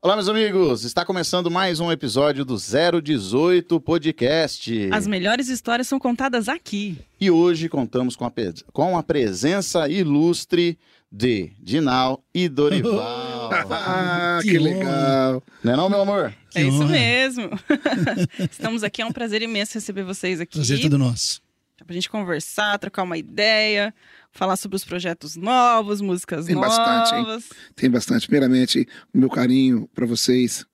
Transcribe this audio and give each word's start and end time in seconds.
Olá, 0.00 0.14
meus 0.14 0.28
amigos! 0.28 0.84
Está 0.84 1.04
começando 1.04 1.50
mais 1.50 1.80
um 1.80 1.90
episódio 1.90 2.44
do 2.44 2.56
018 3.02 3.80
Podcast. 3.80 4.88
As 4.92 5.08
melhores 5.08 5.48
histórias 5.48 5.88
são 5.88 5.98
contadas 5.98 6.48
aqui. 6.48 6.98
E 7.20 7.28
hoje 7.30 7.68
contamos 7.68 8.14
com 8.14 8.24
a, 8.24 8.30
pe- 8.30 8.54
com 8.72 8.96
a 8.96 9.02
presença 9.02 9.88
ilustre 9.88 10.78
de 11.10 11.50
Dinal 11.60 12.22
e 12.32 12.48
Dorival. 12.48 13.48
Ah, 13.70 14.40
Que 14.42 14.50
que, 14.50 14.58
honra. 14.58 14.68
legal. 14.70 15.42
não 15.64 15.72
é 15.72 15.76
não, 15.76 15.88
meu 15.88 16.00
amor? 16.02 16.34
Que 16.50 16.58
é 16.58 16.62
isso 16.64 16.82
honra. 16.82 16.92
mesmo. 16.92 17.50
Estamos 18.50 18.84
aqui, 18.84 19.00
é 19.02 19.06
um 19.06 19.10
prazer 19.12 19.40
imenso 19.42 19.72
receber 19.74 20.02
vocês 20.04 20.38
aqui. 20.40 20.52
Prazer 20.58 20.80
todo 20.80 20.98
nosso. 20.98 21.40
Pra 21.86 21.94
gente 21.94 22.10
conversar, 22.10 22.78
trocar 22.78 23.04
uma 23.04 23.16
ideia, 23.16 23.94
falar 24.38 24.56
sobre 24.56 24.76
os 24.76 24.84
projetos 24.84 25.36
novos, 25.36 26.00
músicas 26.00 26.46
Tem 26.46 26.54
novas. 26.54 26.76
bastante, 26.76 27.14
hein? 27.14 27.38
Tem 27.74 27.90
bastante. 27.90 28.26
Primeiramente, 28.26 28.86
o 29.12 29.18
meu 29.18 29.28
carinho 29.28 29.88
pra 29.94 30.06
vocês. 30.06 30.64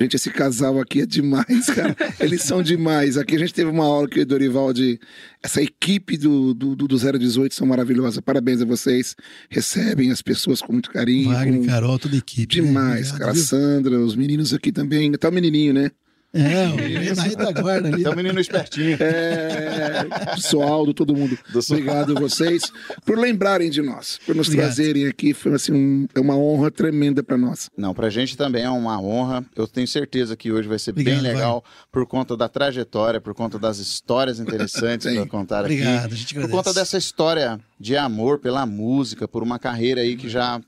Gente, 0.00 0.14
esse 0.14 0.30
casal 0.30 0.78
aqui 0.80 1.00
é 1.00 1.06
demais, 1.06 1.66
cara. 1.74 1.96
Eles 2.20 2.42
são 2.42 2.62
demais. 2.62 3.16
Aqui 3.18 3.34
a 3.34 3.38
gente 3.40 3.52
teve 3.52 3.68
uma 3.68 3.84
aula 3.84 4.08
que 4.08 4.20
o 4.20 4.24
Dorival 4.26 4.72
de. 4.72 4.96
Essa 5.42 5.60
equipe 5.60 6.16
do, 6.16 6.54
do, 6.54 6.76
do 6.76 6.86
018 7.18 7.52
são 7.52 7.66
maravilhosa. 7.66 8.22
Parabéns 8.22 8.62
a 8.62 8.64
vocês. 8.64 9.16
Recebem 9.50 10.12
as 10.12 10.22
pessoas 10.22 10.62
com 10.62 10.72
muito 10.72 10.88
carinho. 10.90 11.30
Wagner, 11.30 11.60
com- 11.62 11.66
Carol, 11.66 11.98
toda 11.98 12.14
a 12.14 12.18
equipe. 12.18 12.60
né? 12.60 12.66
Demais, 12.68 13.08
Obrigado, 13.08 13.18
cara. 13.18 13.32
viu? 13.32 13.42
Sandra, 13.42 13.98
os 13.98 14.14
meninos 14.14 14.54
aqui 14.54 14.70
também. 14.70 15.10
Tá 15.12 15.30
o 15.30 15.32
menininho, 15.32 15.74
né? 15.74 15.90
É, 16.38 17.12
o 17.12 17.16
na 17.16 17.22
retaguarda 17.22 17.88
ali. 17.88 18.02
Tem 18.02 18.12
um 18.12 18.16
menino 18.16 18.38
espertinho. 18.40 18.96
É, 19.00 20.06
Sualdo, 20.38 20.94
todo 20.94 21.14
mundo. 21.14 21.36
Do 21.52 21.58
Obrigado 21.58 22.16
a 22.16 22.20
vocês 22.20 22.62
por 23.04 23.18
lembrarem 23.18 23.70
de 23.70 23.82
nós, 23.82 24.18
por 24.24 24.34
nos 24.34 24.46
Obrigado. 24.48 24.66
trazerem 24.66 25.06
aqui. 25.06 25.34
Foi 25.34 25.52
assim, 25.54 25.72
um- 25.72 26.06
é 26.14 26.20
uma 26.20 26.36
honra 26.36 26.70
tremenda 26.70 27.22
para 27.22 27.36
nós. 27.36 27.68
Não, 27.76 27.92
pra 27.94 28.08
gente 28.10 28.36
também 28.36 28.62
é 28.64 28.70
uma 28.70 29.00
honra. 29.00 29.44
Eu 29.56 29.66
tenho 29.66 29.86
certeza 29.88 30.36
que 30.36 30.52
hoje 30.52 30.68
vai 30.68 30.78
ser 30.78 30.90
Obrigado, 30.92 31.14
bem 31.22 31.32
legal 31.32 31.64
por 31.90 32.06
conta 32.06 32.36
da 32.36 32.48
trajetória, 32.48 33.20
por 33.20 33.34
conta 33.34 33.58
das 33.58 33.78
histórias 33.78 34.38
interessantes 34.40 35.12
para 35.12 35.26
contar 35.26 35.64
aqui. 35.64 35.74
Obrigado, 35.74 36.12
a 36.12 36.16
gente 36.16 36.34
Por 36.34 36.40
agradece. 36.44 36.56
conta 36.64 36.74
dessa 36.74 36.96
história 36.98 37.58
de 37.78 37.96
amor 37.96 38.38
pela 38.38 38.64
música, 38.66 39.26
por 39.28 39.42
uma 39.42 39.58
carreira 39.58 40.00
aí 40.00 40.16
que 40.16 40.28
já 40.28 40.60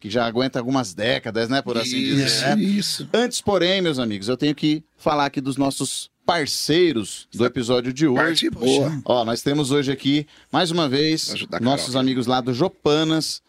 que 0.00 0.10
já 0.10 0.26
aguenta 0.26 0.58
algumas 0.58 0.92
décadas, 0.94 1.48
né, 1.48 1.62
por 1.62 1.78
assim 1.78 1.98
dizer. 1.98 2.26
isso, 2.26 2.44
né? 2.44 2.56
isso. 2.62 3.08
Antes, 3.12 3.40
porém, 3.40 3.80
meus 3.80 3.98
amigos, 3.98 4.28
eu 4.28 4.36
tenho 4.36 4.54
que 4.54 4.82
falar 4.96 5.26
aqui 5.26 5.40
dos 5.40 5.56
nossos 5.56 6.10
parceiros 6.26 7.26
do 7.34 7.44
episódio 7.44 7.92
de 7.92 8.06
hoje. 8.06 8.16
Parte 8.22 8.50
boa. 8.50 9.00
Ó, 9.04 9.24
nós 9.24 9.42
temos 9.42 9.70
hoje 9.70 9.90
aqui, 9.92 10.26
mais 10.52 10.70
uma 10.70 10.88
vez, 10.88 11.32
Carol 11.50 11.64
nossos 11.64 11.90
aqui. 11.90 11.98
amigos 11.98 12.26
lá 12.26 12.40
do 12.40 12.52
Jopanas 12.54 13.42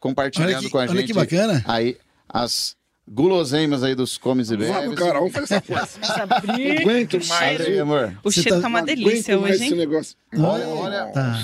compartilhando 0.00 0.50
Olha 0.50 0.60
que- 0.60 0.70
com 0.70 0.78
a 0.78 0.80
olha 0.82 0.92
gente 0.92 1.06
que 1.06 1.12
bacana. 1.14 1.62
aí 1.66 1.96
as 2.28 2.74
guloseimas 3.08 3.82
aí 3.82 3.94
dos 3.94 4.16
comes 4.18 4.50
e 4.50 4.56
bebes. 4.56 4.74
Vamos, 4.74 4.94
Carol, 4.98 5.28
vamos 5.30 5.48
fazer 5.48 5.62
essa 6.00 6.26
briga. 6.40 6.80
aguento 6.80 7.26
mais. 7.26 7.60
Aí, 7.60 7.78
amor. 7.78 8.18
O 8.24 8.30
Você 8.30 8.42
cheiro 8.42 8.56
tá- 8.56 8.62
tá 8.62 8.68
uma 8.68 8.82
delícia 8.82 9.38
hoje, 9.38 9.52
esse 9.54 9.64
hein? 9.64 9.74
negócio. 9.74 10.16
Olha, 10.38 10.66
olha, 10.68 11.06
Tá. 11.12 11.38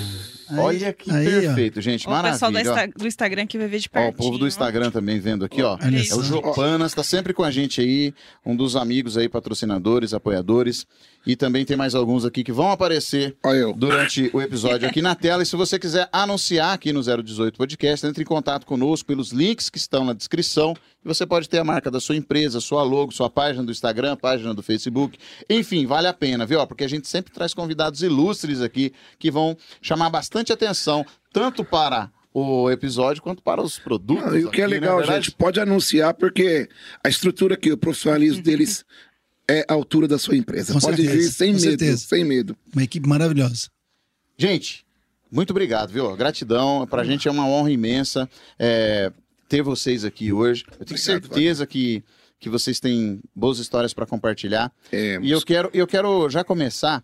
Aí- 0.50 0.58
olha 0.58 0.92
que 0.92 1.10
aí, 1.10 1.26
ó. 1.26 1.40
perfeito, 1.40 1.80
gente. 1.80 2.06
O 2.08 2.22
pessoal 2.22 2.50
do, 2.50 2.54
Maravilha. 2.54 2.72
ó. 2.72 2.86
Insta- 2.86 2.98
do 2.98 3.06
Instagram 3.06 3.46
que 3.46 3.58
vai 3.58 3.68
ver 3.68 3.78
de 3.78 3.88
Ó, 3.88 3.92
pertinho. 3.92 4.12
o 4.14 4.16
povo 4.16 4.38
do 4.38 4.46
Instagram 4.46 4.90
também 4.90 5.18
vendo 5.20 5.44
aqui, 5.44 5.62
ó. 5.62 5.78
Olha 5.82 5.98
É 5.98 6.04
só. 6.04 6.16
o 6.18 6.22
Jopanas, 6.22 6.94
tá 6.94 7.02
sempre 7.02 7.32
com 7.32 7.42
a 7.44 7.50
gente 7.50 7.80
aí, 7.80 8.12
um 8.44 8.54
dos 8.56 8.76
amigos 8.76 9.16
aí, 9.16 9.28
patrocinadores, 9.28 10.14
apoiadores. 10.14 10.86
E 11.26 11.36
também 11.36 11.64
tem 11.64 11.76
mais 11.76 11.94
alguns 11.94 12.24
aqui 12.24 12.42
que 12.42 12.52
vão 12.52 12.70
aparecer 12.70 13.36
durante 13.76 14.30
o 14.32 14.40
episódio 14.40 14.88
aqui 14.88 15.02
na 15.02 15.14
tela. 15.14 15.42
E 15.42 15.46
se 15.46 15.56
você 15.56 15.78
quiser 15.78 16.08
anunciar 16.10 16.72
aqui 16.72 16.92
no 16.92 17.02
018 17.02 17.58
Podcast, 17.58 18.06
entre 18.06 18.22
em 18.22 18.26
contato 18.26 18.64
conosco 18.64 19.06
pelos 19.06 19.30
links 19.30 19.68
que 19.68 19.76
estão 19.78 20.04
na 20.04 20.12
descrição. 20.14 20.74
Você 21.08 21.26
pode 21.26 21.48
ter 21.48 21.58
a 21.58 21.64
marca 21.64 21.90
da 21.90 22.00
sua 22.00 22.16
empresa, 22.16 22.60
sua 22.60 22.82
logo, 22.82 23.12
sua 23.12 23.30
página 23.30 23.64
do 23.64 23.72
Instagram, 23.72 24.16
página 24.16 24.52
do 24.52 24.62
Facebook. 24.62 25.18
Enfim, 25.48 25.86
vale 25.86 26.06
a 26.06 26.12
pena, 26.12 26.44
viu? 26.44 26.64
Porque 26.66 26.84
a 26.84 26.88
gente 26.88 27.08
sempre 27.08 27.32
traz 27.32 27.54
convidados 27.54 28.02
ilustres 28.02 28.60
aqui 28.60 28.92
que 29.18 29.30
vão 29.30 29.56
chamar 29.80 30.10
bastante 30.10 30.52
atenção, 30.52 31.04
tanto 31.32 31.64
para 31.64 32.10
o 32.32 32.70
episódio 32.70 33.22
quanto 33.22 33.42
para 33.42 33.62
os 33.62 33.78
produtos. 33.78 34.24
Não, 34.26 34.38
e 34.38 34.44
o 34.44 34.50
que 34.50 34.60
é 34.60 34.64
aqui, 34.64 34.74
né, 34.74 34.80
legal, 34.80 34.98
verdade? 34.98 35.26
gente, 35.26 35.36
pode 35.36 35.58
anunciar, 35.58 36.14
porque 36.14 36.68
a 37.02 37.08
estrutura 37.08 37.54
aqui, 37.54 37.72
o 37.72 37.76
profissionalismo 37.78 38.42
deles 38.42 38.84
é 39.50 39.64
a 39.66 39.72
altura 39.72 40.06
da 40.06 40.18
sua 40.18 40.36
empresa. 40.36 40.74
Com 40.74 40.80
pode 40.80 40.96
certeza, 40.96 41.16
vir 41.16 41.32
sem 41.32 41.52
com 41.54 41.60
medo, 41.60 41.68
certeza. 41.70 42.06
sem 42.06 42.24
medo. 42.24 42.56
Uma 42.72 42.84
equipe 42.84 43.08
maravilhosa. 43.08 43.68
Gente, 44.36 44.86
muito 45.30 45.50
obrigado, 45.50 45.90
viu? 45.90 46.14
Gratidão. 46.16 46.86
Pra 46.86 47.02
gente 47.02 47.26
é 47.26 47.30
uma 47.30 47.46
honra 47.46 47.70
imensa 47.70 48.28
é, 48.58 49.12
ter 49.48 49.62
vocês 49.62 50.04
aqui 50.04 50.32
hoje. 50.32 50.64
Eu 50.78 50.84
tenho 50.84 50.98
Obrigado, 51.00 51.00
certeza 51.00 51.66
que, 51.66 52.04
que 52.38 52.48
vocês 52.48 52.78
têm 52.78 53.20
boas 53.34 53.58
histórias 53.58 53.94
para 53.94 54.06
compartilhar. 54.06 54.70
É, 54.92 55.18
E 55.22 55.30
eu 55.30 55.40
quero, 55.42 55.70
eu 55.72 55.86
quero 55.86 56.28
já 56.28 56.44
começar 56.44 57.02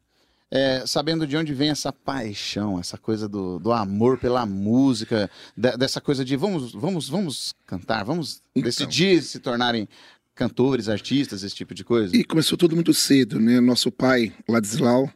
é, 0.50 0.84
sabendo 0.86 1.26
de 1.26 1.36
onde 1.36 1.52
vem 1.54 1.70
essa 1.70 1.92
paixão, 1.92 2.78
essa 2.78 2.96
coisa 2.98 3.28
do, 3.28 3.58
do 3.58 3.72
amor 3.72 4.18
pela 4.18 4.44
música, 4.46 5.28
de- 5.56 5.76
dessa 5.76 6.00
coisa 6.00 6.24
de 6.24 6.36
vamos, 6.36 6.72
vamos, 6.72 7.08
vamos 7.08 7.54
cantar, 7.66 8.04
vamos 8.04 8.40
Então. 8.54 8.62
decidir 8.68 9.22
se 9.22 9.40
tornarem 9.40 9.88
cantores, 10.34 10.88
artistas, 10.88 11.42
esse 11.42 11.54
tipo 11.56 11.74
de 11.74 11.82
coisa. 11.82 12.16
E 12.16 12.22
começou 12.24 12.58
tudo 12.58 12.74
muito 12.76 12.92
cedo, 12.92 13.40
né? 13.40 13.58
Nosso 13.60 13.90
pai, 13.90 14.32
Ladislau, 14.48 15.10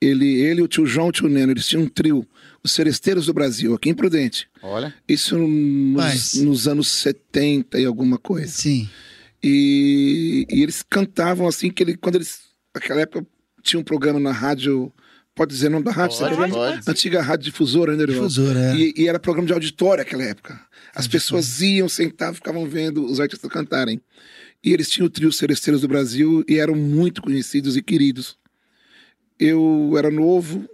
ele, 0.00 0.40
ele 0.40 0.60
o 0.62 0.68
tio 0.68 0.86
João 0.86 1.06
e 1.06 1.10
o 1.10 1.12
tio 1.12 1.28
Neno, 1.28 1.52
eles 1.52 1.66
tinham 1.66 1.84
um 1.84 1.88
trio, 1.88 2.26
os 2.64 2.72
Seresteiros 2.72 3.26
do 3.26 3.34
Brasil, 3.34 3.74
aqui 3.74 3.90
em 3.90 3.94
Prudente. 3.94 4.48
Olha, 4.62 4.94
Isso 5.06 5.36
nos, 5.36 5.50
Mas- 5.96 6.34
nos 6.34 6.66
anos 6.66 6.88
70 6.88 7.78
e 7.78 7.84
alguma 7.84 8.16
coisa. 8.18 8.48
Sim. 8.50 8.88
E, 9.42 10.46
e 10.50 10.62
eles 10.62 10.82
cantavam 10.82 11.46
assim, 11.46 11.70
que 11.70 11.82
ele, 11.82 11.96
quando 11.96 12.14
eles, 12.14 12.40
naquela 12.74 13.02
época, 13.02 13.26
tinha 13.62 13.78
um 13.78 13.84
programa 13.84 14.18
na 14.18 14.32
rádio, 14.32 14.90
pode 15.34 15.52
dizer 15.52 15.68
o 15.68 15.72
nome 15.72 15.84
da 15.84 15.90
rádio? 15.92 16.16
Pode, 16.18 16.50
pode. 16.50 16.90
Antiga 16.90 17.20
rádio 17.20 17.44
difusora, 17.44 17.92
né, 17.92 17.98
Dorival? 17.98 18.26
Difusora, 18.26 18.58
é. 18.58 18.76
E, 18.76 18.94
e 18.96 19.06
era 19.08 19.18
programa 19.18 19.46
de 19.46 19.52
auditório 19.52 20.02
naquela 20.02 20.22
época. 20.24 20.58
As 20.94 21.06
pessoas 21.06 21.60
iam, 21.60 21.88
sentavam, 21.88 22.34
ficavam 22.34 22.66
vendo 22.66 23.04
os 23.04 23.20
artistas 23.20 23.50
cantarem. 23.50 24.00
E 24.64 24.72
eles 24.72 24.88
tinham 24.88 25.06
o 25.06 25.10
trio 25.10 25.30
Seresteiros 25.30 25.82
do 25.82 25.88
Brasil 25.88 26.42
e 26.48 26.56
eram 26.56 26.74
muito 26.74 27.20
conhecidos 27.20 27.76
e 27.76 27.82
queridos. 27.82 28.38
Eu 29.38 29.94
era 29.98 30.10
novo, 30.10 30.66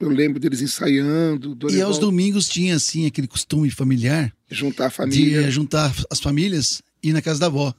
eu 0.00 0.08
lembro 0.08 0.38
deles 0.40 0.60
ensaiando, 0.60 1.56
E 1.70 1.80
aos 1.80 1.98
domingos 1.98 2.48
tinha, 2.48 2.76
assim, 2.76 3.06
aquele 3.06 3.26
costume 3.26 3.70
familiar 3.70 4.32
juntar 4.50 4.86
a 4.86 4.88
de 4.88 4.94
família. 4.94 5.40
eh, 5.42 5.50
juntar 5.50 5.94
as 6.10 6.20
famílias 6.20 6.82
e 7.02 7.08
ir 7.10 7.12
na 7.12 7.22
casa 7.22 7.40
da 7.40 7.46
avó. 7.46 7.74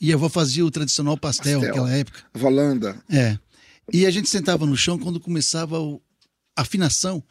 E 0.00 0.12
a 0.12 0.16
avó 0.16 0.28
fazia 0.28 0.64
o 0.66 0.70
tradicional 0.70 1.16
pastel, 1.16 1.60
Pastel. 1.60 1.68
naquela 1.76 1.96
época. 1.96 2.20
Volanda. 2.34 3.02
É. 3.08 3.38
E 3.92 4.04
a 4.06 4.10
gente 4.10 4.28
sentava 4.28 4.66
no 4.66 4.76
chão, 4.76 4.98
quando 4.98 5.20
começava 5.20 5.76
a 6.56 6.62
afinação, 6.62 7.22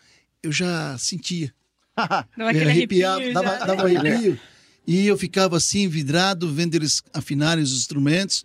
eu 0.41 0.51
já 0.51 0.97
sentia. 0.97 1.53
Dava 1.95 2.28
Eu 2.38 2.47
aquele 2.47 2.69
arrepiava, 2.69 3.16
arrepio 3.17 3.33
dava, 3.33 3.47
já. 3.59 3.66
dava 3.66 3.83
um 3.83 3.97
arrepio. 3.97 4.39
E 4.88 5.06
eu 5.07 5.17
ficava 5.17 5.57
assim, 5.57 5.88
vidrado, 5.88 6.51
vendo 6.51 6.75
eles 6.75 7.01
afinarem 7.13 7.63
os 7.63 7.72
instrumentos. 7.75 8.44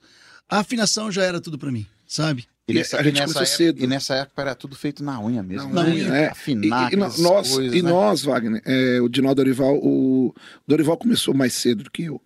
A 0.49 0.59
afinação 0.61 1.11
já 1.11 1.23
era 1.25 1.41
tudo 1.41 1.59
pra 1.59 1.71
mim, 1.73 1.87
sabe? 2.07 2.47
E 2.69 2.75
nessa, 2.75 2.99
a 2.99 3.03
gente 3.03 3.19
começou 3.23 3.43
época, 3.43 3.57
cedo. 3.57 3.83
e 3.83 3.87
nessa 3.87 4.15
época 4.15 4.43
era 4.43 4.55
tudo 4.55 4.77
feito 4.77 5.03
na 5.03 5.19
unha 5.19 5.43
mesmo. 5.43 5.73
Na 5.73 5.85
né? 5.85 5.91
unha, 5.91 6.15
é. 6.15 6.29
Afinar 6.29 6.93
E, 6.93 6.95
e 6.95 6.97
nós, 6.99 7.17
coisas, 7.51 7.75
e 7.75 7.81
né? 7.81 7.91
nós, 7.91 8.23
Wagner, 8.23 8.63
é, 8.67 9.01
o 9.01 9.09
Dinaldo 9.09 9.37
Dorival, 9.37 9.77
o 9.77 10.35
Dorival 10.67 10.99
começou 10.99 11.33
mais 11.33 11.55
cedo 11.55 11.85
do 11.85 11.91
que 11.91 12.05
eu. 12.05 12.21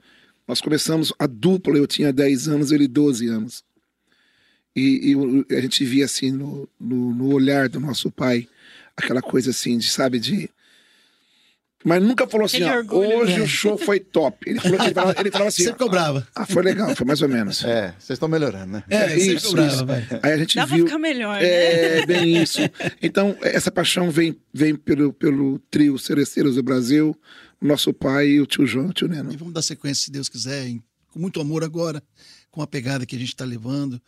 Nós 0.46 0.60
começamos 0.60 1.12
a 1.16 1.28
dupla, 1.28 1.78
eu 1.78 1.86
tinha 1.86 2.12
10 2.12 2.48
anos, 2.48 2.72
ele 2.72 2.88
12 2.88 3.28
anos. 3.28 3.62
E, 4.74 5.14
e 5.48 5.54
a 5.56 5.60
gente 5.60 5.84
via 5.84 6.06
assim 6.06 6.32
no, 6.32 6.68
no, 6.80 7.14
no 7.14 7.32
olhar 7.32 7.68
do 7.68 7.78
nosso 7.78 8.10
pai, 8.10 8.48
aquela 8.96 9.22
coisa 9.22 9.50
assim, 9.50 9.78
de, 9.78 9.88
sabe, 9.88 10.18
de. 10.18 10.50
Mas 11.84 12.02
nunca 12.02 12.26
falou 12.28 12.44
assim, 12.46 12.62
ó, 12.62 12.76
orgulho, 12.76 13.18
hoje 13.18 13.38
né? 13.38 13.42
o 13.44 13.46
show 13.46 13.76
foi 13.76 13.98
top. 13.98 14.48
Ele 14.48 14.60
falou, 14.60 14.80
ele 14.84 14.94
falava, 14.94 15.20
ele 15.20 15.30
falava 15.30 15.48
assim, 15.50 15.64
Sempre 15.64 15.78
cobrava. 15.78 16.28
ah, 16.34 16.46
foi 16.46 16.62
legal, 16.62 16.94
foi 16.94 17.06
mais 17.06 17.20
ou 17.22 17.28
menos. 17.28 17.64
É, 17.64 17.88
vocês 17.98 18.10
estão 18.16 18.28
melhorando, 18.28 18.72
né? 18.72 18.84
É, 18.88 19.08
sempre 19.08 19.34
isso, 19.34 19.46
cobrava, 19.48 19.72
isso. 19.72 19.86
vai. 19.86 20.06
Aí 20.22 20.32
a 20.32 20.36
gente 20.38 20.54
Dá 20.56 20.66
pra 20.66 20.76
viu. 20.76 20.86
ficar 20.86 20.98
melhor, 20.98 21.40
né? 21.40 21.44
É, 22.00 22.06
bem 22.06 22.36
isso. 22.42 22.58
Então, 23.02 23.36
essa 23.42 23.70
paixão 23.70 24.10
vem, 24.10 24.36
vem 24.54 24.74
pelo, 24.76 25.12
pelo 25.12 25.58
trio 25.70 25.98
Cereceiros 25.98 26.54
do 26.54 26.62
Brasil, 26.62 27.16
nosso 27.60 27.92
pai 27.92 28.28
e 28.28 28.40
o 28.40 28.46
tio 28.46 28.66
João, 28.66 28.86
o 28.88 28.92
tio 28.92 29.08
Neno. 29.08 29.32
E 29.32 29.36
vamos 29.36 29.54
dar 29.54 29.62
sequência, 29.62 30.04
se 30.04 30.10
Deus 30.10 30.28
quiser, 30.28 30.66
em- 30.66 30.82
com 31.12 31.18
muito 31.18 31.40
amor 31.40 31.62
agora, 31.64 32.02
com 32.50 32.62
a 32.62 32.66
pegada 32.66 33.04
que 33.04 33.16
a 33.16 33.18
gente 33.18 33.34
tá 33.36 33.44
levando. 33.44 34.00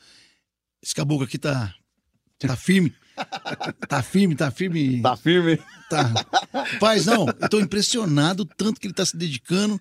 Esse 0.83 0.95
caboclo 0.95 1.25
aqui 1.25 1.39
tá, 1.39 1.75
tá 2.39 2.57
firme. 2.57 2.93
Tá 3.89 4.03
firme, 4.03 4.35
tá 4.35 4.51
firme. 4.51 5.01
Tá 5.03 5.17
firme? 5.17 5.59
Tá. 5.89 6.11
Paz, 6.81 7.07
não, 7.07 7.27
eu 7.29 7.49
tô 7.49 7.61
impressionado 7.61 8.45
tanto 8.45 8.81
que 8.81 8.87
ele 8.87 8.95
tá 8.95 9.05
se 9.05 9.17
dedicando. 9.17 9.81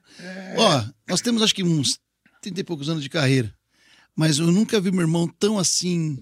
Ó, 0.57 0.83
nós 1.09 1.21
temos 1.21 1.41
acho 1.41 1.55
que 1.55 1.63
uns 1.63 1.97
30 2.41 2.59
e 2.61 2.63
poucos 2.63 2.89
anos 2.89 3.01
de 3.03 3.09
carreira. 3.09 3.53
Mas 4.15 4.37
eu 4.37 4.47
nunca 4.47 4.79
vi 4.79 4.91
meu 4.91 5.01
irmão 5.01 5.27
tão 5.27 5.57
assim. 5.57 6.21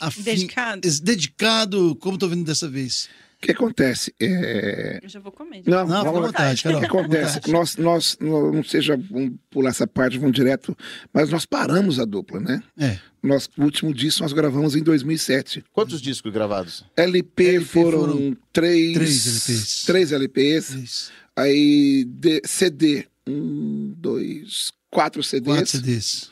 afim- 0.00 0.22
Dedicado. 0.22 0.80
dedicado 1.02 1.94
como 1.96 2.16
tô 2.18 2.28
vendo 2.28 2.44
dessa 2.44 2.68
vez. 2.68 3.08
que 3.42 3.52
acontece? 3.52 4.14
É... 4.18 5.00
Eu 5.02 5.08
já 5.08 5.20
vou 5.20 5.30
comer. 5.30 5.56
gente. 5.56 5.68
Não, 5.68 5.86
Não, 5.86 5.98
fica 5.98 5.98
à 5.98 6.12
vamos- 6.12 6.26
vontade, 6.28 6.54
o 6.54 6.56
que 6.56 6.62
Carol. 6.62 6.80
que 6.80 6.86
fica 6.86 6.98
à 6.98 7.00
acontece? 7.02 7.50
Nós, 7.52 7.76
nós, 7.76 8.16
não 8.20 8.52
não 8.52 8.64
seja, 8.64 8.96
vamos 8.96 9.32
pular 9.50 9.68
essa 9.68 9.86
parte, 9.86 10.16
vamos 10.18 10.34
direto, 10.34 10.74
mas 11.12 11.28
nós 11.28 11.44
paramos 11.44 12.00
a 12.00 12.06
dupla, 12.06 12.40
né? 12.40 12.62
É. 12.78 12.98
Nós, 13.26 13.48
o 13.56 13.62
último 13.62 13.94
disco 13.94 14.22
nós 14.22 14.32
gravamos 14.34 14.76
em 14.76 14.82
2007. 14.82 15.64
Quantos 15.72 16.00
discos 16.02 16.30
gravados? 16.30 16.84
LP, 16.96 17.46
LP 17.56 17.64
foram, 17.64 18.00
foram 18.00 18.36
três, 18.52 18.92
três 18.92 19.26
LPs. 19.26 19.84
três 19.86 20.12
LPs. 20.12 20.70
Isso. 20.70 21.12
Aí 21.34 22.04
D- 22.04 22.42
CD, 22.44 23.06
um, 23.26 23.94
dois, 23.96 24.72
quatro 24.90 25.22
CDs. 25.22 25.56
Quatro 25.56 25.66
CDs. 25.70 26.30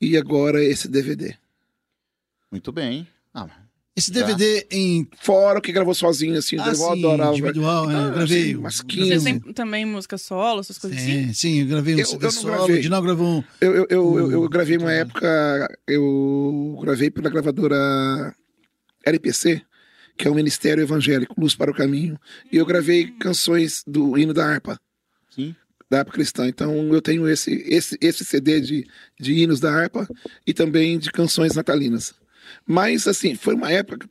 E 0.00 0.16
agora 0.18 0.62
esse 0.62 0.86
DVD. 0.86 1.34
Muito 2.52 2.70
bem. 2.70 3.08
Ah, 3.32 3.48
Esse 3.96 4.10
DVD 4.10 4.66
em. 4.72 5.06
Fora 5.20 5.60
o 5.60 5.62
que 5.62 5.70
gravou 5.70 5.94
sozinho, 5.94 6.36
assim, 6.36 6.56
Ah, 6.58 6.64
Dorival 6.64 6.94
sim, 6.94 6.98
adorava. 6.98 7.32
individual, 7.32 7.86
né? 7.86 7.94
Ah, 7.96 8.02
Eu 8.08 8.12
gravei. 8.14 8.42
sim, 8.44 8.54
umas 8.56 8.80
eu 8.80 8.86
15. 8.86 9.06
Vocês 9.08 9.22
gravei 9.22 9.40
têm 9.40 9.52
também 9.52 9.84
música 9.84 10.18
solo, 10.18 10.60
essas 10.60 10.78
coisas 10.78 10.98
assim? 10.98 11.26
Sim, 11.28 11.32
sim, 11.32 11.60
eu 11.60 11.66
gravei 11.68 11.94
um 11.94 11.98
Eu- 12.00 12.06
CD 12.06 12.16
eu 12.26 12.32
não 12.32 12.40
solo. 12.42 12.54
gravei. 12.56 12.78
O 12.78 12.82
Dinal 12.82 13.02
gravou 13.02 13.26
um. 13.38 13.44
Eu, 13.60 13.74
eu, 13.74 13.86
eu, 13.88 14.18
eu, 14.18 14.30
eu 14.32 14.48
gravei 14.48 14.76
uma 14.78 14.92
época, 14.92 15.78
eu 15.86 16.78
gravei 16.82 17.08
pela 17.08 17.30
gravadora 17.30 18.34
LPC, 19.06 19.62
que 20.16 20.26
é 20.26 20.30
o 20.30 20.34
Ministério 20.34 20.82
Evangélico, 20.82 21.40
Luz 21.40 21.54
para 21.54 21.70
o 21.70 21.74
Caminho. 21.74 22.18
E 22.50 22.56
eu 22.56 22.66
gravei 22.66 23.06
canções 23.20 23.84
do 23.86 24.18
hino 24.18 24.34
da 24.34 24.44
harpa, 24.44 24.76
sim. 25.30 25.54
da 25.88 26.00
harpa 26.00 26.10
cristã. 26.10 26.48
Então 26.48 26.92
eu 26.92 27.00
tenho 27.00 27.28
esse, 27.28 27.52
esse, 27.66 27.96
esse 28.00 28.24
CD 28.24 28.60
de, 28.60 28.86
de 29.20 29.34
hinos 29.34 29.60
da 29.60 29.72
harpa 29.72 30.08
e 30.44 30.52
também 30.52 30.98
de 30.98 31.12
canções 31.12 31.54
natalinas. 31.54 32.12
Mas, 32.66 33.06
assim, 33.06 33.34
foi 33.34 33.54
uma 33.54 33.70
época 33.70 34.08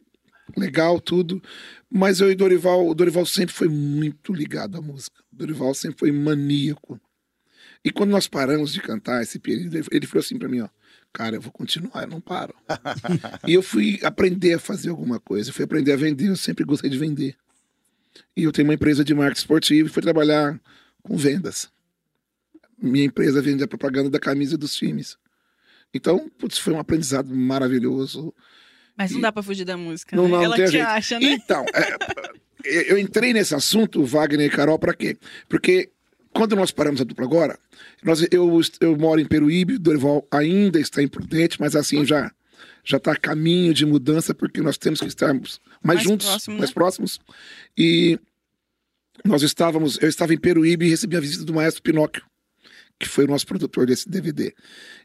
legal, 0.57 0.99
tudo. 0.99 1.41
Mas 1.89 2.19
eu 2.19 2.31
e 2.31 2.35
Dorival, 2.35 2.87
o 2.87 2.93
Dorival 2.95 3.25
sempre 3.25 3.53
foi 3.53 3.67
muito 3.67 4.33
ligado 4.33 4.77
à 4.77 4.81
música. 4.81 5.21
O 5.31 5.35
Dorival 5.35 5.73
sempre 5.73 5.99
foi 5.99 6.11
maníaco. 6.11 6.99
E 7.85 7.91
quando 7.91 8.11
nós 8.11 8.27
paramos 8.27 8.71
de 8.73 8.81
cantar 8.81 9.21
esse 9.21 9.37
período, 9.39 9.77
ele- 9.91 10.07
falou 10.07 10.21
assim 10.23 10.37
pra 10.37 10.47
mim, 10.47 10.61
ó, 10.61 10.69
cara, 11.11 11.35
eu 11.35 11.41
vou 11.41 11.51
continuar, 11.51 12.03
eu 12.03 12.07
não 12.07 12.21
paro. 12.21 12.55
e 13.47 13.53
eu 13.53 13.61
fui 13.61 13.99
aprender 14.03 14.53
a 14.53 14.59
fazer 14.59 14.89
alguma 14.89 15.19
coisa, 15.19 15.49
eu 15.49 15.53
fui 15.53 15.65
aprender 15.65 15.91
a 15.91 15.97
vender, 15.97 16.29
eu 16.29 16.35
sempre 16.37 16.63
gostei 16.63 16.89
de 16.89 16.97
vender. 16.97 17.35
E 18.37 18.43
eu 18.43 18.51
tenho 18.51 18.67
uma 18.67 18.73
empresa 18.73 19.03
de 19.03 19.13
marketing 19.13 19.39
esportivo 19.39 19.89
e 19.89 19.91
fui 19.91 20.01
trabalhar 20.01 20.59
com 21.01 21.17
vendas. 21.17 21.69
Minha 22.81 23.05
empresa 23.05 23.41
vende 23.41 23.63
a 23.63 23.67
propaganda 23.67 24.09
da 24.09 24.19
camisa 24.19 24.57
dos 24.57 24.75
times. 24.75 25.17
Então, 25.93 26.29
putz, 26.37 26.57
foi 26.57 26.73
um 26.73 26.79
aprendizado 26.79 27.33
maravilhoso. 27.33 28.33
Mas 28.97 29.11
não 29.11 29.21
dá 29.21 29.31
pra 29.31 29.43
fugir 29.43 29.65
da 29.65 29.77
música, 29.77 30.15
Não, 30.15 30.23
né? 30.23 30.29
não, 30.29 30.37
não 30.37 30.43
Ela 30.45 30.55
tem 30.55 30.65
te 30.65 30.71
jeito. 30.71 30.87
acha, 30.87 31.19
né? 31.19 31.25
Então, 31.33 31.65
é, 32.65 32.91
eu 32.91 32.97
entrei 32.97 33.33
nesse 33.33 33.53
assunto, 33.55 34.03
Wagner 34.03 34.47
e 34.47 34.49
Carol, 34.55 34.77
para 34.79 34.93
quê? 34.93 35.17
Porque 35.49 35.89
quando 36.33 36.55
nós 36.55 36.71
paramos 36.71 37.01
a 37.01 37.03
dupla 37.03 37.25
agora, 37.25 37.59
nós, 38.03 38.21
eu, 38.31 38.59
eu 38.81 38.97
moro 38.97 39.19
em 39.19 39.25
Peruíbe, 39.25 39.77
Dorival 39.77 40.27
ainda 40.31 40.79
está 40.79 41.01
em 41.01 41.07
Prudente, 41.07 41.59
mas 41.59 41.75
assim 41.75 42.05
já 42.05 42.31
já 42.85 42.97
está 42.97 43.13
a 43.13 43.17
caminho 43.17 43.73
de 43.73 43.85
mudança, 43.85 44.33
porque 44.33 44.59
nós 44.61 44.77
temos 44.77 44.99
que 44.99 45.07
estarmos 45.07 45.59
mais, 45.81 45.99
Mais 45.99 46.03
juntos, 46.03 46.27
próximo, 46.27 46.57
mais 46.57 46.69
né? 46.69 46.73
próximos. 46.73 47.19
E 47.77 48.19
nós 49.23 49.41
estávamos, 49.41 49.97
eu 50.01 50.09
estava 50.09 50.33
em 50.33 50.37
Peruíbe 50.37 50.85
e 50.85 50.89
recebi 50.89 51.15
a 51.15 51.19
visita 51.21 51.45
do 51.45 51.53
maestro 51.53 51.81
Pinóquio, 51.81 52.23
que 53.03 53.09
foi 53.09 53.25
o 53.25 53.27
nosso 53.27 53.45
produtor 53.45 53.85
desse 53.85 54.09
DVD. 54.09 54.53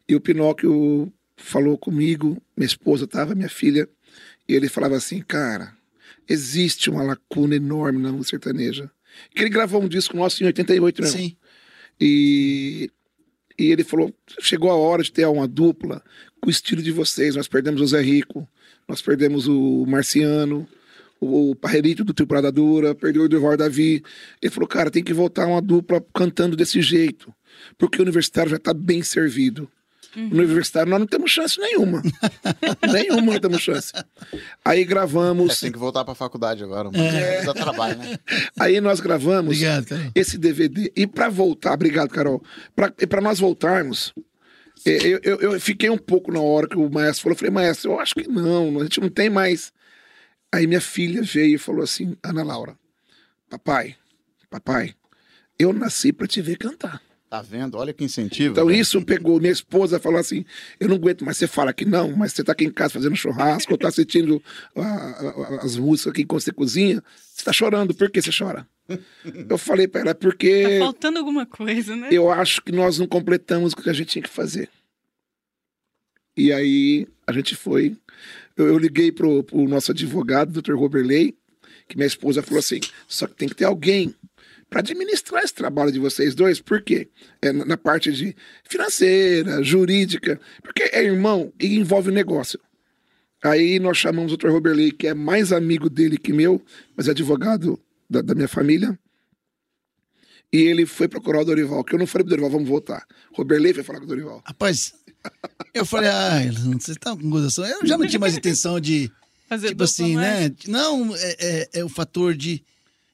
E 0.09 0.15
o 0.15 0.21
Pinóquio 0.21 1.13
falou 1.37 1.77
comigo, 1.77 2.41
minha 2.57 2.67
esposa 2.67 3.05
estava, 3.05 3.35
minha 3.35 3.49
filha, 3.49 3.89
e 4.49 4.55
ele 4.55 4.69
falava 4.69 4.97
assim, 4.97 5.21
cara, 5.21 5.73
existe 6.29 6.89
uma 6.89 7.03
lacuna 7.03 7.57
enorme 7.57 8.01
na 8.01 8.13
música 8.13 8.37
sertaneja. 8.37 8.91
Que 9.35 9.43
ele 9.43 9.51
gravou 9.51 9.83
um 9.83 9.89
disco 9.89 10.17
nosso 10.17 10.43
em 10.43 10.47
88, 10.47 11.03
né? 11.03 11.09
Sim. 11.09 11.37
E, 12.01 12.91
e 13.59 13.73
ele 13.73 13.83
falou: 13.83 14.15
chegou 14.41 14.71
a 14.71 14.77
hora 14.77 15.03
de 15.03 15.11
ter 15.11 15.27
uma 15.27 15.49
dupla 15.49 16.03
com 16.41 16.49
o 16.49 16.51
estilo 16.51 16.83
de 16.83 16.93
vocês. 16.93 17.35
Nós 17.35 17.49
perdemos 17.49 17.81
o 17.81 17.87
Zé 17.87 18.01
Rico, 18.01 18.49
nós 18.87 19.03
perdemos 19.03 19.49
o 19.49 19.85
Marciano, 19.87 20.69
o, 21.21 21.51
o 21.51 21.57
Parrerito 21.57 22.05
do 22.05 22.15
Temporada 22.15 22.53
Dura, 22.53 22.95
perdeu 22.95 23.25
o 23.25 23.29
Durval 23.29 23.57
Davi. 23.57 24.03
Ele 24.41 24.53
falou: 24.53 24.69
cara, 24.69 24.91
tem 24.91 25.03
que 25.03 25.13
voltar 25.13 25.47
uma 25.47 25.61
dupla 25.61 26.05
cantando 26.15 26.57
desse 26.57 26.81
jeito, 26.81 27.35
porque 27.77 27.99
o 27.99 28.03
universitário 28.03 28.51
já 28.51 28.57
está 28.57 28.73
bem 28.73 29.03
servido. 29.03 29.71
Uhum. 30.17 30.29
No 30.31 30.37
universitário 30.39 30.89
nós 30.91 30.99
não 31.01 31.07
temos 31.07 31.31
chance 31.31 31.61
nenhuma. 31.61 32.03
nenhuma 32.91 33.35
não 33.35 33.41
temos 33.41 33.61
chance. 33.61 33.93
Aí 34.65 34.81
É, 34.81 34.85
gravamos. 34.85 35.61
tem 35.61 35.71
que 35.71 35.79
voltar 35.79 36.05
pra 36.05 36.15
faculdade 36.15 36.63
agora. 36.65 36.89
É. 36.97 37.45
Dá 37.45 37.53
trabalho, 37.53 37.99
né? 37.99 38.19
Aí 38.59 38.81
nós 38.81 39.01
gravamos 39.01 39.57
Obrigado, 39.57 39.85
Carol. 39.87 40.11
esse 40.15 40.39
DVD. 40.39 40.91
E 40.97 41.07
para 41.07 41.29
voltar, 41.29 41.75
obrigado, 41.75 42.09
Carol. 42.09 42.43
Para 42.75 43.21
nós 43.21 43.39
voltarmos, 43.39 44.15
é, 44.87 44.97
eu, 45.07 45.21
eu, 45.23 45.41
eu 45.41 45.61
fiquei 45.61 45.91
um 45.91 45.99
pouco 45.99 46.33
na 46.33 46.41
hora 46.41 46.67
que 46.67 46.77
o 46.79 46.89
maestro 46.91 47.25
falou. 47.25 47.35
Eu 47.35 47.39
falei, 47.39 47.51
maestro, 47.53 47.93
eu 47.93 48.01
acho 48.01 48.15
que 48.15 48.27
não, 48.27 48.81
a 48.81 48.85
gente 48.85 49.01
não 49.01 49.11
tem 49.11 49.29
mais. 49.29 49.73
Aí 50.51 50.67
minha 50.67 50.81
filha 50.81 51.21
veio 51.23 51.57
e 51.57 51.59
falou 51.59 51.83
assim: 51.83 52.17
Ana 52.23 52.43
Laura, 52.43 52.75
papai, 53.51 53.95
papai, 54.49 54.95
eu 55.59 55.73
nasci 55.75 56.15
para 56.15 56.27
te 56.27 56.41
ver 56.41 56.57
cantar. 56.57 57.03
Tá 57.29 57.43
vendo? 57.43 57.77
Olha 57.77 57.93
que 57.93 58.03
incentivo. 58.03 58.53
Então 58.53 58.67
velho. 58.67 58.81
isso 58.81 59.03
pegou. 59.05 59.39
Minha 59.39 59.53
esposa 59.53 60.01
falou 60.01 60.19
assim: 60.19 60.47
eu 60.81 60.89
não 60.89 60.97
aguento, 60.97 61.25
mas 61.27 61.37
você 61.37 61.47
fala 61.47 61.75
que 61.75 61.85
não, 61.85 62.17
mas 62.17 62.33
você 62.33 62.43
tá 62.43 62.53
aqui 62.53 62.65
em 62.65 62.71
casa 62.71 62.95
fazendo 62.95 63.15
churrasco, 63.17 63.73
ou 63.73 63.79
tá 63.79 63.89
assistindo 63.89 64.43
ah, 64.75 64.81
ah, 64.83 65.59
as 65.63 65.77
músicas 65.77 66.13
aqui 66.13 66.23
enquanto 66.23 66.43
você 66.43 66.53
cozinha, 66.53 67.03
você 67.35 67.45
tá 67.45 67.53
chorando, 67.53 67.95
por 67.95 68.11
que 68.11 68.23
você 68.23 68.31
chora? 68.33 68.67
Eu 69.51 69.59
falei 69.59 69.87
para 69.87 70.01
ela, 70.01 70.11
"É 70.11 70.15
porque 70.15 70.79
Tá 70.79 70.87
faltando 70.87 71.19
alguma 71.19 71.45
coisa, 71.45 71.95
né? 71.95 72.09
eu 72.11 72.31
acho 72.31 72.63
que 72.63 72.73
nós 72.73 72.99
não 72.99 73.07
completamos 73.07 73.75
o 73.75 73.77
que 73.77 73.91
a 73.91 73.93
gente 73.93 74.09
tinha 74.09 74.23
que 74.23 74.31
fazer. 74.31 74.71
E 76.35 76.51
aí 76.51 77.07
a 77.27 77.33
gente 77.33 77.55
foi. 77.55 77.95
Eu, 78.57 78.69
eu 78.69 78.79
liguei 78.79 79.13
pro, 79.13 79.43
pro 79.43 79.69
nosso 79.69 79.93
advogado, 79.93 80.63
Dr. 80.63 80.75
Roberley, 80.75 81.37
que 81.87 81.97
minha 81.97 82.07
esposa 82.07 82.43
falou 82.43 82.61
assim: 82.61 82.81
só 83.07 83.27
que 83.27 83.35
tem 83.35 83.49
que 83.49 83.55
ter 83.55 83.67
alguém 83.67 84.15
para 84.69 84.81
administrar 84.81 85.43
esse 85.43 85.55
trabalho 85.55 85.91
de 85.91 85.99
vocês 85.99 86.35
dois. 86.35 86.61
Por 86.61 86.83
quê? 86.83 87.09
É, 87.41 87.53
na, 87.53 87.77
parte 87.77 88.13
de 88.13 88.37
financeira, 88.69 89.63
jurídica, 89.63 90.41
porque 90.63 90.83
é 90.93 91.03
irmão 91.03 91.53
e 91.59 91.77
envolve 91.77 92.11
negócio. 92.11 92.61
Aí 93.43 93.79
nós 93.79 93.97
chamamos 93.97 94.33
o 94.33 94.37
Dr. 94.37 94.49
Roberley, 94.49 94.91
que 94.93 95.07
é 95.07 95.15
mais 95.15 95.53
amigo 95.53 95.89
dele 95.89 96.19
que 96.19 96.33
meu, 96.33 96.61
mas 96.97 97.09
é 97.09 97.13
advogado 97.13 97.81
da, 98.11 98.21
da 98.21 98.35
minha 98.35 98.49
família. 98.49 98.99
E 100.53 100.59
ele 100.59 100.87
foi 100.87 101.09
procurar 101.09 101.43
o 101.43 101.45
Dorival, 101.45 101.85
que 101.85 101.95
eu 101.95 101.99
não 101.99 102.07
falei 102.07 102.25
pro 102.25 102.31
Dorival, 102.31 102.51
vamos 102.51 102.69
voltar. 102.69 103.07
Roberlei 103.33 103.73
foi 103.75 103.85
falar 103.85 103.99
com 104.01 104.07
o 104.07 104.09
Dorival. 104.09 104.43
Rapaz, 104.45 104.95
eu 105.75 105.85
falei, 105.85 106.09
ah, 106.09 106.41
você 106.79 106.95
tá 106.95 107.15
com 107.15 107.29
gozação. 107.31 107.65
Eu 107.67 107.87
já 107.87 107.99
não 107.99 108.07
tinha 108.07 108.19
mais 108.19 108.37
intenção 108.37 108.81
de, 108.81 109.11
Fazer 109.49 109.69
tipo 109.69 109.85
assim, 109.85 110.15
né? 110.15 110.53
Não, 110.67 111.15
é, 111.17 111.37
é- 111.39 111.69
é 111.81 111.85
o 111.85 111.89
fator 111.89 112.35
de, 112.35 112.63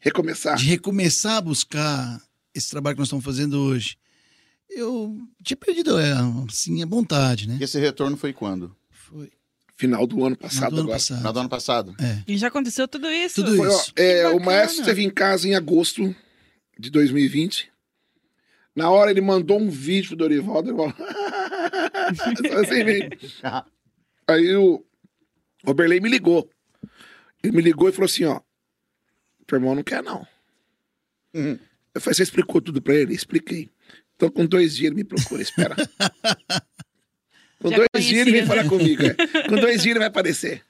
Recomeçar. 0.04 0.56
de 0.56 0.66
recomeçar 0.66 1.36
a 1.38 1.40
buscar 1.40 2.20
esse 2.54 2.70
trabalho 2.70 2.94
que 2.96 3.00
nós 3.00 3.08
estamos 3.08 3.24
fazendo 3.24 3.60
hoje. 3.60 3.96
Eu 4.68 5.16
tinha 5.42 5.56
perdido, 5.56 5.98
é, 5.98 6.12
assim, 6.48 6.82
a 6.82 6.86
vontade, 6.86 7.48
né? 7.48 7.56
E 7.60 7.64
esse 7.64 7.78
retorno 7.78 8.16
foi 8.16 8.32
quando? 8.32 8.74
Foi 8.90 9.30
Final 9.76 10.06
do 10.06 10.20
ano 10.20 10.30
no 10.30 10.36
passado 10.36 10.72
ano 10.74 10.82
agora. 10.82 10.94
passado. 10.98 11.18
Final 11.18 11.32
do 11.32 11.40
ano 11.40 11.48
passado? 11.48 11.96
É. 12.00 12.22
E 12.28 12.36
já 12.38 12.46
aconteceu 12.48 12.86
tudo 12.86 13.10
isso. 13.10 13.36
Tudo 13.44 13.56
Foi, 13.56 13.66
ó, 13.68 13.70
isso. 13.80 13.92
é, 13.96 14.30
Que 14.30 14.36
o 14.36 14.40
maestro 14.40 14.80
esteve 14.80 15.02
em 15.02 15.10
casa 15.10 15.48
em 15.48 15.54
agosto 15.56 16.14
de 16.78 16.90
2020. 16.90 17.72
Na 18.76 18.90
hora 18.90 19.10
ele 19.10 19.20
mandou 19.20 19.58
um 19.60 19.68
vídeo 19.68 20.10
pro 20.10 20.16
Dorival, 20.18 20.62
Dorival. 20.62 20.94
Assim. 22.60 23.08
Aí 24.28 24.54
o 24.56 24.84
Roberley 25.66 26.00
me 26.00 26.08
ligou. 26.08 26.48
Ele 27.42 27.56
me 27.56 27.62
ligou 27.62 27.88
e 27.88 27.92
falou 27.92 28.06
assim: 28.06 28.24
ó, 28.24 28.40
teu 29.46 29.56
irmão 29.56 29.74
não 29.74 29.82
quer, 29.82 30.02
não. 30.02 30.26
Uhum. 31.34 31.58
Eu 31.94 32.00
falei, 32.00 32.14
você 32.14 32.22
explicou 32.24 32.60
tudo 32.60 32.80
pra 32.82 32.94
ele? 32.94 33.14
Expliquei. 33.14 33.70
Então, 34.16 34.30
com 34.30 34.46
dois 34.46 34.74
dias 34.76 34.86
ele 34.88 34.96
me 34.96 35.04
procura, 35.04 35.42
espera. 35.42 35.74
com 37.60 37.70
Já 37.70 37.76
dois 37.76 37.88
conhecia, 37.92 38.12
dias 38.14 38.26
ele 38.26 38.30
vem 38.32 38.40
né? 38.42 38.46
falar 38.46 38.68
comigo. 38.68 39.02
é. 39.02 39.14
Com 39.48 39.56
dois 39.56 39.82
dias 39.82 39.86
ele 39.86 39.98
vai 39.98 40.08
aparecer. 40.08 40.62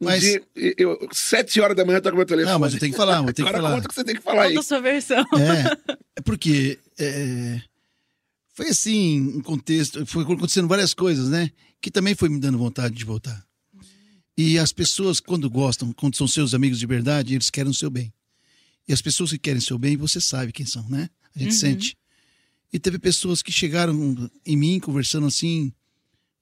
Um 0.00 0.04
Mas- 0.06 0.20
dia, 0.20 0.42
eu, 0.76 1.08
sete 1.12 1.58
horas 1.60 1.74
da 1.76 1.84
manhã 1.84 1.98
eu 1.98 2.02
tô 2.02 2.10
com 2.10 2.16
o 2.16 2.18
meu 2.18 2.26
telefone. 2.26 2.52
Não, 2.52 2.58
mas 2.60 2.74
eu 2.74 2.80
tenho 2.80 2.92
que 2.92 2.98
falar, 2.98 3.16
eu 3.26 3.32
tenho 3.32 3.34
que 3.34 3.42
Agora 3.42 3.56
falar. 3.62 3.74
conta 3.76 3.86
o 3.86 3.88
que 3.88 3.94
você 3.94 4.04
tem 4.04 4.14
que 4.14 4.20
falar 4.22 4.42
aí. 4.42 4.48
Conta 4.50 4.60
a 4.60 4.62
sua 4.62 4.80
versão. 4.80 5.20
É, 5.20 5.94
é 6.16 6.20
porque 6.20 6.78
é, 6.98 7.62
foi 8.52 8.68
assim, 8.68 9.20
um 9.36 9.40
contexto, 9.40 10.04
foi 10.04 10.22
acontecendo 10.24 10.68
várias 10.68 10.92
coisas, 10.92 11.30
né? 11.30 11.50
Que 11.80 11.90
também 11.90 12.14
foi 12.14 12.28
me 12.28 12.38
dando 12.38 12.58
vontade 12.58 12.94
de 12.94 13.04
voltar. 13.06 13.42
E 14.36 14.58
as 14.58 14.72
pessoas, 14.72 15.18
quando 15.20 15.48
gostam, 15.48 15.92
quando 15.92 16.16
são 16.16 16.28
seus 16.28 16.52
amigos 16.54 16.78
de 16.78 16.86
verdade, 16.86 17.34
eles 17.34 17.48
querem 17.50 17.70
o 17.70 17.74
seu 17.74 17.88
bem. 17.90 18.12
E 18.86 18.92
as 18.92 19.00
pessoas 19.00 19.30
que 19.30 19.38
querem 19.38 19.58
o 19.58 19.62
seu 19.62 19.78
bem, 19.78 19.96
você 19.96 20.20
sabe 20.20 20.52
quem 20.52 20.66
são, 20.66 20.86
né? 20.88 21.08
A 21.34 21.38
gente 21.38 21.52
Uhum. 21.52 21.58
sente. 21.58 21.96
E 22.72 22.78
teve 22.78 22.98
pessoas 22.98 23.42
que 23.42 23.50
chegaram 23.50 24.28
em 24.44 24.56
mim 24.56 24.78
conversando 24.80 25.26
assim, 25.26 25.72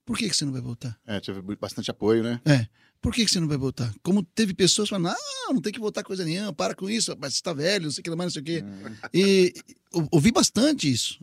Por 0.05 0.17
que, 0.17 0.29
que 0.29 0.35
você 0.35 0.45
não 0.45 0.51
vai 0.51 0.61
voltar? 0.61 0.95
É, 1.07 1.19
tive 1.19 1.41
bastante 1.55 1.89
apoio, 1.89 2.21
né? 2.21 2.39
É. 2.45 2.67
Por 3.01 3.11
que, 3.11 3.25
que 3.25 3.31
você 3.31 3.39
não 3.39 3.47
vai 3.47 3.57
voltar? 3.57 3.91
Como 4.03 4.21
teve 4.21 4.53
pessoas 4.53 4.87
falando, 4.89 5.05
não, 5.47 5.53
não 5.55 5.61
tem 5.61 5.73
que 5.73 5.79
voltar 5.79 6.03
coisa 6.03 6.23
nenhuma, 6.23 6.53
para 6.53 6.75
com 6.75 6.87
isso, 6.87 7.09
rapaz, 7.11 7.33
você 7.35 7.41
tá 7.41 7.53
velho, 7.53 7.85
não 7.85 7.91
sei 7.91 8.01
o 8.01 8.03
que 8.03 8.09
mais, 8.11 8.27
não 8.27 8.29
sei 8.29 8.41
o 8.41 8.45
quê. 8.45 8.63
E 9.11 9.53
eu 9.91 10.07
ouvi 10.11 10.31
bastante 10.31 10.91
isso. 10.91 11.19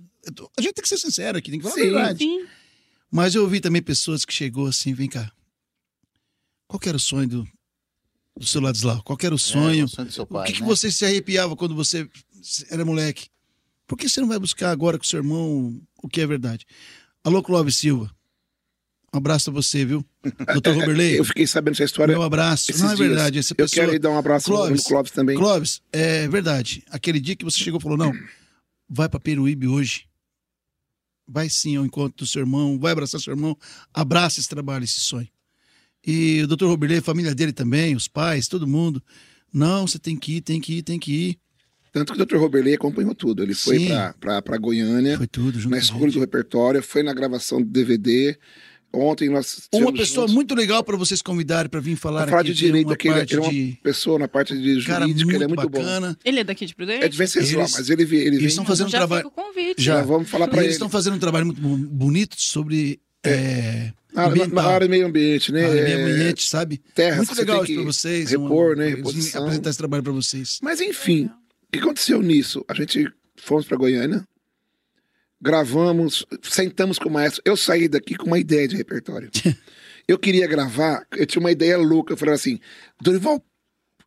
A 0.56 0.60
gente 0.60 0.74
tem 0.74 0.82
que 0.82 0.88
ser 0.88 0.98
sincero 0.98 1.38
aqui, 1.38 1.50
tem 1.50 1.60
que 1.60 1.64
falar 1.64 1.76
Sim. 1.76 1.80
a 1.80 1.84
verdade. 1.84 2.18
Sim. 2.20 2.44
Mas 3.08 3.34
eu 3.36 3.42
ouvi 3.42 3.60
também 3.60 3.80
pessoas 3.82 4.24
que 4.24 4.32
chegou 4.32 4.66
assim, 4.66 4.92
vem 4.94 5.08
cá. 5.08 5.30
Qual 6.72 6.80
que 6.80 6.88
era 6.88 6.96
o 6.96 7.00
sonho 7.00 7.28
do, 7.28 7.48
do 8.34 8.46
seu 8.46 8.58
Ladislau? 8.58 9.02
Qual 9.02 9.14
que 9.14 9.26
era 9.26 9.34
o 9.34 9.38
sonho? 9.38 9.82
É, 9.82 9.84
o 9.84 9.88
sonho 9.88 10.08
do 10.08 10.12
seu 10.14 10.24
o 10.24 10.26
pai, 10.26 10.46
que, 10.46 10.54
que 10.54 10.62
né? 10.62 10.66
você 10.66 10.90
se 10.90 11.04
arrepiava 11.04 11.54
quando 11.54 11.74
você 11.74 12.08
era 12.70 12.82
moleque? 12.82 13.28
Por 13.86 13.98
que 13.98 14.08
você 14.08 14.22
não 14.22 14.28
vai 14.28 14.38
buscar 14.38 14.70
agora 14.70 14.96
com 14.96 15.04
seu 15.04 15.18
irmão 15.18 15.78
o 16.02 16.08
que 16.08 16.22
é 16.22 16.26
verdade? 16.26 16.64
Alô, 17.22 17.42
Clóvis 17.42 17.76
Silva. 17.76 18.10
Um 19.12 19.18
abraço 19.18 19.50
a 19.50 19.52
você, 19.52 19.84
viu? 19.84 20.02
Doutor 20.50 20.74
Roberley, 20.74 21.16
Eu 21.20 21.26
fiquei 21.26 21.46
sabendo 21.46 21.74
essa 21.74 21.84
história. 21.84 22.14
meu 22.14 22.22
abraço. 22.22 22.72
Não 22.78 22.92
é 22.92 22.94
dias. 22.94 22.98
verdade, 23.06 23.38
essa 23.38 23.52
Eu 23.52 23.56
pessoa... 23.56 23.84
quero 23.84 23.94
ir 23.94 23.98
dar 23.98 24.08
um 24.08 24.16
abraço 24.16 24.46
Clóvis, 24.46 24.84
Clóvis 24.84 25.12
também. 25.12 25.36
Clóvis, 25.36 25.82
é 25.92 26.26
verdade. 26.26 26.82
Aquele 26.88 27.20
dia 27.20 27.36
que 27.36 27.44
você 27.44 27.58
chegou 27.58 27.78
e 27.78 27.82
falou, 27.82 27.98
não, 27.98 28.14
vai 28.88 29.10
pra 29.10 29.20
Peruíbe 29.20 29.68
hoje. 29.68 30.06
Vai 31.28 31.50
sim 31.50 31.76
ao 31.76 31.84
encontro 31.84 32.24
do 32.24 32.26
seu 32.26 32.40
irmão, 32.40 32.78
vai 32.78 32.92
abraçar 32.92 33.20
seu 33.20 33.34
irmão, 33.34 33.54
abraça 33.92 34.40
esse 34.40 34.48
trabalho, 34.48 34.84
esse 34.84 35.00
sonho. 35.00 35.28
E 36.06 36.42
o 36.42 36.46
doutor 36.46 36.68
Roberley, 36.68 36.98
a 36.98 37.02
família 37.02 37.34
dele 37.34 37.52
também, 37.52 37.94
os 37.94 38.08
pais, 38.08 38.48
todo 38.48 38.66
mundo. 38.66 39.02
Não, 39.52 39.86
você 39.86 39.98
tem 39.98 40.16
que 40.16 40.36
ir, 40.36 40.40
tem 40.40 40.60
que 40.60 40.78
ir, 40.78 40.82
tem 40.82 40.98
que 40.98 41.12
ir. 41.12 41.38
Tanto 41.92 42.14
que 42.14 42.22
o 42.22 42.24
Dr. 42.26 42.36
Roberley 42.38 42.74
acompanhou 42.74 43.14
tudo. 43.14 43.42
Ele 43.42 43.54
foi 43.54 43.78
Sim. 43.80 43.88
pra, 43.88 44.14
pra, 44.18 44.42
pra 44.42 44.56
Goiânia, 44.56 45.18
Foi 45.18 45.26
tudo 45.26 45.60
junto 45.60 45.70
na 45.72 45.78
escolha 45.78 46.10
do 46.10 46.20
repertório, 46.20 46.82
foi 46.82 47.02
na 47.02 47.12
gravação 47.12 47.60
do 47.60 47.68
DVD. 47.68 48.36
Ontem 48.94 49.28
nós 49.30 49.68
Uma 49.72 49.90
pessoa 49.92 50.22
juntos. 50.26 50.34
muito 50.34 50.54
legal 50.54 50.82
para 50.84 50.96
vocês 50.98 51.22
convidarem 51.22 51.70
para 51.70 51.80
vir 51.80 51.96
falar 51.96 52.22
Pra 52.22 52.30
falar 52.30 52.40
aqui. 52.42 52.52
de 52.52 52.58
direito 52.58 52.86
uma 52.88 52.94
aqui, 52.94 53.08
ele, 53.08 53.14
parte 53.18 53.32
ele 53.34 53.40
é 53.40 53.44
uma 53.44 53.52
de 53.52 53.78
pessoa 53.82 54.18
na 54.18 54.28
parte 54.28 54.54
de 54.54 54.84
cara 54.84 55.00
jurídica, 55.06 55.24
muito, 55.24 55.36
ele 55.36 55.44
é 55.44 55.48
muito 55.48 55.68
bom. 55.68 55.78
bacana. 55.78 56.18
Ele 56.24 56.40
é 56.40 56.44
daqui 56.44 56.66
de 56.66 56.74
Prudente? 56.74 57.04
É 57.04 57.08
de 57.08 57.16
Venceslau, 57.16 57.60
Eles- 57.62 57.72
mas 57.72 57.88
ele, 57.90 58.02
ele 58.02 58.04
vem. 58.10 58.20
Eles 58.26 58.44
estão 58.52 58.64
fazendo 58.66 58.88
um 58.88 58.90
já 58.90 58.98
trabalho. 58.98 59.28
fica 59.30 59.40
o 59.40 59.44
convite. 59.44 59.82
Já. 59.82 59.96
Já 59.96 60.02
vamos 60.02 60.28
falar 60.28 60.46
E 60.46 60.48
pra 60.50 60.58
eles 60.58 60.66
ele. 60.66 60.72
estão 60.74 60.88
fazendo 60.90 61.14
um 61.16 61.18
trabalho 61.18 61.46
muito 61.46 61.60
bonito 61.60 62.36
sobre 62.38 63.00
é, 63.24 63.92
Na, 64.12 64.22
na- 64.22 64.28
ambiental. 64.28 64.54
na 64.64 64.70
área 64.70 64.86
do 64.86 64.90
meio 64.90 65.06
ambiente, 65.06 65.52
né? 65.52 65.64
área 65.66 65.84
de 65.84 65.92
É, 65.92 65.96
meio 65.96 66.14
ambiente, 66.16 66.48
sabe? 66.48 66.78
terras 66.94 67.18
Muito 67.18 67.34
legal 67.38 67.64
isso 67.64 67.74
para 67.74 67.82
vocês. 67.84 68.30
repor, 68.30 68.76
né? 68.76 68.86
eles 68.86 68.96
Reposição. 68.98 69.42
Apresentar 69.44 69.70
esse 69.70 69.78
trabalho 69.78 70.02
para 70.02 70.12
vocês. 70.12 70.58
Mas 70.62 70.80
enfim, 70.80 71.26
o 71.26 71.30
que 71.72 71.78
aconteceu 71.78 72.20
nisso? 72.22 72.64
A 72.68 72.74
gente 72.74 73.08
fomos 73.36 73.64
para 73.66 73.76
Goiânia, 73.76 74.26
gravamos, 75.40 76.24
sentamos 76.42 76.98
com 76.98 77.08
o 77.08 77.12
maestro. 77.12 77.42
Eu 77.44 77.56
saí 77.56 77.88
daqui 77.88 78.14
com 78.16 78.26
uma 78.26 78.38
ideia 78.38 78.66
de 78.68 78.76
repertório. 78.76 79.30
eu 80.06 80.18
queria 80.18 80.46
gravar, 80.46 81.06
eu 81.16 81.26
tinha 81.26 81.40
uma 81.40 81.50
ideia 81.50 81.76
louca. 81.78 82.12
Eu 82.12 82.16
falei 82.16 82.34
assim, 82.34 82.58
Dorival, 83.00 83.42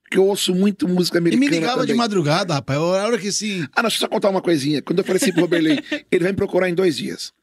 que 0.10 0.18
eu 0.18 0.26
ouço 0.26 0.54
muito 0.54 0.88
música 0.88 1.18
E 1.18 1.20
americana. 1.20 1.40
me 1.50 1.56
ligava 1.56 1.82
de 1.82 1.88
também. 1.88 1.96
madrugada, 1.98 2.54
rapaz. 2.54 2.78
A 2.80 2.82
hora 2.84 3.18
que 3.18 3.28
assim. 3.30 3.64
Ah, 3.76 3.82
não, 3.82 3.90
deixa 3.90 3.98
eu 3.98 4.00
só 4.02 4.08
contar 4.08 4.30
uma 4.30 4.42
coisinha. 4.42 4.82
Quando 4.82 5.00
eu 5.00 5.06
falei 5.06 5.22
assim 5.22 5.32
pro 5.32 5.42
Roberley, 5.42 5.80
ele 6.12 6.24
vai 6.24 6.32
me 6.32 6.38
procurar 6.38 6.70
em 6.70 6.76
dois 6.76 6.96
dias. 6.96 7.34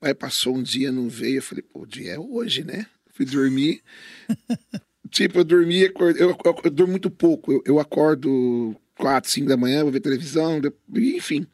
Aí 0.00 0.14
passou 0.14 0.56
um 0.56 0.62
dia, 0.62 0.92
não 0.92 1.08
veio. 1.08 1.36
Eu 1.38 1.42
falei, 1.42 1.62
pô, 1.62 1.80
o 1.82 1.86
dia 1.86 2.12
é 2.12 2.18
hoje, 2.18 2.64
né? 2.64 2.86
Fui 3.12 3.24
dormir. 3.24 3.82
tipo, 5.10 5.38
eu 5.38 5.44
dormi, 5.44 5.84
acordo- 5.84 6.18
eu, 6.18 6.30
eu, 6.30 6.60
eu 6.64 6.70
durmo 6.70 6.92
muito 6.92 7.10
pouco. 7.10 7.52
Eu, 7.52 7.62
eu 7.66 7.80
acordo 7.80 8.76
quatro, 8.96 9.30
cinco 9.30 9.48
da 9.48 9.56
manhã, 9.56 9.82
vou 9.82 9.92
ver 9.92 10.00
televisão, 10.00 10.60
enfim. 10.94 11.46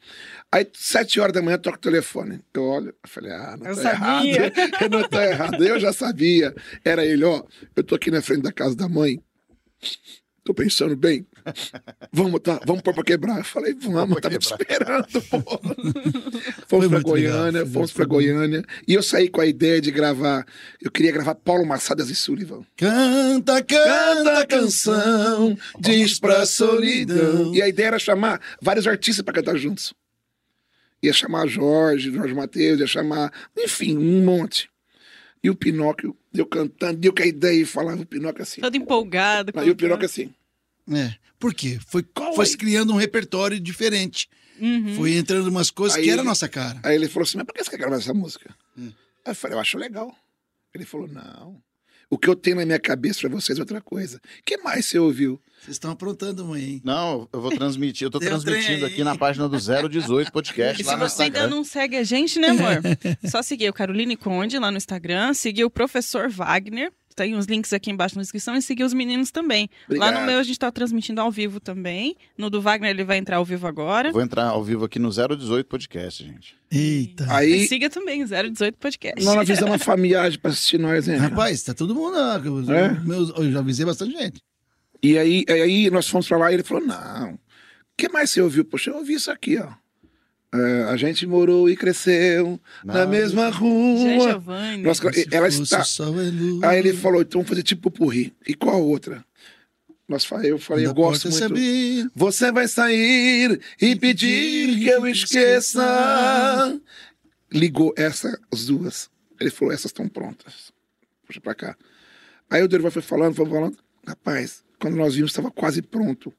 Aí, 0.51 0.65
sete 0.73 1.19
horas 1.19 1.33
da 1.33 1.41
manhã, 1.41 1.55
eu 1.55 1.61
toco 1.61 1.77
o 1.77 1.81
telefone. 1.81 2.39
Eu 2.53 2.63
olho, 2.63 2.87
eu 2.89 3.09
falei, 3.09 3.31
ah, 3.31 3.57
não 3.57 3.67
Eu 3.67 3.75
tá 3.75 3.91
errado. 3.91 4.25
Eu 4.81 4.89
não 4.89 5.07
tá 5.09 5.25
errado. 5.25 5.63
Eu 5.63 5.79
já 5.79 5.91
sabia. 5.93 6.53
Era 6.83 7.05
ele, 7.05 7.23
ó, 7.25 7.43
eu 7.75 7.83
tô 7.83 7.95
aqui 7.95 8.09
na 8.11 8.21
frente 8.21 8.41
da 8.43 8.51
casa 8.51 8.75
da 8.75 8.87
mãe. 8.87 9.21
Tô 10.43 10.53
pensando 10.53 10.95
bem. 10.95 11.25
Vamos, 12.11 12.39
tá, 12.41 12.59
vamos 12.65 12.81
pôr 12.81 12.93
pra 12.93 13.03
quebrar. 13.03 13.37
Eu 13.39 13.43
falei, 13.43 13.73
vamos, 13.73 14.21
tava 14.21 14.37
te 14.37 14.45
esperando, 14.45 15.21
pô. 15.29 15.39
Fomos 16.67 16.87
pra 16.87 16.97
legal, 16.97 17.01
Goiânia, 17.01 17.61
foi 17.61 17.73
fomos 17.73 17.91
pra. 17.91 18.05
Goiânia. 18.05 18.63
E 18.87 18.93
eu 18.93 19.03
saí 19.03 19.29
com 19.29 19.41
a 19.41 19.45
ideia 19.45 19.81
de 19.81 19.91
gravar. 19.91 20.45
Eu 20.81 20.91
queria 20.91 21.11
gravar 21.11 21.35
Paulo 21.35 21.65
Massadas 21.65 22.09
e 22.09 22.15
Sullivan. 22.15 22.61
Canta, 22.75 23.61
canta 23.63 24.39
a 24.39 24.45
canção, 24.45 25.57
diz 25.79 26.19
pra 26.19 26.45
solidão. 26.45 27.53
E 27.53 27.61
a 27.61 27.67
ideia 27.67 27.87
era 27.87 27.99
chamar 27.99 28.39
vários 28.61 28.87
artistas 28.87 29.23
pra 29.23 29.33
cantar 29.33 29.57
juntos. 29.57 29.93
Ia 31.01 31.11
chamar 31.11 31.47
Jorge, 31.47 32.11
Jorge 32.11 32.33
Matheus, 32.33 32.79
ia 32.79 32.87
chamar, 32.87 33.31
enfim, 33.57 33.97
um 33.97 34.23
monte. 34.23 34.69
E 35.43 35.49
o 35.49 35.55
Pinóquio, 35.55 36.15
eu 36.33 36.45
cantando, 36.45 36.97
deu 36.97 37.13
com 37.13 37.21
a 37.21 37.25
ideia 37.25 37.61
e 37.61 37.65
falava 37.65 38.01
o 38.01 38.05
Pinóquio 38.05 38.41
assim. 38.41 38.61
Todo 38.61 38.77
empolgado. 38.77 39.51
Aí 39.55 39.69
o 39.69 39.75
Pinóquio 39.75 40.05
assim. 40.05 40.33
É. 40.91 41.13
Por 41.39 41.53
quê? 41.53 41.79
Foi, 41.87 42.03
Qual 42.03 42.33
foi 42.35 42.45
aí? 42.45 42.51
se 42.51 42.57
criando 42.57 42.93
um 42.93 42.97
repertório 42.97 43.59
diferente. 43.59 44.29
Uhum. 44.59 44.95
Foi 44.95 45.15
entrando 45.15 45.47
umas 45.47 45.71
coisas 45.71 45.97
Aí 45.97 46.03
que 46.05 46.09
era 46.09 46.21
ele- 46.21 46.27
nossa 46.29 46.47
cara. 46.47 46.79
Aí 46.83 46.95
ele 46.95 47.07
falou 47.09 47.23
assim: 47.23 47.37
Mas 47.37 47.45
por 47.45 47.53
que 47.53 47.63
você 47.63 47.71
quer 47.71 47.77
gravar 47.77 47.95
essa 47.97 48.13
música? 48.13 48.53
Aí 48.77 48.91
eu 49.27 49.35
falei: 49.35 49.57
Eu 49.57 49.61
acho 49.61 49.77
legal. 49.77 50.15
Ele 50.73 50.85
falou: 50.85 51.07
Não. 51.07 51.61
O 52.09 52.17
que 52.17 52.29
eu 52.29 52.35
tenho 52.35 52.57
na 52.57 52.65
minha 52.65 52.79
cabeça 52.79 53.21
pra 53.21 53.29
vocês 53.29 53.57
é 53.57 53.61
outra 53.61 53.81
coisa. 53.81 54.17
O 54.17 54.43
que 54.45 54.57
mais 54.57 54.85
você 54.85 54.99
ouviu? 54.99 55.41
Vocês 55.59 55.75
estão 55.75 55.89
aprontando, 55.89 56.45
mãe, 56.45 56.61
hein? 56.63 56.81
Não, 56.83 57.27
eu 57.33 57.41
vou 57.41 57.49
transmitir. 57.49 58.05
Eu 58.05 58.11
trem 58.11 58.29
transmitindo 58.29 58.85
aqui 58.85 59.03
na 59.03 59.17
página 59.17 59.49
do 59.49 59.57
018 59.89 60.31
Podcast, 60.31 60.79
E 60.79 60.85
lá 60.85 60.93
se 60.93 60.99
no 60.99 61.09
você 61.09 61.23
ainda 61.23 61.47
não 61.47 61.63
segue 61.63 61.95
a 61.97 62.03
gente, 62.03 62.37
né, 62.37 62.49
amor? 62.49 62.81
Só 63.31 63.41
seguir 63.41 63.67
o 63.69 63.73
Caroline 63.73 64.15
Conde 64.15 64.59
lá 64.59 64.69
no 64.69 64.77
Instagram, 64.77 65.33
seguir 65.33 65.63
o 65.63 65.71
professor 65.71 66.29
Wagner. 66.29 66.91
Tem 67.13 67.35
uns 67.35 67.45
links 67.45 67.71
aqui 67.73 67.91
embaixo 67.91 68.15
na 68.15 68.21
descrição 68.21 68.55
e 68.55 68.61
seguir 68.61 68.83
os 68.83 68.93
meninos 68.93 69.31
também. 69.31 69.69
Lá 69.89 69.95
Obrigado. 70.07 70.19
no 70.21 70.25
meu 70.27 70.39
a 70.39 70.43
gente 70.43 70.57
tá 70.59 70.71
transmitindo 70.71 71.21
ao 71.21 71.31
vivo 71.31 71.59
também. 71.59 72.15
No 72.37 72.49
do 72.49 72.61
Wagner 72.61 72.89
ele 72.91 73.03
vai 73.03 73.17
entrar 73.17 73.37
ao 73.37 73.45
vivo 73.45 73.65
agora. 73.67 74.11
Vou 74.11 74.21
entrar 74.21 74.45
ao 74.47 74.63
vivo 74.63 74.85
aqui 74.85 74.99
no 74.99 75.09
018 75.09 75.65
Podcast, 75.67 76.23
gente. 76.23 76.55
Eita. 76.71 77.25
Aí 77.29 77.67
Siga 77.67 77.89
também, 77.89 78.25
018 78.25 78.77
Podcast. 78.77 79.23
nós 79.23 79.47
fizemos 79.47 79.69
uma 79.71 79.79
familiagem 79.79 80.39
pra 80.39 80.51
assistir 80.51 80.79
nós, 80.79 81.07
né? 81.07 81.15
Rapaz, 81.17 81.63
tá 81.63 81.73
todo 81.73 81.93
mundo 81.95 82.17
lá. 82.17 82.41
Eu, 82.43 82.71
É? 82.73 82.99
meus- 83.01 83.29
eu 83.37 83.51
já 83.51 83.59
avisei 83.59 83.85
bastante 83.85 84.11
gente. 84.13 84.41
E 85.01 85.17
aí, 85.17 85.45
aí 85.49 85.89
nós 85.89 86.07
fomos 86.07 86.27
pra 86.27 86.37
lá 86.37 86.51
e 86.51 86.55
ele 86.55 86.63
falou: 86.63 86.85
Não. 86.85 87.33
O 87.33 87.39
que 87.97 88.09
mais 88.09 88.31
você 88.31 88.41
ouviu? 88.41 88.65
Poxa, 88.65 88.89
eu 88.89 88.95
ouvi 88.97 89.13
isso 89.13 89.29
aqui, 89.29 89.57
ó. 89.59 89.69
É, 90.53 90.83
a 90.83 90.95
gente 90.95 91.25
morou 91.25 91.67
e 91.67 91.75
cresceu 91.75 92.59
na 92.83 93.05
Não. 93.05 93.09
mesma 93.09 93.49
rua. 93.49 94.39
Nós- 94.83 95.01
ela 95.31 95.47
está. 95.47 95.79
é. 95.81 96.67
Aí 96.67 96.77
ele 96.79 96.93
falou: 96.93 97.21
Então 97.21 97.39
vamos 97.39 97.49
fazer 97.49 97.63
tipo 97.63 97.89
purri. 97.89 98.31
E 98.47 98.53
qual 98.53 98.75
a 98.75 98.77
outra? 98.79 99.25
Nós, 100.07 100.27
eu 100.43 100.59
falei: 100.59 100.85
Eu 100.85 100.93
gosto 100.93 101.29
muito. 101.29 101.43
abrir. 101.43 102.07
Você 102.15 102.51
vai 102.51 102.67
sair 102.67 103.59
e 103.81 103.95
pedir 103.95 104.77
que 104.77 104.87
eu 104.87 105.07
esqueça. 105.07 106.79
Ligou 107.51 107.93
essa, 107.97 108.39
as 108.51 108.65
duas. 108.67 109.09
Ele 109.39 109.49
falou: 109.49 109.73
essas 109.73 109.85
estão 109.85 110.07
prontas. 110.07 110.71
Puxa 111.25 111.41
pra 111.41 111.55
cá. 111.55 111.75
Aí 112.49 112.61
o 112.61 112.67
Dorival 112.67 112.91
foi 112.91 113.01
falando, 113.01 113.33
foi 113.35 113.45
falando. 113.49 113.77
Rapaz, 114.05 114.63
quando 114.79 114.95
nós 114.97 115.15
vimos, 115.15 115.31
estava 115.31 115.49
quase 115.49 115.81
pronto. 115.81 116.31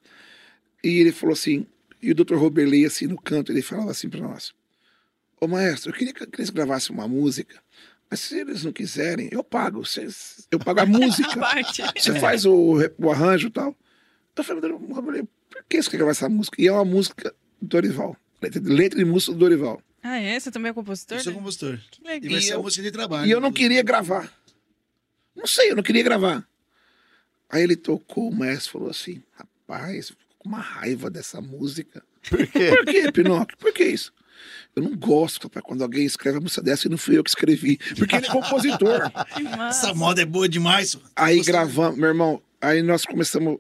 E 0.85 1.01
ele 1.01 1.11
falou 1.13 1.33
assim: 1.33 1.67
e 2.09 2.11
o 2.13 2.15
Dr. 2.15 2.35
Roberley, 2.37 2.85
assim, 2.85 3.07
no 3.07 3.21
canto, 3.21 3.51
ele 3.53 3.63
falava 3.63 3.91
assim 3.91 4.09
para 4.09 4.21
nós: 4.21 4.53
Ô 5.41 5.47
maestro, 5.49 5.91
eu 5.91 5.95
queria 5.95 6.13
que 6.13 6.25
eles 6.37 6.51
gravassem 6.51 6.95
uma 6.95 7.07
música, 7.09 7.61
mas 8.11 8.21
se 8.21 8.39
eles 8.41 8.65
não 8.65 8.73
quiserem, 8.73 9.29
eu 9.33 9.43
pago. 9.43 9.85
Vocês- 9.85 10.47
Eu 10.51 10.59
pago 10.59 10.81
a 10.81 10.87
música. 10.87 11.29
Você 11.97 12.19
faz 12.21 12.45
o, 12.45 12.77
o 12.99 13.11
arranjo 13.11 13.49
e 13.49 13.51
tal. 13.51 13.77
Eu 14.37 14.45
falei, 14.45 14.71
Roberley, 14.71 15.29
por 15.51 15.65
que 15.69 15.81
você 15.83 15.91
quer 15.91 15.97
gravar 15.99 16.11
essa 16.13 16.29
música? 16.29 16.61
E 16.61 16.67
é 16.67 16.73
uma 16.73 16.85
música 16.85 17.35
do 17.61 17.69
Dorival. 17.69 18.17
Letra, 18.43 18.61
letra 18.65 19.01
e 19.01 19.05
música 19.05 19.33
do 19.33 19.39
Dorival. 19.39 19.81
Ah, 20.03 20.19
é? 20.19 20.39
Você 20.39 20.51
também 20.51 20.71
é 20.71 20.73
compositor? 20.75 21.17
Eu 21.19 21.23
sou 21.25 21.33
né? 21.33 21.39
compositor. 21.39 21.79
Que 21.91 22.01
E 22.03 22.07
legal. 22.07 22.31
vai 22.31 22.39
E 22.39 22.43
ser 22.43 22.53
a 22.55 22.59
música 22.59 22.83
de 22.83 22.91
trabalho. 22.91 23.27
E 23.27 23.31
eu 23.31 23.41
não 23.41 23.53
queria 23.53 23.83
gravar. 23.83 24.31
Não 25.35 25.47
sei, 25.47 25.71
eu 25.71 25.77
não 25.77 25.83
queria 25.83 26.03
gravar. 26.03 26.47
Aí 27.49 27.63
ele 27.63 27.77
tocou, 27.77 28.29
o 28.29 28.35
maestro 28.35 28.73
falou 28.73 28.91
assim: 28.91 29.23
rapaz, 29.33 30.13
com 30.45 30.49
uma 30.51 30.61
raiva 30.61 31.11
dessa 31.11 31.41
música. 31.41 32.03
Por 32.29 32.47
quê? 32.47 32.69
Por 32.71 32.85
quê, 32.85 33.11
Pinóquio? 33.13 33.57
Por 33.59 33.73
que 33.73 33.85
isso? 33.85 34.13
Eu 34.77 34.83
não 34.83 34.95
gosto, 34.97 35.45
rapaz, 35.45 35.65
quando 35.65 35.83
alguém 35.83 36.05
escreve 36.05 36.37
uma 36.37 36.43
música 36.43 36.61
dessa 36.63 36.87
e 36.87 36.91
não 36.91 36.99
fui 36.99 37.17
eu 37.17 37.25
que 37.25 37.31
escrevi. 37.31 37.79
Porque 37.97 38.15
ele 38.17 38.27
é 38.27 38.31
compositor. 38.31 39.11
Essa 39.69 39.95
moda 39.95 40.21
é 40.21 40.27
boa 40.27 40.49
demais. 40.49 40.97
Aí 41.17 41.39
Você- 41.39 41.51
gravamos, 41.51 41.99
meu 41.99 42.09
irmão, 42.09 42.43
aí 42.61 42.83
nós 42.83 43.05
começamos 43.07 43.59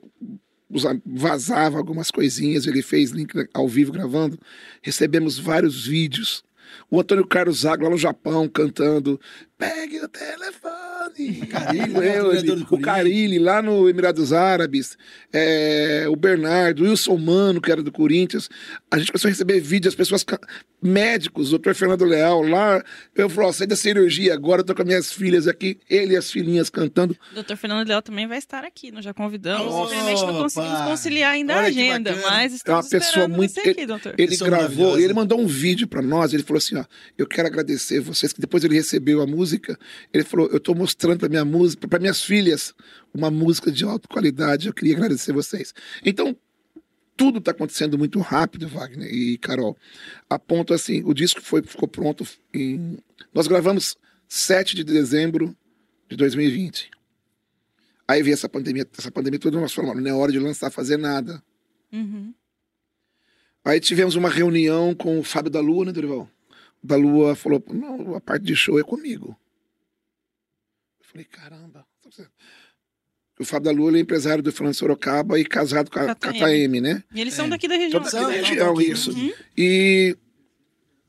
usar, 0.68 0.96
vazava 1.06 1.78
algumas 1.78 2.10
coisinhas, 2.10 2.66
ele 2.66 2.82
fez 2.82 3.10
link 3.12 3.32
ao 3.54 3.66
vivo 3.68 3.92
gravando, 3.92 4.38
recebemos 4.82 5.38
vários 5.38 5.86
vídeos. 5.86 6.44
O 6.90 7.00
Antônio 7.00 7.26
Carlos 7.26 7.60
Zago 7.60 7.84
lá 7.84 7.90
no 7.90 7.96
Japão 7.98 8.48
cantando 8.48 9.18
Pegue 9.56 10.00
o 10.00 10.08
telefone 10.08 11.42
o 11.92 12.66
Corinthians. 12.66 12.82
Carilli, 12.82 13.38
lá 13.38 13.62
no 13.62 13.88
Emirados 13.88 14.32
Árabes, 14.32 14.96
é, 15.32 16.06
o 16.08 16.16
Bernardo, 16.16 16.82
o 16.82 16.88
Wilson 16.88 17.16
Mano, 17.16 17.60
que 17.60 17.70
era 17.70 17.82
do 17.82 17.92
Corinthians. 17.92 18.48
A 18.90 18.98
gente 18.98 19.12
começou 19.12 19.28
a 19.28 19.30
receber 19.30 19.60
vídeos, 19.60 19.92
as 19.92 19.96
pessoas, 19.96 20.24
médicos, 20.82 21.48
o 21.48 21.50
doutor 21.52 21.74
Fernando 21.74 22.04
Leal, 22.04 22.42
lá. 22.42 22.82
Eu 23.14 23.28
falei, 23.30 23.48
ó, 23.50 23.52
saí 23.52 23.66
da 23.66 23.76
cirurgia 23.76 24.34
agora, 24.34 24.60
eu 24.60 24.64
tô 24.64 24.74
com 24.74 24.82
as 24.82 24.88
minhas 24.88 25.12
filhas 25.12 25.46
aqui, 25.46 25.78
ele 25.88 26.14
e 26.14 26.16
as 26.16 26.30
filhinhas 26.30 26.68
cantando. 26.68 27.16
O 27.30 27.34
doutor 27.34 27.56
Fernando 27.56 27.86
Leal 27.86 28.02
também 28.02 28.26
vai 28.26 28.38
estar 28.38 28.64
aqui, 28.64 28.90
nós 28.90 29.04
já 29.04 29.14
convidamos. 29.14 29.72
Opa! 29.72 29.86
Infelizmente 29.94 30.26
não 30.26 30.42
conseguimos 30.42 30.80
conciliar 30.80 31.32
ainda 31.32 31.54
a 31.54 31.58
Olha 31.58 31.72
que 31.72 31.78
agenda, 31.80 32.16
mas 32.16 32.52
É 32.64 32.72
uma 32.72 32.80
estamos 32.80 32.88
pessoa 32.88 33.28
muito. 33.28 33.52
você 33.54 33.60
Ele, 33.60 33.70
aqui, 33.70 33.86
doutor. 33.86 34.14
ele 34.18 34.36
gravou, 34.36 34.98
ele 34.98 35.12
mandou 35.14 35.40
um 35.40 35.46
vídeo 35.46 35.86
pra 35.86 36.02
nós. 36.02 36.32
Ele 36.34 36.42
falou 36.42 36.58
assim: 36.58 36.76
ó, 36.76 36.84
eu 37.16 37.26
quero 37.26 37.46
agradecer 37.46 38.00
vocês. 38.00 38.32
Que 38.32 38.40
depois 38.40 38.64
ele 38.64 38.74
recebeu 38.74 39.22
a 39.22 39.26
música. 39.26 39.43
Ele 40.12 40.24
falou: 40.24 40.48
eu 40.48 40.60
tô 40.60 40.74
mostrando 40.74 41.18
pra 41.18 41.28
minha 41.28 41.44
música, 41.44 41.86
para 41.86 41.98
minhas 41.98 42.22
filhas, 42.22 42.74
uma 43.12 43.30
música 43.30 43.70
de 43.70 43.84
alta 43.84 44.08
qualidade. 44.08 44.68
Eu 44.68 44.74
queria 44.74 44.94
agradecer 44.94 45.32
vocês. 45.32 45.74
Então, 46.04 46.36
tudo 47.16 47.40
tá 47.40 47.50
acontecendo 47.50 47.96
muito 47.96 48.18
rápido, 48.20 48.68
Wagner 48.68 49.12
e 49.12 49.38
Carol. 49.38 49.76
A 50.28 50.38
ponto 50.38 50.74
assim: 50.74 51.02
o 51.04 51.14
disco 51.14 51.40
foi, 51.40 51.62
ficou 51.62 51.88
pronto 51.88 52.26
em. 52.52 52.98
Nós 53.32 53.46
gravamos 53.46 53.96
7 54.28 54.74
de 54.74 54.84
dezembro 54.84 55.56
de 56.08 56.16
2020. 56.16 56.90
Aí 58.06 58.22
veio 58.22 58.34
essa 58.34 58.48
pandemia, 58.48 58.86
essa 58.96 59.10
pandemia 59.10 59.38
toda 59.38 59.60
nós 59.60 59.72
falamos, 59.72 60.02
não 60.02 60.10
é 60.10 60.14
hora 60.14 60.30
de 60.30 60.38
lançar, 60.38 60.70
fazer 60.70 60.98
nada. 60.98 61.42
Uhum. 61.92 62.34
Aí 63.64 63.80
tivemos 63.80 64.14
uma 64.14 64.28
reunião 64.28 64.94
com 64.94 65.18
o 65.18 65.22
Fábio 65.22 65.50
da 65.50 65.60
Lua, 65.60 65.86
né, 65.86 65.92
Dorival? 65.92 66.28
Da 66.86 66.96
Lua 66.96 67.34
falou: 67.34 67.64
não, 67.72 68.14
a 68.14 68.20
parte 68.20 68.44
de 68.44 68.54
show 68.54 68.78
é 68.78 68.82
comigo. 68.84 69.34
Eu 71.00 71.06
falei: 71.06 71.24
caramba. 71.24 71.86
O 73.40 73.44
Fábio 73.44 73.64
da 73.64 73.76
Lua 73.76 73.90
ele 73.90 73.98
é 73.98 74.00
empresário 74.02 74.42
do 74.42 74.52
Fernando 74.52 74.74
Sorocaba 74.74 75.40
e 75.40 75.44
casado 75.44 75.90
com 75.90 75.98
a 75.98 76.14
KTM. 76.14 76.80
Né? 76.80 77.02
E 77.14 77.20
eles 77.20 77.32
são 77.34 77.46
É. 77.46 77.48
daqui 77.48 77.66
da 77.66 77.74
região. 77.76 78.04
São, 78.04 78.20
aqui 78.26 78.32
da 78.36 78.42
são 78.42 78.50
região, 78.50 78.74
daqui. 78.74 78.90
isso. 78.90 79.10
Uhum. 79.12 79.32
E 79.56 80.16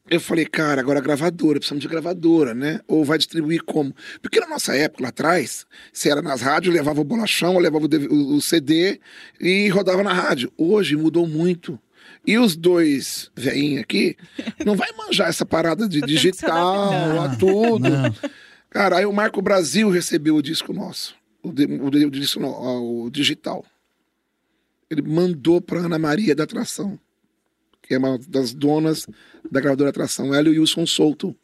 eu 0.09 0.19
falei, 0.19 0.45
cara, 0.45 0.79
agora 0.81 1.01
gravadora, 1.01 1.59
precisamos 1.59 1.81
de 1.81 1.87
gravadora, 1.87 2.55
né? 2.55 2.79
Ou 2.87 3.03
vai 3.03 3.17
distribuir 3.17 3.61
como? 3.63 3.93
Porque 4.21 4.39
na 4.39 4.47
nossa 4.47 4.75
época, 4.75 5.03
lá 5.03 5.09
atrás, 5.09 5.67
se 5.93 6.09
era 6.09 6.21
nas 6.21 6.41
rádios, 6.41 6.73
levava 6.73 7.01
o 7.01 7.03
bolachão, 7.03 7.59
levava 7.59 7.85
o 7.85 8.41
CD 8.41 8.99
e 9.39 9.67
rodava 9.69 10.01
na 10.01 10.13
rádio. 10.13 10.51
Hoje 10.57 10.95
mudou 10.95 11.27
muito. 11.27 11.77
E 12.27 12.37
os 12.37 12.55
dois 12.55 13.31
veinhos 13.35 13.81
aqui 13.81 14.17
não 14.65 14.75
vai 14.75 14.91
manjar 14.93 15.29
essa 15.29 15.45
parada 15.45 15.87
de 15.87 16.01
digital, 16.01 17.21
a 17.21 17.35
tudo. 17.35 17.89
Não. 17.89 18.15
Cara, 18.69 18.97
aí 18.97 19.05
o 19.05 19.13
Marco 19.13 19.41
Brasil 19.41 19.89
recebeu 19.89 20.35
o 20.35 20.41
disco 20.41 20.73
nosso, 20.73 21.15
o, 21.41 21.49
o, 21.49 21.87
o 21.87 22.11
disco 22.11 22.43
ó, 22.43 22.79
o 22.79 23.09
digital. 23.09 23.63
Ele 24.89 25.01
mandou 25.01 25.61
para 25.61 25.79
Ana 25.79 25.97
Maria 25.97 26.35
da 26.35 26.43
Atração, 26.43 26.99
que 27.81 27.93
é 27.93 27.97
uma 27.97 28.17
das 28.27 28.53
donas 28.53 29.07
da 29.49 29.61
gravadora 29.61 29.91
Atração, 29.91 30.33
ela 30.33 30.49
e 30.49 30.57
o 30.57 30.61
Wilson 30.61 30.85
Souto. 30.85 31.35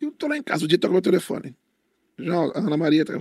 E 0.00 0.04
eu 0.04 0.10
tô 0.10 0.26
lá 0.26 0.36
em 0.36 0.42
casa, 0.42 0.64
o 0.64 0.68
dia 0.68 0.78
toca 0.78 0.92
meu 0.92 1.02
telefone. 1.02 1.54
Já 2.18 2.34
a 2.34 2.58
Ana 2.58 2.76
Maria 2.76 3.04
tá... 3.04 3.20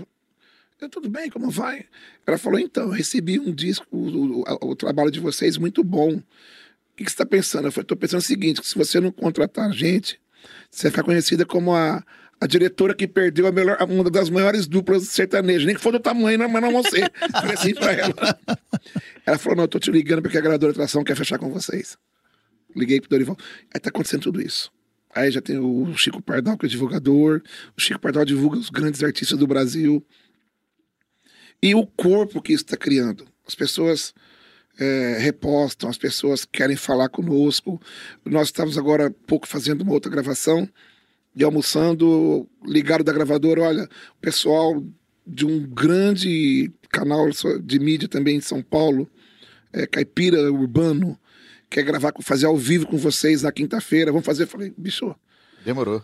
Eu, 0.82 0.90
tudo 0.90 1.10
bem, 1.10 1.30
como 1.30 1.50
vai? 1.52 1.86
Ela 2.26 2.38
falou, 2.40 2.60
então, 2.60 2.84
eu 2.86 2.90
recebi 2.90 3.40
um 3.40 3.54
disco, 3.54 3.86
o, 3.92 4.42
o- 4.42 4.72
o 4.72 4.76
trabalho 4.76 5.12
de 5.12 5.20
vocês 5.20 5.56
muito 5.58 5.84
bom. 5.84 6.16
O 6.16 6.24
que, 6.96 7.04
que 7.04 7.10
você 7.12 7.14
está 7.14 7.26
pensando? 7.26 7.68
Eu 7.68 7.72
falei, 7.72 7.84
estou 7.84 7.98
pensando 7.98 8.20
o 8.20 8.24
seguinte, 8.24 8.62
se 8.66 8.76
você 8.76 9.00
não 9.00 9.12
contratar 9.12 9.70
a 9.70 9.72
gente, 9.72 10.20
você 10.72 10.84
vai 10.84 10.92
ficar 10.92 11.04
conhecida 11.04 11.46
como 11.46 11.74
a, 11.76 12.04
a 12.40 12.48
diretora 12.48 12.96
que 12.96 13.08
perdeu 13.08 13.46
a 13.46 13.52
melhor, 13.52 13.78
uma 13.84 14.10
das 14.10 14.30
maiores 14.30 14.68
duplas 14.68 15.04
sertanejas, 15.10 15.66
nem 15.66 15.76
que 15.76 15.82
for 15.82 15.92
do 15.92 16.00
tamanho, 16.00 16.40
não, 16.40 16.50
mas 16.50 16.62
não 16.64 16.84
ser. 16.84 17.12
Falei 17.32 17.54
assim 17.54 17.74
pra 17.76 17.92
ela. 17.94 18.14
Ela 19.26 19.38
falou, 19.38 19.58
não, 19.58 19.68
tô 19.68 19.78
te 19.78 19.92
ligando 19.92 20.22
porque 20.24 20.38
a 20.38 20.42
gravadora 20.42 20.72
Atração 20.72 21.04
quer 21.04 21.16
fechar 21.16 21.38
com 21.38 21.52
vocês. 21.52 21.96
Liguei 22.76 23.00
pro 23.00 23.10
Dorival. 23.10 23.38
Aí 23.74 23.80
tá 23.80 23.90
acontecendo 23.90 24.24
tudo 24.24 24.42
isso. 24.42 24.72
Aí 25.14 25.30
já 25.30 25.42
tem 25.42 25.60
o 25.60 25.94
Chico 25.96 26.22
Pardal, 26.22 26.58
que 26.58 26.66
é 26.66 26.70
divulgador. 26.70 27.42
O 27.78 27.82
Chico 27.82 28.00
Pardal 28.00 28.26
divulga 28.26 28.58
os 28.58 28.70
grandes 28.70 29.04
artistas 29.04 29.38
do 29.38 29.46
Brasil. 29.46 30.04
E 31.62 31.76
o 31.76 31.86
corpo 31.86 32.42
que 32.42 32.54
está 32.54 32.76
criando. 32.76 33.28
As 33.48 33.56
pessoas 33.56 34.14
é, 34.80 35.18
repostam, 35.20 35.90
as 35.90 35.98
pessoas 35.98 36.46
querem 36.46 36.76
falar 36.76 37.10
conosco. 37.10 37.80
Nós 38.26 38.48
estamos 38.48 38.78
agora 38.78 39.08
há 39.08 39.12
pouco 39.28 39.48
fazendo 39.48 39.82
uma 39.82 39.94
outra 39.94 40.12
gravação 40.12 40.68
e 41.36 41.44
almoçando, 41.44 42.48
ligaram 42.66 43.04
da 43.04 43.14
gravadora, 43.14 43.62
olha, 43.62 43.84
o 43.84 44.22
pessoal 44.22 44.84
de 45.26 45.46
um 45.46 45.66
grande 45.66 46.72
canal 46.90 47.28
de 47.64 47.80
mídia 47.80 48.08
também 48.08 48.38
em 48.38 48.42
São 48.42 48.62
Paulo, 48.62 49.10
é, 49.72 49.86
Caipira 49.86 50.52
Urbano, 50.52 51.18
quer 51.70 51.84
gravar, 51.84 52.12
fazer 52.22 52.48
ao 52.48 52.58
vivo 52.58 52.86
com 52.86 52.98
vocês 52.98 53.44
na 53.44 53.52
quinta-feira, 53.52 54.12
vamos 54.12 54.26
fazer. 54.26 54.44
Eu 54.44 54.48
falei, 54.48 54.74
bicho, 54.78 55.16
Demorou. 55.66 56.04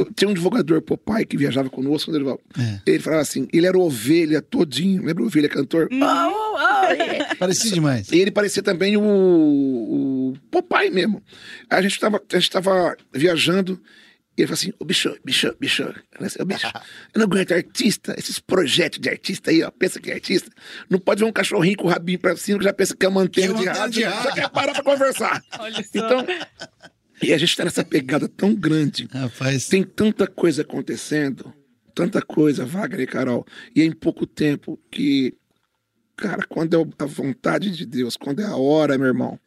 Eu- 0.00 0.12
tem 0.14 0.28
um 0.28 0.34
divulgador, 0.34 0.82
Popeye, 0.82 1.24
que 1.26 1.36
viajava 1.36 1.70
conosco, 1.70 2.10
Dorival? 2.10 2.40
É. 2.58 2.80
Ele 2.86 2.98
falava 2.98 3.22
assim, 3.22 3.46
ele 3.52 3.66
era 3.66 3.78
ovelha 3.78 4.42
todinho, 4.42 5.04
lembra 5.04 5.22
o 5.22 5.26
ovelha 5.26 5.48
cantor? 5.48 5.88
Parecia 7.38 7.70
demais. 7.72 8.10
E 8.10 8.18
ele 8.18 8.30
parecia 8.30 8.62
também 8.62 8.96
o, 8.96 9.02
o 9.02 10.34
Popeye 10.50 10.90
mesmo. 10.90 11.22
A 11.70 11.80
gente 11.82 11.98
tava, 11.98 12.20
a 12.32 12.38
gente 12.38 12.50
tava 12.50 12.96
viajando 13.12 13.80
e 14.38 14.42
ele 14.42 14.48
falou 14.48 14.58
assim, 14.58 14.72
ô 14.78 14.84
bicho, 14.84 15.16
bicho, 15.24 15.54
bicho, 15.58 15.82
Eu 15.82 15.94
falei 16.12 16.26
assim, 16.26 16.42
"Ô, 16.42 16.44
bicho, 16.44 16.66
eu 17.14 17.18
não 17.18 17.24
aguento 17.24 17.52
artista, 17.52 18.14
esses 18.18 18.38
projetos 18.38 18.98
de 19.00 19.08
artista 19.08 19.50
aí, 19.50 19.62
ó, 19.62 19.70
pensa 19.70 19.98
que 19.98 20.10
é 20.10 20.14
artista, 20.14 20.50
não 20.90 20.98
pode 20.98 21.20
ver 21.22 21.28
um 21.28 21.32
cachorrinho 21.32 21.76
com 21.78 21.86
o 21.86 21.90
rabinho 21.90 22.18
pra 22.18 22.36
cima 22.36 22.58
que 22.58 22.64
já 22.64 22.72
pensa 22.72 22.94
que 22.94 23.06
é 23.06 23.08
uma 23.08 23.22
antena, 23.22 23.54
é 23.54 23.56
de, 23.58 23.64
rádio, 23.64 24.02
já 24.02 24.32
quer 24.32 24.48
parar 24.50 24.74
pra 24.74 24.82
conversar. 24.82 25.42
Olha 25.58 25.82
só. 25.82 26.26
E 27.22 27.32
a 27.32 27.38
gente 27.38 27.56
tá 27.56 27.64
nessa 27.64 27.84
pegada 27.84 28.28
tão 28.28 28.54
grande, 28.54 29.08
Rapaz, 29.10 29.68
tem 29.68 29.82
tanta 29.82 30.26
coisa 30.26 30.62
acontecendo, 30.62 31.52
tanta 31.94 32.20
coisa, 32.20 32.66
Wagner 32.66 33.00
e 33.00 33.06
Carol, 33.06 33.46
e 33.74 33.80
é 33.80 33.84
em 33.84 33.92
pouco 33.92 34.26
tempo 34.26 34.78
que, 34.90 35.34
cara, 36.14 36.44
quando 36.46 36.74
é 36.74 37.02
a 37.02 37.06
vontade 37.06 37.70
de 37.70 37.86
Deus, 37.86 38.16
quando 38.16 38.40
é 38.40 38.44
a 38.44 38.56
hora, 38.56 38.98
meu 38.98 39.06
irmão, 39.06 39.38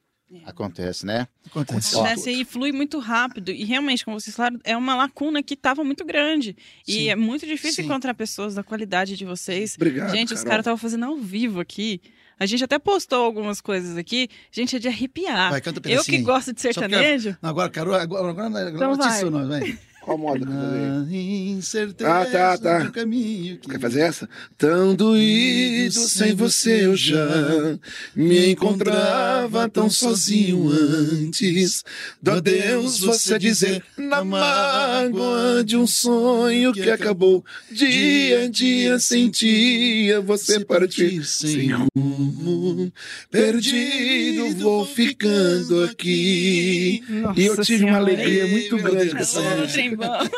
Acontece, 0.45 1.05
né? 1.07 1.27
acontece. 1.47 1.95
Acontece 1.95 2.31
e 2.31 2.45
flui 2.45 2.71
muito 2.71 2.99
rápido. 2.99 3.49
E 3.49 3.63
realmente, 3.63 4.05
como 4.05 4.19
vocês 4.19 4.35
falaram, 4.35 4.59
é 4.63 4.77
uma 4.77 4.95
lacuna 4.95 5.41
que 5.41 5.55
estava 5.55 5.83
muito 5.83 6.05
grande. 6.05 6.55
E 6.87 6.93
Sim. 6.93 7.09
é 7.09 7.15
muito 7.15 7.47
difícil 7.47 7.83
Sim. 7.83 7.89
encontrar 7.89 8.13
pessoas 8.13 8.53
da 8.53 8.63
qualidade 8.63 9.17
de 9.17 9.25
vocês. 9.25 9.73
Obrigado, 9.75 10.11
gente, 10.11 10.33
os 10.33 10.41
Carol. 10.41 10.49
caras 10.51 10.63
estavam 10.63 10.77
fazendo 10.77 11.05
ao 11.05 11.17
vivo 11.17 11.59
aqui. 11.59 11.99
A 12.39 12.45
gente 12.45 12.63
até 12.63 12.79
postou 12.79 13.23
algumas 13.25 13.59
coisas 13.59 13.97
aqui. 13.97 14.29
Gente, 14.51 14.75
é 14.77 14.79
de 14.79 14.87
arrepiar. 14.87 15.51
Vai, 15.51 15.59
canta 15.61 15.81
um 15.85 15.91
Eu 15.91 16.03
que 16.03 16.17
gosto 16.19 16.53
de 16.53 16.61
Só 16.61 16.69
porque- 16.69 16.87
sertanejo. 16.87 17.37
Não, 17.41 17.49
agora, 17.49 17.69
Carol, 17.69 17.95
agora, 17.95 18.29
agora, 18.29 18.47
agora 18.47 18.69
Então 18.71 18.95
notícia 18.95 19.29
vai. 19.29 19.41
não, 19.41 19.47
vai. 19.49 19.79
Qual 20.09 20.17
moda? 20.17 20.39
que 20.45 20.51
eu 20.51 20.55
falei? 20.55 20.81
Na 20.81 21.57
incerteza 21.57 22.09
Ah, 22.09 22.25
tá, 22.25 22.57
tá. 22.57 22.79
do 22.79 22.91
caminho 22.91 23.57
que... 23.59 23.69
Quer 23.69 23.79
fazer 23.79 24.01
essa? 24.01 24.27
Tão 24.57 24.95
doído 24.95 25.99
sem 25.99 26.33
você 26.33 26.85
eu 26.85 26.95
já 26.95 27.77
me 28.15 28.49
encontrava 28.51 29.69
tão 29.69 29.89
sozinho 29.89 30.69
antes. 30.71 31.83
Do 32.21 32.31
adeus 32.31 32.99
você 32.99 33.37
dizer 33.37 33.83
na 33.97 34.23
mágoa 34.23 35.63
de 35.63 35.77
um 35.77 35.85
sonho 35.85 36.73
que 36.73 36.89
acabou. 36.89 37.43
Dia 37.71 38.45
a 38.45 38.47
dia 38.49 38.97
sentia 38.99 40.21
você 40.21 40.59
partir 40.65 41.23
sem 41.25 41.69
rumo. 41.95 42.91
Perdido 43.29 44.57
vou 44.57 44.85
ficando 44.85 45.83
aqui. 45.83 47.03
E 47.35 47.45
eu 47.45 47.55
Nossa 47.55 47.61
tive 47.63 47.83
uma 47.85 47.97
Senhora. 47.99 48.13
alegria 48.13 48.47
muito 48.47 48.77
grande 48.77 49.11
com 49.11 49.17
essa 49.17 49.41
música. 49.41 49.98
Vamos. 49.99 50.29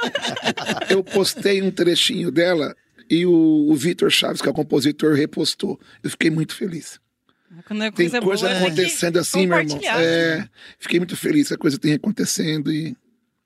eu 0.90 1.04
postei 1.04 1.62
um 1.62 1.72
trechinho 1.72 2.32
dela 2.32 2.76
e 3.10 3.26
o, 3.26 3.68
o 3.70 3.76
Vitor 3.76 4.10
Chaves, 4.10 4.42
que 4.42 4.48
é 4.48 4.52
o 4.52 4.54
compositor, 4.54 5.14
repostou. 5.14 5.80
Eu 6.04 6.10
fiquei 6.10 6.30
muito 6.30 6.56
feliz. 6.56 7.00
Quando 7.68 7.84
é 7.84 7.92
Tem 7.92 8.10
coisa, 8.10 8.22
coisa 8.22 8.48
boa, 8.48 8.60
que 8.60 8.66
acontecendo 8.66 9.18
assim, 9.20 9.46
meu 9.46 9.60
irmão. 9.60 9.80
É, 9.84 10.48
fiquei 10.80 11.00
muito 11.00 11.18
feliz 11.18 11.50
que 11.50 11.54
a 11.54 11.58
coisa 11.58 11.78
tem 11.78 11.94
acontecendo 11.94 12.72
e 12.72 12.96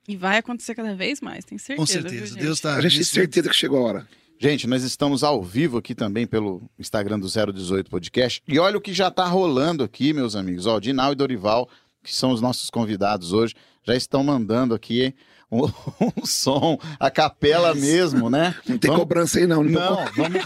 E 0.08 0.15
vai 0.15 0.38
acontecer 0.38 0.75
cada 0.75 0.93
vez 0.95 1.19
mais, 1.19 1.43
tenho 1.43 1.60
certeza. 1.60 1.78
Com 1.78 1.91
viu, 1.91 2.01
certeza. 2.01 2.34
gente? 2.34 2.43
Deus 2.43 2.60
tá... 2.60 2.75
a 2.75 2.82
gente 2.82 2.91
tem 2.91 2.99
nisso. 2.99 3.13
certeza 3.13 3.49
que 3.49 3.56
chegou 3.56 3.80
a 3.80 3.82
hora. 3.82 4.08
Gente, 4.38 4.67
nós 4.67 4.84
estamos 4.84 5.23
ao 5.23 5.41
vivo 5.41 5.78
aqui 5.78 5.95
também 5.95 6.28
pelo 6.28 6.69
Instagram 6.78 7.19
do 7.19 7.28
018 7.28 7.89
Podcast. 7.89 8.43
E 8.47 8.60
olha 8.60 8.78
o 8.78 8.82
que 8.82 8.93
já 8.93 9.10
tá 9.10 9.25
rolando 9.25 9.84
aqui, 9.84 10.13
meus 10.13 10.36
amigos. 10.36 10.67
Ó, 10.67 10.80
Dinal 10.80 11.13
e 11.13 11.15
Dorival, 11.15 11.69
que 12.04 12.13
são 12.13 12.32
os 12.32 12.41
nossos 12.41 12.69
convidados 12.69 13.32
hoje, 13.34 13.56
já 13.84 13.95
estão 13.95 14.23
mandando 14.23 14.75
aqui 14.75 15.15
um, 15.51 15.63
um 16.17 16.25
som, 16.25 16.79
a 16.99 17.10
capela 17.12 17.73
mesmo, 17.75 18.29
né? 18.29 18.55
Não 18.67 18.77
tem 18.77 18.89
Vamos- 18.89 19.03
cobrança 19.03 19.39
aí, 19.39 19.47
não. 19.47 19.63
Não, 19.63 19.71
Não, 19.71 20.05
vamos, 20.15 20.43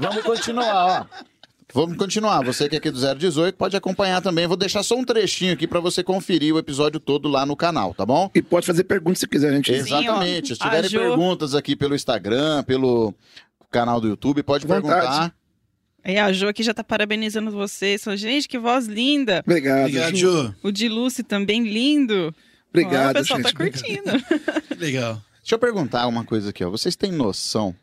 vamos 0.00 0.22
continuar, 0.24 1.08
ó. 1.10 1.26
Vamos 1.74 1.96
continuar. 1.96 2.44
Você 2.44 2.68
que 2.68 2.74
é 2.74 2.78
aqui 2.78 2.90
do 2.90 2.98
018 3.16 3.56
pode 3.56 3.74
acompanhar 3.74 4.20
também. 4.20 4.46
Vou 4.46 4.58
deixar 4.58 4.82
só 4.82 4.94
um 4.94 5.04
trechinho 5.04 5.54
aqui 5.54 5.66
para 5.66 5.80
você 5.80 6.04
conferir 6.04 6.54
o 6.54 6.58
episódio 6.58 7.00
todo 7.00 7.30
lá 7.30 7.46
no 7.46 7.56
canal, 7.56 7.94
tá 7.94 8.04
bom? 8.04 8.30
E 8.34 8.42
pode 8.42 8.66
fazer 8.66 8.84
perguntas 8.84 9.20
se 9.20 9.26
quiser, 9.26 9.48
a 9.48 9.56
gente. 9.56 9.72
Exatamente. 9.72 10.48
Sim, 10.48 10.54
Se 10.54 10.60
tiverem 10.60 10.90
perguntas 10.90 11.54
aqui 11.54 11.74
pelo 11.74 11.94
Instagram, 11.94 12.62
pelo 12.64 13.14
canal 13.70 14.02
do 14.02 14.08
YouTube, 14.08 14.42
pode 14.42 14.66
Vontade. 14.66 14.82
perguntar. 15.00 15.34
E 16.04 16.18
a 16.18 16.30
Jo 16.30 16.48
aqui 16.48 16.62
já 16.62 16.74
tá 16.74 16.84
parabenizando 16.84 17.50
vocês. 17.50 18.02
Gente, 18.16 18.46
que 18.48 18.58
voz 18.58 18.86
linda. 18.86 19.42
Obrigado. 19.46 19.80
Obrigado, 19.86 20.14
Ju. 20.16 20.54
O 20.62 20.70
de 20.70 20.90
Lucy 20.90 21.22
também 21.22 21.62
lindo. 21.64 22.34
Obrigado, 22.72 23.16
Ó, 23.16 23.18
o 23.18 23.22
pessoal 23.22 23.42
gente. 23.42 23.52
tá 23.52 23.56
curtindo. 23.58 24.10
Legal. 24.80 25.22
Deixa 25.40 25.54
eu 25.54 25.58
perguntar 25.58 26.06
uma 26.06 26.24
coisa 26.24 26.50
aqui, 26.50 26.64
ó. 26.64 26.70
Vocês 26.70 26.96
têm 26.96 27.12
noção 27.12 27.74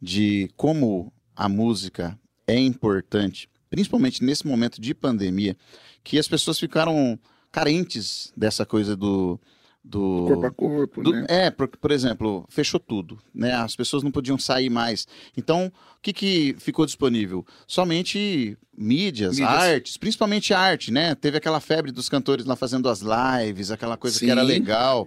de 0.00 0.50
como 0.56 1.10
a 1.34 1.48
música 1.48 2.18
é 2.46 2.58
importante, 2.58 3.48
principalmente 3.70 4.22
nesse 4.22 4.46
momento 4.46 4.80
de 4.80 4.94
pandemia, 4.94 5.56
que 6.04 6.18
as 6.18 6.28
pessoas 6.28 6.58
ficaram 6.58 7.18
carentes 7.50 8.32
dessa 8.36 8.66
coisa 8.66 8.94
do. 8.94 9.40
Do 9.88 10.26
Corpo 10.26 10.46
a 10.46 10.50
corpo, 10.50 11.02
do- 11.02 11.12
né? 11.12 11.26
é, 11.28 11.48
por, 11.50 11.68
por 11.68 11.92
exemplo, 11.92 12.44
fechou 12.48 12.80
tudo, 12.80 13.18
né? 13.32 13.52
As 13.54 13.76
pessoas 13.76 14.02
não 14.02 14.10
podiam 14.10 14.36
sair 14.36 14.68
mais. 14.68 15.06
Então, 15.36 15.66
o 15.96 16.00
que, 16.02 16.12
que 16.12 16.56
ficou 16.58 16.84
disponível? 16.84 17.46
Somente 17.68 18.58
mídias, 18.76 19.38
Mídias. 19.38 19.48
artes, 19.48 19.96
principalmente 19.96 20.52
arte, 20.52 20.90
né? 20.90 21.14
Teve 21.14 21.38
aquela 21.38 21.60
febre 21.60 21.92
dos 21.92 22.08
cantores 22.08 22.44
lá 22.44 22.56
fazendo 22.56 22.88
as 22.88 23.00
lives, 23.00 23.70
aquela 23.70 23.96
coisa 23.96 24.18
que 24.18 24.28
era 24.30 24.40
Sim. 24.40 24.46
legal. 24.48 25.06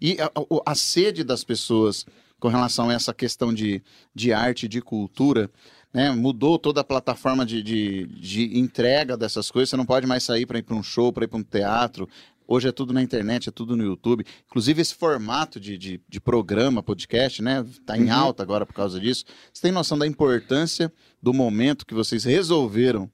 E 0.00 0.16
a, 0.20 0.26
a- 0.26 0.70
a 0.72 0.74
sede 0.76 1.24
das 1.24 1.42
pessoas 1.42 2.06
com 2.38 2.48
relação 2.48 2.88
a 2.88 2.94
essa 2.94 3.12
questão 3.12 3.52
de, 3.52 3.82
de 4.14 4.32
arte, 4.32 4.66
de 4.68 4.80
cultura, 4.80 5.50
né? 5.92 6.10
Mudou 6.12 6.56
toda 6.58 6.82
a 6.82 6.84
plataforma 6.84 7.44
de, 7.44 7.62
de, 7.62 8.06
de 8.06 8.58
entrega 8.58 9.16
dessas 9.16 9.50
coisas. 9.50 9.70
Você 9.70 9.76
não 9.76 9.84
pode 9.84 10.06
mais 10.06 10.22
sair 10.22 10.46
para 10.46 10.58
ir 10.58 10.62
para 10.62 10.76
um 10.76 10.82
show, 10.84 11.12
para 11.12 11.24
ir 11.24 11.28
para 11.28 11.38
um 11.38 11.42
teatro. 11.42 12.08
Hoje 12.52 12.66
é 12.66 12.72
tudo 12.72 12.92
na 12.92 13.00
internet, 13.00 13.48
é 13.48 13.52
tudo 13.52 13.76
no 13.76 13.84
YouTube. 13.84 14.26
Inclusive, 14.44 14.82
esse 14.82 14.92
formato 14.92 15.60
de, 15.60 15.78
de, 15.78 16.00
de 16.08 16.20
programa, 16.20 16.82
podcast, 16.82 17.40
né? 17.40 17.64
Tá 17.86 17.96
em 17.96 18.06
Uhum. 18.06 18.12
alta 18.12 18.42
agora 18.42 18.66
por 18.66 18.74
causa 18.74 18.98
disso. 18.98 19.24
Você 19.52 19.62
tem 19.62 19.70
noção 19.70 19.96
da 19.96 20.04
importância 20.04 20.92
do 21.22 21.32
momento 21.32 21.86
que 21.86 21.94
vocês 21.94 22.24
resolveram 22.24 23.08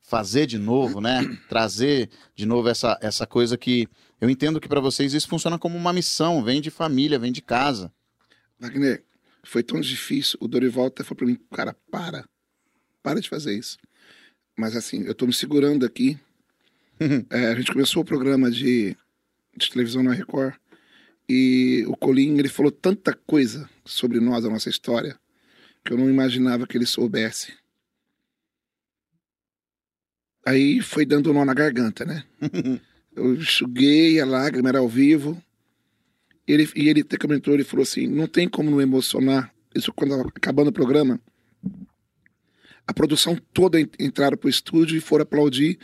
fazer 0.00 0.46
de 0.46 0.56
novo, 0.56 1.00
né? 1.00 1.18
Trazer 1.48 2.08
de 2.32 2.46
novo 2.46 2.68
essa, 2.68 2.96
essa 3.02 3.26
coisa 3.26 3.58
que 3.58 3.88
eu 4.20 4.30
entendo 4.30 4.60
que 4.60 4.68
para 4.68 4.80
vocês 4.80 5.12
isso 5.14 5.26
funciona 5.26 5.58
como 5.58 5.76
uma 5.76 5.92
missão, 5.92 6.44
vem 6.44 6.60
de 6.60 6.70
família, 6.70 7.18
vem 7.18 7.32
de 7.32 7.42
casa. 7.42 7.92
Wagner, 8.56 9.02
foi 9.42 9.64
tão 9.64 9.80
difícil. 9.80 10.38
O 10.40 10.46
Dorival 10.46 10.86
até 10.86 11.02
falou 11.02 11.16
pra 11.16 11.26
mim, 11.26 11.36
cara, 11.52 11.76
para. 11.90 12.24
Para 13.02 13.20
de 13.20 13.28
fazer 13.28 13.58
isso. 13.58 13.78
Mas 14.56 14.76
assim, 14.76 15.02
eu 15.02 15.14
tô 15.14 15.26
me 15.26 15.32
segurando 15.34 15.84
aqui. 15.84 16.16
É, 17.30 17.48
a 17.48 17.54
gente 17.54 17.72
começou 17.72 18.02
o 18.02 18.06
programa 18.06 18.50
de, 18.50 18.96
de 19.56 19.70
televisão 19.70 20.02
na 20.02 20.12
Record. 20.12 20.54
E 21.28 21.84
o 21.88 21.96
Colinho, 21.96 22.38
ele 22.38 22.48
falou 22.48 22.70
tanta 22.70 23.12
coisa 23.12 23.68
sobre 23.84 24.20
nós, 24.20 24.44
a 24.44 24.50
nossa 24.50 24.70
história, 24.70 25.18
que 25.84 25.92
eu 25.92 25.98
não 25.98 26.08
imaginava 26.08 26.66
que 26.66 26.76
ele 26.76 26.86
soubesse. 26.86 27.52
Aí 30.44 30.80
foi 30.80 31.04
dando 31.04 31.32
nó 31.32 31.44
na 31.44 31.54
garganta, 31.54 32.04
né? 32.04 32.24
Eu 33.14 33.34
enxuguei 33.34 34.20
a 34.20 34.26
lágrima, 34.26 34.68
era 34.68 34.78
ao 34.78 34.88
vivo. 34.88 35.42
Ele, 36.46 36.68
e 36.76 36.88
ele 36.88 37.00
até 37.00 37.16
comentou, 37.16 37.54
ele 37.54 37.64
falou 37.64 37.82
assim, 37.82 38.06
não 38.06 38.28
tem 38.28 38.48
como 38.48 38.70
não 38.70 38.80
emocionar. 38.80 39.52
Isso 39.74 39.92
quando 39.92 40.10
tava 40.10 40.28
acabando 40.28 40.68
o 40.68 40.72
programa. 40.72 41.20
A 42.86 42.94
produção 42.94 43.36
toda 43.52 43.80
en- 43.80 43.90
entraram 43.98 44.36
pro 44.36 44.48
estúdio 44.48 44.96
e 44.96 45.00
foram 45.00 45.24
aplaudir. 45.24 45.78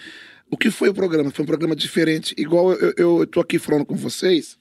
O 0.53 0.57
que 0.57 0.71
foi 0.71 0.91
o 0.91 0.95
programa? 0.95 1.31
Foi 1.31 1.43
um 1.45 1.47
programa 1.47 1.75
diferente. 1.75 2.35
Igual 2.37 2.73
eu, 2.75 2.95
eu, 2.99 3.19
eu 3.21 3.27
tô 3.27 3.41
aqui 3.41 3.59
falando 3.59 3.87
com 3.87 3.97
vocês. 3.97 4.59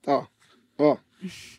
Tá, 0.00 0.16
ó. 0.16 0.26
ó. 0.78 0.96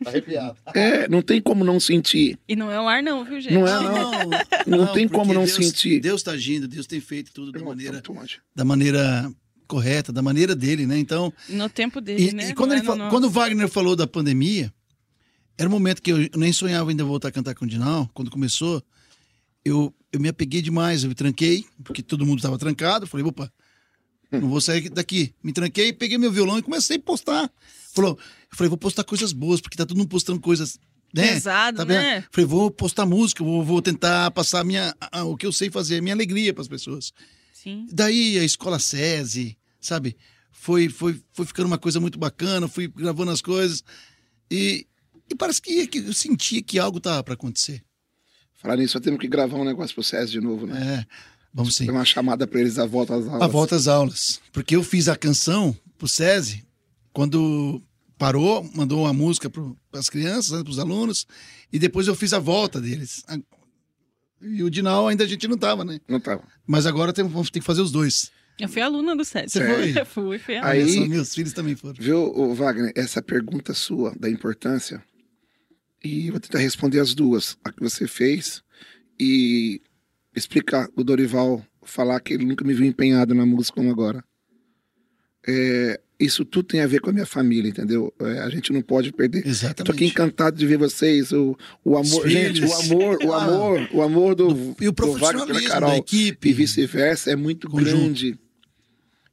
Tá 0.03 0.09
arrepiado. 0.09 0.57
É, 0.75 1.07
não 1.07 1.21
tem 1.21 1.39
como 1.39 1.63
não 1.63 1.79
sentir. 1.79 2.37
E 2.47 2.55
não 2.55 2.69
é 2.71 2.81
o 2.81 2.87
ar, 2.87 3.01
não, 3.03 3.23
viu, 3.23 3.39
gente? 3.39 3.53
Não 3.53 3.65
é, 3.67 3.79
não. 3.79 4.29
Não 4.65 4.93
tem 4.93 5.07
porque 5.07 5.19
como 5.19 5.33
não 5.33 5.45
Deus, 5.45 5.55
sentir. 5.55 5.99
Deus 6.01 6.19
está 6.21 6.31
agindo, 6.31 6.67
Deus 6.67 6.87
tem 6.87 6.99
feito 6.99 7.31
tudo 7.31 7.51
da 7.51 7.59
Não, 7.59 7.67
maneira, 7.67 8.01
da 8.55 8.65
maneira 8.65 9.31
correta, 9.67 10.11
da 10.11 10.21
maneira 10.23 10.55
dele, 10.55 10.85
né? 10.87 10.97
Então, 10.97 11.31
No 11.47 11.69
tempo 11.69 12.01
dele, 12.01 12.29
e, 12.29 12.33
né? 12.33 12.49
e 12.49 12.53
quando, 12.55 12.71
Não 12.71 12.77
ele 12.77 12.83
é 12.83 12.85
fa- 12.87 12.95
no 12.95 13.09
quando 13.09 13.25
o. 13.25 13.29
Wagner 13.29 13.69
falou 13.69 13.95
da 13.95 14.05
pandemia, 14.07 14.73
era 15.57 15.69
um 15.69 15.71
momento 15.71 16.01
que 16.01 16.11
eu 16.11 16.17
nem 16.35 16.51
sonhava 16.51 16.89
ainda 16.89 17.05
voltar 17.05 17.27
a 17.29 17.31
cantar 17.31 17.53
com 17.55 17.63
o 17.65 17.67
Dinal. 17.67 18.09
Quando 18.13 18.29
começou, 18.31 18.83
eu, 19.63 19.93
eu 20.13 20.19
me 20.19 20.29
apeguei 20.29 20.61
demais, 20.61 21.03
eu 21.03 21.09
me 21.09 21.15
tranquei, 21.15 21.65
porque 21.83 22.01
todo 22.03 22.25
mundo 22.25 22.37
estava 22.37 22.57
trancado. 22.57 23.07
Falei, 23.07 23.25
opa, 23.25 23.51
não 24.31 24.47
vou 24.49 24.61
sair 24.61 24.87
daqui. 24.89 25.33
Me 25.43 25.51
tranquei, 25.51 25.91
peguei 25.91 26.17
meu 26.19 26.31
violão 26.31 26.59
e 26.59 26.61
comecei 26.61 26.97
a 26.97 27.01
postar. 27.01 27.51
Falou, 27.93 28.11
eu 28.51 28.55
falei, 28.57 28.69
vou 28.69 28.77
postar 28.77 29.03
coisas 29.03 29.33
boas, 29.33 29.59
porque 29.59 29.75
tá 29.75 29.85
todo 29.85 29.97
mundo 29.97 30.07
postando 30.09 30.39
coisas. 30.39 30.79
Né? 31.13 31.33
Pesado, 31.33 31.77
Tá 31.77 31.83
vendo? 31.83 31.97
né? 31.97 32.23
Falei, 32.31 32.45
vou 32.47 32.71
postar 32.71 33.05
música, 33.05 33.43
vou, 33.43 33.63
vou 33.63 33.81
tentar 33.81 34.31
passar 34.31 34.61
a 34.61 34.63
minha, 34.63 34.95
a- 34.99 35.23
o 35.23 35.35
que 35.35 35.45
eu 35.45 35.51
sei 35.51 35.69
fazer, 35.69 35.97
a 35.97 36.01
minha 36.01 36.15
alegria 36.15 36.53
para 36.53 36.61
as 36.61 36.67
pessoas. 36.67 37.11
Sim. 37.53 37.87
Daí 37.91 38.37
a 38.39 38.43
escola 38.43 38.79
SESI, 38.79 39.57
sabe? 39.79 40.15
Foi, 40.51 40.89
foi, 40.89 41.19
foi 41.33 41.45
ficando 41.45 41.67
uma 41.67 41.77
coisa 41.77 41.99
muito 41.99 42.17
bacana, 42.17 42.67
fui 42.67 42.87
gravando 42.87 43.31
as 43.31 43.41
coisas. 43.41 43.83
E, 44.49 44.87
e 45.31 45.35
parece 45.35 45.61
que, 45.61 45.87
eu 45.99 46.13
sentia 46.13 46.61
que 46.63 46.77
algo 46.79 46.99
tava 46.99 47.23
para 47.23 47.33
acontecer. 47.35 47.83
Falar 48.63 48.77
nisso, 48.77 48.97
nós 48.97 49.03
temos 49.03 49.19
que 49.19 49.27
gravar 49.27 49.57
um 49.57 49.63
negócio 49.65 49.93
pro 49.93 50.03
César 50.03 50.31
de 50.31 50.39
novo, 50.41 50.65
né? 50.65 50.99
É, 51.01 51.05
vamos 51.53 51.75
sim. 51.75 51.85
Tem 51.85 51.93
uma 51.93 52.05
chamada 52.05 52.47
pra 52.47 52.59
eles 52.59 52.79
à 52.79 52.85
volta 52.85 53.13
às 53.15 53.27
aulas. 53.27 53.41
A 53.43 53.47
volta 53.47 53.75
às 53.75 53.87
aulas. 53.87 54.41
Porque 54.51 54.75
eu 54.75 54.81
fiz 54.83 55.07
a 55.09 55.15
canção 55.15 55.77
pro 55.97 56.07
SESI 56.07 56.63
quando 57.11 57.81
parou, 58.17 58.63
mandou 58.73 59.01
uma 59.03 59.13
música 59.13 59.49
para 59.49 59.61
as 59.99 60.09
crianças, 60.09 60.63
para 60.63 60.71
os 60.71 60.79
alunos, 60.79 61.27
e 61.71 61.77
depois 61.77 62.07
eu 62.07 62.15
fiz 62.15 62.31
a 62.33 62.39
volta 62.39 62.79
deles. 62.81 63.23
E 64.41 64.63
o 64.63 64.69
Dinal 64.69 65.07
ainda 65.07 65.23
a 65.23 65.27
gente 65.27 65.47
não 65.47 65.57
tava, 65.57 65.83
né? 65.85 65.99
Não 66.07 66.19
tava. 66.19 66.43
Mas 66.65 66.85
agora 66.85 67.11
tem- 67.13 67.27
vamos 67.27 67.49
ter 67.49 67.59
que 67.59 67.65
fazer 67.65 67.81
os 67.81 67.91
dois. 67.91 68.31
Eu 68.59 68.69
fui 68.69 68.81
aluna 68.81 69.15
do 69.15 69.25
SESI. 69.25 69.49
Você 69.49 69.65
foi? 69.65 69.93
Eu 69.99 70.05
fui, 70.05 70.37
fui 70.39 70.55
aluna. 70.57 70.71
Aí- 70.73 70.93
só, 70.93 71.05
meus 71.05 71.33
filhos 71.35 71.53
também 71.53 71.75
foram. 71.75 71.95
Viu, 71.99 72.53
Wagner, 72.55 72.91
essa 72.95 73.21
pergunta 73.21 73.73
sua 73.73 74.13
da 74.17 74.29
importância, 74.29 75.03
e 76.03 76.29
vou 76.31 76.39
tentar 76.39 76.59
responder 76.59 76.99
as 76.99 77.13
duas. 77.13 77.57
A 77.63 77.71
que 77.71 77.81
você 77.81 78.07
fez 78.07 78.61
e 79.19 79.81
explicar 80.35 80.89
o 80.95 81.03
Dorival 81.03 81.65
falar 81.83 82.19
que 82.19 82.33
ele 82.33 82.45
nunca 82.45 82.65
me 82.65 82.73
viu 82.73 82.85
empenhado 82.85 83.33
na 83.33 83.45
música 83.45 83.75
como 83.75 83.91
agora. 83.91 84.23
É, 85.47 85.99
isso 86.19 86.45
tudo 86.45 86.67
tem 86.69 86.81
a 86.81 86.87
ver 86.87 87.01
com 87.01 87.09
a 87.09 87.13
minha 87.13 87.25
família, 87.25 87.69
entendeu? 87.69 88.13
É, 88.19 88.39
a 88.39 88.49
gente 88.49 88.71
não 88.71 88.81
pode 88.81 89.11
perder. 89.11 89.39
Eu 89.39 89.43
tô 89.43 89.49
aqui 89.49 89.49
Exatamente. 89.49 90.05
encantado 90.05 90.57
de 90.57 90.65
ver 90.65 90.77
vocês, 90.77 91.31
o, 91.31 91.57
o 91.83 91.97
amor, 91.97 92.27
gente, 92.27 92.63
o 92.63 92.73
amor, 92.73 93.17
o 93.23 93.33
amor, 93.33 93.89
o 93.93 94.01
amor 94.01 94.35
do, 94.35 94.75
E 94.79 94.87
o 94.87 94.91
do 94.91 95.13
Wagner 95.13 95.45
pela 95.45 95.55
profissionalismo 95.55 95.67
da 95.67 95.73
Carol 95.73 95.95
equipe. 95.97 96.49
e 96.49 96.53
vice-versa 96.53 97.31
é 97.31 97.35
muito 97.35 97.69
Conjunto. 97.69 97.97
grande. 97.97 98.39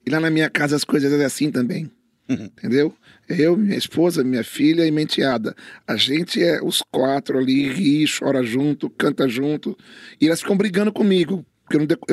E 0.04 0.11
lá 0.11 0.18
na 0.18 0.30
minha 0.30 0.50
casa 0.50 0.74
as 0.74 0.85
coisas 0.85 1.12
é 1.12 1.24
assim 1.24 1.50
também. 1.50 1.90
Entendeu? 2.28 2.94
Eu, 3.38 3.56
minha 3.56 3.76
esposa, 3.78 4.24
minha 4.24 4.42
filha 4.44 4.86
e 4.86 4.90
minha 4.90 5.04
enteada. 5.04 5.54
A 5.86 5.96
gente 5.96 6.42
é 6.42 6.60
os 6.62 6.82
quatro 6.90 7.38
ali, 7.38 7.68
ri, 7.72 8.04
chora 8.06 8.42
junto, 8.42 8.90
canta 8.90 9.28
junto. 9.28 9.76
E 10.20 10.26
elas 10.26 10.40
ficam 10.40 10.56
brigando 10.56 10.92
comigo. 10.92 11.44
Porque 11.62 11.76
eu 11.76 11.80
não 11.80 11.86
deco- 11.86 12.06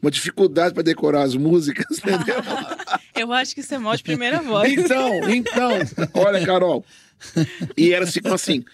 uma 0.00 0.10
dificuldade 0.10 0.72
para 0.72 0.84
decorar 0.84 1.22
as 1.22 1.34
músicas, 1.34 1.84
entendeu? 1.98 2.36
Eu 3.16 3.32
acho 3.32 3.54
que 3.54 3.60
isso 3.60 3.74
é 3.74 3.78
mal 3.78 3.96
de 3.96 4.04
primeira 4.04 4.40
voz. 4.40 4.70
Então, 4.72 5.28
então, 5.28 5.70
olha, 6.14 6.46
Carol. 6.46 6.84
E 7.76 7.92
elas 7.92 8.12
ficam 8.12 8.32
assim. 8.32 8.64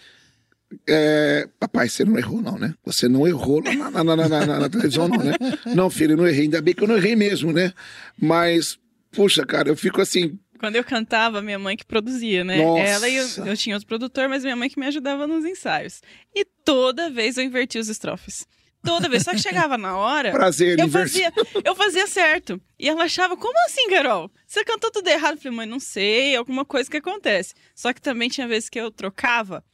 é, 0.87 1.49
papai, 1.59 1.89
você 1.89 2.05
não 2.05 2.19
errou, 2.19 2.43
não, 2.43 2.59
né? 2.59 2.75
Você 2.85 3.09
não 3.09 3.27
errou 3.27 3.63
na, 3.63 3.91
na, 3.91 4.05
na- 4.05 4.29
na- 4.29 4.61
na 4.61 4.69
televisão, 4.69 5.09
não, 5.09 5.19
né? 5.25 5.35
Não, 5.75 5.89
filho, 5.89 6.13
eu 6.13 6.17
não 6.19 6.27
errei. 6.29 6.43
Ainda 6.45 6.61
bem 6.61 6.75
que 6.75 6.83
eu 6.83 6.89
não 6.89 6.97
errei 6.97 7.17
mesmo, 7.17 7.53
né? 7.53 7.73
Mas, 8.21 8.79
puxa, 9.13 9.45
cara, 9.47 9.69
eu 9.69 9.77
fico 9.77 10.01
assim. 10.03 10.39
Quando 10.57 10.77
eu 10.77 10.85
cantava, 10.85 11.43
minha 11.43 11.59
mãe 11.59 11.77
que 11.77 11.85
produzia, 11.85 12.45
né? 12.45 12.63
Nossa. 12.63 12.83
Ela 12.83 13.09
e 13.09 13.17
eu, 13.17 13.27
eu 13.47 13.57
tinha 13.57 13.77
outro 13.77 13.87
produtor, 13.87 14.29
mas 14.29 14.43
minha 14.43 14.57
mãe 14.57 14.69
que 14.69 14.79
me 14.79 14.87
ajudava 14.87 15.27
nos 15.27 15.45
ensaios. 15.45 16.01
E 16.35 16.45
toda 16.65 17.11
vez 17.11 17.37
eu 17.37 17.45
invertia 17.45 17.81
os 17.81 17.89
estrofes. 17.89 18.47
Toda 18.83 19.09
vez. 19.09 19.25
Só 19.25 19.33
que 19.33 19.41
chegava 19.41 19.77
na 19.77 19.97
hora. 19.97 20.31
Prazer, 20.31 20.79
Eu 20.79 20.89
fazia, 20.89 21.33
eu 21.65 21.75
fazia 21.75 22.07
certo. 22.07 22.61
E 22.79 22.89
ela 22.89 23.05
achava, 23.05 23.37
como 23.37 23.59
assim, 23.67 23.89
Carol? 23.91 24.31
Você 24.47 24.65
cantou 24.65 24.91
tudo 24.93 25.09
errado. 25.09 25.35
Eu 25.35 25.39
falei, 25.43 25.57
mãe, 25.57 25.67
não 25.67 25.81
sei, 25.81 26.37
alguma 26.37 26.65
coisa 26.65 26.89
que 26.89 26.97
acontece. 26.97 27.53
Só 27.75 27.93
que 27.93 28.01
também 28.01 28.29
tinha 28.29 28.47
vezes 28.47 28.69
que 28.69 28.79
eu 28.79 28.91
trocava. 28.91 29.65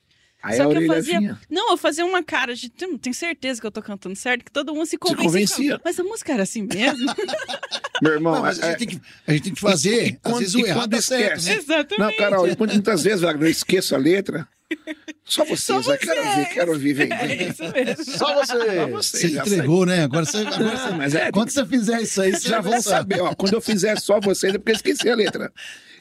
Aí 0.43 0.57
Só 0.57 0.65
a 0.65 0.69
que 0.75 0.79
eu 0.83 0.87
fazia- 0.89 1.21
vinha. 1.21 1.39
Não, 1.49 1.71
eu 1.71 1.77
fazia 1.77 2.05
uma 2.05 2.23
cara 2.23 2.55
de, 2.57 2.73
"Hum, 2.83 2.99
tenho 2.99 3.15
certeza 3.15 3.61
que 3.61 3.67
eu 3.67 3.71
tô 3.71 3.81
cantando 3.81 4.17
certo, 4.17 4.45
que 4.45 4.51
todo 4.51 4.75
mundo 4.75 4.87
se 4.87 4.99
convencia. 4.99 5.25
convencia. 5.25 5.81
Mas 5.85 6.01
a 6.01 6.03
música 6.03 6.33
era 6.33 6.43
assim 6.43 6.63
mesmo? 6.63 7.07
Meu 8.03 8.13
irmão, 8.15 8.35
Não, 8.35 8.43
mas 8.43 8.61
a 8.61 8.67
é- 8.67 8.71
gente, 8.71 8.79
tem 8.79 8.89
que, 8.89 9.01
a 9.27 9.33
gente 9.33 9.43
tem 9.45 9.55
que 9.55 9.61
fazer. 9.61 10.05
E 10.07 10.11
Às 10.11 10.19
quando- 10.23 10.39
vezes 10.41 10.55
e 10.55 10.63
o 10.63 10.67
errado 10.67 10.91
tá 10.91 11.01
certo, 11.01 11.39
esquece? 11.39 11.49
né? 11.49 11.57
Exatamente. 11.57 11.99
Não, 12.01 12.17
Carol, 12.17 12.49
e 12.49 12.57
quando 12.57 12.73
muitas 12.73 13.03
vezes 13.05 13.23
eu 13.23 13.47
esqueço 13.47 13.95
a 13.95 13.99
letra, 13.99 14.49
Só 15.25 15.45
vocês, 15.45 15.61
Só 15.61 15.75
eu 15.93 15.99
quero 15.99 16.23
vocês. 16.23 16.35
ver, 16.37 16.47
quero 16.55 16.79
ver, 16.79 16.95
vem. 16.95 17.13
É 17.13 17.49
isso 17.49 17.63
mesmo. 17.63 18.05
Só 18.19 18.35
você. 18.35 18.53
Só 18.53 18.87
Você 18.89 19.19
vocês, 19.19 19.33
já 19.35 19.43
entregou, 19.43 19.85
né? 19.87 20.03
Agora 20.05 20.25
você. 20.25 20.39
Agora 20.39 20.77
você... 20.77 20.91
Mas 20.97 21.15
é, 21.15 21.31
Quando 21.31 21.51
você 21.51 21.65
fizer 21.67 22.01
isso 22.03 22.21
aí, 22.23 22.33
você 22.33 22.49
já 22.49 22.61
vão 22.61 22.81
saber. 22.83 23.17
saber. 23.17 23.21
Ó, 23.21 23.35
quando 23.35 23.53
eu 23.53 23.61
fizer 23.61 24.01
só 24.01 24.19
vocês, 24.19 24.53
é 24.55 24.59
porque 24.59 24.73
eu 24.73 24.77
esqueci 24.77 25.09
a 25.11 25.15
letra. 25.15 25.53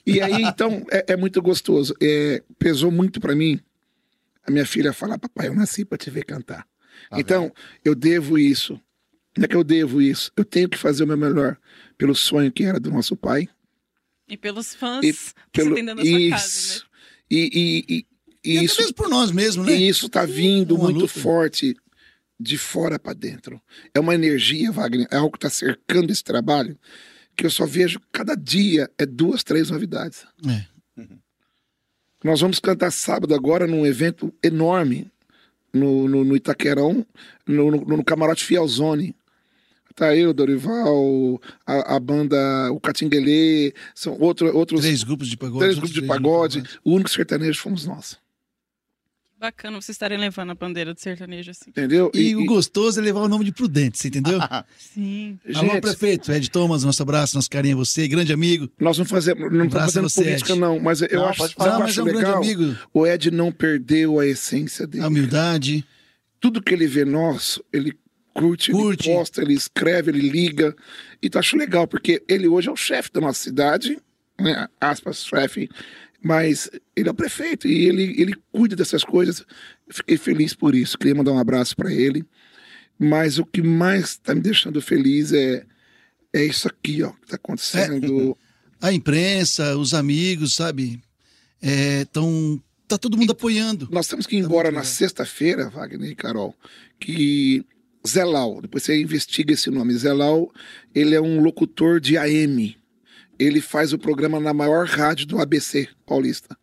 E 0.08 0.20
aí, 0.22 0.42
então, 0.42 0.84
é, 0.90 1.06
é 1.10 1.18
muito 1.18 1.42
gostoso. 1.42 1.94
É, 2.02 2.42
pesou 2.58 2.90
muito 2.90 3.20
pra 3.20 3.36
mim 3.36 3.60
a 4.52 4.54
minha 4.54 4.66
filha 4.66 4.94
falar, 4.94 5.18
papai, 5.18 5.48
eu 5.48 5.56
nasci 5.56 5.84
pra 5.86 5.98
te 5.98 6.10
ver 6.10 6.26
cantar. 6.26 6.68
Tá 7.10 7.20
então, 7.20 7.52
eu 7.84 7.96
devo 7.96 8.38
isso. 8.38 8.80
Não 9.38 9.46
é 9.46 9.48
que 9.48 9.56
eu 9.56 9.64
devo 9.64 10.02
isso. 10.02 10.32
Eu 10.36 10.44
tenho 10.46 10.68
que 10.70 10.78
fazer 10.78 11.04
o 11.04 11.08
meu 11.08 11.18
melhor 11.18 11.58
pelo 11.98 12.14
sonho 12.14 12.52
que 12.52 12.64
era 12.64 12.80
do 12.80 12.92
nosso 12.92 13.16
pai. 13.16 13.48
E 14.28 14.38
pelos 14.38 14.74
fãs 14.76 15.04
E 15.04 15.12
que 15.14 15.20
você 15.20 15.34
pelo 15.52 15.76
tem 15.76 15.86
dentro 15.86 16.04
da 16.04 16.10
sua 16.10 16.20
isso. 16.20 16.32
casa, 16.32 16.80
né? 16.80 16.86
E, 17.32 17.86
e, 17.90 17.96
e, 17.96 18.06
E 18.44 18.58
e 18.60 18.64
isso 18.64 18.82
mesmo 18.82 18.94
por 18.94 19.10
nós 19.10 19.32
mesmos, 19.32 19.66
né? 19.68 19.74
E 19.76 19.88
isso 19.88 20.10
tá 20.10 20.26
vindo 20.26 20.76
Uma 20.76 20.86
muito 20.86 21.02
luta. 21.02 21.20
forte 21.20 21.76
de 22.40 22.58
fora 22.58 22.98
para 23.00 23.14
dentro. 23.14 23.62
É 23.94 24.00
uma 24.00 24.16
energia, 24.16 24.72
Wagner, 24.72 25.08
é 25.12 25.16
algo 25.18 25.32
que 25.32 25.38
está 25.38 25.50
cercando 25.50 26.12
esse 26.12 26.24
trabalho, 26.24 26.78
que 27.36 27.46
eu 27.46 27.52
só 27.52 27.66
vejo 27.66 28.00
cada 28.12 28.36
dia 28.36 28.90
é 28.98 29.06
duas, 29.06 29.44
três 29.44 29.70
novidades. 29.70 30.26
É. 30.48 30.66
Nós 32.24 32.42
vamos 32.42 32.60
cantar 32.60 32.92
sábado 32.92 33.34
agora 33.34 33.66
num 33.66 33.86
evento 33.86 34.34
enorme 34.44 35.10
no, 35.74 36.08
no, 36.08 36.24
no 36.24 36.36
Itaquerão, 36.36 37.06
no, 37.48 37.72
no, 37.72 37.98
no 37.98 38.04
Camarote 38.04 38.44
Fielzone. 38.44 39.16
Tá 39.96 40.16
eu, 40.16 40.34
Dorival, 40.34 41.42
a, 41.66 41.96
a 41.96 42.00
banda, 42.00 42.72
o 42.72 42.80
Catinguelê, 42.80 43.74
são 43.94 44.18
outro, 44.20 44.56
outros 44.56 44.82
Três 44.82 45.04
grupos 45.04 45.28
de 45.28 45.36
pagode. 45.36 45.60
três 45.60 45.76
grupos 45.76 45.94
de 45.94 46.02
pagode. 46.04 46.64
O 46.84 46.94
único 46.94 47.10
sertanejo 47.10 47.60
fomos 47.60 47.86
nós. 47.86 48.18
Bacana 49.42 49.82
vocês 49.82 49.96
estarem 49.96 50.20
levando 50.20 50.52
a 50.52 50.56
bandeira 50.56 50.94
do 50.94 51.00
sertanejo 51.00 51.50
assim. 51.50 51.72
Entendeu? 51.72 52.12
E, 52.14 52.36
o 52.36 52.46
gostoso 52.46 53.00
é 53.00 53.04
levar 53.04 53.22
o 53.22 53.28
nome 53.28 53.44
de 53.44 53.52
Prudente, 53.52 53.98
você 53.98 54.08
entendeu? 54.10 54.38
Sim. 54.78 55.40
Alô, 55.56 55.68
gente, 55.70 55.82
prefeito, 55.82 56.32
Ed 56.32 56.48
Thomas, 56.52 56.84
nosso 56.84 57.02
abraço, 57.02 57.36
nosso 57.36 57.50
carinho 57.50 57.76
a 57.76 57.80
você, 57.80 58.08
grande 58.08 58.32
amigo. 58.32 58.70
Nós 58.80 59.00
não 59.00 59.06
fazemos, 59.06 59.52
não 59.52 59.66
estamos 59.66 59.86
fazendo 59.86 60.08
você, 60.10 60.24
política, 60.24 60.52
Ed. 60.52 60.60
não, 60.60 60.80
mas 60.80 61.02
eu 61.02 61.10
Não, 61.14 61.28
acho, 61.28 61.38
pode 61.40 61.56
Não, 61.58 61.78
que 61.78 61.84
mas 61.84 61.98
é 61.98 62.02
um 62.02 62.06
grande 62.06 62.20
legal. 62.20 62.38
amigo. 62.38 62.78
O 62.94 63.08
Ed 63.08 63.32
não 63.32 63.52
perdeu 63.52 64.20
a 64.20 64.28
essência 64.28 64.86
dele. 64.86 65.04
A 65.04 65.08
humildade. 65.08 65.84
Tudo 66.40 66.62
que 66.62 66.72
ele 66.76 66.86
vê 66.86 67.04
nosso, 67.04 67.64
ele 67.74 67.98
curte, 68.36 68.72
Curte. 68.72 69.10
ele 69.10 69.18
posta, 69.18 69.42
ele 69.42 69.54
escreve, 69.54 70.12
ele 70.12 70.30
liga. 70.30 70.76
E 71.20 71.32
tu 71.32 71.40
acho 71.40 71.58
legal, 71.58 71.88
porque 71.88 72.22
ele 72.28 72.48
hoje 72.48 72.70
é 72.70 72.72
o 72.72 72.76
chefe 72.76 73.12
da 73.12 73.20
nossa 73.20 73.42
cidade, 73.42 73.98
né? 74.40 74.68
aspas, 74.80 75.26
chefe, 75.26 75.68
mas 76.22 76.70
ele 76.96 77.10
é 77.10 77.12
o 77.12 77.16
prefeito 77.16 77.68
e 77.68 77.86
ele, 77.86 78.22
ele 78.22 78.36
cuida 78.52 78.76
dessas 78.76 79.04
coisas. 79.04 79.44
Fiquei 79.90 80.18
feliz 80.18 80.54
por 80.54 80.76
isso, 80.76 80.98
queria 80.98 81.16
mandar 81.16 81.32
um 81.32 81.40
abraço 81.40 81.76
para 81.76 81.92
ele. 81.92 82.24
Mas 83.00 83.40
o 83.40 83.46
que 83.46 83.62
mais 83.62 84.12
está 84.12 84.36
me 84.36 84.42
deixando 84.42 84.80
feliz 84.80 85.34
é, 85.34 85.66
é 86.32 86.46
isso 86.46 86.68
aqui, 86.68 87.02
ó, 87.02 87.10
que 87.10 87.24
está 87.24 87.36
acontecendo. 87.36 88.38
A 88.80 88.92
imprensa, 88.92 89.78
os 89.78 89.94
amigos, 89.94 90.56
sabe? 90.56 91.00
É, 91.62 92.04
tão, 92.06 92.60
tá 92.88 92.98
todo 92.98 93.16
mundo 93.16 93.32
apoiando. 93.32 93.88
Nós 93.92 94.08
temos 94.08 94.26
que 94.26 94.36
ir 94.38 94.42
Tá 94.42 94.48
embora 94.48 94.72
na 94.72 94.84
sexta-feira, 94.84 95.70
Wagner 95.70 96.10
e 96.10 96.16
Carol, 96.16 96.56
que 97.00 97.64
Zé 98.08 98.24
Lau, 98.24 98.60
depois 98.60 98.84
você 98.84 99.00
investiga 99.00 99.54
esse 99.54 99.70
nome. 99.70 99.94
Zé 99.94 100.12
Lau, 100.12 100.52
ele 100.96 101.14
é 101.14 101.22
um 101.22 101.42
locutor 101.42 102.00
de 102.00 102.18
AM. 102.18 102.76
Ele 103.42 103.60
faz 103.62 103.94
o 103.94 103.98
programa 103.98 104.40
na 104.40 104.54
maior 104.54 104.86
rádio 104.88 105.26
do 105.26 105.40
ABC 105.40 105.88
paulista. 106.06 106.56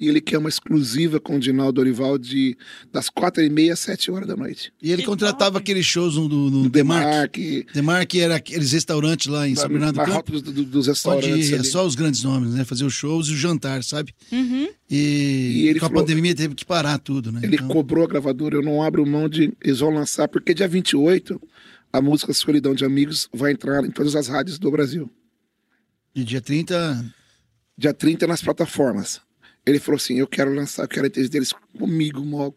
E 0.00 0.08
ele 0.08 0.20
quer 0.20 0.38
uma 0.38 0.48
exclusiva 0.48 1.20
com 1.20 1.36
o 1.36 1.38
Dinaldo 1.38 1.74
Dorival 1.74 2.18
de, 2.18 2.56
das 2.92 3.08
quatro 3.08 3.40
e 3.40 3.48
meia 3.48 3.72
às 3.74 3.78
sete 3.78 4.10
horas 4.10 4.26
da 4.26 4.34
noite. 4.34 4.72
E 4.82 4.90
ele 4.90 5.02
Que 5.02 5.06
contratava 5.06 5.52
top. 5.52 5.58
aqueles 5.62 5.86
shows 5.86 6.16
no, 6.16 6.28
no, 6.28 6.50
no 6.50 6.68
Demarque. 6.68 7.64
Demarque, 7.72 8.18
era 8.20 8.34
aqueles 8.34 8.72
restaurantes 8.72 9.28
lá 9.28 9.46
em 9.48 9.54
São 9.54 9.64
na, 9.64 9.68
Bernardo 9.68 9.96
na 9.98 10.04
do 10.04 10.10
Campo. 10.12 10.32
dos, 10.32 10.42
dos- 10.42 10.54
dos 10.54 10.86
Pode 10.86 10.88
restaurantes. 10.88 11.50
ir, 11.50 11.54
é 11.54 11.62
só 11.62 11.86
os 11.86 11.94
grandes 11.94 12.24
nomes, 12.24 12.52
né? 12.54 12.64
Fazer 12.64 12.84
os 12.84 12.92
shows 12.94 13.28
e 13.28 13.32
o 13.32 13.36
jantar, 13.36 13.84
sabe? 13.84 14.12
Uhum. 14.32 14.68
E, 14.90 14.96
E 15.62 15.68
ele 15.68 15.78
com 15.78 15.86
a 15.86 15.88
falou- 15.88 16.02
pandemia 16.04 16.34
teve 16.34 16.56
que 16.56 16.64
parar 16.64 16.98
tudo, 16.98 17.30
né? 17.30 17.40
Ele 17.44 17.54
Então, 17.54 17.68
cobrou 17.68 18.04
a 18.04 18.08
gravadora, 18.08 18.56
eu 18.56 18.62
não 18.62 18.82
abro 18.82 19.06
mão 19.06 19.28
de. 19.28 19.52
Eles 19.62 19.78
vão 19.78 19.90
lançar, 19.90 20.26
porque 20.26 20.52
dia 20.52 20.66
28, 20.66 21.40
a 21.92 22.02
música 22.02 22.32
Solidão 22.34 22.74
de 22.74 22.84
Amigos 22.84 23.28
vai 23.32 23.52
entrar 23.52 23.84
em 23.84 23.90
todas 23.90 24.16
as 24.16 24.26
rádios 24.26 24.58
do 24.58 24.68
Brasil. 24.68 25.08
E 26.14 26.24
dia 26.24 26.40
30, 26.40 27.04
dia 27.76 27.94
30 27.94 28.26
nas 28.26 28.42
plataformas. 28.42 29.20
Ele 29.64 29.78
falou 29.78 29.96
assim: 29.96 30.18
Eu 30.18 30.26
quero 30.26 30.52
lançar, 30.54 30.82
eu 30.84 30.88
quero 30.88 31.04
a 31.04 31.08
entrevista 31.08 31.32
deles 31.32 31.52
comigo, 31.78 32.20
uma- 32.20 32.52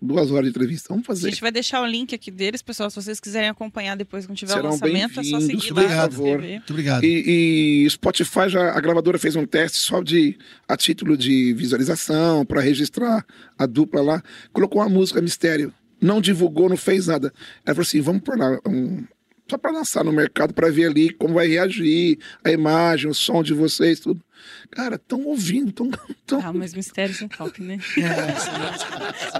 duas 0.00 0.30
horas 0.30 0.44
de 0.44 0.50
entrevista. 0.50 0.88
Vamos 0.90 1.04
A 1.04 1.06
fazer. 1.08 1.30
gente 1.30 1.40
vai 1.40 1.50
deixar 1.50 1.80
o 1.80 1.86
link 1.86 2.14
aqui 2.14 2.30
deles, 2.30 2.60
pessoal. 2.62 2.90
Se 2.90 2.96
vocês 2.96 3.18
quiserem 3.18 3.48
acompanhar 3.48 3.96
depois 3.96 4.26
quando 4.26 4.36
tiver 4.36 4.52
Serão 4.52 4.68
o 4.68 4.72
lançamento, 4.72 5.18
é 5.20 5.24
só 5.24 5.40
seguir 5.40 5.68
por 5.68 5.82
lá. 5.82 5.88
favor. 5.88 6.10
se 6.10 6.30
inscrever. 6.32 6.50
muito 6.50 6.70
obrigado. 6.70 7.04
E, 7.04 7.84
e 7.86 7.90
Spotify 7.90 8.48
já 8.48 8.70
a 8.76 8.80
gravadora 8.80 9.18
fez 9.18 9.34
um 9.34 9.46
teste 9.46 9.78
só 9.78 10.02
de 10.02 10.38
a 10.68 10.76
título 10.76 11.16
de 11.16 11.54
visualização 11.54 12.44
para 12.44 12.60
registrar 12.60 13.24
a 13.58 13.64
dupla 13.66 14.02
lá. 14.02 14.22
Colocou 14.52 14.80
uma 14.82 14.88
música 14.90 15.20
mistério. 15.22 15.72
Não 16.00 16.20
divulgou, 16.20 16.68
não 16.68 16.76
fez 16.76 17.06
nada. 17.06 17.32
Ela 17.64 17.74
falou 17.74 17.82
assim: 17.86 18.00
vamos 18.02 18.22
pôr 18.22 18.36
lá 18.38 18.58
um- 18.66 19.04
só 19.48 19.58
para 19.58 19.70
lançar 19.70 20.04
no 20.04 20.12
mercado 20.12 20.54
para 20.54 20.70
ver 20.70 20.86
ali 20.86 21.12
como 21.12 21.34
vai 21.34 21.46
reagir 21.48 22.18
a 22.42 22.50
imagem, 22.50 23.10
o 23.10 23.14
som 23.14 23.42
de 23.42 23.52
vocês, 23.52 24.00
tudo. 24.00 24.22
Cara, 24.70 24.96
estão 24.96 25.24
ouvindo, 25.24 25.70
estão 25.70 25.90
tão... 26.26 26.40
Ah, 26.40 26.52
mas 26.52 26.74
Mistérios 26.74 27.20
é 27.22 27.28
top, 27.28 27.62
né? 27.62 27.78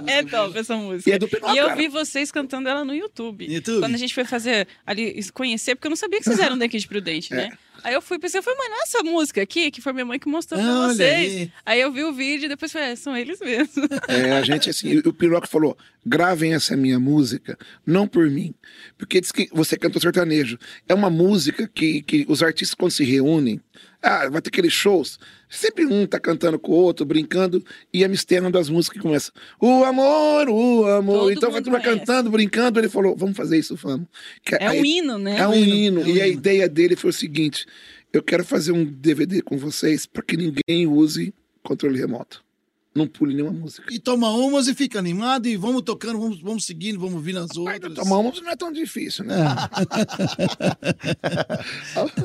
É 0.07 0.23
top 0.23 0.57
essa 0.57 0.75
música. 0.75 1.09
E 1.09 1.13
é 1.13 1.19
do 1.19 1.25
E 1.27 1.57
eu 1.57 1.67
cara. 1.67 1.75
vi 1.75 1.87
vocês 1.87 2.31
cantando 2.31 2.69
ela 2.69 2.83
no 2.83 2.93
YouTube. 2.93 3.47
No 3.47 3.53
YouTube? 3.53 3.79
Quando 3.81 3.95
a 3.95 3.97
gente 3.97 4.13
foi 4.13 4.25
fazer 4.25 4.67
ali, 4.85 5.23
conhecer, 5.31 5.75
porque 5.75 5.87
eu 5.87 5.91
não 5.91 5.97
sabia 5.97 6.19
que 6.19 6.25
vocês 6.25 6.39
eram 6.39 6.57
daqui 6.57 6.77
de 6.77 6.87
Prudente, 6.87 7.33
né? 7.33 7.51
Aí 7.85 7.93
eu 7.93 8.01
fui, 8.01 8.17
pensei, 8.17 8.39
eu 8.39 8.43
falei, 8.43 8.57
mano, 8.57 8.81
essa 8.81 9.03
música 9.03 9.43
aqui, 9.43 9.69
que 9.69 9.79
foi 9.79 9.93
minha 9.93 10.05
mãe 10.05 10.17
que 10.17 10.27
mostrou 10.27 10.59
pra 10.59 10.79
Olha 10.85 10.93
vocês. 10.95 11.33
aí. 11.35 11.51
Aí. 11.63 11.81
eu 11.81 11.91
vi 11.91 12.03
o 12.03 12.11
vídeo 12.11 12.45
e 12.45 12.49
depois 12.49 12.71
falei, 12.71 12.89
é, 12.89 12.95
são 12.95 13.15
eles 13.15 13.39
mesmo. 13.39 13.87
É, 14.09 14.31
a 14.31 14.41
gente, 14.41 14.71
assim, 14.71 14.97
o 15.05 15.13
Piroca 15.13 15.45
falou: 15.45 15.77
gravem 16.03 16.55
essa 16.55 16.75
minha 16.75 16.99
música, 16.99 17.55
não 17.85 18.07
por 18.07 18.27
mim. 18.27 18.55
Porque 18.97 19.21
diz 19.21 19.31
que 19.31 19.47
você 19.53 19.77
canta 19.77 19.99
sertanejo. 19.99 20.57
É 20.89 20.95
uma 20.95 21.11
música 21.11 21.69
que, 21.71 22.01
que 22.01 22.25
os 22.27 22.41
artistas, 22.41 22.73
quando 22.73 22.91
se 22.91 23.03
reúnem, 23.03 23.61
ah, 24.05 24.29
vai 24.29 24.39
ter 24.41 24.49
aqueles 24.49 24.71
shows. 24.71 25.17
Sempre 25.49 25.85
um 25.85 26.05
tá 26.05 26.19
cantando 26.19 26.59
com 26.59 26.71
o 26.71 26.75
outro, 26.75 27.05
brincando, 27.05 27.63
e 27.91 28.03
a 28.03 28.07
mistério 28.07 28.43
é 28.43 28.45
uma 28.45 28.51
das 28.51 28.69
músicas 28.69 28.97
que 28.97 29.01
começa: 29.03 29.31
O 29.59 29.83
amor, 29.83 30.47
o 30.47 30.85
amor. 30.85 31.19
Todo 31.19 31.31
então 31.31 31.51
vai 31.51 31.61
turma 31.61 31.79
conhece. 31.79 31.99
cantando, 31.99 32.29
brincando. 32.29 32.79
Ele 32.79 32.87
falou: 32.89 33.15
vamos 33.17 33.35
fazer 33.35 33.57
isso, 33.57 33.75
vamos. 33.75 34.07
Que 34.43 34.55
É 34.55 34.69
um 34.69 34.85
hino, 34.85 35.17
né? 35.17 35.37
é 35.39 35.47
um 35.47 35.55
hino. 35.55 36.01
é 36.01 36.03
um 36.03 36.07
e 36.07 36.21
a 36.21 36.27
hino. 36.27 36.37
ideia 36.37 36.69
dele 36.69 36.95
foi 36.95 37.09
o 37.09 37.13
seguinte: 37.13 37.65
eu 38.13 38.21
quero 38.21 38.45
fazer 38.45 38.71
um 38.71 38.85
DVD 38.85 39.41
com 39.41 39.57
vocês 39.57 40.05
para 40.05 40.21
que 40.21 40.37
ninguém 40.37 40.85
use 40.85 41.33
controle 41.63 41.99
remoto. 41.99 42.44
Não 42.95 43.05
pule 43.07 43.35
nenhuma 43.35 43.51
música. 43.51 43.93
E 43.93 43.99
toma 43.99 44.29
umas 44.29 44.69
e 44.69 44.73
fica 44.73 44.97
animado 44.97 45.47
e 45.47 45.57
vamos 45.57 45.81
tocando, 45.81 46.17
vamos, 46.17 46.39
vamos 46.39 46.63
seguindo, 46.65 46.97
vamos 46.97 47.21
vindo 47.21 47.39
as 47.39 47.57
outras. 47.57 47.93
tomar 47.93 48.19
umas 48.19 48.41
não 48.41 48.49
é 48.49 48.55
tão 48.55 48.71
difícil, 48.71 49.25
né? 49.25 49.35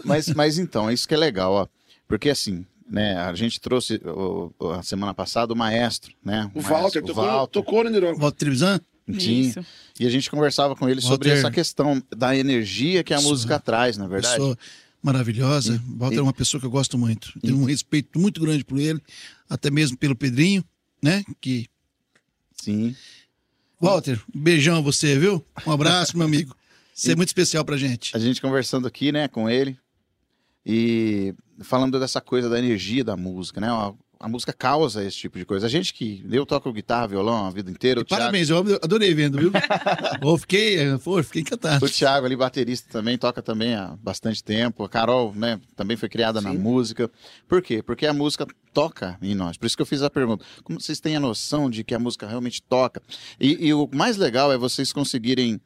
Mas, 0.05 0.29
mas 0.29 0.59
então, 0.59 0.91
isso 0.91 1.07
que 1.09 1.15
é 1.15 1.17
legal, 1.17 1.53
ó. 1.53 1.67
Porque 2.09 2.31
assim, 2.31 2.65
né, 2.89 3.17
a 3.17 3.35
gente 3.35 3.61
trouxe 3.61 4.01
o- 4.05 4.53
o- 4.59 4.69
a 4.71 4.83
semana 4.83 5.15
passada 5.15 5.53
o 5.53 5.57
maestro, 5.57 6.13
né? 6.25 6.51
O 6.55 6.63
maestro, 6.63 6.75
Walter 6.83 6.99
o 6.99 7.07
tocou, 7.07 7.25
Walter, 7.25 7.53
tocou 7.53 7.85
no 7.85 7.91
Nirão. 7.91 8.17
Walter 8.17 8.39
Trevisan? 8.39 8.81
sim. 9.19 9.41
Isso. 9.41 9.65
E 9.99 10.07
a 10.07 10.11
gente 10.11 10.31
conversava 10.31 10.77
com 10.77 10.89
ele 10.89 11.01
sobre 11.01 11.29
Walter. 11.29 11.41
essa 11.41 11.51
questão 11.51 12.01
da 12.17 12.37
energia 12.37 13.03
que 13.03 13.13
a 13.13 13.21
música 13.21 13.59
traz, 13.59 13.97
na 13.97 14.05
é 14.05 14.09
verdade. 14.09 14.35
Pessoa 14.37 14.57
maravilhosa. 15.03 15.83
Walter 15.97 16.19
é 16.19 16.23
uma 16.23 16.33
pessoa 16.33 16.61
que 16.61 16.67
eu 16.67 16.71
gosto 16.71 16.97
muito. 16.99 17.33
Tenho 17.41 17.57
um 17.59 17.65
respeito 17.65 18.19
muito 18.21 18.41
grande 18.41 18.65
por 18.65 18.79
ele, 18.79 19.01
até 19.51 19.71
mesmo 19.71 19.99
pelo 19.99 20.15
Pedrinho, 20.17 20.65
né? 21.03 21.25
Que 21.41 21.67
Sim. 22.63 22.95
Walter, 23.81 24.23
um 24.35 24.41
beijão 24.41 24.77
a 24.77 24.81
você, 24.81 25.19
viu? 25.19 25.45
Um 25.67 25.73
abraço, 25.73 26.17
meu 26.17 26.27
amigo. 26.27 26.55
Você 26.95 27.13
é 27.13 27.17
muito 27.17 27.29
especial 27.31 27.65
pra 27.65 27.79
gente. 27.79 28.15
A 28.15 28.19
gente 28.19 28.41
conversando 28.41 28.87
aqui, 28.87 29.11
né, 29.11 29.27
com 29.27 29.49
ele 29.49 29.79
e 30.65 31.35
falando 31.63 31.99
dessa 31.99 32.21
coisa 32.21 32.49
da 32.49 32.59
energia 32.59 33.03
da 33.03 33.17
música, 33.17 33.61
né? 33.61 33.69
A, 33.71 33.93
a 34.21 34.29
música 34.29 34.53
causa 34.53 35.03
esse 35.03 35.17
tipo 35.17 35.39
de 35.39 35.47
coisa. 35.47 35.67
A 35.67 35.71
gente 35.71 35.95
que 35.95 36.23
eu 36.31 36.45
toco 36.45 36.71
guitarra, 36.71 37.09
violão 37.09 37.47
a 37.47 37.51
vida 37.51 37.71
inteira, 37.71 38.01
o 38.01 38.03
E 38.03 38.05
Thiago, 38.05 38.21
parabéns, 38.21 38.51
eu 38.51 38.59
adorei 38.59 39.15
vendo, 39.15 39.39
viu? 39.39 39.51
Pô, 40.21 40.37
fiquei, 40.37 40.77
pô, 40.99 41.23
fiquei 41.23 41.41
encantado. 41.41 41.83
o 41.83 41.89
Thiago 41.89 42.27
ali 42.27 42.37
baterista 42.37 42.87
também 42.93 43.17
toca 43.17 43.41
também 43.41 43.75
há 43.75 43.97
bastante 44.03 44.45
tempo. 44.45 44.85
A 44.85 44.89
Carol, 44.91 45.35
né, 45.35 45.59
também 45.75 45.97
foi 45.97 46.11
criada 46.11 46.39
na 46.43 46.51
Sim. 46.51 46.59
música. 46.59 47.11
Por 47.49 47.63
quê? 47.63 47.83
Porque 47.83 48.07
a 48.07 48.13
música 48.13 48.47
toca 48.75 49.17
em 49.23 49.35
nós. 49.35 49.57
Por 49.57 49.65
isso 49.65 49.75
que 49.75 49.81
eu 49.81 49.87
fiz 49.87 50.03
a 50.03 50.11
pergunta. 50.11 50.45
Como 50.63 50.79
vocês 50.79 51.01
têm 51.01 51.17
a 51.17 51.21
noção 51.21 51.71
de 51.71 51.83
que 51.83 51.95
a 51.95 51.99
música 51.99 52.27
realmente 52.27 52.63
toca? 52.63 53.01
E, 53.41 53.69
e 53.69 53.73
o 53.73 53.89
mais 53.91 54.19
legal 54.19 54.53
é 54.53 54.59
vocês 54.59 54.93
conseguirem 54.93 55.59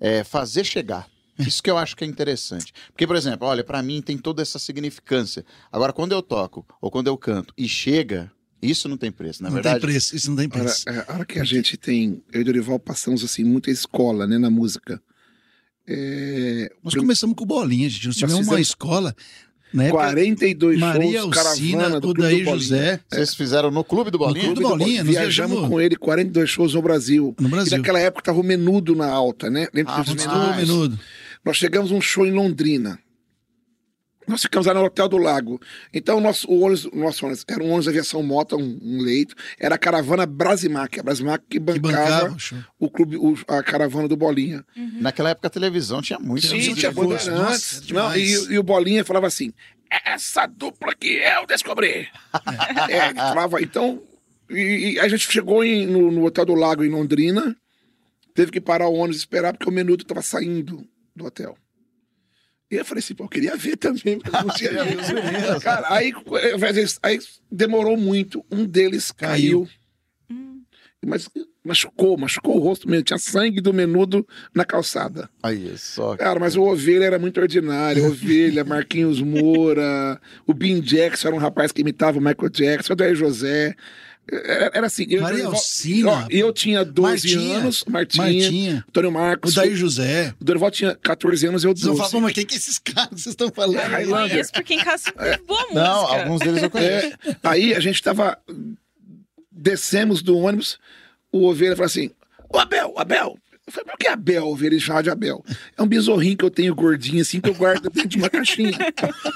é, 0.00 0.24
fazer 0.24 0.64
chegar. 0.64 1.06
Isso 1.38 1.62
que 1.62 1.70
eu 1.70 1.78
acho 1.78 1.96
que 1.96 2.04
é 2.04 2.06
interessante. 2.06 2.72
Porque, 2.88 3.06
por 3.06 3.14
exemplo, 3.16 3.46
olha, 3.46 3.62
pra 3.62 3.82
mim 3.82 4.00
tem 4.02 4.18
toda 4.18 4.42
essa 4.42 4.58
significância. 4.58 5.44
Agora, 5.70 5.92
quando 5.92 6.12
eu 6.12 6.20
toco 6.22 6.66
ou 6.80 6.90
quando 6.90 7.06
eu 7.06 7.16
canto 7.16 7.54
e 7.56 7.68
chega, 7.68 8.30
Isso 8.60 8.88
não 8.88 8.96
tem 8.96 9.12
preço, 9.12 9.40
na 9.40 9.48
Não 9.50 9.54
verdade. 9.54 9.78
tem 9.80 9.88
preço, 9.88 10.16
isso 10.16 10.28
não 10.30 10.36
tem 10.36 10.46
A 10.50 10.54
hora, 10.56 10.64
preço. 10.64 10.88
é, 10.88 11.04
a 11.06 11.14
hora 11.14 11.24
que 11.24 11.38
a 11.38 11.44
gente 11.44 11.76
tem. 11.76 12.20
Eu 12.32 12.40
e 12.40 12.44
Dorival 12.44 12.78
passamos 12.80 13.22
assim, 13.22 13.44
muita 13.44 13.70
escola, 13.70 14.26
né, 14.26 14.36
na 14.36 14.50
música. 14.50 15.00
É, 15.86 16.70
Nós 16.82 16.94
começamos 16.94 17.36
com 17.36 17.46
bolinha, 17.46 17.88
gente. 17.88 18.06
Nós 18.08 18.16
tivemos 18.16 18.46
uma 18.48 18.60
escola, 18.60 19.14
na 19.72 19.84
época, 19.84 20.02
42 20.02 20.78
Maria 20.78 21.20
shows, 21.20 21.36
Alcina, 21.38 21.76
caravana 21.78 22.00
do 22.00 22.14
Clube 22.14 22.20
Odair. 22.22 22.44
José, 22.44 23.00
Vocês 23.08 23.34
fizeram 23.34 23.70
no 23.70 23.84
Clube 23.84 24.10
do 24.10 24.18
Bolinha? 24.18 24.44
Clube 24.46 24.60
do 24.62 24.68
Bolinha, 24.68 25.04
nós 25.04 25.12
Viajamos 25.14 25.50
viajamos 25.54 25.68
com 25.70 25.80
ele 25.80 25.96
42 25.96 26.50
shows 26.50 26.74
no 26.74 26.82
Brasil. 26.82 27.34
no 27.40 27.46
E 27.48 27.50
Brasil. 27.50 27.78
naquela 27.78 28.00
época 28.00 28.22
tava 28.24 28.40
o 28.40 28.42
menudo 28.42 28.94
na 28.94 29.08
alta, 29.08 29.48
né? 29.48 29.68
Lembra 29.72 29.94
Ah, 29.94 30.02
dos 30.02 30.14
menudo. 30.14 30.98
Nós 31.44 31.56
chegamos 31.56 31.90
um 31.90 32.00
show 32.00 32.26
em 32.26 32.32
Londrina. 32.32 32.98
Nós 34.26 34.42
ficamos 34.42 34.66
lá 34.66 34.74
no 34.74 34.84
Hotel 34.84 35.08
do 35.08 35.16
Lago. 35.16 35.58
Então, 35.92 36.18
o 36.18 36.20
nosso, 36.20 36.46
o 36.50 36.60
ônibus, 36.60 36.84
o 36.84 36.94
nosso 36.96 37.24
ônibus 37.24 37.46
era 37.48 37.62
um 37.62 37.68
ônibus 37.68 37.84
de 37.84 37.88
aviação 37.90 38.22
moto, 38.22 38.56
um, 38.58 38.78
um 38.82 39.00
leito. 39.00 39.34
Era 39.58 39.76
a 39.76 39.78
caravana 39.78 40.26
Brasimac. 40.26 41.00
A 41.00 41.02
Brasimac 41.02 41.42
que 41.48 41.52
Que 41.52 41.58
bancava, 41.58 42.28
bancava 42.28 42.66
o 42.78 42.90
clube, 42.90 43.16
o- 43.16 43.38
a 43.48 43.62
caravana 43.62 44.06
do 44.06 44.18
Bolinha. 44.18 44.62
Naquela 45.00 45.30
época 45.30 45.46
a 45.46 45.50
televisão 45.50 46.02
tinha 46.02 46.18
muito. 46.18 46.46
Sim, 46.46 46.58
tinha 46.74 46.90
depois, 46.90 47.26
bandeirantes. 47.26 47.80
nossa, 47.80 47.94
Não, 47.94 48.14
e, 48.16 48.52
e 48.52 48.58
o 48.58 48.62
Bolinha 48.62 49.02
falava 49.02 49.26
assim: 49.26 49.50
essa 50.04 50.44
dupla 50.46 50.94
que 50.94 51.08
eu 51.22 51.46
descobri. 51.46 52.06
É, 52.90 53.14
falava, 53.14 53.62
então. 53.62 54.02
E, 54.50 54.92
e 54.92 55.00
a 55.00 55.08
gente 55.08 55.30
chegou 55.32 55.64
em- 55.64 55.86
no, 55.86 56.10
no 56.10 56.24
Hotel 56.26 56.44
do 56.44 56.54
Lago 56.54 56.84
em 56.84 56.90
Londrina, 56.90 57.56
teve 58.34 58.50
que 58.52 58.60
parar 58.60 58.88
o 58.88 58.94
ônibus 58.94 59.16
e 59.16 59.20
esperar, 59.20 59.54
porque 59.54 59.68
o 59.70 59.72
menudo 59.72 60.02
estava 60.02 60.20
saindo 60.20 60.86
do 61.18 61.26
hotel. 61.26 61.56
E 62.70 62.76
eu 62.76 62.84
falei 62.84 63.00
assim, 63.00 63.14
pô, 63.14 63.24
eu 63.24 63.28
queria 63.28 63.56
ver 63.56 63.76
também, 63.76 64.18
porque 64.18 64.36
eu 64.36 64.44
não 64.44 64.54
tinha 64.54 64.70
visto. 64.84 65.60
Cara, 65.62 65.86
aí, 65.92 66.12
aí 67.02 67.18
demorou 67.50 67.96
muito, 67.96 68.44
um 68.50 68.64
deles 68.64 69.10
caiu. 69.10 69.68
Mas 71.06 71.28
machucou, 71.64 72.18
machucou 72.18 72.56
o 72.56 72.60
rosto 72.60 72.88
mesmo. 72.88 73.04
Tinha 73.04 73.18
sangue 73.18 73.60
do 73.60 73.72
menudo 73.72 74.26
na 74.52 74.64
calçada. 74.64 75.30
Aí, 75.42 75.78
só. 75.78 76.16
Cara, 76.16 76.40
mas 76.40 76.56
o 76.56 76.62
Ovelha 76.62 77.04
era 77.04 77.18
muito 77.18 77.40
ordinário. 77.40 78.04
Ovelha, 78.06 78.64
Marquinhos 78.66 79.22
Moura, 79.22 80.20
o 80.46 80.52
Bin 80.52 80.80
Jackson 80.80 81.28
era 81.28 81.36
um 81.36 81.40
rapaz 81.40 81.70
que 81.70 81.82
imitava 81.82 82.18
o 82.18 82.20
Michael 82.20 82.50
Jackson, 82.50 82.92
o 82.92 82.96
Daí 82.96 83.14
José. 83.14 83.76
Era, 84.30 84.70
era 84.74 84.86
assim. 84.86 85.06
eu- 85.08 85.22
Maria 85.22 85.46
Alcina. 85.46 86.10
ó, 86.10 86.26
Eu 86.28 86.52
tinha 86.52 86.84
12 86.84 87.34
Martinha. 87.34 87.56
anos, 87.58 87.84
Martinha, 87.88 88.24
Martinha. 88.24 88.84
Antônio 88.88 89.10
O 89.10 89.12
Marcos. 89.12 89.54
Daí 89.54 89.74
José. 89.74 90.34
O 90.40 90.44
Dorival 90.44 90.70
tinha 90.70 90.94
14 90.94 91.46
anos 91.46 91.64
e 91.64 91.66
eu 91.66 91.72
Vocês 91.74 91.86
vão 91.86 91.96
12. 91.96 92.10
falar, 92.10 92.22
mas 92.24 92.32
quem 92.34 92.44
que 92.44 92.54
é 92.54 92.58
esses 92.58 92.78
caras 92.78 93.08
que 93.08 93.14
vocês 93.20 93.32
estão 93.32 93.50
falando? 93.50 93.78
É, 93.80 94.04
Eu 94.04 94.08
conheço 94.10 94.52
porque 94.52 94.74
em 94.74 94.78
casa 94.84 95.12
é 95.18 95.38
boa 95.38 95.60
música. 95.62 95.74
Não, 95.80 96.06
alguns 96.06 96.40
deles 96.40 96.62
eu 96.62 96.70
conheço. 96.70 97.06
É, 97.06 97.36
aí 97.42 97.74
a 97.74 97.80
gente 97.80 98.02
tava. 98.02 98.38
Descemos 99.50 100.22
do 100.22 100.36
ônibus, 100.38 100.78
o 101.32 101.44
Ovelha 101.44 101.74
falou 101.74 101.86
assim: 101.86 102.10
Ô 102.48 102.58
Abel, 102.58 102.94
Abel. 102.96 103.36
Eu 103.68 103.72
falei, 103.72 103.90
por 103.90 103.98
que 103.98 104.08
Abel, 104.08 104.46
Ovelha? 104.46 104.72
Ele 104.74 104.80
chama 104.80 105.02
de 105.02 105.10
Abel. 105.10 105.44
É 105.76 105.82
um 105.82 105.86
besorrinho 105.86 106.36
que 106.38 106.44
eu 106.44 106.50
tenho 106.50 106.74
gordinho 106.74 107.20
assim, 107.20 107.38
que 107.40 107.50
eu 107.50 107.54
guardo 107.54 107.90
dentro 107.90 108.08
de 108.08 108.16
uma 108.16 108.30
caixinha. 108.30 108.72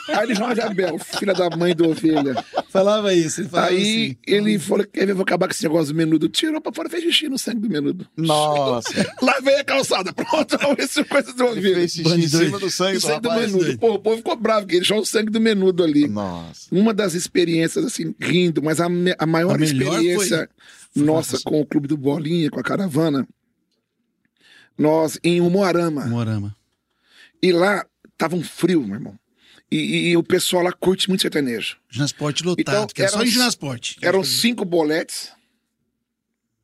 Aí 0.09 0.25
ele 0.25 0.35
chama 0.35 0.55
de 0.55 0.61
Abel, 0.63 0.99
filha 0.99 1.35
da 1.35 1.51
mãe 1.55 1.75
do 1.75 1.89
Ovelha. 1.91 2.35
Falava 2.71 3.13
isso, 3.13 3.43
ele 3.43 3.49
falava 3.51 3.69
Aí 3.69 3.77
assim. 3.83 4.17
ele 4.27 4.59
falou: 4.59 4.87
quer 4.91 5.05
ver, 5.05 5.13
eu 5.13 5.17
vou 5.17 5.23
acabar 5.23 5.47
com 5.47 5.53
esse 5.53 5.63
negócio 5.63 5.93
do 5.93 5.97
menudo. 5.97 6.29
Tirou 6.31 6.61
pra 6.63 6.73
fora, 6.73 6.89
fez 6.89 7.05
xixi 7.05 7.29
no 7.29 7.39
sangue 7.39 7.61
do 7.61 7.69
menudo. 7.69 8.07
Nossa. 8.17 8.91
Lavei 9.21 9.57
a 9.57 9.65
calçada, 9.65 10.13
pronto, 10.15 10.57
isso 10.79 11.01
é 11.01 11.05
coisa 11.05 11.33
do 11.35 11.45
Ovelha. 11.45 11.75
fez 11.75 11.93
xixi 11.93 12.15
em 12.15 12.29
cima 12.29 12.59
do 12.59 12.71
sangue 12.71 12.97
O 12.97 13.01
do 13.01 13.07
sangue 13.07 13.21
do 13.21 13.33
menudo. 13.33 13.79
Pô, 13.79 13.95
o 13.95 13.99
povo 13.99 14.17
ficou 14.17 14.35
bravo, 14.37 14.63
porque 14.63 14.77
ele 14.77 14.85
jogou 14.85 15.03
o 15.03 15.07
sangue 15.07 15.31
do 15.31 15.41
menudo 15.41 15.85
ali 15.85 16.09
Nossa. 16.09 16.69
uma 16.73 16.95
das 16.95 17.13
experiências, 17.13 17.85
assim, 17.85 18.15
rindo, 18.19 18.63
mas 18.63 18.81
a, 18.81 18.87
a 19.19 19.27
maior 19.27 19.61
A 19.61 19.65
experiência 19.65 20.49
foi- 20.95 21.03
nossa 21.05 21.33
foi- 21.39 21.43
com 21.53 21.61
o 21.61 21.67
Clube 21.67 21.87
do 21.89 21.97
Bolinha, 21.97 22.51
com 22.51 22.61
a 22.61 22.63
caravana, 22.63 23.27
nós 24.79 25.19
em 25.23 25.41
Umuarama. 25.41 26.07
Morama. 26.07 26.57
E 27.43 27.53
lá 27.53 27.85
tava 28.17 28.37
um 28.37 28.43
frio, 28.43 28.83
meu 28.85 28.95
irmão. 28.97 29.19
E, 29.71 29.77
e- 29.77 30.09
e 30.11 30.17
o 30.17 30.23
pessoal 30.23 30.63
lá 30.63 30.73
curte 30.73 31.09
muito 31.09 31.23
sertanejo. 31.23 31.77
Ginasporte 31.89 32.45
lotado, 32.45 32.61
Então, 32.61 32.87
que 32.89 33.01
era 33.03 33.11
só 33.11 33.23
em 33.23 33.27
Ginasporte. 33.27 33.97
Eram 34.03 34.23
cinco 34.23 34.65
boletes, 34.65 35.31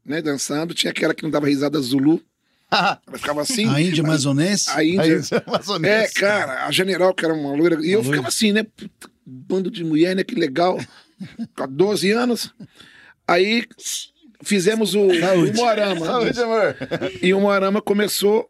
né, 0.05 0.21
dançando. 0.23 0.75
Tinha 0.75 0.91
aquela 0.91 1.15
que 1.15 1.23
não 1.23 1.31
dava 1.31 1.47
risada 1.49 1.81
Zulu. 1.81 2.23
Ela 2.71 3.01
ficava 3.17 3.41
assim. 3.41 3.67
A 3.67 3.81
Índia 3.81 4.05
amazonense. 4.05 4.69
A 4.71 4.85
Índia. 4.85 5.21
Amazonense. 5.47 6.19
É, 6.19 6.21
cara, 6.21 6.67
a 6.67 6.71
general, 6.71 7.15
que 7.15 7.25
era 7.25 7.33
uma 7.35 7.55
loira. 7.55 7.77
E 7.85 7.93
eu 7.93 8.01
Uma 8.01 8.05
loira. 8.05 8.11
ficava 8.11 8.29
assim, 8.29 8.53
né? 8.53 8.63
Puta, 8.63 9.11
bando 9.25 9.71
de 9.71 9.83
mulher, 9.85 10.15
né? 10.15 10.23
Que 10.23 10.35
legal. 10.35 10.79
Com 11.57 11.67
12 11.69 12.11
anos. 12.11 12.53
Aí 13.27 13.65
fizemos 14.43 14.95
o, 14.95 15.09
Saúde. 15.19 15.53
o 15.53 15.57
Moarama. 15.57 16.07
Saúde, 16.07 16.41
amor. 16.41 16.77
E 17.23 17.33
o 17.35 17.41
Moarama 17.41 17.81
começou 17.83 18.49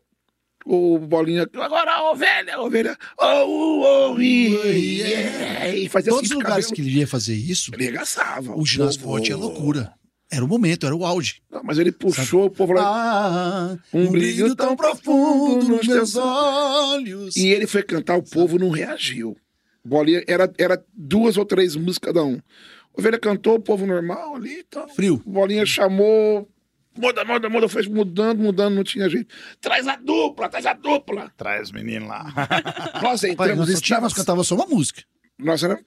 o 0.65 0.99
Bolinha. 0.99 1.47
Agora 1.55 1.93
a 1.93 2.11
ovelha, 2.11 2.55
a 2.57 2.63
ovelha. 2.63 2.97
Oh, 3.19 4.13
oh, 4.15 4.21
yeah. 4.21 5.69
E 5.75 5.89
fazia 5.89 6.11
Todos 6.13 6.27
os 6.27 6.33
assim, 6.33 6.43
lugares 6.43 6.67
cabelo, 6.67 6.75
que 6.75 6.83
ele 6.83 6.99
ia 6.99 7.07
fazer 7.07 7.35
isso, 7.35 7.71
Ele 7.75 7.85
arregaçava. 7.85 8.55
o 8.57 8.65
Ginasporte 8.67 9.33
é 9.33 9.37
loucura. 9.37 9.93
Era 10.31 10.45
o 10.45 10.49
momento, 10.49 10.85
era 10.85 10.95
o 10.95 11.07
auge. 11.07 11.41
Não, 11.51 11.63
mas 11.65 11.79
ele 11.79 11.91
puxou 11.91 12.45
o 12.45 12.51
povo 12.51 12.75
lá. 12.75 12.83
Ah, 12.85 13.79
Um 13.95 14.11
brilho 14.11 14.55
tão 14.55 14.77
profundo 14.77 15.69
nos 15.69 15.87
teus 15.87 16.17
olhos. 16.17 17.35
E 17.35 17.47
ele 17.49 17.67
foi 17.67 17.83
cantar, 17.83 18.19
o 18.19 18.23
povo 18.23 18.59
não 18.59 18.69
reagiu. 18.69 19.35
Bolinha 19.83 20.23
era, 20.27 20.53
era 20.59 20.85
duas 20.95 21.39
ou 21.39 21.47
três 21.47 21.75
músicas 21.77 22.13
cada 22.13 22.23
um. 22.23 22.39
Ovelha 22.99 23.19
cantou, 23.19 23.55
o 23.55 23.61
povo 23.61 23.87
normal 23.87 24.35
ali 24.35 24.59
e 24.61 24.65
tal. 24.65 24.89
Frio. 24.89 25.23
Bolinha 25.25 25.65
chamou. 25.65 26.49
Muda, 26.97 27.25
muda, 27.25 27.49
muda, 27.49 27.69
foi 27.69 27.87
mudando, 27.87 28.41
mudando, 28.41 28.75
não 28.75 28.83
tinha 28.83 29.09
jeito. 29.09 29.33
Traz 29.61 29.87
a 29.87 29.95
dupla, 29.95 30.49
traz 30.49 30.67
a 30.67 30.73
dupla. 30.73 31.33
Traz 31.37 31.71
o 31.71 31.75
menino 31.75 32.09
lá. 32.09 32.27
Nós 33.01 33.23
entramos, 33.23 33.69
nós, 34.01 34.13
cantava 34.13 34.43
só 34.43 34.57
uma 34.57 34.67
música. 34.67 35.03
nós 35.39 35.63
era 35.63 35.79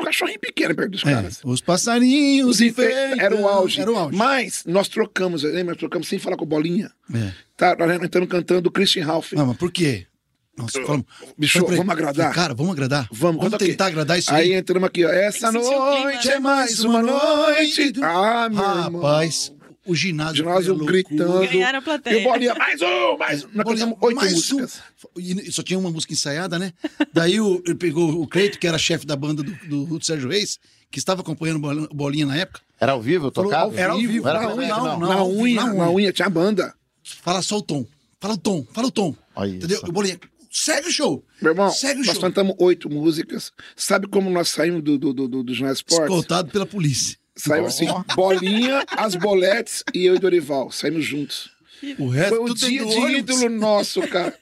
um 0.00 0.04
cachorrinho 0.04 0.38
pequeno 0.38 0.72
perto 0.74 0.90
dos 0.92 1.04
É, 1.04 1.12
caras. 1.14 1.40
os 1.44 1.60
passarinhos 1.60 2.60
Enfeitando, 2.60 3.20
Era 3.20 3.34
o 3.34 3.48
auge. 3.48 3.80
Era 3.80 3.90
o 3.90 3.96
auge. 3.96 4.16
Mas 4.16 4.62
nós 4.64 4.86
trocamos, 4.88 5.42
lembra? 5.42 5.72
Nós 5.72 5.78
trocamos 5.78 6.06
sem 6.06 6.20
falar 6.20 6.36
com 6.36 6.44
o 6.44 6.46
Bolinha. 6.48 6.92
É. 7.12 7.32
Tá, 7.56 7.74
nós 7.76 8.00
entramos 8.00 8.28
cantando 8.28 8.70
Christian 8.70 9.04
Ralph. 9.04 9.32
Não, 9.32 9.46
mas 9.46 9.56
por 9.56 9.72
quê? 9.72 10.06
Nós 10.56 10.72
falamos, 10.72 11.06
Bicho, 11.38 11.64
ele, 11.66 11.76
vamos 11.76 11.92
agradar? 11.92 12.32
Cara, 12.34 12.54
vamos 12.54 12.72
agradar. 12.72 13.08
Vamos, 13.10 13.42
vamos 13.42 13.58
quê? 13.58 13.66
tentar 13.68 13.86
agradar 13.86 14.18
isso 14.18 14.32
Aí 14.32 14.52
aí. 14.52 14.58
entramos 14.58 14.86
aqui, 14.86 15.04
ó. 15.04 15.08
Essa 15.08 15.50
noite 15.50 16.28
né? 16.28 16.34
é 16.34 16.38
mais 16.40 16.80
uma 16.84 17.00
noite. 17.02 17.92
Ah, 18.02 18.48
meu 18.50 18.60
irmão. 18.62 19.00
Rapaz, 19.02 19.52
o 19.86 19.94
ginásio. 19.94 20.36
Ginásio 20.44 20.76
gritando. 20.76 21.40
Ganharam 21.40 21.78
a 21.78 21.80
E 21.80 21.80
o 21.80 21.84
plateia. 21.84 22.22
Bolinha, 22.28 22.54
mais 22.54 22.80
um, 22.82 23.16
mais 23.16 23.44
um. 23.44 23.48
Nós 23.54 23.64
Bolinha, 23.64 23.96
oito 24.00 24.14
mais 24.16 24.32
músicas. 24.34 24.80
um. 25.16 25.20
E 25.20 25.50
só 25.50 25.62
tinha 25.62 25.78
uma 25.78 25.90
música 25.90 26.12
ensaiada, 26.12 26.58
né? 26.58 26.72
Daí 27.14 27.40
o, 27.40 27.62
ele 27.64 27.74
pegou 27.74 28.20
o 28.20 28.26
Cleito, 28.28 28.58
que 28.58 28.66
era 28.66 28.76
chefe 28.78 29.06
da 29.06 29.16
banda 29.16 29.42
do, 29.42 29.52
do, 29.66 29.84
do 29.98 30.04
Sérgio 30.04 30.28
Reis, 30.28 30.58
que 30.90 30.98
estava 30.98 31.22
acompanhando 31.22 31.66
o 31.90 31.94
Bolinha- 31.94 32.26
na 32.26 32.36
época. 32.36 32.60
Era 32.78 32.92
ao 32.92 33.00
vivo, 33.00 33.30
tocava? 33.30 33.74
Era 33.74 33.92
ao 33.94 33.98
vivo, 33.98 34.28
Era 34.28 34.40
na 34.40 34.46
ao 34.48 34.56
unha, 34.58 34.66
vivo, 34.74 34.86
não, 34.86 34.98
na 34.98 35.24
unha, 35.24 35.64
na 35.74 35.90
unha. 35.90 36.12
tinha 36.12 36.28
banda. 36.28 36.74
Fala 37.22 37.40
só 37.40 37.56
o 37.56 37.62
tom. 37.62 37.86
Fala 38.20 38.34
o 38.34 38.38
tom, 38.38 38.64
fala 38.72 38.86
o 38.86 38.90
tom. 38.90 39.16
Olha 39.34 39.50
Entendeu? 39.56 39.78
isso. 39.78 39.86
O 39.88 39.92
Bolinha, 39.92 40.16
segue 40.52 40.88
o 40.88 40.92
show. 40.92 41.24
Meu 41.40 41.52
irmão, 41.52 41.70
Segue 41.70 42.02
o 42.02 42.04
nós 42.04 42.14
show. 42.14 42.20
cantamos 42.22 42.54
oito 42.58 42.88
músicas. 42.90 43.50
Sabe 43.74 44.06
como 44.06 44.28
nós 44.30 44.48
saímos 44.50 44.82
do, 44.82 44.98
do, 44.98 45.12
do, 45.12 45.26
do, 45.28 45.42
do 45.42 45.54
Jornal 45.54 45.72
Esportes? 45.72 46.04
Escoltado 46.04 46.50
pela 46.50 46.66
polícia. 46.66 47.16
Saiu 47.34 47.64
assim, 47.64 47.86
Bolinha, 48.14 48.84
as 48.90 49.14
boletes 49.14 49.82
e 49.94 50.04
eu 50.04 50.14
e 50.14 50.18
Dorival. 50.18 50.70
Saímos 50.70 51.04
juntos. 51.04 51.50
O 51.98 52.06
resto 52.06 52.36
Foi 52.36 52.50
o 52.50 52.54
dia 52.54 52.84
de 52.84 53.16
ídolo 53.16 53.48
nosso, 53.48 54.02
cara. 54.02 54.32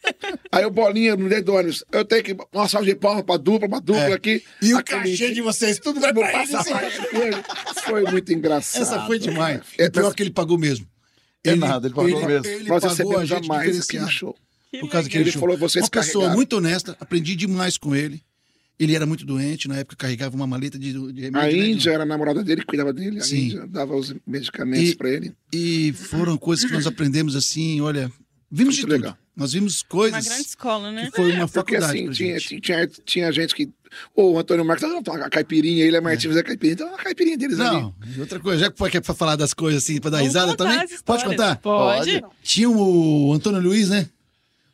Aí 0.53 0.63
o 0.67 0.71
Bolinha 0.71 1.17
no 1.17 1.27
dedo 1.29 1.45
do 1.47 1.55
ônibus. 1.55 1.83
Eu 1.91 2.05
tenho 2.05 2.23
que 2.23 2.37
uma 2.53 2.69
salva 2.69 2.85
de 2.87 2.95
palma 2.95 3.23
pra 3.23 3.39
dupla, 3.39 3.67
pra 3.67 3.79
dupla 3.79 4.11
É. 4.11 4.13
aqui. 4.13 4.45
E 4.61 4.75
o 4.75 4.85
cachê 4.85 5.33
de 5.33 5.41
vocês, 5.41 5.79
tudo 5.79 6.01
vai 6.01 6.13
pra 6.13 6.43
ele. 6.43 6.53
passar 6.53 6.65
pra 7.09 7.27
ele. 7.27 7.37
Foi 7.87 8.03
muito 8.11 8.31
engraçado. 8.33 8.83
Essa 8.83 9.07
foi 9.07 9.19
demais. 9.19 9.63
É, 9.79 9.87
o 9.87 9.91
pior 9.93 10.15
que 10.15 10.23
ele 10.23 10.31
pagou 10.33 10.59
mesmo. 10.59 10.87
É 11.43 11.55
nada, 11.55 11.87
ele 11.87 11.95
pagou 11.95 12.27
mesmo. 12.27 12.47
Ele 12.47 12.69
Nós 12.69 12.83
pagou 12.85 13.17
a 13.17 13.25
gente 13.25 13.29
jamais 13.45 13.61
aquele 13.63 13.81
diferenciado. 13.81 14.35
Que 14.73 14.79
Por 14.81 14.89
causa 14.89 14.97
legal. 14.99 15.03
daquele 15.05 15.25
Ele 15.25 15.31
show. 15.33 15.41
falou, 15.41 15.59
vocês 15.59 15.83
Uma 15.85 15.91
pessoa 15.91 16.13
carregaram. 16.25 16.37
muito 16.37 16.57
honesta, 16.57 16.97
aprendi 17.01 17.35
demais 17.37 17.77
com 17.77 17.95
ele. 17.95 18.23
Ele 18.79 18.95
era 18.95 19.05
muito 19.05 19.27
doente, 19.27 19.69
na 19.69 19.77
época 19.77 19.95
carregava 19.97 20.35
uma 20.35 20.47
maleta 20.47 20.79
de, 20.79 20.93
de 21.13 21.21
remédio. 21.21 21.39
A 21.39 21.43
né, 21.43 21.51
de- 21.51 21.71
Índia 21.73 21.91
era 21.91 22.03
a 22.05 22.07
namorada 22.07 22.43
dele, 22.43 22.63
que 22.63 22.67
cuidava 22.69 22.93
dele. 22.93 23.19
A 23.19 23.23
Sim. 23.23 23.47
Índia 23.47 23.67
dava 23.67 23.95
os 23.95 24.15
medicamentos 24.27 24.95
pra 24.95 25.11
ele. 25.11 25.35
E 25.53 25.93
foram 25.93 26.39
coisas 26.39 26.65
que 26.65 26.73
nós 26.73 26.87
aprendemos 26.87 27.37
assim, 27.37 27.81
olha, 27.83 28.11
vimos 28.51 28.75
de 28.77 28.81
Muito 28.83 28.93
tudo. 28.95 29.03
legal. 29.03 29.19
Nós 29.37 29.53
vimos 29.53 29.83
Uma 29.83 29.89
coisas 29.89 30.25
grande 30.25 30.43
escola, 30.47 30.93
né? 30.93 31.07
que 31.11 31.17
foi 31.17 31.33
uma 31.33 31.47
Porque 31.49 31.77
faculdade 31.77 31.99
assim, 31.99 32.05
pra 32.07 32.15
tinha, 32.15 32.39
gente. 32.39 32.61
tinha, 32.61 32.87
tinha 33.05 33.33
gente 33.33 33.55
que. 33.55 33.69
Ô, 34.15 34.33
o 34.33 34.39
Antônio 34.39 34.65
Marcos, 34.65 34.85
ah, 34.85 35.27
a 35.27 35.31
caipirinha, 35.31 35.85
ele 35.85 35.97
é 35.97 36.01
Martins, 36.01 36.37
é 36.37 36.43
caipirinha. 36.43 36.75
Então, 36.75 36.95
a 36.95 36.99
caipirinha 36.99 37.37
deles 37.37 37.59
ali. 37.61 37.81
Não, 37.83 37.95
e 38.17 38.21
outra 38.21 38.39
coisa, 38.41 38.61
já 38.65 38.71
que 38.71 38.79
foi 38.79 38.89
que 38.91 38.97
é 38.97 39.01
pra 39.01 39.15
falar 39.15 39.37
das 39.37 39.53
coisas 39.53 39.83
assim, 39.83 40.01
pra 40.01 40.11
dar 40.11 40.19
Vamos 40.19 40.33
risada 40.35 40.57
também, 40.57 40.79
pode 41.05 41.25
contar? 41.25 41.57
Pode. 41.57 42.23
Tinha 42.43 42.71
o 42.71 43.33
Antônio 43.33 43.61
Luiz, 43.61 43.89
né? 43.91 44.09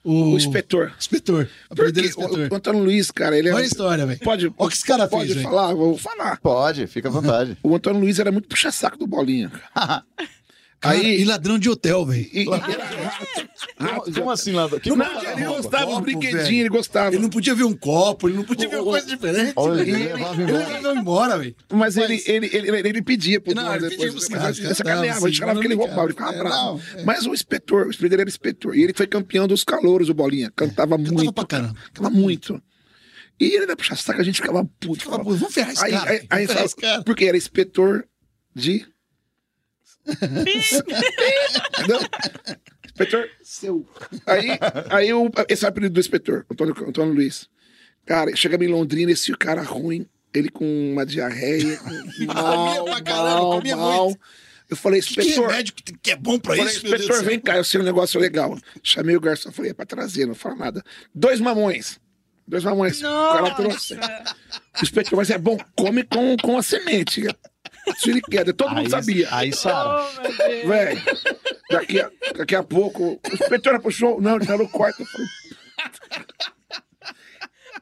O, 0.07 0.35
o 0.35 0.37
inspetor. 0.37 0.93
Inspetor. 0.97 1.49
Porque 1.69 2.01
o, 2.17 2.53
o 2.53 2.55
Antônio 2.55 2.81
Luiz, 2.81 3.11
cara, 3.11 3.37
ele 3.37 3.49
é. 3.49 3.53
Olha 3.53 3.65
a 3.65 3.67
história, 3.67 4.07
velho. 4.07 4.21
Pode. 4.21 4.47
Olha 4.47 4.55
o 4.57 4.69
que 4.69 4.75
esse 4.77 4.85
cara 4.85 5.09
pode 5.09 5.33
fez, 5.33 5.43
falar? 5.43 5.75
Vou 5.75 5.99
falar. 5.99 6.39
Pode, 6.41 6.87
fica 6.87 7.09
à 7.09 7.11
vontade. 7.11 7.59
O 7.67 7.75
Antônio 7.75 8.01
Luiz 8.01 8.21
era 8.21 8.31
muito 8.31 8.47
puxa-saco 8.47 8.97
do 8.97 9.07
Bolinha. 9.09 9.51
Cara, 9.75 10.05
Aí, 10.83 11.21
e 11.21 11.25
ladrão 11.25 11.59
de 11.59 11.69
hotel, 11.69 12.05
velho. 12.07 12.29
Como, 13.79 14.15
como 14.15 14.31
assim, 14.31 14.53
ladrão? 14.53 14.79
Que 14.79 14.91
Não, 14.91 15.23
ele 15.23 15.47
gostava 15.47 15.87
Copo, 15.87 16.01
brinquedinho, 16.03 16.61
ele 16.61 16.69
gostava. 16.69 17.09
Ele 17.15 17.23
não 17.23 17.31
podia 17.31 17.55
ver 17.55 17.65
um 17.65 17.75
copo, 17.77 18.29
ele 18.29 18.37
não 18.37 18.45
podia 18.45 18.69
ver 18.69 18.77
uma 18.77 18.85
coisa 18.85 19.07
diferente. 19.07 19.53
Olha, 19.57 19.81
ele 19.81 19.91
ele 19.93 20.05
levava 20.05 20.43
ele 20.43 20.53
embora. 20.53 20.69
levava 20.69 20.99
embora, 20.99 21.39
velho. 21.39 21.57
Mas, 21.73 21.97
ele, 21.97 22.23
ele, 22.27 22.51
ele, 22.53 22.89
ele 22.89 23.03
pedia 23.03 23.41
pro 23.41 23.55
Não, 23.55 23.75
ele 23.75 23.89
pedia 23.89 24.13
pros 24.13 24.29
caras, 24.29 24.59
ele 24.59 24.69
cantava, 24.69 24.75
sacaneava, 24.75 25.07
a 25.07 25.13
gente 25.15 25.25
assim, 25.29 25.41
falava 25.41 25.61
que 25.61 25.67
ele 25.67 25.75
não 25.75 25.83
roubava, 25.83 26.05
ele 26.05 26.13
ficava 26.13 26.33
é, 26.35 26.39
bravo. 26.39 26.57
não, 26.95 27.01
é. 27.01 27.05
Mas 27.05 27.27
o 27.27 27.35
inspetor, 27.35 27.87
o 27.87 27.91
inspetor 27.91 28.21
era 28.21 28.29
inspetor. 28.29 28.77
E 28.77 28.83
ele 28.83 28.93
foi 28.95 29.07
campeão 29.07 29.49
dos 29.49 29.65
calouros, 29.65 30.09
o 30.09 30.15
Bolinha. 30.15 30.53
Cantava 30.55 30.97
Cantava 30.97 30.99
muito. 30.99 31.33
pra 31.33 31.47
caramba. 31.47 31.75
Cantava 31.93 32.11
muito. 32.15 32.63
E 33.39 33.45
ele 33.47 33.65
era 33.65 33.77
puxar 33.77 33.97
saco, 33.97 34.21
a 34.21 34.25
gente 34.25 34.41
ficava 34.41 34.65
puto. 34.81 35.05
Falava, 35.05 35.25
pô, 35.25 35.35
vamos 35.35 35.53
ferrar 35.53 35.73
esse 35.73 35.85
aí, 35.85 35.93
cara. 35.93 36.11
aí, 36.11 36.27
aí 36.31 36.47
cara. 36.47 37.03
porque 37.03 37.25
era 37.27 37.37
inspetor 37.37 38.07
de. 38.55 38.87
Entendeu? 41.79 42.01
Inspetor 42.85 43.29
seu. 43.43 43.87
Aí, 44.27 44.59
aí 44.91 45.13
o, 45.13 45.31
esse 45.49 45.65
é 45.65 45.69
o 45.69 45.71
apelido 45.71 45.95
do 45.95 46.01
inspetor, 46.01 46.47
Antônio, 46.51 46.75
Antônio 46.89 47.15
Luiz. 47.15 47.49
Cara, 48.07 48.35
chegamos 48.37 48.67
em 48.67 48.71
Londrina, 48.71 49.13
esse 49.13 49.33
cara 49.37 49.63
ruim, 49.63 50.07
ele 50.33 50.49
com 50.49 50.65
uma 50.93 51.05
diarreia, 51.05 51.79
mal, 52.27 52.85
pra 52.85 53.03
caramba, 53.03 53.41
mal, 53.41 53.51
comia 53.51 53.77
mal. 53.77 54.05
muito. 54.07 54.21
Eu 54.69 54.77
falei, 54.77 55.01
Que, 55.01 55.15
que 55.15 55.21
inspetor, 55.21 55.49
remédio 55.49 55.75
que, 55.75 55.93
que 55.93 56.11
é 56.11 56.17
bom 56.17 56.39
pra 56.39 56.57
falei, 56.57 56.73
isso, 56.73 56.85
meu 56.85 56.97
inspetor, 56.97 57.23
vem 57.23 57.39
cá, 57.39 57.57
eu 57.57 57.65
sei 57.65 57.81
um 57.81 57.85
negócio 57.85 58.19
legal. 58.19 58.59
Chamei 58.83 59.17
o 59.17 59.21
garçom, 59.21 59.53
falei, 59.53 59.71
é 59.71 59.75
pra 59.75 59.87
trazer, 59.87 60.27
não 60.27 60.35
fala 60.35 60.57
nada. 60.57 60.85
Dois 61.15 61.41
mamões. 61.41 62.01
Dois 62.49 62.65
mamões. 62.65 63.01
O 63.01 63.03
cara 63.03 63.55
trouxe. 63.55 63.95
O 63.95 64.83
inspetor, 64.83 65.17
mas 65.17 65.31
é 65.31 65.39
bom, 65.39 65.57
come 65.77 66.03
com, 66.03 66.37
com 66.37 66.59
a 66.59 66.63
semente. 66.63 67.23
Se 67.99 68.11
ele 68.11 68.21
quer, 68.21 68.45
todo 68.53 68.71
mundo 68.71 68.81
Aí, 68.81 68.91
sabia. 68.91 69.29
aí, 69.31 69.53
Sara. 69.53 70.05
Oh, 70.05 70.23
Deus. 70.23 70.69
Velho, 70.69 71.03
daqui 71.71 72.01
a, 72.01 72.11
daqui 72.37 72.55
a 72.55 72.63
pouco, 72.63 73.13
o 73.13 73.35
inspetor 73.35 73.81
puxou, 73.81 74.21
não, 74.21 74.37
ele 74.37 74.47
tá 74.47 74.57
no 74.57 74.69
quarto. 74.69 75.03
Eu 75.03 75.07
falei, 75.07 75.29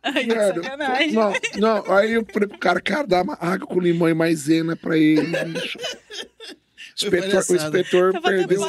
Ai, 0.03 0.27
sacanagem. 0.29 1.13
não, 1.13 1.33
não, 1.57 1.93
aí 1.97 2.13
eu 2.13 2.27
falei 2.31 2.49
pro 2.49 2.59
cara, 2.59 2.81
cara, 2.81 3.07
dá 3.07 3.23
uma 3.23 3.39
água 3.41 3.67
com 3.67 3.81
limão 3.81 4.09
e 4.09 4.15
maisena 4.15 4.77
pra 4.77 4.99
ele, 4.99 5.23
inspetor, 6.95 7.43
o 7.49 7.55
inspetor 7.57 8.13
Tava 8.13 8.29
perdeu 8.29 8.61
o. 8.61 8.67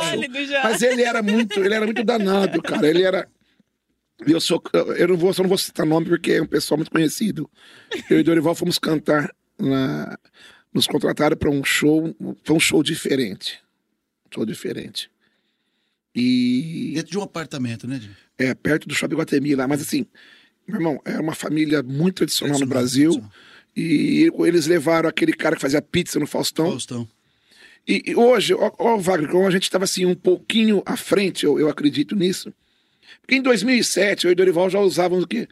Mas 0.63 0.81
ele 0.81 1.03
era 1.03 1.21
muito, 1.21 1.59
ele 1.59 1.73
era 1.73 1.86
muito 1.86 2.03
danado, 2.03 2.61
cara. 2.61 2.88
Ele 2.88 3.03
era. 3.03 3.27
Eu 4.25 4.39
sou, 4.39 4.61
eu 4.97 5.09
não 5.09 5.17
vou, 5.17 5.33
só 5.33 5.43
não 5.43 5.49
vou 5.49 5.57
citar 5.57 5.86
nome 5.86 6.07
porque 6.07 6.31
é 6.33 6.41
um 6.41 6.47
pessoal 6.47 6.77
muito 6.77 6.89
conhecido. 6.89 7.49
Eu 8.09 8.19
e 8.19 8.23
Dorival 8.23 8.55
fomos 8.55 8.79
cantar 8.79 9.29
na, 9.59 10.17
nos 10.76 10.88
contrataram 10.88 11.38
para 11.38 11.49
um 11.49 11.63
show, 11.63 12.13
foi 12.43 12.55
um 12.55 12.59
show 12.59 12.84
diferente, 12.84 13.61
um 14.28 14.36
show 14.36 14.45
diferente. 14.45 15.09
E 16.13 16.91
Dentro 16.95 17.11
de 17.11 17.17
um 17.17 17.23
apartamento, 17.23 17.88
né, 17.88 17.97
Jim? 17.99 18.11
é 18.38 18.53
perto 18.53 18.86
do 18.86 18.93
Shopping 18.93 19.15
Guatemi 19.15 19.55
lá, 19.55 19.67
mas 19.67 19.82
assim, 19.82 20.05
meu 20.67 20.78
irmão, 20.78 21.01
é 21.05 21.17
uma 21.17 21.34
família 21.34 21.82
muito 21.82 22.17
tradicional 22.17 22.59
no 22.59 22.67
Tradicional, 22.67 23.13
Brasil. 23.13 23.32
E 23.78 24.30
eles 24.39 24.67
levaram 24.67 25.07
aquele 25.07 25.32
cara 25.32 25.55
que 25.55 25.61
fazia 25.61 25.82
pizza 25.82 26.19
no 26.19 26.28
Faustão. 26.28 26.71
Faustão. 26.71 27.07
E, 27.88 28.03
e 28.07 28.15
hoje, 28.15 28.53
ó, 28.53 28.71
ó, 28.78 28.97
Wagner, 28.97 29.30
como 29.30 29.47
a 29.47 29.51
gente 29.51 29.63
estava 29.63 29.86
assim 29.86 30.05
um 30.05 30.15
pouquinho 30.15 30.82
à 30.86 30.97
frente, 30.97 31.45
eu, 31.45 31.59
eu 31.59 31.69
acredito 31.69 32.15
nisso. 32.15 32.53
Porque 33.21 33.36
em 33.36 33.41
2007, 33.41 34.26
eu 34.26 34.32
e 34.32 34.36
Dorival 34.36 34.69
já 34.69 34.80
usávamos 34.80 35.23
o 35.23 35.28
quê? 35.28 35.47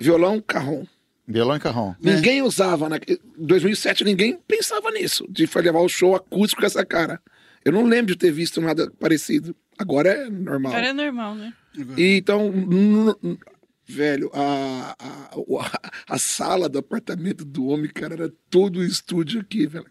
Violão, 0.00 0.40
carrom. 0.40 0.84
Violão 1.28 1.56
e 1.56 1.60
carrão. 1.60 1.94
Ninguém 2.00 2.40
usava, 2.40 2.88
né? 2.88 2.98
Em 3.06 3.46
2007 3.46 4.02
ninguém 4.02 4.38
pensava 4.48 4.90
nisso, 4.90 5.26
de 5.28 5.46
levar 5.56 5.80
o 5.80 5.88
show 5.88 6.16
acústico 6.16 6.62
com 6.62 6.66
essa 6.66 6.86
cara. 6.86 7.20
Eu 7.62 7.72
não 7.72 7.84
lembro 7.84 8.14
de 8.14 8.18
ter 8.18 8.32
visto 8.32 8.62
nada 8.62 8.90
parecido. 8.98 9.54
Agora 9.78 10.08
é 10.08 10.30
normal. 10.30 10.72
Agora 10.72 10.86
é 10.86 10.92
normal, 10.94 11.34
né? 11.34 11.52
E 11.98 12.16
então, 12.16 12.50
velho, 13.86 14.30
a, 14.32 14.96
a, 14.98 15.34
a, 15.34 16.14
a 16.14 16.18
sala 16.18 16.66
do 16.66 16.78
apartamento 16.78 17.44
do 17.44 17.66
homem, 17.66 17.90
cara, 17.90 18.14
era 18.14 18.32
todo 18.48 18.78
o 18.78 18.84
estúdio 18.84 19.40
aqui, 19.40 19.66
velho. 19.66 19.90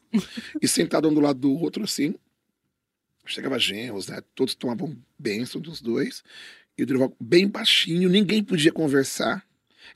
E 0.59 0.67
sentado 0.67 1.07
um 1.07 1.13
do 1.13 1.21
lado 1.21 1.39
do 1.39 1.53
outro, 1.53 1.83
assim. 1.83 2.15
Chegava 3.27 3.59
genros, 3.59 4.07
né? 4.07 4.21
Todos 4.33 4.55
tomavam 4.55 4.97
bênção 5.19 5.61
dos 5.61 5.81
dois. 5.81 6.23
E 6.75 6.81
o 6.81 6.85
Dorival 6.85 7.15
bem 7.19 7.47
baixinho, 7.47 8.09
ninguém 8.09 8.43
podia 8.43 8.71
conversar. 8.71 9.46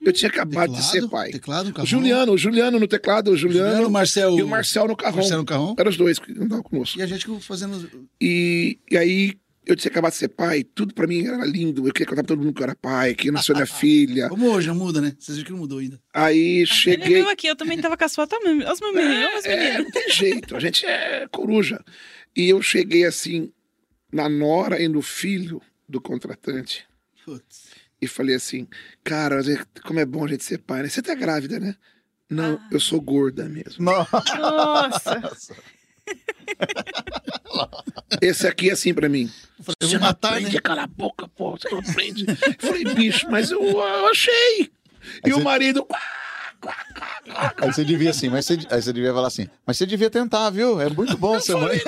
Eu 0.04 0.12
tinha 0.12 0.30
acabado 0.30 0.74
de 0.74 0.84
ser 0.84 1.08
pai. 1.08 1.32
Teclado, 1.32 1.72
O. 1.80 1.86
Juliano, 1.86 2.32
o 2.34 2.38
Juliano 2.38 2.80
no 2.80 2.88
teclado, 2.88 3.32
o 3.32 3.38
Juliano, 3.38 3.70
Juliano, 3.70 3.90
Marcel. 3.92 4.38
e 4.38 4.42
o 4.44 4.48
Marcel 4.48 4.88
no 4.88 4.96
carrão. 4.96 5.18
Marcel 5.18 5.38
no 5.38 5.46
carrão. 5.46 5.76
Eram 5.78 5.90
os 5.92 5.98
dois 5.98 6.18
que 6.18 6.32
andavam 6.32 6.64
conosco. 6.64 7.00
E 7.00 7.04
a 7.04 7.06
gente 7.06 7.28
fazendo. 7.42 8.08
E, 8.20 8.80
e 8.90 8.98
aí 8.98 9.34
eu 9.64 9.76
tinha 9.76 9.92
acabado 9.92 10.12
de 10.14 10.18
ser 10.18 10.30
pai, 10.30 10.64
tudo 10.64 10.92
pra 10.94 11.06
mim 11.06 11.24
era 11.28 11.46
lindo. 11.46 11.88
Eu 11.88 11.94
queria 11.94 12.08
contar 12.08 12.24
pra 12.24 12.36
todo 12.36 12.44
mundo 12.44 12.54
que 12.56 12.62
eu 12.62 12.64
era 12.64 12.76
pai, 12.76 13.14
que 13.14 13.30
nasceu 13.30 13.54
minha 13.54 13.68
filha. 13.68 14.28
Como 14.30 14.48
hoje, 14.50 14.68
não 14.70 14.76
muda, 14.76 15.00
né? 15.00 15.16
Vocês 15.20 15.38
viram 15.38 15.46
que 15.46 15.52
não 15.52 15.60
mudou 15.60 15.78
ainda. 15.78 16.00
Aí 16.12 16.58
Ele 16.58 16.66
cheguei. 16.66 17.16
viu 17.18 17.30
aqui, 17.30 17.46
eu 17.48 17.56
também 17.56 17.78
tava 17.80 17.96
com 17.96 18.04
a 18.04 18.10
sua 18.10 18.26
também. 18.26 18.58
Os 18.68 18.80
meus 18.80 18.96
meninos, 18.96 19.36
os 19.40 19.46
É, 19.46 19.56
meninos. 19.56 19.84
não 19.84 19.92
tem 19.92 20.10
jeito, 20.10 20.56
a 20.56 20.60
gente 20.60 20.84
é 20.84 21.28
coruja. 21.32 21.80
E 22.36 22.50
eu 22.50 22.60
cheguei 22.62 23.06
assim, 23.06 23.52
na 24.12 24.28
nora 24.28 24.82
e 24.82 24.88
no 24.88 25.02
filho 25.04 25.62
do 25.88 26.02
contratante, 26.02 26.86
Putz. 27.24 27.70
E 28.02 28.08
falei 28.08 28.36
assim: 28.36 28.68
Cara, 29.04 29.42
gente- 29.44 29.66
como 29.86 30.00
é 30.00 30.06
bom 30.06 30.26
a 30.26 30.28
gente 30.28 30.44
ser 30.44 30.58
pai, 30.60 30.84
né? 30.84 30.90
Você 30.90 31.02
tá 31.02 31.14
grávida, 31.16 31.60
né? 31.60 31.76
Não, 32.30 32.56
Ah. 32.56 32.68
eu 32.72 32.80
sou 32.80 33.02
gorda 33.02 33.48
mesmo. 33.50 33.84
Nossa. 33.84 35.22
Esse 38.22 38.48
aqui 38.48 38.70
é 38.70 38.74
assim 38.74 38.94
pra 38.94 39.10
mim. 39.10 39.30
Eu 39.60 39.64
falei, 39.66 39.76
Você 39.82 39.96
não 39.98 40.02
matar, 40.08 40.34
aprende, 40.34 40.56
né? 40.56 40.62
cala 40.62 40.84
a 40.84 40.88
boca, 40.88 41.28
pô. 41.28 41.52
Você 41.52 41.70
não 41.70 41.80
aprende. 41.80 42.26
Eu 42.28 42.36
falei, 42.68 42.84
bicho, 42.96 43.28
mas 43.30 43.52
eu, 43.52 43.62
eu 43.64 44.08
achei. 44.08 44.72
E 45.26 45.32
o 45.32 45.36
você- 45.38 45.44
marido. 45.44 45.88
Aí 47.58 47.72
você 47.72 47.84
devia 47.84 48.10
assim, 48.10 48.30
mas 48.30 48.46
você, 48.46 48.60
aí 48.70 48.82
você 48.82 48.94
devia 48.94 49.14
falar 49.14 49.28
assim, 49.28 49.48
mas 49.66 49.78
você 49.78 49.86
devia 49.86 50.10
tentar, 50.10 50.50
viu? 50.50 50.80
É 50.82 50.90
muito 50.90 51.18
bom 51.18 51.40
ser 51.40 51.56
mãe. 51.56 51.80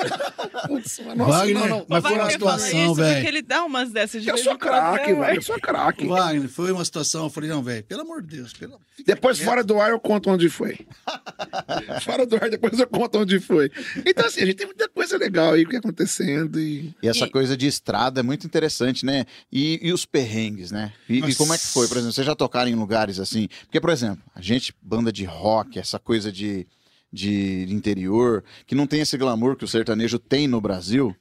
Putz, 0.66 1.00
mas 1.04 1.16
nossa, 1.16 1.30
Wagner, 1.30 1.54
não, 1.60 1.68
não. 1.68 1.86
mas 1.88 2.02
foi 2.02 2.14
uma 2.14 2.30
situação, 2.30 2.94
velho. 2.94 3.14
Porque 3.14 3.28
ele 3.28 3.42
dá 3.42 3.64
umas 3.64 3.90
dessas 3.90 4.22
de 4.22 4.28
Eu 4.28 4.38
sou 4.38 4.58
quando, 4.58 4.60
craque, 4.60 5.12
né, 5.12 5.20
velho. 5.26 5.38
Eu 5.38 5.42
sou 5.42 5.60
craque. 5.60 6.06
Wagner, 6.06 6.48
foi 6.48 6.72
uma 6.72 6.84
situação. 6.84 7.24
Eu 7.24 7.30
falei, 7.30 7.50
não, 7.50 7.62
velho, 7.62 7.84
pelo 7.84 8.02
amor 8.02 8.22
de 8.22 8.36
Deus. 8.36 8.52
Pelo... 8.52 8.80
Depois, 9.04 9.38
fora 9.38 9.62
do 9.62 9.80
ar, 9.80 9.90
eu 9.90 10.00
conto 10.00 10.30
onde 10.30 10.48
foi. 10.48 10.78
fora 12.02 12.24
do 12.24 12.36
ar, 12.36 12.48
depois 12.48 12.78
eu 12.78 12.86
conto 12.86 13.18
onde 13.18 13.38
foi. 13.40 13.70
Então, 14.06 14.26
assim, 14.26 14.42
a 14.42 14.46
gente 14.46 14.56
tem 14.56 14.66
muita 14.66 14.88
coisa 14.88 15.16
legal 15.18 15.52
aí 15.52 15.66
que 15.66 15.76
acontecendo. 15.76 16.58
E... 16.58 16.94
E 17.02 17.08
essa 17.08 17.26
E- 17.26 17.30
coisa 17.30 17.56
de 17.56 17.66
estrada 17.66 18.20
é 18.20 18.22
muito 18.22 18.46
interessante, 18.46 19.04
né? 19.04 19.26
E, 19.52 19.78
e 19.82 19.92
os 19.92 20.06
perrengues, 20.06 20.70
né? 20.70 20.92
E, 21.08 21.18
e 21.18 21.34
como 21.34 21.52
é 21.52 21.58
que 21.58 21.66
foi? 21.66 21.86
Por 21.88 21.96
exemplo, 21.96 22.12
vocês 22.12 22.26
já 22.26 22.34
tocaram 22.34 22.70
em 22.70 22.74
lugares 22.74 23.18
assim? 23.18 23.48
Porque, 23.64 23.80
por 23.80 23.90
exemplo, 23.90 24.22
a 24.34 24.40
gente, 24.40 24.63
banda 24.82 25.12
de 25.12 25.24
rock, 25.24 25.78
essa 25.78 25.98
coisa 25.98 26.30
de, 26.32 26.66
de 27.12 27.66
interior, 27.68 28.42
que 28.66 28.74
não 28.74 28.86
tem 28.86 29.00
esse 29.00 29.16
glamour 29.16 29.56
que 29.56 29.64
o 29.64 29.68
sertanejo 29.68 30.18
tem 30.18 30.46
no 30.48 30.60
Brasil. 30.60 31.14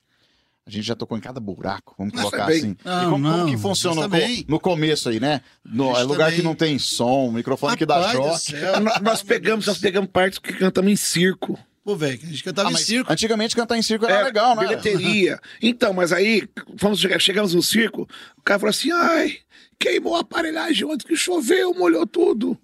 A 0.65 0.69
gente 0.69 0.85
já 0.85 0.95
tocou 0.95 1.17
em 1.17 1.21
cada 1.21 1.41
buraco, 1.41 1.93
vamos 1.97 2.13
colocar 2.13 2.45
assim. 2.49 2.75
Não, 2.85 3.01
e 3.01 3.03
como, 3.09 3.11
como 3.11 3.37
não, 3.37 3.45
que 3.47 3.57
funciona 3.57 4.07
no, 4.07 4.17
no 4.47 4.59
começo 4.61 5.09
aí, 5.09 5.19
né? 5.19 5.41
No, 5.65 5.93
é 5.97 6.03
lugar 6.03 6.25
também- 6.27 6.35
que 6.39 6.41
não 6.41 6.55
tem 6.55 6.79
som, 6.79 7.29
microfone 7.31 7.75
que 7.75 7.85
dá 7.85 7.95
Rapaz 7.99 8.45
choque. 8.45 8.61
Nós, 8.81 9.01
nós 9.01 9.23
pegamos, 9.23 9.67
nós 9.67 9.77
pegamos 9.77 10.09
partes 10.09 10.39
que 10.39 10.53
cantamos 10.53 10.89
em 10.89 10.95
circo. 10.95 11.59
Pô, 11.83 11.97
velho, 11.97 12.17
a 12.23 12.27
gente 12.27 12.41
cantava 12.45 12.69
Ah, 12.69 12.71
em 12.71 12.77
circo. 12.77 13.11
Antigamente 13.11 13.57
cantar 13.57 13.77
em 13.77 13.81
circo 13.81 14.05
era 14.05 14.21
É, 14.21 14.23
legal, 14.23 14.55
né? 14.55 14.65
Bilheteria. 14.65 15.37
Então, 15.61 15.91
mas 15.91 16.13
aí, 16.13 16.47
fomos 16.77 16.97
chegar, 16.97 17.19
chegamos 17.19 17.53
no 17.53 17.61
circo, 17.61 18.07
o 18.37 18.41
cara 18.41 18.57
falou 18.57 18.69
assim: 18.69 18.89
ai, 18.89 19.39
queimou 19.83 20.15
a 20.15 20.21
aparelhagem 20.21 20.85
ontem 20.87 21.05
que 21.05 21.15
choveu, 21.15 21.73
molhou 21.73 22.07
tudo. 22.07 22.57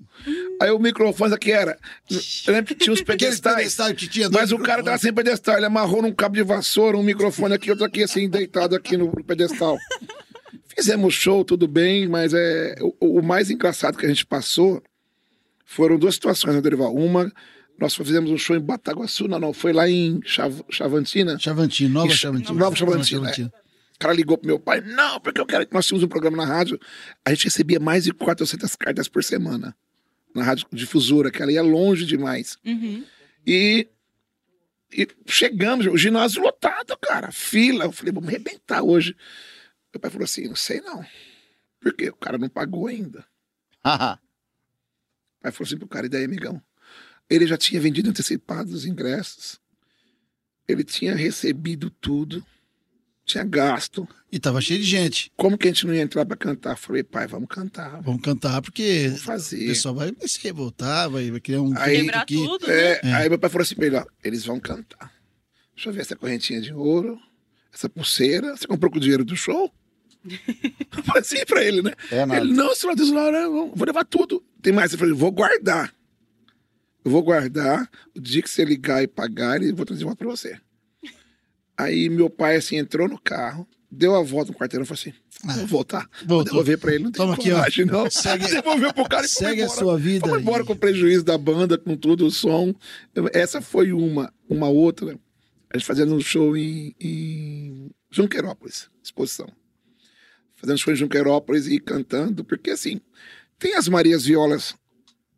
Aí 0.61 0.71
o 0.71 0.79
microfone 0.79 1.33
aqui 1.33 1.51
era. 1.51 1.77
Eu 2.47 2.53
lembro 2.53 2.73
que 2.73 2.75
tinha 2.75 2.93
uns 2.93 3.01
pedestais. 3.03 3.75
que 3.97 4.07
tinha 4.07 4.29
Mas 4.29 4.53
o 4.53 4.57
cara 4.59 4.81
tava 4.81 4.97
sem 4.97 5.13
pedestal, 5.13 5.57
ele 5.57 5.65
amarrou 5.65 6.01
num 6.01 6.13
cabo 6.13 6.35
de 6.35 6.43
vassoura, 6.43 6.97
um 6.97 7.03
microfone 7.03 7.53
aqui, 7.55 7.69
outro 7.69 7.85
aqui, 7.85 8.03
assim, 8.03 8.29
deitado 8.29 8.73
aqui 8.75 8.95
no 8.95 9.11
pedestal. 9.23 9.77
Fizemos 10.75 11.13
show, 11.13 11.43
tudo 11.43 11.67
bem, 11.67 12.07
mas 12.07 12.33
é 12.33 12.75
o, 13.01 13.19
o 13.19 13.21
mais 13.21 13.49
engraçado 13.49 13.97
que 13.97 14.05
a 14.05 14.09
gente 14.09 14.25
passou 14.25 14.81
foram 15.65 15.99
duas 15.99 16.15
situações, 16.15 16.55
né, 16.55 16.61
Dorival? 16.61 16.95
Uma, 16.95 17.29
nós 17.77 17.93
fizemos 17.95 18.31
um 18.31 18.37
show 18.37 18.55
em 18.55 18.61
Bataguaçu, 18.61 19.27
não, 19.27 19.39
não, 19.39 19.53
foi 19.53 19.73
lá 19.73 19.89
em 19.89 20.21
Chav- 20.23 20.63
Chavantina. 20.69 21.37
Chavantina, 21.37 21.93
Nova 21.93 22.07
Ixi, 22.07 22.17
Chavantina. 22.17 22.59
Nova 22.59 22.75
Chavantina, 22.75 23.29
é. 23.29 23.49
O 23.99 24.03
cara 24.07 24.13
ligou 24.13 24.37
pro 24.37 24.47
meu 24.47 24.57
pai, 24.57 24.79
não, 24.79 25.19
porque 25.19 25.41
eu 25.41 25.45
quero. 25.45 25.67
Nós 25.71 25.85
tínhamos 25.85 26.05
um 26.05 26.07
programa 26.07 26.37
na 26.37 26.45
rádio, 26.45 26.79
a 27.25 27.31
gente 27.31 27.43
recebia 27.43 27.81
mais 27.81 28.05
de 28.05 28.13
400 28.13 28.73
cartas 28.77 29.09
por 29.09 29.21
semana. 29.21 29.75
Na 30.33 30.41
rádio 30.41 30.65
difusora, 30.71 31.29
que 31.29 31.41
ela 31.41 31.51
ia 31.51 31.61
longe 31.61 32.05
demais. 32.05 32.57
Uhum. 32.65 33.03
E, 33.45 33.89
e 34.93 35.05
chegamos, 35.27 35.85
o 35.85 35.97
ginásio 35.97 36.41
lotado, 36.41 36.97
cara, 36.97 37.29
fila. 37.29 37.83
Eu 37.83 37.91
falei, 37.91 38.13
vamos 38.13 38.29
arrebentar 38.29 38.81
hoje. 38.83 39.13
Meu 39.93 39.99
pai 39.99 40.09
falou 40.09 40.23
assim: 40.23 40.47
não 40.47 40.55
sei 40.55 40.79
não. 40.79 41.05
Por 41.81 41.93
quê? 41.93 42.07
O 42.07 42.15
cara 42.15 42.37
não 42.37 42.47
pagou 42.47 42.87
ainda. 42.87 43.25
Haha. 43.83 44.17
Aí 45.43 45.51
falou 45.51 45.67
assim 45.67 45.77
pro 45.77 45.89
cara, 45.89 46.05
e 46.05 46.09
daí, 46.09 46.23
amigão? 46.23 46.61
Ele 47.29 47.45
já 47.45 47.57
tinha 47.57 47.81
vendido 47.81 48.09
antecipado 48.09 48.71
os 48.71 48.85
ingressos. 48.85 49.59
Ele 50.65 50.85
tinha 50.85 51.13
recebido 51.15 51.89
tudo. 51.89 52.45
Tinha 53.29 53.43
gasto. 53.43 54.07
E 54.31 54.39
tava 54.39 54.59
cheio 54.59 54.79
de 54.79 54.85
gente. 54.87 55.31
Como 55.37 55.55
que 55.55 55.67
a 55.67 55.71
gente 55.71 55.85
não 55.85 55.93
ia 55.93 56.01
entrar 56.01 56.25
pra 56.25 56.35
cantar? 56.35 56.75
Falei, 56.75 57.03
pai, 57.03 57.27
vamos 57.27 57.47
cantar. 57.47 58.01
Vamos 58.01 58.21
cantar, 58.23 58.59
porque 58.59 59.03
Vamos 59.05 59.21
o 59.21 59.23
fazer. 59.23 59.67
pessoal 59.67 59.93
vai, 59.93 60.11
vai 60.11 60.27
se 60.27 60.39
revoltar, 60.41 61.07
vai, 61.11 61.29
vai 61.29 61.39
criar 61.39 61.61
um 61.61 61.77
Aí- 61.77 61.97
Quebrar 62.01 62.21
aqui. 62.21 62.33
tudo, 62.35 62.67
né? 62.67 62.73
É, 63.03 63.13
Aí 63.13 63.29
meu 63.29 63.37
pai 63.37 63.47
falou 63.51 63.61
assim 63.61 63.75
pra 63.75 63.85
ele, 63.85 63.97
ó, 63.97 64.05
eles 64.23 64.43
vão 64.45 64.59
cantar. 64.59 65.11
Deixa 65.75 65.89
eu 65.89 65.93
ver 65.93 66.01
essa 66.01 66.15
correntinha 66.15 66.59
de 66.59 66.73
ouro, 66.73 67.19
essa 67.71 67.87
pulseira. 67.87 68.57
Você 68.57 68.65
comprou 68.65 68.89
com 68.91 68.97
o 68.97 68.99
dinheiro 69.01 69.23
do 69.23 69.35
show? 69.35 69.71
Falei 71.03 71.21
assim 71.21 71.45
pra 71.45 71.63
ele, 71.63 71.83
né? 71.83 71.93
É 72.11 72.25
nada. 72.25 72.41
Ele, 72.41 72.51
não, 72.51 72.73
senhor 72.75 72.95
Deus, 72.95 73.11
não, 73.11 73.31
não, 73.31 73.71
vou 73.75 73.85
levar 73.85 74.05
tudo. 74.05 74.43
Tem 74.61 74.73
mais? 74.73 74.91
Eu 74.91 74.97
falei, 74.97 75.13
vou 75.13 75.31
guardar. 75.31 75.93
Eu 77.05 77.11
vou 77.11 77.21
guardar. 77.21 77.87
O 78.15 78.19
dia 78.19 78.41
que 78.41 78.49
você 78.49 78.65
ligar 78.65 79.03
e 79.03 79.07
pagar, 79.07 79.61
eu 79.61 79.75
vou 79.75 79.85
trazer 79.85 80.03
uma 80.03 80.15
pra 80.15 80.27
você. 80.27 80.59
Aí 81.79 82.09
meu 82.09 82.29
pai, 82.29 82.57
assim, 82.57 82.75
entrou 82.77 83.07
no 83.07 83.17
carro, 83.19 83.65
deu 83.89 84.13
a 84.15 84.21
volta 84.21 84.51
no 84.51 84.57
quarteirão 84.57 84.83
e 84.83 84.87
falou 84.87 84.99
assim, 84.99 85.13
vou 85.59 85.67
voltar. 85.67 86.09
Vou 86.25 86.27
Voltou. 86.37 86.43
devolver 86.45 86.77
pra 86.77 86.93
ele, 86.93 87.03
não 87.05 87.11
tem 87.11 87.21
Toma 87.21 87.33
aqui, 87.35 87.51
ó. 87.51 87.55
coragem, 87.55 87.85
não. 87.85 88.09
Segue- 88.11 88.47
Devolveu 88.51 88.93
pro 88.93 89.07
cara 89.07 89.25
e 89.25 89.29
foi 89.29 89.47
Segue 89.47 89.61
a 89.61 89.69
sua 89.69 89.97
vida. 89.97 90.27
Fomos 90.27 90.41
embora 90.41 90.63
e- 90.63 90.65
com 90.65 90.73
o 90.73 90.75
prejuízo 90.75 91.23
da 91.23 91.37
banda, 91.37 91.77
com 91.77 91.95
tudo, 91.95 92.25
o 92.25 92.31
som. 92.31 92.73
Essa 93.33 93.61
foi 93.61 93.91
uma. 93.93 94.33
Uma 94.49 94.67
outra, 94.67 95.17
a 95.71 95.77
gente 95.77 95.85
fazendo 95.87 96.13
um 96.15 96.19
show 96.19 96.57
em, 96.57 96.93
em 96.99 97.91
Junquerópolis, 98.11 98.89
exposição. 99.03 99.47
Fazendo 100.55 100.77
show 100.79 100.91
em 100.91 100.97
Junquerópolis 100.97 101.67
e 101.67 101.79
cantando, 101.79 102.43
porque 102.43 102.71
assim, 102.71 102.99
tem 103.57 103.75
as 103.75 103.87
Marias 103.87 104.25
Violas, 104.25 104.75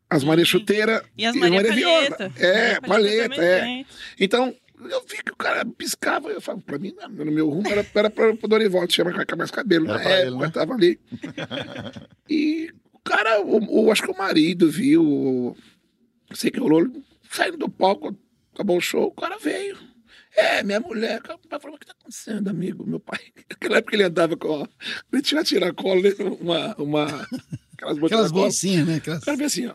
as 0.10 0.24
Marias 0.24 0.48
Chuteira 0.48 1.04
E 1.18 1.26
as 1.26 1.36
Maria 1.36 1.62
Palheta. 1.64 2.32
É, 2.38 2.80
Maria 2.80 2.88
palheta, 2.88 3.36
também 3.36 3.50
é. 3.50 3.60
tem. 3.62 3.86
Então, 4.20 4.56
eu 4.90 5.02
vi 5.02 5.24
que 5.24 5.32
o 5.32 5.36
cara 5.36 5.66
piscava, 5.66 6.30
eu 6.30 6.42
falo, 6.42 6.62
pra 6.62 6.78
mim, 6.80 6.94
não, 6.98 7.08
no 7.10 7.32
meu 7.32 7.50
rumo 7.50 7.68
era, 7.70 7.86
era 7.94 8.10
pra, 8.10 8.36
pro 8.36 8.48
Dorival, 8.48 8.88
com 8.88 9.36
mais 9.38 9.52
cabelo. 9.52 9.86
Era 9.86 9.98
Na 9.98 10.04
pra 10.04 10.20
ele, 10.20 10.28
época, 10.30 10.46
né? 10.48 10.52
tava 10.52 10.74
ali. 10.74 11.00
e 12.30 12.72
o 12.94 13.00
cara, 13.00 13.42
o, 13.42 13.86
o- 13.86 13.92
acho 13.92 14.04
que 14.04 14.12
o 14.12 14.18
marido 14.18 14.70
viu, 14.70 15.56
sei 16.34 16.50
o 16.50 16.54
que 16.54 16.60
rolou, 16.60 16.88
saindo 17.30 17.58
do 17.58 17.70
palco, 17.70 18.16
acabou 18.54 18.78
o 18.78 18.82
show, 18.82 19.08
o 19.08 19.12
cara 19.22 19.38
veio. 19.38 19.78
É, 20.36 20.64
minha 20.64 20.80
mulher. 20.80 21.20
O 21.20 21.48
pai 21.50 21.60
falou, 21.60 21.76
o 21.76 21.80
que 21.80 21.86
tá 21.86 21.92
acontecendo, 22.00 22.48
amigo? 22.50 22.88
Meu 22.88 23.00
pai, 23.02 23.20
naquela 23.50 23.78
época 23.78 23.96
ele 23.96 24.04
andava 24.04 24.38
com, 24.38 24.66
ele 25.12 25.22
tinha 25.22 25.44
tiracola, 25.44 26.02
né, 26.02 26.10
uma, 26.40 26.76
uma, 26.76 27.06
aquelas 27.76 27.98
Aquelas 27.98 28.32
bolsinhas, 28.32 28.88
né? 28.88 28.96
Aquelas... 28.96 29.22
O 29.22 29.26
cara 29.26 29.36
veio 29.38 29.48
assim, 29.48 29.68
ó. 29.68 29.74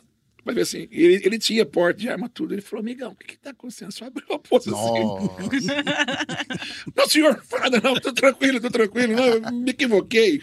Ver 0.54 0.62
assim, 0.62 0.88
ele, 0.90 1.20
ele 1.24 1.38
tinha 1.38 1.66
porte 1.66 2.00
de 2.00 2.08
arma, 2.08 2.28
tudo. 2.28 2.54
Ele 2.54 2.62
falou, 2.62 2.82
amigão, 2.82 3.12
o 3.12 3.16
que 3.16 3.26
que 3.26 3.38
tá 3.38 3.50
acontecendo? 3.50 3.92
Só 3.92 4.06
abriu 4.06 4.26
a 4.32 4.38
porta 4.38 4.70
assim. 4.70 4.76
Não, 6.96 7.08
senhor, 7.08 7.42
nada 7.52 7.80
não, 7.80 7.94
tô 8.00 8.12
tranquilo, 8.12 8.60
tô 8.60 8.70
tranquilo. 8.70 9.14
Não, 9.14 9.24
eu 9.24 9.52
me 9.52 9.70
equivoquei. 9.70 10.40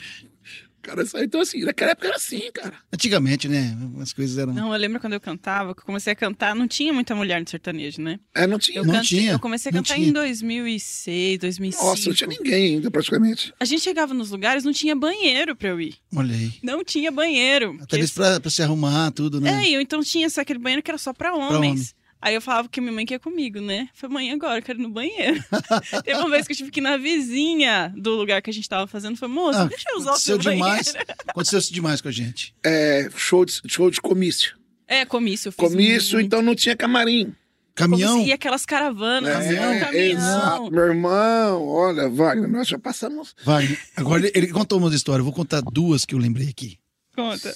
Cara, 0.83 1.05
saiu. 1.05 1.23
Então, 1.23 1.41
assim, 1.41 1.61
naquela 1.63 1.91
época 1.91 2.07
era 2.09 2.17
assim, 2.17 2.51
cara. 2.53 2.73
Antigamente, 2.91 3.47
né? 3.47 3.75
As 4.01 4.11
coisas 4.13 4.37
eram. 4.37 4.53
Não, 4.53 4.71
eu 4.73 4.79
lembro 4.79 4.99
quando 4.99 5.13
eu 5.13 5.19
cantava, 5.21 5.73
que 5.73 5.81
eu 5.81 5.85
comecei 5.85 6.11
a 6.13 6.15
cantar, 6.15 6.53
não 6.53 6.67
tinha 6.67 6.91
muita 6.93 7.15
mulher 7.15 7.39
no 7.41 7.49
sertanejo, 7.49 8.01
né? 8.01 8.19
É, 8.35 8.45
não 8.45 8.59
tinha. 8.59 8.79
Eu, 8.79 8.85
Não 8.85 8.93
cantei- 8.95 9.07
tinha, 9.19 9.31
eu 9.31 9.39
comecei 9.39 9.69
a 9.71 9.73
cantar 9.73 9.97
em 9.97 10.11
2006, 10.11 11.39
2005. 11.39 11.83
Nossa, 11.85 12.09
não 12.09 12.15
tinha 12.15 12.27
ninguém 12.27 12.75
ainda, 12.75 12.91
praticamente. 12.91 13.53
A 13.59 13.65
gente 13.65 13.81
chegava 13.81 14.13
nos 14.13 14.29
lugares, 14.31 14.63
não 14.63 14.73
tinha 14.73 14.95
banheiro 14.95 15.55
pra 15.55 15.69
eu 15.69 15.79
ir. 15.81 15.95
Olha 16.15 16.35
aí. 16.35 16.51
Não 16.61 16.83
tinha 16.83 17.11
banheiro. 17.11 17.77
Até 17.81 17.97
mesmo 17.97 18.15
pra, 18.15 18.39
pra 18.39 18.51
se 18.51 18.61
arrumar, 18.61 19.11
tudo, 19.11 19.39
né? 19.39 19.65
É, 19.65 19.69
eu 19.71 19.81
então 19.81 20.01
tinha 20.03 20.29
só 20.29 20.41
aquele 20.41 20.59
banheiro 20.59 20.83
que 20.83 20.91
era 20.91 20.97
só 20.97 21.13
pra 21.13 21.33
homens. 21.33 21.55
homem. 21.55 21.85
Aí 22.25 22.33
eu 22.35 22.39
falava 22.41 22.69
que 22.69 22.79
minha 22.79 22.93
mãe 22.93 23.05
quer 23.05 23.19
comigo, 23.19 23.59
né? 23.59 23.89
Falei, 23.93 24.13
mãe, 24.13 24.31
agora 24.31 24.59
eu 24.59 24.63
quero 24.63 24.79
ir 24.79 24.83
no 24.83 24.89
banheiro. 24.89 25.43
Teve 26.05 26.17
uma 26.19 26.29
vez 26.29 26.47
que 26.47 26.53
eu 26.53 26.57
tive 26.57 26.71
que 26.71 26.79
ir 26.79 26.83
na 26.83 26.95
vizinha 26.95 27.93
do 27.97 28.15
lugar 28.15 28.41
que 28.41 28.49
a 28.49 28.53
gente 28.53 28.69
tava 28.69 28.87
fazendo. 28.87 29.17
Falei, 29.17 29.35
moça, 29.35 29.63
Ah, 29.63 29.65
deixa 29.65 29.89
eu 29.91 29.97
usar 29.97 30.13
o 30.13 30.17
seu 30.17 30.37
banheiro. 30.37 30.55
demais. 30.65 30.93
Aconteceu 31.27 31.59
isso 31.59 31.73
demais 31.73 31.99
com 31.99 32.07
a 32.07 32.11
gente. 32.13 32.55
É, 32.63 33.09
show, 33.17 33.43
de, 33.43 33.59
show 33.67 33.91
de 33.91 33.99
comício. 33.99 34.55
É, 34.87 35.03
comício. 35.05 35.49
Eu 35.49 35.51
fiz 35.51 35.59
Comício, 35.69 36.13
muito. 36.13 36.25
então 36.27 36.41
não 36.41 36.55
tinha 36.55 36.77
camarim. 36.77 37.35
Caminhão. 37.75 38.21
E 38.23 38.31
aquelas 38.31 38.65
caravanas, 38.65 39.29
É, 39.29 39.33
caminhão, 39.55 39.79
caminhão. 39.81 40.05
exato. 40.17 40.71
Meu 40.71 40.83
irmão, 40.85 41.67
olha, 41.67 42.07
Wagner, 42.07 42.47
nós 42.49 42.67
já 42.69 42.79
passamos. 42.79 43.35
Vai. 43.43 43.77
Agora 43.97 44.21
ele, 44.25 44.31
ele 44.33 44.47
contou 44.53 44.77
umas 44.79 44.93
histórias. 44.93 45.19
Eu 45.19 45.25
vou 45.25 45.33
contar 45.33 45.59
duas 45.61 46.05
que 46.05 46.15
eu 46.15 46.19
lembrei 46.19 46.47
aqui. 46.47 46.77
Conta. 47.15 47.53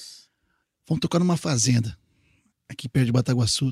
Vamos 0.90 1.00
tocar 1.00 1.20
numa 1.20 1.38
fazenda. 1.38 1.98
Aqui 2.68 2.90
perto 2.90 3.06
de 3.06 3.12
Bataguaçu. 3.14 3.72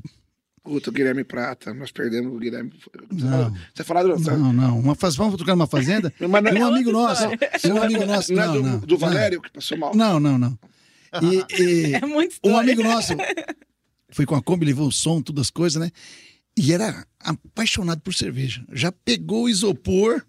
Puta, 0.66 0.90
o 0.90 0.92
Guilherme 0.92 1.22
Prata, 1.24 1.72
nós 1.72 1.90
perdemos 1.92 2.34
o 2.34 2.38
Guilherme. 2.38 2.72
Não. 3.12 3.54
Você 3.74 3.84
falou 3.84 4.16
do. 4.18 4.22
Não, 4.36 4.52
não. 4.52 4.78
Uma 4.80 4.94
faz... 4.94 5.14
Vamos 5.16 5.36
tocar 5.36 5.52
numa 5.54 5.66
fazenda? 5.66 6.12
Mas 6.20 6.42
não 6.42 6.52
E 6.52 6.58
é 6.58 6.64
um 6.64 6.68
amigo 6.68 6.92
nosso. 6.92 7.22
e 7.64 7.68
Um 7.72 7.82
amigo 7.82 8.04
nosso. 8.04 8.32
não 8.34 8.42
é 8.42 8.46
Não, 8.46 8.52
do, 8.54 8.62
não. 8.62 8.78
do 8.80 8.98
Valério 8.98 9.40
que 9.40 9.50
passou 9.50 9.78
mal. 9.78 9.94
Não, 9.94 10.18
não, 10.18 10.36
não. 10.36 10.58
E, 11.22 11.44
e 11.62 11.94
É 11.94 12.00
muito 12.00 12.32
um 12.44 12.50
história. 12.50 12.58
amigo 12.60 12.82
nosso 12.82 13.12
foi 14.10 14.26
com 14.26 14.34
a 14.34 14.42
Kombi, 14.42 14.64
levou 14.66 14.88
o 14.88 14.92
som, 14.92 15.20
todas 15.22 15.42
as 15.42 15.50
coisas, 15.50 15.80
né? 15.80 15.90
E 16.56 16.72
era 16.72 17.06
apaixonado 17.20 18.00
por 18.00 18.14
cerveja. 18.14 18.64
Já 18.72 18.90
pegou 18.90 19.44
o 19.44 19.48
isopor, 19.48 20.24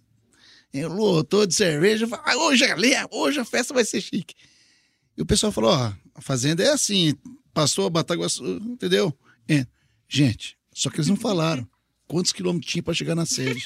lotou 0.73 1.45
de 1.47 1.55
cerveja, 1.55 2.05
falou, 2.07 2.25
"Ah, 2.27 2.35
hoje 2.37 2.63
é 2.65 2.75
lenha, 2.75 3.07
hoje 3.11 3.39
a 3.39 3.45
festa 3.45 3.73
vai 3.73 3.85
ser 3.85 4.01
chique. 4.01 4.35
E 5.17 5.21
o 5.21 5.25
pessoal 5.25 5.51
falou, 5.51 5.71
ó, 5.71 5.91
a 6.13 6.21
fazenda 6.21 6.63
é 6.63 6.69
assim, 6.71 7.15
passou 7.53 7.87
a 7.87 7.89
Bataguaçu, 7.89 8.43
entendeu? 8.57 9.11
É. 9.47 9.65
Gente, 10.07 10.57
só 10.73 10.89
que 10.89 10.97
eles 10.97 11.07
não 11.09 11.15
falaram 11.17 11.67
quantos 12.07 12.31
quilômetros 12.31 12.71
tinha 12.71 12.83
pra 12.83 12.93
chegar 12.93 13.15
na 13.15 13.25
sede. 13.25 13.61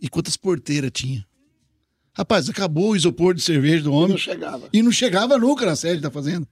e 0.00 0.08
quantas 0.08 0.36
porteiras 0.36 0.90
tinha. 0.92 1.26
Rapaz, 2.14 2.48
acabou 2.48 2.90
o 2.90 2.96
isopor 2.96 3.34
de 3.34 3.40
cerveja 3.40 3.84
do 3.84 3.90
Não 3.90 3.96
homem 3.96 4.18
chegava. 4.18 4.68
e 4.72 4.82
não 4.82 4.92
chegava 4.92 5.38
nunca 5.38 5.64
na 5.64 5.74
sede 5.76 6.00
da 6.00 6.10
fazenda. 6.10 6.46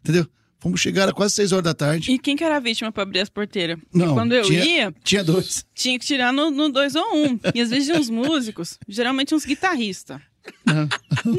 Entendeu? 0.00 0.26
Fomos 0.58 0.80
chegar 0.80 1.08
a 1.08 1.12
quase 1.12 1.34
seis 1.34 1.52
horas 1.52 1.64
da 1.64 1.74
tarde. 1.74 2.10
E 2.10 2.18
quem 2.18 2.34
que 2.34 2.42
era 2.42 2.56
a 2.56 2.60
vítima 2.60 2.90
pra 2.90 3.02
abrir 3.02 3.20
as 3.20 3.28
porteiras? 3.28 3.78
Porque 3.78 3.98
Não, 3.98 4.14
quando 4.14 4.32
eu 4.32 4.42
tinha- 4.42 4.64
ia, 4.64 4.94
Tinha 5.04 5.22
dois. 5.22 5.64
tinha 5.74 5.98
que 5.98 6.06
tirar 6.06 6.32
no, 6.32 6.50
no 6.50 6.70
dois 6.70 6.94
ou 6.96 7.04
um. 7.16 7.38
E 7.54 7.60
às 7.60 7.68
vezes 7.70 7.94
uns 7.94 8.08
músicos, 8.10 8.78
geralmente 8.88 9.34
uns 9.34 9.44
guitarristas. 9.44 10.20
Não. 10.66 10.88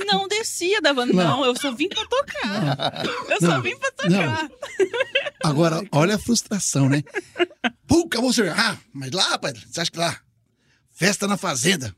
Não 0.06 0.28
descia 0.28 0.82
da 0.82 0.94
banda. 0.94 1.14
Não, 1.14 1.46
eu 1.46 1.56
só 1.56 1.72
vim 1.74 1.88
pra 1.90 2.06
tocar. 2.06 3.04
Eu 3.30 3.40
só 3.40 3.48
Não. 3.48 3.62
vim 3.62 3.76
pra 3.78 3.92
tocar. 3.92 4.50
Agora, 5.44 5.84
olha 5.92 6.16
a 6.16 6.20
frustração, 6.20 6.90
né? 6.90 7.04
Pô, 7.88 8.02
acabou 8.06 8.30
o 8.30 8.34
cerveja. 8.34 8.56
Ah, 8.58 8.78
mas 8.94 9.12
lá, 9.12 9.24
rapaz, 9.30 9.64
você 9.68 9.82
acha 9.82 9.92
que 9.92 9.98
lá? 10.00 10.20
Festa 10.92 11.28
na 11.28 11.38
fazenda. 11.38 11.96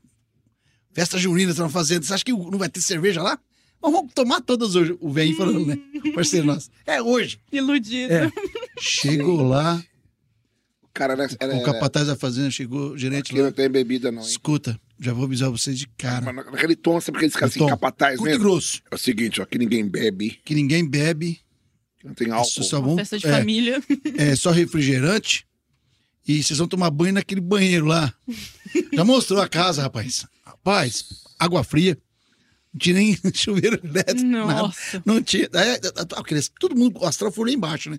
Festa 0.92 1.16
junina 1.18 1.54
na 1.54 1.68
fazenda. 1.68 2.04
Você 2.04 2.14
acha 2.14 2.24
que 2.24 2.32
não 2.32 2.58
vai 2.58 2.68
ter 2.68 2.80
cerveja 2.80 3.22
lá? 3.22 3.38
Mas 3.80 3.92
vamos 3.92 4.12
tomar 4.12 4.40
todas 4.40 4.74
hoje. 4.74 4.96
O 5.00 5.10
velho 5.10 5.36
falando, 5.36 5.64
né? 5.66 5.78
O 6.04 6.12
parceiro 6.12 6.46
nosso. 6.46 6.68
É 6.86 7.00
hoje. 7.00 7.38
Iludido. 7.52 8.12
É. 8.12 8.30
Chegou 8.80 9.40
lá, 9.46 9.82
O 10.82 10.88
cara 10.92 11.12
era. 11.12 11.28
era, 11.38 11.56
o 11.56 11.62
capataz 11.62 12.06
da 12.08 12.16
fazenda 12.16 12.50
chegou, 12.50 12.90
o 12.90 12.98
gerente 12.98 13.30
aqui 13.30 13.36
não 13.38 13.46
lá. 13.46 13.52
tem 13.52 13.68
bebida, 13.68 14.10
não, 14.10 14.20
hein? 14.22 14.28
Escuta, 14.28 14.78
já 15.00 15.12
vou 15.12 15.24
avisar 15.24 15.50
vocês 15.50 15.78
de 15.78 15.86
cara. 15.96 16.32
Mas 16.32 16.46
naquele 16.46 16.74
tom, 16.76 17.00
sabe 17.00 17.18
aqueles 17.18 17.34
caras 17.34 17.50
assim, 17.50 17.60
Tom, 17.60 17.68
capataz 17.68 18.20
mesmo? 18.20 18.40
grosso. 18.42 18.82
É 18.90 18.94
o 18.94 18.98
seguinte, 18.98 19.40
ó, 19.40 19.44
que 19.46 19.58
ninguém 19.58 19.86
bebe, 19.86 20.40
Que 20.44 20.54
ninguém 20.54 20.84
bebe. 20.88 21.40
que 21.98 22.06
não 22.06 22.14
tem 22.14 22.30
álcool. 22.30 22.62
Só, 22.64 22.80
vão, 22.80 22.96
festa 22.96 23.18
de 23.18 23.26
é, 23.26 23.30
família. 23.30 23.82
é 24.16 24.34
só 24.36 24.50
refrigerante 24.50 25.46
e 26.26 26.42
vocês 26.42 26.58
vão 26.58 26.68
tomar 26.68 26.90
banho 26.90 27.14
naquele 27.14 27.40
banheiro 27.40 27.86
lá. 27.86 28.12
Já 28.92 29.04
mostrou 29.04 29.40
a 29.40 29.48
casa, 29.48 29.82
rapaz. 29.82 30.26
Rapaz, 30.44 31.04
água 31.38 31.62
fria. 31.64 31.96
Não 32.72 32.78
tinha 32.78 32.96
nem 32.96 33.16
chuveiro 33.34 33.80
elétrico. 33.82 34.24
nada. 34.28 34.52
Nossa. 34.62 35.02
Não 35.06 35.22
tinha. 35.22 35.48
Aí, 35.54 35.80
aqueles- 36.16 36.50
todo 36.60 36.76
mundo, 36.76 36.98
o 37.00 37.06
astral 37.06 37.30
foi 37.32 37.46
lá 37.50 37.52
embaixo, 37.54 37.88
né? 37.90 37.98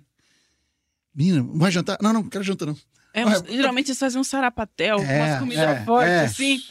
Menina, 1.14 1.42
vai 1.54 1.70
jantar? 1.72 1.98
Não, 2.00 2.12
não, 2.12 2.22
não 2.22 2.28
quero 2.30 2.44
jantar, 2.44 2.66
não. 2.66 2.76
É, 3.12 3.22
geralmente 3.52 3.88
eles 3.88 3.98
fazem 3.98 4.20
um 4.20 4.24
sarapatel, 4.24 5.00
É, 5.00 5.18
umas 5.18 5.38
comidas 5.40 5.64
é, 5.68 5.84
fortes, 5.84 6.12
é. 6.12 6.24
assim. 6.24 6.62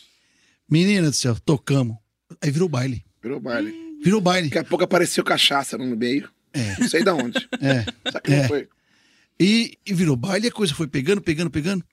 Menina 0.69 1.09
do 1.09 1.15
céu, 1.15 1.37
tocamos. 1.39 1.97
Aí 2.41 2.51
virou 2.51 2.69
baile. 2.69 3.03
Virou 3.21 3.39
baile. 3.39 3.73
Virou 4.03 4.21
baile. 4.21 4.49
Daqui 4.49 4.59
a 4.59 4.63
pouco 4.63 4.83
apareceu 4.83 5.23
cachaça 5.23 5.77
no 5.77 5.85
meio. 5.95 6.29
É. 6.53 6.79
Não 6.79 6.87
sei 6.89 7.03
de 7.03 7.09
onde. 7.11 7.47
É. 7.61 7.83
Sabe 8.11 8.21
que 8.23 8.31
não 8.31 8.37
É. 8.43 8.47
foi? 8.47 8.69
E, 9.39 9.77
e 9.85 9.93
virou 9.93 10.15
baile, 10.15 10.47
a 10.47 10.51
coisa 10.51 10.73
foi 10.73 10.87
pegando, 10.87 11.21
pegando, 11.21 11.49
pegando. 11.49 11.83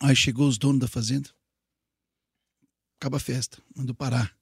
Aí 0.00 0.14
chegou 0.14 0.46
os 0.48 0.58
donos 0.58 0.80
da 0.80 0.88
fazenda. 0.88 1.28
Acaba 3.00 3.16
a 3.16 3.20
festa, 3.20 3.58
mandou 3.76 3.94
parar. 3.94 4.32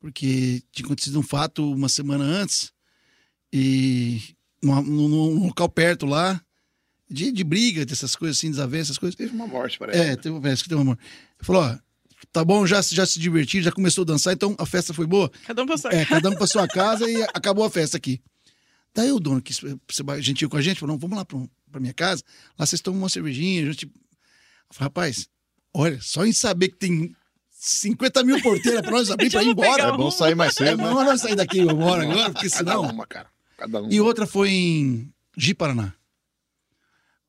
Porque 0.00 0.62
tinha 0.72 0.86
acontecido 0.86 1.18
um 1.18 1.22
fato 1.22 1.70
uma 1.72 1.88
semana 1.88 2.24
antes, 2.24 2.72
e 3.52 4.34
num, 4.62 4.82
num- 4.82 5.08
num 5.08 5.46
local 5.46 5.68
perto 5.68 6.06
lá, 6.06 6.42
de, 7.10 7.30
de 7.30 7.44
briga, 7.44 7.84
dessas 7.84 8.16
coisas 8.16 8.38
assim, 8.38 8.50
desavenças, 8.50 8.86
essas 8.88 8.98
coisas. 8.98 9.14
Teve 9.14 9.34
uma 9.34 9.46
morte, 9.46 9.78
parece. 9.78 9.98
É, 10.00 10.16
teve, 10.16 10.40
parece 10.40 10.62
que 10.62 10.68
teve 10.70 10.78
uma 10.80 10.84
morte. 10.86 11.00
Ele 11.38 11.46
falou, 11.46 11.62
ó, 11.62 11.78
Tá 12.30 12.44
bom, 12.44 12.66
já, 12.66 12.80
já 12.82 13.04
se 13.04 13.18
divertiram, 13.18 13.64
já 13.64 13.72
começou 13.72 14.02
a 14.02 14.06
dançar, 14.06 14.32
então 14.32 14.54
a 14.58 14.66
festa 14.66 14.94
foi 14.94 15.06
boa. 15.06 15.30
Cada 15.46 15.62
um 15.62 15.66
passou. 15.66 15.90
É, 15.90 16.04
cada 16.04 16.30
um 16.30 16.34
pra 16.34 16.46
sua 16.46 16.68
casa 16.68 17.10
e 17.10 17.22
acabou 17.34 17.64
a 17.64 17.70
festa 17.70 17.96
aqui. 17.96 18.20
Daí 18.94 19.10
o 19.10 19.18
dono 19.18 19.42
ser 19.90 20.22
gentil 20.22 20.48
com 20.50 20.56
a 20.56 20.62
gente, 20.62 20.78
falou, 20.80 20.94
não, 20.94 21.00
vamos 21.00 21.16
lá 21.16 21.24
pra, 21.24 21.38
pra 21.70 21.80
minha 21.80 21.94
casa, 21.94 22.22
lá 22.58 22.66
vocês 22.66 22.80
tomam 22.80 23.00
uma 23.00 23.08
cervejinha, 23.08 23.62
a 23.62 23.72
gente... 23.72 23.86
Eu 23.86 23.90
falei, 24.74 24.86
rapaz, 24.86 25.28
olha, 25.74 25.98
só 26.00 26.24
em 26.26 26.32
saber 26.32 26.68
que 26.68 26.76
tem 26.76 27.14
50 27.50 28.22
mil 28.24 28.40
porteiras 28.42 28.82
pra 28.82 28.90
nós 28.90 29.10
abrir 29.10 29.30
pra 29.32 29.42
ir 29.42 29.48
embora. 29.48 29.82
É 29.84 29.96
bom 29.96 30.10
sair 30.10 30.34
mais 30.34 30.52
É 30.60 30.64
cedo, 30.66 30.78
né? 30.82 30.84
bom 30.84 31.04
nós 31.04 31.20
sair 31.20 31.36
daqui 31.36 31.60
embora 31.60 32.02
agora, 32.02 32.30
porque 32.32 32.50
Cada 32.50 32.70
senão... 32.70 32.82
uma, 32.82 33.06
cara. 33.06 33.28
Cada 33.56 33.80
uma. 33.80 33.92
E 33.92 34.00
outra 34.00 34.26
foi 34.26 34.50
em 34.50 35.12
Ji-Paraná. 35.36 35.94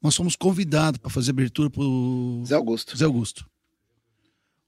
Nós 0.02 0.16
fomos 0.16 0.36
convidados 0.36 0.98
para 0.98 1.10
fazer 1.10 1.32
abertura 1.32 1.70
pro 1.70 2.44
Zé 2.46 2.56
Augusto. 2.56 2.98
Zé 2.98 3.06
Augusto. 3.06 3.46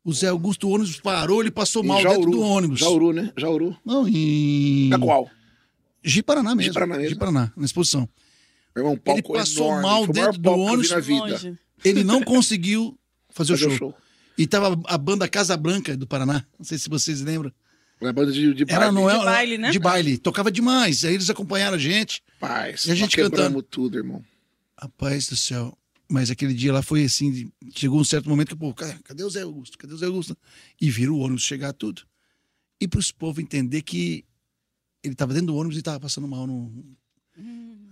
O 0.06 0.14
Zé 0.14 0.28
Augusto, 0.28 0.68
o 0.68 0.72
ônibus 0.72 0.99
parou, 0.99 1.41
ele 1.41 1.49
passou 1.49 1.84
Em 1.84 1.88
mal 1.88 2.01
dentro 2.03 2.30
do 2.30 2.39
ônibus. 2.39 2.80
Jauru, 2.80 3.12
né? 3.12 3.34
Jauru. 3.36 3.76
Não, 3.84 4.08
em... 4.08 4.88
Na 4.89 4.99
qual? 4.99 5.28
Ji-Paraná 6.03 6.53
mesmo. 6.53 6.72
Ji-Paraná 6.72 6.95
mesmo. 6.97 7.10
Ji-Paraná, 7.10 7.51
na 7.58 7.66
exposição. 7.66 8.08
Meu 8.76 8.84
irmão, 8.84 8.93
um 8.93 8.97
palco 8.97 9.32
Ele 9.32 9.39
passou 9.39 9.66
enorme. 9.68 9.82
mal 9.82 10.03
o 10.03 10.08
dentro 10.08 10.38
do 10.38 10.51
ônibus. 10.51 10.91
na 10.91 10.99
vida. 10.99 11.22
Longe. 11.24 11.58
Ele 11.84 12.03
não 12.03 12.22
conseguiu 12.22 12.95
fazer 13.32 13.53
o 13.53 13.58
Fazer 13.58 13.70
show. 13.70 13.74
o 13.74 13.78
show. 13.91 13.95
E 14.38 14.45
tava 14.45 14.80
a 14.86 14.97
banda 14.97 15.28
Casa 15.28 15.58
Branca 15.58 15.97
do 15.97 16.06
Paraná. 16.06 16.45
Não 16.60 16.66
sei 16.66 16.78
se 16.78 16.88
vocês 16.88 17.22
lembram. 17.22 17.51
Na 17.99 18.12
banda 18.14 18.32
de, 18.32 18.53
de 18.53 18.64
Era 18.68 18.91
baile. 18.91 18.93
no 19.01 19.10
De 19.20 19.26
baile, 19.26 19.58
né? 19.58 19.72
De 19.72 19.80
baile. 19.80 20.18
Tocava 20.20 20.51
demais. 20.51 21.03
Aí 21.06 21.14
eles 21.16 21.30
acompanharam 21.30 21.76
a 21.78 21.80
gente. 21.80 22.22
Paz, 22.39 22.86
E 22.86 22.91
a 22.91 22.95
gente 22.95 23.18
nós 23.18 23.30
cantando. 23.30 23.64
tudo, 23.64 23.97
irmão. 23.97 24.22
Rapaz 24.80 25.28
do 25.28 25.36
céu. 25.38 25.76
Mas 26.10 26.30
aquele 26.30 26.53
dia 26.53 26.72
lá 26.72 26.82
foi 26.84 27.03
assim, 27.06 27.51
chegou 27.76 27.99
um 27.99 28.03
certo 28.03 28.30
momento 28.30 28.49
que, 28.49 28.56
pô, 28.56 28.74
cara, 28.74 28.99
cadê 29.03 29.24
o 29.24 29.30
Zé 29.30 29.41
Augusto? 29.41 29.78
Cadê 29.78 29.93
o 29.93 29.97
Zé 29.97 30.06
Augusto? 30.06 30.38
E 30.80 30.89
viram 30.89 31.14
o 31.14 31.20
ônibus 31.20 31.43
chegar 31.43 31.74
tudo. 31.74 32.03
E 32.80 32.88
para 32.88 32.99
os 32.99 33.12
povos 33.12 33.41
entender 33.43 33.82
que 33.82 34.24
ele 35.03 35.14
estava 35.14 35.34
dentro 35.34 35.47
do 35.47 35.56
ônibus 35.56 35.78
e 35.78 35.80
estava 35.80 35.99
passando 35.99 36.28
mal 36.28 36.45
no. 36.45 36.72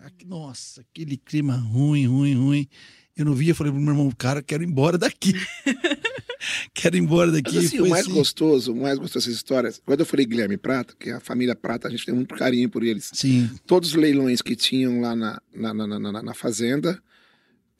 Aqui- 0.05 0.26
Nossa, 0.26 0.82
aquele 0.82 1.18
clima 1.18 1.55
ruim, 1.55 2.05
ruim, 2.07 2.36
ruim. 2.36 2.68
Eu 3.16 3.26
não 3.26 3.34
via, 3.34 3.51
eu 3.51 3.55
falei 3.55 3.72
pro 3.72 3.82
meu 3.82 3.93
irmão, 3.93 4.11
cara, 4.11 4.41
quero 4.43 4.64
ir 4.64 4.68
embora 4.68 4.97
daqui. 4.97 5.34
quero 6.74 6.95
ir 6.95 6.99
embora 6.99 7.32
daqui. 7.32 7.55
Mas 7.55 7.66
assim, 7.66 7.78
Foi 7.78 7.88
o 7.88 7.89
mais 7.89 8.05
assim. 8.05 8.14
gostoso, 8.14 8.74
o 8.74 8.76
mais 8.82 8.97
gostoso 8.97 9.26
dessas 9.26 9.36
histórias, 9.38 9.82
quando 9.86 9.99
eu 10.01 10.05
falei 10.05 10.26
Guilherme 10.26 10.57
Prata, 10.57 10.95
que 10.99 11.09
é 11.09 11.14
a 11.14 11.20
família 11.20 11.55
Prata, 11.55 11.88
a 11.88 11.91
gente 11.91 12.05
tem 12.05 12.14
muito 12.16 12.34
carinho 12.36 12.70
por 12.70 12.84
eles. 12.84 13.11
Sim, 13.14 13.49
Todos 13.66 13.89
os 13.89 13.95
leilões 13.95 14.41
que 14.41 14.55
tinham 14.55 14.99
lá 15.01 15.16
na, 15.16 15.41
na, 15.53 15.74
na, 15.74 15.88
na, 15.88 15.99
na- 16.11 16.24
na 16.24 16.34
fazenda, 16.34 17.01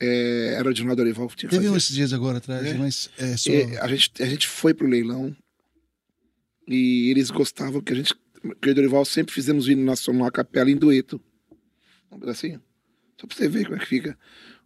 é, 0.00 0.54
era 0.58 0.68
o 0.68 0.70
Edinaldo 0.70 0.96
Dorival 1.02 1.28
que 1.28 1.36
tinha 1.36 1.50
teve 1.50 1.64
fazer. 1.64 1.76
esses 1.76 1.94
dias 1.94 2.12
agora 2.12 2.38
atrás, 2.38 2.66
É. 2.66 2.74
mas 2.74 3.10
é 3.18 3.36
só. 3.36 3.50
E 3.50 3.76
a, 3.78 3.86
gente, 3.88 4.22
a 4.22 4.26
gente 4.26 4.48
foi 4.48 4.74
pro 4.74 4.86
leilão 4.86 5.34
e 6.66 7.10
eles 7.10 7.30
gostavam 7.30 7.80
que 7.80 7.92
a 7.92 7.96
gente, 7.96 8.14
que 8.14 8.68
eu 8.68 8.68
e 8.68 8.70
o 8.70 8.74
Dorival 8.74 9.04
sempre 9.04 9.34
fizemos 9.34 9.66
o 9.66 9.70
hino 9.72 9.84
nacional 9.84 10.26
a 10.26 10.32
capela 10.32 10.70
em 10.70 10.76
dueto. 10.76 11.20
Um 12.10 12.18
pedacinho. 12.18 12.62
Só 13.20 13.26
pra 13.26 13.36
você 13.36 13.48
ver 13.48 13.64
como 13.64 13.76
é 13.76 13.78
que 13.80 13.86
fica. 13.86 14.18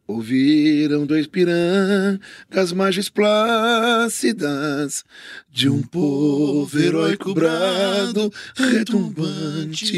Ouviram 0.09 1.05
dois 1.05 1.27
pirangas 1.27 2.73
margens 2.75 3.11
plácidas 3.11 5.05
de 5.51 5.69
um 5.69 5.83
povo 5.83 6.79
heróico 6.79 7.35
brado 7.35 8.33
retumbante. 8.57 9.93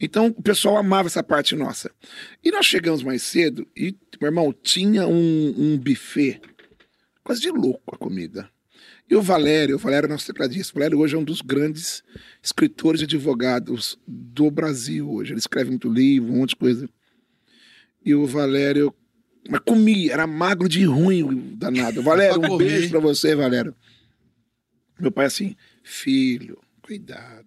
Então 0.00 0.26
o 0.26 0.42
pessoal 0.42 0.76
amava 0.76 1.06
essa 1.06 1.22
parte 1.22 1.54
nossa. 1.54 1.88
E 2.42 2.50
nós 2.50 2.66
chegamos 2.66 3.04
mais 3.04 3.22
cedo 3.22 3.64
e, 3.76 3.96
meu 4.20 4.26
irmão, 4.28 4.52
tinha 4.52 5.06
um, 5.06 5.54
um 5.56 5.78
buffet 5.78 6.40
quase 7.22 7.42
de 7.42 7.50
louco 7.50 7.94
a 7.94 7.96
comida. 7.96 8.50
E 9.08 9.14
o 9.14 9.22
Valério, 9.22 9.76
o 9.76 9.78
Valério 9.78 10.08
é 10.08 10.10
nosso 10.10 10.26
tecladista. 10.26 10.72
O 10.72 10.74
Valério 10.74 10.98
hoje 10.98 11.14
é 11.14 11.18
um 11.18 11.22
dos 11.22 11.42
grandes 11.42 12.02
escritores 12.42 13.02
e 13.02 13.04
advogados 13.04 13.96
do 14.04 14.50
Brasil 14.50 15.08
hoje. 15.08 15.32
Ele 15.32 15.38
escreve 15.38 15.70
muito 15.70 15.88
livro, 15.88 16.32
um 16.32 16.38
monte 16.38 16.50
de 16.50 16.56
coisa. 16.56 16.88
E 18.04 18.14
o 18.14 18.26
Valério, 18.26 18.94
mas 19.48 19.60
comia, 19.60 20.12
era 20.12 20.26
magro 20.26 20.68
de 20.68 20.84
ruim, 20.84 21.54
danado. 21.56 22.02
Valério, 22.02 22.40
um 22.52 22.56
beijo 22.56 22.90
pra 22.90 23.00
você, 23.00 23.34
Valério. 23.34 23.74
Meu 24.98 25.10
pai 25.10 25.26
assim, 25.26 25.56
filho, 25.82 26.58
cuidado. 26.82 27.44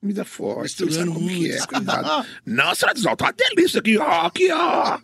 Comida 0.00 0.24
forte, 0.24 0.72
você 0.72 0.78
sabe 0.78 0.86
Misturando 0.86 1.14
como 1.14 1.28
que 1.28 1.52
é, 1.52 1.66
cuidado. 1.66 2.26
Nossa, 2.44 2.86
Radisol, 2.86 3.16
tá 3.16 3.26
uma 3.26 3.32
delícia 3.32 3.78
aqui, 3.78 3.96
ó, 3.98 4.26
aqui, 4.26 4.50
ó. 4.50 4.98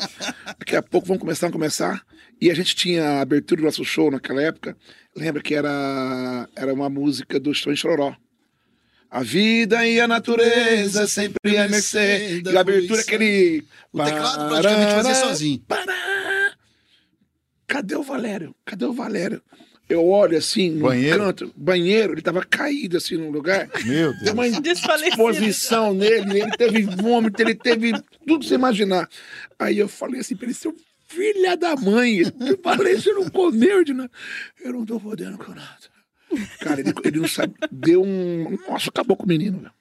Daqui 0.59 0.75
a 0.75 0.83
pouco 0.83 1.07
vamos 1.07 1.21
começar 1.21 1.47
a 1.47 1.53
começar. 1.53 2.05
E 2.41 2.51
a 2.51 2.55
gente 2.55 2.75
tinha 2.75 3.05
a 3.05 3.21
abertura 3.21 3.61
do 3.61 3.65
nosso 3.65 3.85
show 3.85 4.11
naquela 4.11 4.43
época. 4.43 4.77
Lembra 5.15 5.43
que 5.43 5.55
era, 5.55 6.49
era 6.55 6.75
uma 6.75 6.89
música 6.89 7.39
do 7.39 7.55
Chão 7.55 7.75
Chororó. 7.75 8.15
A 9.11 9.23
vida 9.23 9.87
e 9.87 10.01
a 10.01 10.07
natureza 10.07 11.07
sempre 11.07 11.57
é 11.57 11.67
mercê. 11.69 12.43
E 12.45 12.57
a 12.57 12.61
abertura 12.61 13.01
aquele. 13.01 13.65
O 13.93 14.05
teclado 14.05 14.49
praticamente 14.49 14.93
fazia 14.93 15.13
Parará, 15.13 15.29
sozinho. 15.29 15.63
pará. 15.67 16.53
Cadê 17.67 17.97
o 17.97 18.03
Valério? 18.03 18.55
Cadê 18.65 18.85
o 18.85 18.93
Valério? 18.93 19.43
Eu 19.89 20.07
olho 20.07 20.37
assim 20.37 20.71
no 20.71 20.83
Banheiro? 20.83 21.19
canto, 21.19 21.51
banheiro, 21.57 22.13
ele 22.13 22.21
tava 22.21 22.45
caído 22.45 22.99
assim 22.99 23.17
no 23.17 23.31
lugar. 23.31 23.71
Meu 23.87 24.13
Deu 24.13 24.35
Deus. 24.35 24.51
uma 24.53 24.61
Desfalecido. 24.61 25.09
exposição 25.09 25.95
nele, 25.95 26.43
ele 26.43 26.51
teve 26.59 26.83
vômito, 26.83 27.41
ele 27.41 27.55
teve 27.55 27.93
tudo 28.27 28.41
que 28.41 28.47
você 28.49 28.55
imaginar. 28.57 29.09
Aí 29.59 29.79
eu 29.79 29.89
falei 29.89 30.21
assim 30.21 30.37
pra 30.37 30.45
ele, 30.45 30.53
seu 30.55 30.77
filha 31.07 31.57
da 31.57 31.75
mãe, 31.77 32.19
eu 32.19 32.59
falei, 32.63 32.97
você 33.01 33.11
não 33.15 33.31
comeu 33.31 33.83
de 33.83 33.95
nada. 33.95 34.11
Eu 34.63 34.75
não 34.75 34.85
tô 34.85 35.01
podendo 35.01 35.39
com 35.39 35.53
nada. 35.55 35.88
Cara, 36.61 36.81
ele, 36.81 36.93
ele 37.05 37.21
não 37.21 37.29
sabe, 37.29 37.55
deu 37.71 38.03
um... 38.03 38.59
Nossa, 38.69 38.91
acabou 38.91 39.17
com 39.17 39.25
o 39.25 39.29
menino. 39.29 39.59
velho. 39.59 39.73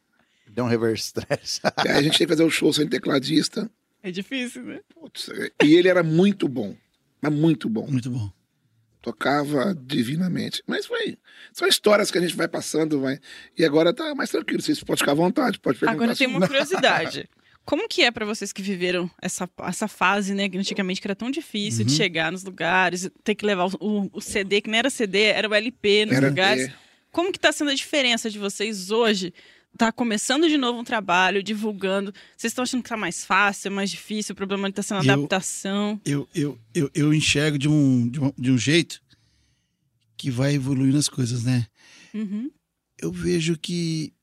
Deu 0.49 0.65
um 0.65 0.67
reverse 0.67 1.03
stress. 1.05 1.59
Aí 1.77 1.91
a 1.97 2.01
gente 2.01 2.17
tem 2.17 2.25
que 2.27 2.33
fazer 2.33 2.43
o 2.43 2.49
show 2.49 2.71
sem 2.73 2.87
tecladista. 2.87 3.69
É 4.01 4.09
difícil, 4.11 4.63
né? 4.63 4.79
Putz, 4.93 5.29
e 5.63 5.75
ele 5.75 5.87
era 5.87 6.01
muito 6.03 6.47
bom, 6.47 6.75
mas 7.21 7.31
muito 7.33 7.67
bom. 7.69 7.85
Muito 7.87 8.09
bom. 8.09 8.31
Tocava 9.01 9.75
divinamente. 9.75 10.61
Mas 10.67 10.85
foi. 10.85 11.17
São 11.53 11.67
histórias 11.67 12.09
que 12.11 12.17
a 12.17 12.21
gente 12.21 12.35
vai 12.35 12.47
passando, 12.47 12.99
vai. 12.99 13.19
E 13.57 13.63
agora 13.63 13.93
tá 13.93 14.13
mais 14.15 14.29
tranquilo. 14.31 14.61
Vocês 14.61 14.79
podem 14.83 14.97
ficar 14.99 15.11
à 15.11 15.15
vontade, 15.15 15.59
pode 15.59 15.77
perguntar. 15.79 16.03
Agora 16.03 16.15
tem 16.17 16.27
se- 16.27 16.33
uma 16.35 16.45
curiosidade. 16.47 17.29
Como 17.67 17.85
que 17.89 18.01
é 18.01 18.09
pra 18.11 18.25
vocês 18.25 18.53
que 18.53 18.61
viveram 18.61 19.11
essa, 19.21 19.49
essa 19.63 19.89
fase, 19.89 20.33
né? 20.33 20.47
Que 20.47 20.57
antigamente 20.57 21.01
que 21.01 21.07
era 21.07 21.15
tão 21.15 21.29
difícil 21.29 21.83
de 21.83 21.91
chegar 21.91 22.31
nos 22.31 22.41
lugares, 22.45 23.09
ter 23.25 23.35
que 23.35 23.45
levar 23.45 23.65
o, 23.81 24.09
o- 24.13 24.21
CD, 24.21 24.61
que 24.61 24.69
não 24.69 24.77
era 24.77 24.89
CD, 24.89 25.23
era 25.23 25.49
o 25.49 25.53
LP 25.53 26.05
nos 26.05 26.15
Era, 26.15 26.29
lugares. 26.29 26.71
Como 27.11 27.29
que 27.29 27.37
tá 27.37 27.51
sendo 27.51 27.69
a 27.71 27.73
diferença 27.75 28.29
de 28.29 28.39
vocês 28.39 28.89
hoje? 28.89 29.33
Tá 29.77 29.91
começando 29.91 30.47
de 30.47 30.57
novo 30.57 30.79
um 30.79 30.83
trabalho, 30.85 31.43
divulgando. 31.43 32.13
Vocês 32.37 32.51
estão 32.51 32.63
achando 32.63 32.81
que 32.83 32.89
tá 32.89 32.95
mais 32.95 33.25
fácil, 33.25 33.69
mais 33.69 33.91
difícil? 33.91 34.31
O 34.31 34.35
problema 34.35 34.71
tá 34.71 34.81
sendo 34.81 34.99
a 34.99 35.01
adaptação. 35.01 35.99
eu, 36.05 36.25
eu, 36.33 36.57
eu, 36.73 36.89
eu 36.95 37.13
enxergo 37.13 37.57
de 37.59 37.67
um, 37.67 38.07
de, 38.07 38.19
um, 38.21 38.31
de 38.37 38.49
um 38.51 38.57
jeito 38.57 39.01
que 40.15 40.31
vai 40.31 40.53
evoluindo 40.55 40.97
as 40.97 41.09
coisas, 41.09 41.43
né? 41.43 41.67
Uhum. 42.13 42.49
Eu 42.97 43.11
vejo 43.11 43.57
que 43.57 44.13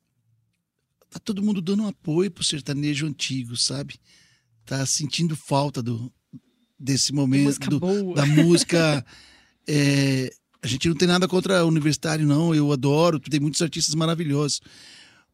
tá 1.15 1.21
todo 1.21 1.43
mundo 1.43 1.61
dando 1.63 1.85
um 1.85 1.89
apoio 1.89 2.29
pro 2.31 2.43
sertanejo 2.43 3.07
antigo, 3.07 3.57
sabe? 3.57 3.95
Tá 4.67 4.85
sentindo 4.85 5.37
falta 5.37 5.81
do, 5.81 6.13
desse 6.79 7.13
momento, 7.13 7.45
música 7.45 7.71
do- 7.71 7.79
boa. 7.81 8.15
da 8.17 8.27
música. 8.27 9.05
é, 9.69 10.33
a 10.61 10.67
gente 10.67 10.89
não 10.89 10.97
tem 10.97 11.07
nada 11.07 11.29
contra 11.29 11.65
universitário, 11.65 12.27
não. 12.27 12.55
Eu 12.55 12.73
adoro, 12.73 13.21
tem 13.21 13.39
muitos 13.39 13.63
artistas 13.63 13.95
maravilhosos. 13.95 14.61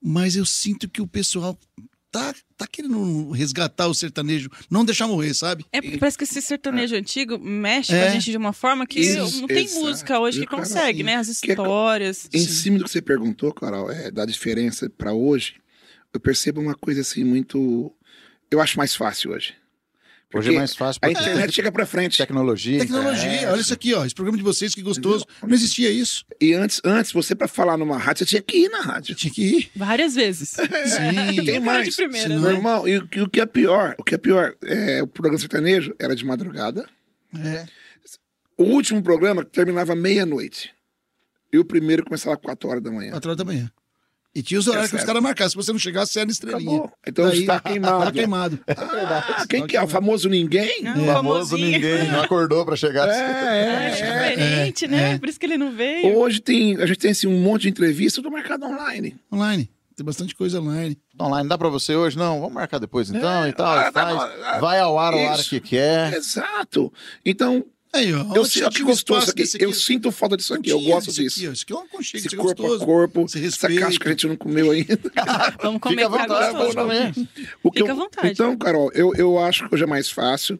Mas 0.03 0.35
eu 0.37 0.45
sinto 0.45 0.89
que 0.89 1.01
o 1.01 1.07
pessoal 1.07 1.59
tá, 2.11 2.35
tá 2.57 2.67
querendo 2.67 3.31
resgatar 3.31 3.87
o 3.87 3.95
sertanejo, 3.95 4.51
não 4.69 4.85
deixar 4.85 5.07
morrer, 5.07 5.33
sabe? 5.35 5.65
É 5.71 5.81
porque 5.81 5.99
parece 5.99 6.19
que 6.19 6.25
esse 6.25 6.43
sertanejo 6.43 6.97
antigo 6.97 7.39
mexe 7.39 7.95
É. 7.95 8.03
com 8.03 8.09
a 8.09 8.13
gente 8.15 8.31
de 8.33 8.37
uma 8.37 8.53
forma 8.53 8.87
que 8.87 8.99
Isso, 8.99 9.41
não 9.43 9.47
tem 9.47 9.65
exato. 9.67 9.81
música 9.87 10.19
hoje 10.19 10.41
que 10.41 10.47
Cara, 10.47 10.63
consegue, 10.63 11.03
assim, 11.03 11.03
né? 11.05 11.15
As 11.17 11.41
que 11.41 11.51
é- 11.51 11.55
histórias. 11.55 12.29
Em 12.33 12.41
cima 12.47 12.79
do 12.79 12.85
que 12.85 12.91
você 12.91 13.01
perguntou, 13.03 13.53
Carol, 13.55 13.91
é, 13.91 14.11
da 14.11 14.25
diferença 14.27 14.91
para 14.91 15.13
hoje, 15.13 15.60
eu 16.13 16.21
percebo 16.21 16.61
uma 16.61 16.75
coisa 16.75 17.01
assim 17.01 17.25
muito. 17.25 17.95
Eu 18.51 18.61
acho 18.61 18.77
mais 18.79 18.95
fácil 18.95 19.31
hoje. 19.33 19.55
Hoje 20.33 20.45
Porque 20.47 20.55
é 20.57 20.59
mais 20.61 20.77
fácil 20.77 21.01
A 21.03 21.11
internet 21.11 21.53
chega 21.53 21.73
para 21.73 21.85
frente. 21.85 22.17
tecnologia. 22.17 22.79
Tecnologia, 22.79 23.25
internet. 23.27 23.47
olha 23.47 23.61
isso 23.61 23.75
aqui, 23.75 23.93
ó. 23.95 24.05
Esse 24.05 24.15
programa 24.15 24.39
de 24.39 24.45
vocês, 24.45 24.73
que 24.73 24.81
gostoso. 24.81 25.27
Não 25.43 25.53
existia 25.53 25.91
isso. 25.91 26.25
E 26.41 26.53
antes, 26.53 26.81
antes, 26.85 27.11
você 27.11 27.35
para 27.35 27.49
falar 27.49 27.77
numa 27.77 27.99
rádio, 27.99 28.21
você 28.21 28.27
tinha 28.27 28.43
que 28.43 28.59
ir 28.59 28.69
na 28.69 28.81
rádio. 28.81 29.17
Tinha 29.17 29.33
que 29.33 29.43
ir. 29.43 29.71
Várias 29.75 30.15
vezes. 30.15 30.51
Sim. 30.55 31.45
Tem 31.45 31.59
mais. 31.59 31.89
de 31.89 31.97
primeira, 31.97 32.29
senão- 32.29 32.43
né? 32.43 32.53
irmão, 32.53 32.87
e, 32.87 32.99
o 32.99 33.09
que- 33.09 33.21
o 33.23 33.29
que 33.29 33.41
é 33.41 33.47
pior, 33.47 33.97
o 33.99 34.05
que 34.05 34.15
é 34.15 34.19
pior, 34.19 34.55
é, 34.63 35.03
o 35.03 35.07
programa 35.09 35.37
sertanejo 35.39 35.93
era 35.99 36.15
de 36.15 36.25
madrugada. 36.25 36.89
É. 37.37 37.67
O 38.57 38.65
último 38.65 39.03
programa 39.03 39.45
terminava 39.45 39.97
meia-noite. 39.97 40.71
E 41.53 41.59
o 41.59 41.65
primeiro 41.65 42.05
começava 42.05 42.37
às 42.37 42.41
4 42.41 42.69
horas 42.69 42.83
da 42.85 42.93
manhã. 42.93 43.11
Quatro 43.11 43.31
horas 43.31 43.39
da 43.39 43.45
manhã. 43.45 43.69
E 44.33 44.43
tinha 44.43 44.61
os 44.61 44.69
horários 44.69 44.89
É 44.93 44.97
que 44.97 44.97
os 45.01 45.05
caras 45.05 45.21
marcavam. 45.23 45.51
Se 45.51 45.57
você 45.57 45.73
não 45.73 45.79
chegasse, 45.79 46.13
você 46.13 46.21
era 46.21 46.31
estrelinha. 46.31 46.77
Acabou. 46.79 46.93
Então 47.07 47.27
Daí, 47.29 47.41
está 47.41 47.59
queimado. 47.61 48.05
Tá 48.05 48.13
queimado. 48.13 48.59
Ah, 48.71 49.47
quem 49.49 49.67
que 49.67 49.77
é? 49.77 49.83
O 49.83 49.89
famoso 49.89 50.29
ninguém? 50.29 50.83
Não, 50.83 51.05
Famoso 51.07 51.57
ninguém, 51.57 52.07
não 52.11 52.23
acordou 52.23 52.65
pra 52.65 52.77
chegar. 52.77 53.09
É, 53.09 53.13
É, 53.13 53.17
é, 53.17 53.87
é. 53.87 53.91
diferente, 53.91 54.87
né? 54.87 55.13
é. 55.15 55.19
Por 55.19 55.29
isso 55.29 55.39
que 55.41 55.47
ele 55.47 55.57
não 55.57 55.73
veio. 55.73 56.17
Hoje 56.17 56.41
tem, 56.41 56.77
a 56.81 56.87
gente 56.87 56.99
tem 56.99 57.11
assim, 57.11 57.27
um 57.27 57.41
monte 57.41 57.63
de 57.63 57.69
entrevista 57.71 58.23
do 58.23 58.31
mercado 58.31 58.65
online. 58.65 59.17
Online. 59.33 59.69
Tem 59.97 60.05
bastante 60.07 60.35
coisa 60.35 60.61
online. 60.61 60.97
Online, 61.21 61.49
dá 61.49 61.59
pra 61.59 61.69
você 61.69 61.95
hoje? 61.95 62.17
Não, 62.17 62.39
vamos 62.41 62.55
marcar 62.55 62.79
depois 62.79 63.11
então 63.11 63.47
e 63.49 63.53
tal. 63.53 63.67
Ah, 63.79 63.93
tá, 63.93 64.31
ah, 64.45 64.59
Vai 64.59 64.79
ao 64.81 64.99
ar 64.99 65.13
a 65.13 65.17
hora 65.17 65.41
isso. 65.41 65.51
que 65.51 65.61
quer. 65.61 66.13
Exato. 66.15 66.93
Então, 67.25 67.65
Aí, 67.93 68.13
ó. 68.13 68.21
eu, 68.37 68.71
que 68.71 68.83
gostoso 68.85 69.33
Eu 69.59 69.73
sinto 69.73 70.13
falta 70.13 70.37
disso 70.37 70.55
aqui. 70.55 70.71
Eu 70.71 70.81
gosto 70.81 71.11
esse 71.11 71.23
disso. 71.25 71.41
Aqui. 71.45 71.53
Isso 71.53 71.63
aqui 71.65 71.73
é 71.73 71.77
um 71.77 71.81
aconchego, 71.81 72.27
Esse 72.27 72.35
é 72.35 72.39
corpo 72.39 72.63
gostoso. 72.63 72.83
a 72.83 72.87
corpo, 72.87 73.27
essa 73.35 73.69
caixa 73.69 73.99
que 73.99 74.07
a 74.07 74.11
gente 74.13 74.27
não 74.29 74.37
comeu 74.37 74.71
ainda. 74.71 74.97
Vamos 75.61 75.75
Fica 75.75 75.81
comer, 75.81 76.05
à 76.05 76.11
que 76.11 76.17
tá 76.17 76.23
vontade, 76.23 76.53
gostoso. 76.53 76.75
comer. 76.77 77.13
O 77.65 77.71
que 77.73 77.79
Fica 77.81 77.91
eu- 77.91 77.95
à 77.97 77.99
vontade. 77.99 78.29
Então, 78.29 78.57
Carol, 78.57 78.93
eu, 78.93 79.13
eu 79.17 79.39
acho 79.41 79.69
que 79.69 79.75
hoje 79.75 79.83
é 79.83 79.87
mais 79.89 80.09
fácil. 80.09 80.59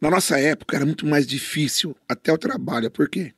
Na 0.00 0.10
nossa 0.10 0.40
época 0.40 0.74
era 0.76 0.84
muito 0.84 1.06
mais 1.06 1.24
difícil 1.24 1.96
até 2.08 2.32
o 2.32 2.38
trabalho. 2.38 2.90
Por 2.90 3.08
quê? 3.08 3.32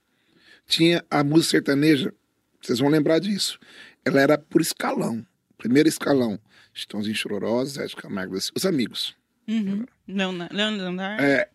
Tinha 0.66 1.04
a 1.10 1.22
música 1.22 1.50
sertaneja, 1.58 2.14
vocês 2.62 2.78
vão 2.78 2.88
lembrar 2.88 3.18
disso. 3.18 3.58
Ela 4.06 4.22
era 4.22 4.38
por 4.38 4.62
escalão. 4.62 5.24
Primeiro 5.58 5.86
escalão. 5.88 6.38
Estãozinho 6.72 7.14
Chororó, 7.14 7.62
Zé 7.66 7.84
de 7.86 7.94
Camargo, 7.94 8.34
os 8.36 8.64
amigos. 8.66 9.14
Uhum. 9.46 9.84
Leonardo. 10.08 11.22
É, 11.22 11.48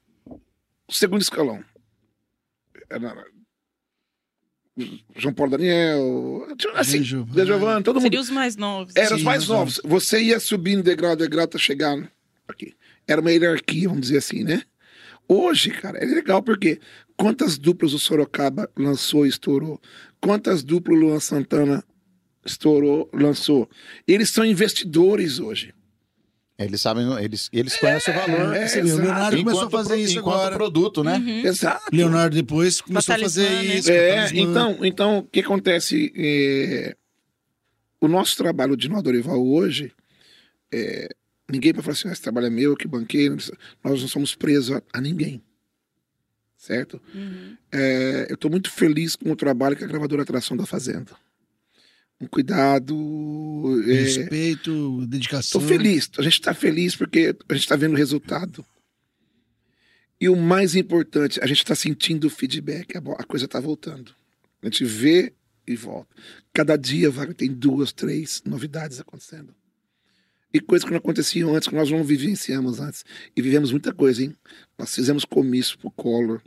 o 0.88 0.94
segundo 0.94 1.22
escalão. 1.22 1.64
João 5.16 5.34
Paulo 5.34 5.52
Daniel, 5.52 6.48
assim, 6.76 7.00
De 7.00 7.06
Giovanni. 7.06 7.36
De 7.36 7.46
Giovanni, 7.46 7.84
todo 7.84 7.96
mundo. 7.96 8.04
Seria 8.04 8.22
os 8.22 8.30
mais 8.30 8.56
novos. 8.56 8.96
Eram 8.96 9.18
os 9.18 9.24
mais 9.24 9.48
novos. 9.48 9.82
Você 9.84 10.22
ia 10.22 10.40
subindo 10.40 10.82
degrau 10.82 11.12
a 11.12 11.16
degrau 11.16 11.44
até 11.44 11.58
chegar 11.58 11.98
aqui. 12.48 12.74
Era 13.08 13.20
uma 13.22 13.32
hierarquia, 13.32 13.90
vamos 13.90 14.04
dizer 14.04 14.18
assim, 14.18 14.44
né? 14.44 14.64
Hoje, 15.28 15.72
cara, 15.72 15.98
é 15.98 16.06
legal 16.06 16.42
porque 16.42 16.80
quantas 17.18 17.58
duplas 17.58 17.94
o 17.94 18.00
Sorocaba 18.00 18.70
lançou 18.78 19.26
e 19.26 19.30
estourou? 19.30 19.80
Quantas 20.22 20.64
duplas 20.64 20.98
o 20.98 21.02
Luan 21.02 21.20
Santana 21.20 21.84
estourou, 22.46 23.10
lançou? 23.14 23.70
Eles 24.08 24.30
são 24.30 24.46
investidores 24.46 25.40
hoje. 25.40 25.74
Eles 26.60 26.82
sabem, 26.82 27.06
eles, 27.24 27.50
eles 27.54 27.78
conhecem 27.78 28.14
o 28.14 28.18
valor. 28.18 28.54
é, 28.54 28.68
viu, 28.68 28.84
o 28.84 28.88
exato. 28.88 28.98
Leonardo 29.02 29.38
começou 29.38 29.62
a 29.62 29.66
Enquanto 29.66 29.72
fazer 29.72 29.90
pro- 29.96 29.98
isso 30.04 30.20
enquanto 30.20 30.36
agora. 30.36 30.56
produto, 30.58 31.04
né? 31.06 31.18
Uhum. 31.18 31.46
Exato. 31.48 31.86
Leonardo 31.96 32.36
depois 32.36 32.82
começou 32.82 33.16
a 33.16 33.20
fazer 33.20 33.50
né? 33.50 33.64
isso. 33.78 33.90
É, 33.92 34.30
então, 34.34 34.86
então, 34.86 35.18
o 35.20 35.24
que 35.24 35.40
acontece? 35.40 36.12
é, 36.18 36.96
o 38.02 38.08
nosso 38.10 38.36
trabalho 38.36 38.76
de 38.76 38.90
Nó 38.90 39.02
Dorival 39.02 39.42
hoje, 39.46 39.94
é, 40.72 41.10
ninguém 41.50 41.72
vai 41.74 41.82
falar 41.82 41.94
assim, 41.94 42.10
"Ah, 42.10 42.12
esse 42.12 42.22
trabalho 42.22 42.48
é 42.48 42.50
meu, 42.50 42.76
que 42.76 42.88
banquei, 42.88 43.30
nós 43.30 43.52
não 44.02 44.08
somos 44.10 44.36
presos 44.36 44.76
a, 44.76 44.82
a 44.94 45.00
ninguém. 45.02 45.42
Certo? 46.58 47.02
Uhum. 47.16 47.56
É, 47.72 48.28
eu 48.30 48.34
estou 48.36 48.52
muito 48.52 48.70
feliz 48.70 49.16
com 49.16 49.32
o 49.32 49.36
trabalho 49.36 49.78
que 49.78 49.84
a 49.86 49.88
gravadora 49.88 50.24
Atração 50.24 50.58
está 50.58 50.66
fazendo. 50.68 51.16
Um 52.22 52.28
cuidado. 52.28 52.96
é, 53.88 53.94
Respeito, 53.94 55.06
dedicação. 55.08 55.62
Estou 55.62 55.62
feliz. 55.62 56.10
A 56.18 56.22
gente 56.22 56.34
está 56.34 56.54
feliz 56.54 56.96
porque 56.96 57.36
a 57.48 57.54
gente 57.54 57.64
está 57.64 57.76
vendo 57.76 57.94
o 57.94 57.98
resultado. 57.98 58.66
E 60.20 60.28
o 60.28 60.36
mais 60.36 60.76
importante, 60.76 61.40
a 61.42 61.48
gente 61.48 61.60
está 61.60 61.74
sentindo 61.74 62.28
o 62.28 62.30
feedback. 62.30 62.98
A, 62.98 63.24
coisa 63.24 63.46
está 63.46 63.60
voltando. 63.60 64.14
A 64.62 64.66
gente 64.66 64.84
vê 64.84 65.34
e 65.66 65.76
volta. 65.76 66.14
Cada 66.52 66.76
dia, 66.76 67.10
Wagner, 67.10 67.36
tem 67.36 67.54
duas, 67.54 67.94
três 67.94 68.42
novidades 68.46 69.00
acontecendo. 69.00 69.56
E 70.54 70.60
coisas 70.60 70.84
que 70.84 70.92
não 70.92 70.98
aconteciam 70.98 71.56
antes, 71.56 71.70
que 71.70 71.76
nós 71.76 71.90
não 71.90 72.04
vivenciamos 72.04 72.80
antes. 72.80 73.06
E 73.36 73.42
vivemos 73.42 73.72
muita 73.72 73.94
coisa, 73.94 74.24
hein? 74.24 74.36
Nós 74.78 74.94
fizemos 74.94 75.24
comício 75.24 75.78
pro 75.78 75.92
Collor. 75.92 76.42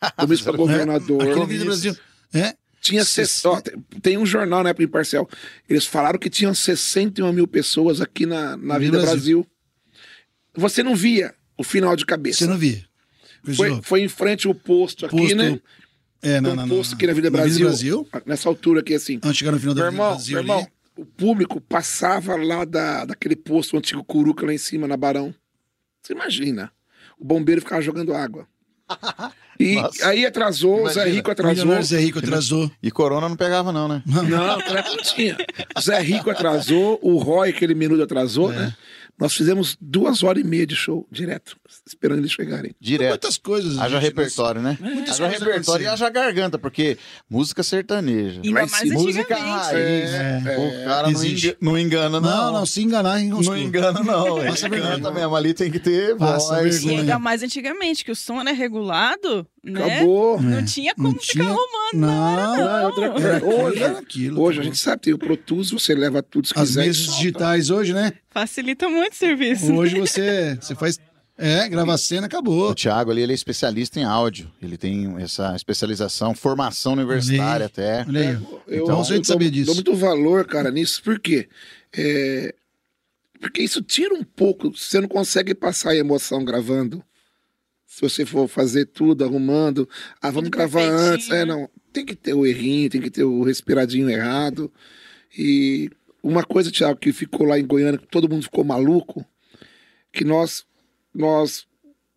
Comício 0.16 0.44
para 0.44 0.56
governador. 0.56 1.22
Aquele 1.22 1.46
vídeo 1.46 1.60
do 1.60 1.66
Brasil. 1.66 1.96
É? 2.34 2.56
Tinha 2.82 3.04
ses- 3.04 3.44
ó, 3.44 3.62
tem- 4.02 4.18
um 4.18 4.26
jornal 4.26 4.62
na 4.64 4.70
época 4.70 4.82
imparcial. 4.84 5.26
Eles 5.68 5.86
falaram 5.86 6.18
que 6.18 6.28
tinham 6.28 6.52
61 6.52 7.32
mil 7.32 7.46
pessoas 7.46 8.00
aqui 8.00 8.26
na, 8.26 8.56
na 8.56 8.76
Vida 8.76 8.98
Brasil. 9.00 9.12
Brasil. 9.12 9.46
Você 10.54 10.82
não 10.82 10.94
via 10.96 11.32
o 11.56 11.62
final 11.62 11.94
de 11.96 12.04
cabeça. 12.04 12.40
Você 12.40 12.46
não 12.50 12.58
via. 12.58 12.84
foi, 13.54 13.80
foi 13.82 14.02
em 14.02 14.08
frente 14.08 14.46
ao 14.48 14.54
posto 14.54 15.06
aqui, 15.06 15.16
Posto- 15.16 15.36
né? 15.36 15.60
É, 16.20 16.40
não, 16.40 16.52
um 16.52 16.54
não, 16.56 16.66
não. 16.66 16.76
posto 16.76 16.94
aqui 16.96 17.06
na 17.06 17.12
Vida 17.12 17.30
Brasil. 17.30 17.68
Nessa 18.26 18.48
altura 18.48 18.80
aqui, 18.80 18.94
assim. 18.94 19.14
Antes 19.16 19.32
de 19.32 19.38
chegar 19.38 19.52
no 19.52 19.60
final 19.60 19.74
da 19.74 19.82
Meu 19.82 19.90
Vida 19.90 20.02
irmão, 20.02 20.14
Brasil 20.16 20.34
meu 20.34 20.42
irmão, 20.42 20.68
o 20.96 21.04
público 21.06 21.60
passava 21.60 22.36
lá 22.36 22.64
da, 22.64 23.04
daquele 23.04 23.36
posto, 23.36 23.74
o 23.74 23.78
antigo 23.78 24.04
Curuca 24.04 24.44
lá 24.44 24.52
em 24.52 24.58
cima, 24.58 24.86
na 24.88 24.96
Barão. 24.96 25.32
Você 26.02 26.12
imagina. 26.12 26.70
O 27.18 27.24
bombeiro 27.24 27.60
ficava 27.60 27.80
jogando 27.80 28.12
água. 28.12 28.46
E 29.60 29.76
Nossa. 29.76 30.08
aí 30.08 30.26
atrasou, 30.26 30.82
o 30.84 30.88
Zé 30.88 30.94
Imagina. 30.94 31.14
Rico 31.16 31.30
atrasou. 31.30 31.82
Zé 31.82 31.98
Rico 32.00 32.18
atrasou. 32.18 32.70
E 32.82 32.90
Corona 32.90 33.28
não 33.28 33.36
pegava, 33.36 33.70
não, 33.70 33.86
né? 33.86 34.02
Não, 34.06 34.22
não 34.24 34.96
tinha. 35.02 35.36
O 35.76 35.80
Zé 35.80 36.00
Rico 36.00 36.30
atrasou, 36.30 36.98
o 37.02 37.18
Roy, 37.18 37.50
aquele 37.50 37.74
minuto 37.74 38.02
atrasou, 38.02 38.52
É. 38.52 38.56
né? 38.56 38.74
Nós 39.22 39.34
fizemos 39.34 39.78
duas 39.80 40.24
horas 40.24 40.42
e 40.42 40.44
meia 40.46 40.66
de 40.66 40.74
show 40.74 41.06
direto, 41.08 41.56
esperando 41.86 42.18
eles 42.18 42.32
chegarem. 42.32 42.74
Direto. 42.80 43.10
Muitas 43.10 43.38
coisas. 43.38 43.78
Haja 43.78 44.00
gente, 44.00 44.02
repertório, 44.08 44.60
né? 44.60 44.76
Muitas 44.80 45.20
Haja 45.20 45.28
coisas 45.30 45.46
repertório 45.46 45.84
e 45.84 45.86
haja 45.86 46.10
garganta, 46.10 46.58
porque 46.58 46.98
música 47.30 47.62
sertaneja. 47.62 48.40
Ainda 48.42 48.50
Mas 48.62 48.70
mais 48.72 48.88
se- 48.88 48.94
Música 48.94 49.36
raiz. 49.36 50.10
É, 50.10 50.40
o 50.58 50.84
cara 50.86 51.02
não, 51.04 51.10
existe. 51.10 51.46
enga- 51.46 51.56
não 51.60 51.78
engana, 51.78 52.20
não. 52.20 52.28
Não, 52.36 52.52
não, 52.52 52.66
se 52.66 52.82
enganar, 52.82 53.12
Não 53.18 53.20
enroscou. 53.20 53.56
engana, 53.56 54.02
não. 54.02 54.44
Passa 54.44 54.68
vergonha. 54.68 55.10
mesmo. 55.12 55.36
Ali 55.36 55.54
tem 55.54 55.70
que 55.70 55.78
ter 55.78 56.16
voz. 56.16 56.82
E 56.82 56.90
ainda 56.90 57.16
mais 57.20 57.44
antigamente, 57.44 58.04
que 58.04 58.10
o 58.10 58.16
som 58.16 58.40
era 58.40 58.50
regulado, 58.52 59.46
né? 59.64 59.84
Acabou. 59.96 60.40
Não 60.42 60.58
É. 60.58 60.62
tinha 60.64 60.94
como 60.94 61.08
Não 61.08 61.14
ficar 61.18 61.32
tinha- 61.32 61.44
arrumando. 61.44 61.94
Não, 61.94 62.56
Não, 62.56 62.78
é 62.78 62.86
outra 62.86 63.10
coisa. 63.10 63.28
Era 63.28 63.44
Hoje, 63.46 63.84
aquilo, 63.84 64.36
era 64.36 64.42
hoje 64.44 64.60
a 64.60 64.62
gente 64.64 64.78
sabe, 64.78 65.02
tem 65.02 65.12
o 65.14 65.18
Pro 65.18 65.36
Tools, 65.36 65.70
você 65.70 65.94
leva 65.94 66.22
tudo 66.22 66.46
se 66.48 66.54
As 66.56 66.68
quiser. 66.68 66.82
e 66.82 66.86
mesas 66.86 67.06
digitais 67.16 67.70
hoje, 67.70 67.92
né? 67.92 68.12
Facilita 68.30 68.88
muito 68.88 69.12
o 69.12 69.16
serviço. 69.16 69.72
Hoje 69.74 69.98
você, 69.98 70.56
você 70.60 70.74
faz. 70.74 70.98
É, 71.38 71.66
grava 71.68 71.94
a 71.94 71.98
cena, 71.98 72.22
O 72.22 72.26
acabou. 72.26 72.74
Thiago 72.74 73.10
ali, 73.10 73.22
ele 73.22 73.32
é 73.32 73.34
especialista 73.34 73.98
em 73.98 74.04
áudio. 74.04 74.52
Ele 74.60 74.76
tem 74.76 75.16
essa 75.20 75.56
especialização, 75.56 76.34
formação 76.34 76.92
universitária 76.92 77.66
até. 77.66 78.04
Olha 78.06 78.20
aí. 78.20 78.36
ó. 78.36 78.58
Eu, 78.68 78.84
Então 78.84 78.96
você 79.02 79.12
eu 79.12 79.16
tem 79.16 79.20
que 79.22 79.26
saber 79.28 79.44
dou, 79.46 79.52
disso. 79.52 79.66
dou 79.66 79.74
muito 79.74 79.94
valor, 79.96 80.44
cara, 80.46 80.70
nisso. 80.70 81.02
Por 81.02 81.18
quê? 81.18 81.48
É, 81.96 82.54
Porque 83.40 83.60
isso 83.62 83.82
tira 83.82 84.14
um 84.14 84.22
pouco. 84.22 84.70
Você 84.76 85.00
não 85.00 85.08
consegue 85.08 85.52
passar 85.54 85.90
a 85.90 85.96
emoção 85.96 86.44
gravando. 86.44 87.02
Se 87.92 88.00
você 88.00 88.24
for 88.24 88.48
fazer 88.48 88.86
tudo, 88.86 89.22
arrumando. 89.22 89.86
Ah, 90.18 90.30
vamos 90.30 90.48
Tudo 90.48 90.56
gravar 90.56 90.80
perfeitinho, 90.80 91.12
antes. 91.12 91.30
É, 91.30 91.44
né? 91.44 91.44
não. 91.44 91.68
Tem 91.92 92.06
que 92.06 92.16
ter 92.16 92.32
o 92.32 92.46
errinho, 92.46 92.88
tem 92.88 93.02
que 93.02 93.10
ter 93.10 93.22
o 93.22 93.42
respiradinho 93.42 94.08
errado. 94.08 94.72
E 95.36 95.90
uma 96.22 96.42
coisa, 96.42 96.72
Thiago, 96.72 96.98
que 96.98 97.12
ficou 97.12 97.46
lá 97.46 97.58
em 97.58 97.66
Goiânia, 97.66 97.98
que 97.98 98.06
todo 98.06 98.30
mundo 98.30 98.44
ficou 98.44 98.64
maluco, 98.64 99.26
que 100.10 100.24
nós, 100.24 100.64
nós 101.14 101.66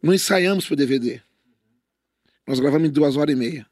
não 0.02 0.14
ensaiamos 0.14 0.66
pro 0.66 0.78
DVD. 0.78 1.20
Nós 2.48 2.58
gravamos 2.58 2.88
em 2.88 2.92
duas 2.92 3.18
horas 3.18 3.36
e 3.36 3.38
meia. 3.38 3.68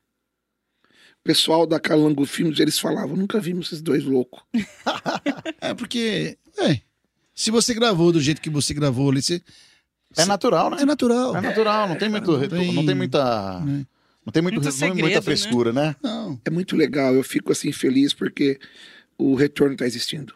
O 1.22 1.24
pessoal 1.24 1.66
da 1.66 1.80
Calango 1.80 2.26
Filmes, 2.26 2.60
eles 2.60 2.78
falavam, 2.78 3.16
nunca 3.16 3.40
vimos 3.40 3.68
esses 3.68 3.82
dois 3.82 4.04
loucos. 4.04 4.44
É 5.62 5.74
porque. 5.74 6.38
É, 6.58 6.82
se 7.34 7.50
você 7.50 7.74
gravou 7.74 8.12
do 8.12 8.20
jeito 8.20 8.42
que 8.42 8.50
você 8.50 8.74
gravou 8.74 9.10
ali, 9.10 9.22
você, 9.22 9.42
É 10.18 10.26
natural, 10.26 10.70
né? 10.72 10.78
é 10.82 10.86
natural. 10.86 11.36
É 11.36 11.42
natural, 11.42 11.90
não 11.90 11.96
tem 11.96 12.10
muito. 12.10 12.32
Não 12.38 12.48
tem- 12.48 12.74
Não 12.74 12.86
tem 12.86 12.96
muita. 12.96 13.60
né? 13.62 13.86
Não 14.26 14.32
tem 14.32 14.42
muito, 14.42 14.56
Muito 14.56 14.64
não 14.64 14.70
é 14.70 14.72
segredo, 14.72 15.00
muita 15.02 15.16
né? 15.18 15.22
frescura, 15.22 15.74
né? 15.74 15.96
Não. 16.02 16.40
É 16.46 16.50
muito 16.50 16.76
legal, 16.78 17.14
eu 17.14 17.24
fico 17.24 17.52
assim 17.52 17.72
feliz 17.74 18.14
porque 18.14 18.58
o 19.18 19.36
retorno 19.36 19.74
está 19.74 19.86
existindo. 19.86 20.34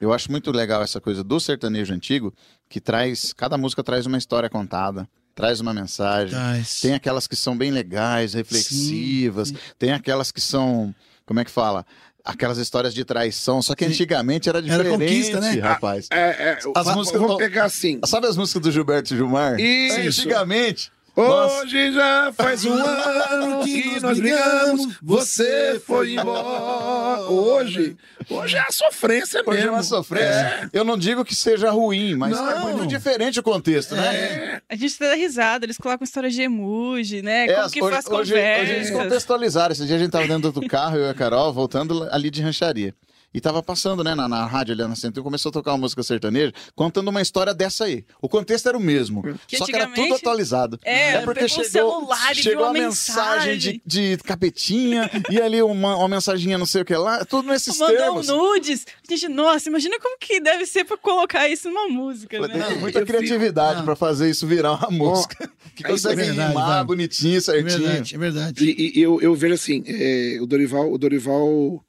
Eu 0.00 0.12
acho 0.12 0.30
muito 0.30 0.50
legal 0.52 0.82
essa 0.82 1.00
coisa 1.00 1.22
do 1.24 1.38
sertanejo 1.40 1.92
antigo, 1.94 2.32
que 2.68 2.80
traz. 2.80 3.32
Cada 3.32 3.56
música 3.58 3.82
traz 3.82 4.06
uma 4.06 4.18
história 4.18 4.48
contada, 4.48 5.08
traz 5.34 5.60
uma 5.60 5.72
mensagem. 5.74 6.30
Traz. 6.30 6.80
Tem 6.80 6.94
aquelas 6.94 7.26
que 7.26 7.34
são 7.36 7.56
bem 7.56 7.70
legais, 7.70 8.34
reflexivas. 8.34 9.48
Sim, 9.48 9.56
Tem 9.78 9.92
aquelas 9.92 10.30
que 10.32 10.40
são. 10.40 10.94
Como 11.24 11.38
é 11.40 11.44
que 11.44 11.50
fala? 11.50 11.86
Aquelas 12.24 12.58
histórias 12.58 12.94
de 12.94 13.04
traição. 13.04 13.60
Só 13.60 13.74
que 13.74 13.84
antigamente 13.84 14.48
era 14.48 14.58
Era 14.58 14.66
diferente, 14.68 14.90
conquista, 14.90 15.40
né? 15.40 15.58
rapaz. 15.60 16.06
É, 16.10 16.16
é, 16.20 16.58
As 16.74 16.94
músicas- 16.94 17.20
vamos 17.20 17.36
pegar 17.36 17.64
assim. 17.64 17.98
Sabe 18.06 18.26
as 18.28 18.36
músicas 18.36 18.62
do 18.62 18.70
Gilberto 18.70 19.12
e 19.12 19.16
Gilmar? 19.16 19.58
Isso. 19.58 19.98
Antigamente. 20.22 20.92
Nossa. 21.14 21.62
Hoje 21.64 21.92
já 21.92 22.32
faz 22.32 22.64
um 22.64 22.72
ano 22.72 23.62
que 23.64 24.00
nós 24.00 24.18
brigamos, 24.18 24.96
você 25.02 25.80
foi 25.86 26.14
embora. 26.14 27.20
Hoje, 27.24 27.96
hoje 28.30 28.56
é 28.56 28.60
a 28.60 28.70
sofrência 28.70 29.42
Hoje 29.46 29.58
é 29.58 29.60
mesmo. 29.62 29.76
uma 29.76 29.82
sofrência. 29.82 30.70
Eu 30.72 30.84
não 30.84 30.96
digo 30.96 31.22
que 31.24 31.34
seja 31.34 31.70
ruim, 31.70 32.14
mas 32.14 32.32
Não. 32.32 32.50
é 32.50 32.58
muito 32.60 32.86
diferente 32.86 33.38
o 33.38 33.42
contexto, 33.42 33.94
né? 33.94 34.14
É, 34.16 34.62
A 34.70 34.74
gente 34.74 34.98
dá 34.98 35.14
risada, 35.14 35.66
eles 35.66 35.76
colocam 35.76 36.02
história 36.04 36.30
de 36.30 36.40
emoji, 36.40 37.20
né? 37.20 37.46
É, 37.46 37.54
Como 37.56 37.70
que 37.70 37.82
hoje, 37.82 37.92
faz 37.94 38.06
hoje, 38.06 38.32
hoje 38.32 38.40
eles 38.42 38.88
conversa. 38.88 38.92
contextualizaram. 39.04 39.72
Esse 39.72 39.84
dia 39.86 39.96
a 39.96 39.98
gente 39.98 40.10
tava 40.10 40.26
dentro 40.26 40.50
do 40.50 40.66
carro, 40.66 40.96
eu 40.96 41.06
e 41.06 41.10
a 41.10 41.14
Carol, 41.14 41.52
voltando 41.52 42.08
ali 42.10 42.30
de 42.30 42.40
rancharia. 42.40 42.94
E 43.34 43.40
tava 43.40 43.62
passando, 43.62 44.04
né, 44.04 44.14
na, 44.14 44.28
na 44.28 44.44
rádio 44.44 44.74
ali 44.74 44.82
na 44.82 44.94
Centro, 44.94 45.22
começou 45.22 45.50
a 45.50 45.52
tocar 45.52 45.72
uma 45.72 45.78
música 45.78 46.02
sertaneja, 46.02 46.52
contando 46.74 47.08
uma 47.08 47.22
história 47.22 47.54
dessa 47.54 47.84
aí. 47.84 48.04
O 48.20 48.28
contexto 48.28 48.68
era 48.68 48.76
o 48.76 48.80
mesmo, 48.80 49.22
Que 49.46 49.56
só 49.56 49.64
que 49.64 49.74
era 49.74 49.86
tudo 49.88 50.14
atualizado. 50.14 50.78
É, 50.84 51.20
porque 51.20 51.40
pegou 51.46 51.60
o 51.60 51.64
chegou, 51.64 52.00
celular 52.00 52.34
chegou 52.34 52.64
a 52.66 52.72
mensagem 52.72 53.58
de, 53.58 53.82
de 53.86 54.16
capetinha 54.18 55.10
e 55.30 55.40
ali 55.40 55.62
uma, 55.62 55.96
uma 55.96 56.08
mensaginha 56.08 56.58
não 56.58 56.66
sei 56.66 56.82
o 56.82 56.84
que 56.84 56.94
lá, 56.94 57.24
tudo 57.24 57.48
nesses 57.48 57.78
Mandou 57.78 57.96
termos. 57.96 58.28
nudes. 58.28 58.86
Gente, 59.08 59.28
nossa, 59.28 59.68
imagina 59.68 59.98
como 60.00 60.18
que 60.18 60.40
deve 60.40 60.66
ser 60.66 60.84
pra 60.84 60.96
colocar 60.96 61.48
isso 61.48 61.68
numa 61.70 61.88
música, 61.88 62.38
Tem 62.38 62.48
né? 62.58 62.68
muita 62.80 62.98
Eu 62.98 63.06
fico- 63.06 63.18
criatividade 63.18 63.78
Não. 63.78 63.84
pra 63.84 63.96
fazer 63.96 64.28
isso 64.30 64.46
virar 64.46 64.72
uma 64.74 64.90
música. 64.90 65.50
Que 65.74 65.84
consegue 65.84 66.20
é 66.20 66.24
verdade, 66.26 66.48
rimar 66.50 66.66
vai. 66.68 66.84
bonitinho, 66.84 67.38
É 67.38 67.40
certinho. 67.40 67.64
verdade, 67.80 68.14
é 68.14 68.18
verdade. 68.18 68.64
E, 68.64 68.98
e 68.98 69.02
eu, 69.02 69.18
eu 69.22 69.34
vejo 69.34 69.54
assim, 69.54 69.82
é, 69.86 70.36
o 70.38 70.44
Dorival, 70.46 70.92
o 70.92 70.98
Dorival, 70.98 71.82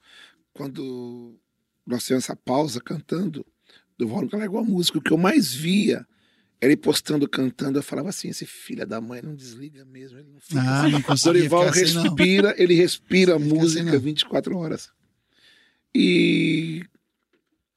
quando 0.54 1.38
nós 1.86 2.06
temos 2.06 2.24
essa 2.26 2.36
pausa 2.36 2.80
cantando, 2.82 3.42
o 3.42 3.46
Dorival 3.98 4.22
nunca 4.24 4.38
largou 4.38 4.60
a 4.60 4.64
música. 4.64 4.98
O 4.98 5.02
que 5.02 5.12
eu 5.12 5.18
mais 5.18 5.54
via 5.54 6.06
era 6.62 6.72
ele 6.72 6.78
postando, 6.78 7.28
cantando, 7.28 7.78
eu 7.80 7.84
falava 7.84 8.10
assim, 8.10 8.30
esse 8.30 8.46
filho 8.46 8.88
da 8.88 9.02
mãe 9.02 9.22
não 9.22 9.36
desliga 9.36 9.84
mesmo, 9.84 10.18
ele 10.20 10.30
não 10.32 10.40
fica 10.40 10.62
Ah, 10.62 10.84
assim. 10.86 10.92
não 10.92 11.16
Dorival 11.24 11.74
ficar 11.74 11.82
assim, 11.86 11.94
não. 11.96 12.04
respira, 12.04 12.56
ele 12.58 12.74
respira 12.74 13.34
Fica 13.40 13.46
assim, 13.46 13.60
música 13.60 13.84
não. 13.92 14.00
24 14.00 14.58
horas. 14.58 14.90
E 15.94 16.84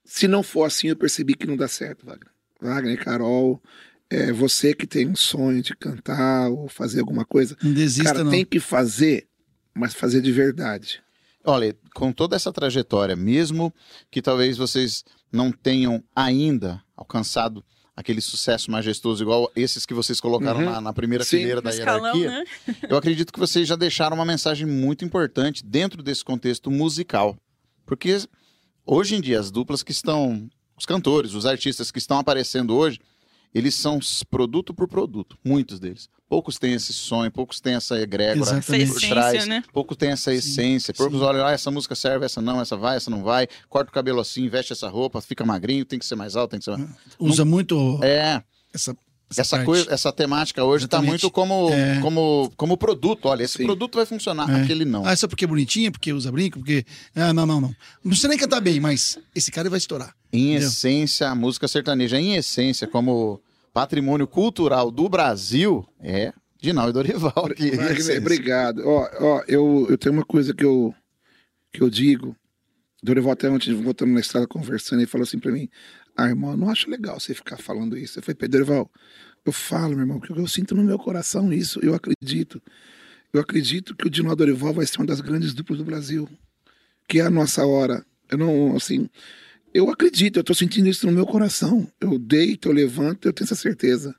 se 0.05 0.29
não 0.29 0.43
for 0.43 0.64
assim, 0.64 0.89
eu 0.89 0.97
percebi 0.97 1.35
que 1.35 1.47
não 1.47 1.57
dá 1.57 1.68
certo, 1.68 2.07
Wagner. 2.07 2.31
Wagner, 2.61 2.99
Carol, 3.05 3.61
é, 4.09 4.33
você 4.33 4.72
que 4.74 4.87
tem 4.87 5.07
um 5.07 5.16
sonho 5.16 5.61
de 5.62 5.74
cantar 5.77 6.49
ou 6.51 6.68
fazer 6.68 7.01
alguma 7.01 7.24
coisa, 7.24 7.57
Não 7.62 7.72
desista, 7.72 8.05
cara, 8.12 8.24
não. 8.24 8.31
tem 8.31 8.45
que 8.45 8.61
fazer, 8.61 9.27
mas 9.74 9.93
fazer 9.95 10.20
de 10.22 10.33
verdade. 10.33 11.03
Olha, 11.47 11.76
com 11.94 12.12
toda 12.12 12.34
essa 12.34 12.53
trajetória, 12.53 13.14
mesmo 13.14 13.72
que 14.11 14.20
talvez 14.20 14.57
vocês 14.57 15.05
não 15.32 15.53
tenham 15.53 16.03
ainda 16.14 16.82
alcançado 16.97 17.64
aquele 17.94 18.20
sucesso 18.20 18.70
majestoso 18.70 19.22
igual 19.22 19.51
esses 19.57 19.86
que 19.86 19.94
vocês 19.94 20.20
colocaram 20.20 20.61
Uhum. 20.61 20.66
na, 20.66 20.80
na 20.80 20.92
primeira 20.92 21.24
Sim. 21.24 21.38
fileira 21.38 21.62
da 21.62 21.70
escalão, 21.70 22.14
hierarquia, 22.16 22.30
né? 22.30 22.76
eu 22.90 22.97
acredito 22.97 23.32
que 23.32 23.38
vocês 23.38 23.66
já 23.66 23.76
deixaram 23.76 24.16
uma 24.16 24.24
mensagem 24.24 24.66
muito 24.66 25.05
importante 25.05 25.64
dentro 25.64 26.03
desse 26.03 26.22
contexto 26.24 26.70
musical. 26.70 27.36
Porque 27.86 28.20
hoje 28.84 29.14
em 29.14 29.20
dia, 29.20 29.40
as 29.40 29.51
duplas 29.51 29.82
que 29.82 29.92
estão, 29.92 30.51
os 30.76 30.84
cantores, 30.84 31.32
os 31.32 31.47
artistas 31.47 31.90
que 31.90 31.99
estão 31.99 32.18
aparecendo 32.18 32.76
hoje, 32.76 32.99
eles 33.55 33.74
são 33.74 33.99
produto 34.28 34.74
por 34.74 34.88
produto, 34.88 35.38
muitos 35.42 35.80
deles. 35.80 36.09
Poucos 36.29 36.59
têm 36.59 36.72
esse 36.72 36.93
sonho, 36.93 37.31
poucos 37.31 37.61
têm 37.61 37.74
essa 37.74 37.97
egrégora 38.01 38.59
Essa 38.59 38.77
essência, 38.77 39.09
trás, 39.09 39.47
né? 39.47 39.62
poucos 39.72 39.97
têm 39.97 40.11
essa 40.11 40.35
essência, 40.35 40.93
poucos 40.93 41.18
sim. 41.20 41.24
olham, 41.24 41.47
ah, 41.47 41.53
essa 41.53 41.70
música 41.70 41.95
serve, 41.95 42.27
essa 42.27 42.43
não, 42.43 42.61
essa 42.61 42.77
vai, 42.77 42.97
essa 42.97 43.09
não 43.11 43.22
vai, 43.22 43.47
corta 43.68 43.91
o 43.91 43.95
cabelo 43.95 44.18
assim, 44.20 44.49
veste 44.49 44.72
essa 44.72 44.89
roupa, 44.89 45.20
fica 45.20 45.45
magrinho, 45.45 45.85
tem 45.85 45.99
que 46.01 46.07
ser 46.07 46.16
mais 46.16 46.35
alto, 46.35 46.51
tem 46.51 46.59
que 46.59 46.64
ser 46.64 46.77
mais... 46.77 46.91
Usa 47.20 47.45
muito 47.45 48.01
É, 48.03 48.43
essa, 48.74 48.97
essa, 49.31 49.57
parte. 49.57 49.66
coisa, 49.66 49.93
essa 49.95 50.12
temática 50.12 50.64
hoje 50.64 50.87
está 50.87 51.01
muito 51.01 51.31
como, 51.31 51.70
É. 51.72 52.01
como, 52.01 52.53
como 52.57 52.77
produto. 52.77 53.27
Olha, 53.27 53.45
esse 53.45 53.59
Sim. 53.59 53.64
produto 53.64 53.95
vai 53.95 54.05
funcionar, 54.07 54.51
É. 54.51 54.62
aquele 54.64 54.85
não. 54.85 55.07
Ah, 55.07 55.14
só 55.14 55.29
porque 55.29 55.45
é 55.45 55.49
bonitinha, 55.49 55.93
porque 55.93 56.12
usa 56.12 56.33
brinco, 56.33 56.59
porque. 56.59 56.85
Ah, 57.14 57.33
não, 57.33 57.47
não, 57.47 57.61
não. 57.61 57.68
Não 58.03 58.11
precisa 58.11 58.27
nem 58.29 58.37
cantar 58.39 58.61
bem, 58.61 58.81
mas 58.81 59.16
esse 59.35 59.51
cara 59.53 59.70
vai 59.70 59.79
estourar. 59.79 60.12
Em 60.33 60.51
Entendeu? 60.53 60.68
essência, 60.68 61.29
a 61.29 61.35
música 61.37 61.68
sertaneja, 61.68 62.18
em 62.20 62.35
essência, 62.35 62.87
como 62.87 63.41
patrimônio 63.77 64.27
cultural 64.27 64.91
do 64.91 65.07
Brasil, 65.07 65.87
é 66.01 66.33
Dinal 66.59 66.89
e 66.89 66.93
Dorival. 66.95 67.51
Que, 67.55 67.66
essência. 67.66 68.18
obrigado. 68.18 68.81
Ó, 68.83 69.07
ó, 69.20 69.43
eu, 69.47 69.87
eu 69.91 69.99
tenho 69.99 70.14
uma 70.14 70.24
coisa 70.24 70.55
que 70.55 70.64
eu, 70.64 70.95
que 71.70 71.83
eu 71.83 71.91
digo. 71.91 72.35
Dorival 73.03 73.33
até 73.33 73.51
ontem, 73.51 73.74
voltando 73.74 74.12
na 74.12 74.20
estrada 74.20 74.47
conversando, 74.47 75.01
ele 75.01 75.07
falou 75.07 75.24
assim 75.24 75.39
pra 75.39 75.53
mim: 75.53 75.68
Ah, 76.16 76.27
irmão, 76.27 76.57
não 76.57 76.70
acho 76.70 76.89
legal 76.89 77.20
você 77.20 77.35
ficar 77.35 77.59
falando 77.59 77.99
isso. 77.99 78.18
Eu 78.18 78.22
falei, 78.22 78.37
Pedro 78.37 78.64
Dorival, 78.64 78.91
eu 79.45 79.53
falo, 79.53 79.91
meu 79.91 80.01
irmão, 80.01 80.20
porque 80.20 80.33
eu 80.33 80.49
sinto 80.49 80.74
no 80.74 80.83
meu 80.83 80.99
coração 80.99 81.53
isso, 81.53 81.79
eu 81.83 81.95
acredito. 81.95 82.62
Eu 83.31 83.43
acredito 83.43 83.95
que 83.95 84.07
o 84.07 84.11
Dinal 84.11 84.35
Dorival 84.35 84.72
vai 84.72 84.87
ser 84.87 84.97
uma 84.97 85.07
das 85.07 85.20
grandes 85.20 85.53
duplas 85.53 85.79
do 85.79 85.85
Brasil. 85.85 86.27
Que 87.07 87.20
é 87.20 87.27
a 87.27 87.31
nossa 87.31 87.66
hora. 87.66 88.03
Eu 88.31 88.39
não, 88.39 88.74
assim. 88.74 89.11
Eu 89.74 89.90
acredito, 89.90 90.38
eu 90.38 90.44
tô 90.44 90.54
sentindo 90.54 90.88
isso 90.88 91.06
no 91.06 91.12
meu 91.12 91.26
coração. 91.26 91.86
Eu 92.00 92.18
deito, 92.18 92.68
eu 92.68 92.72
levanto, 92.72 93.26
eu 93.26 93.32
tenho 93.32 93.44
essa 93.46 93.54
certeza. 93.54 94.14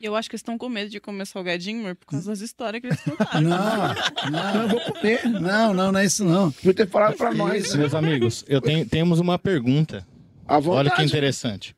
Eu 0.00 0.16
acho 0.16 0.30
que 0.30 0.34
eles 0.34 0.40
estão 0.40 0.56
com 0.56 0.68
medo 0.68 0.90
de 0.90 0.98
comer 0.98 1.26
salgadinho, 1.26 1.80
amor, 1.80 1.94
por 1.94 2.06
causa 2.06 2.30
das 2.30 2.40
histórias 2.40 2.80
que 2.80 2.86
eles 2.86 3.00
contaram. 3.04 3.40
Não, 3.42 4.30
Não, 4.30 4.54
eu 4.54 4.62
não, 4.62 4.68
vou 4.68 4.80
comer. 4.80 5.24
não, 5.28 5.74
não, 5.74 5.92
não 5.92 6.00
é 6.00 6.06
isso, 6.06 6.24
não. 6.24 6.50
Podia 6.52 6.72
ter 6.72 6.88
falado 6.88 7.16
pra 7.16 7.34
nós. 7.34 7.74
Meus 7.74 7.94
amigos, 7.94 8.44
eu 8.48 8.60
tenho, 8.60 8.86
temos 8.86 9.18
uma 9.20 9.38
pergunta. 9.38 10.06
Olha 10.48 10.90
que 10.90 11.02
interessante. 11.02 11.76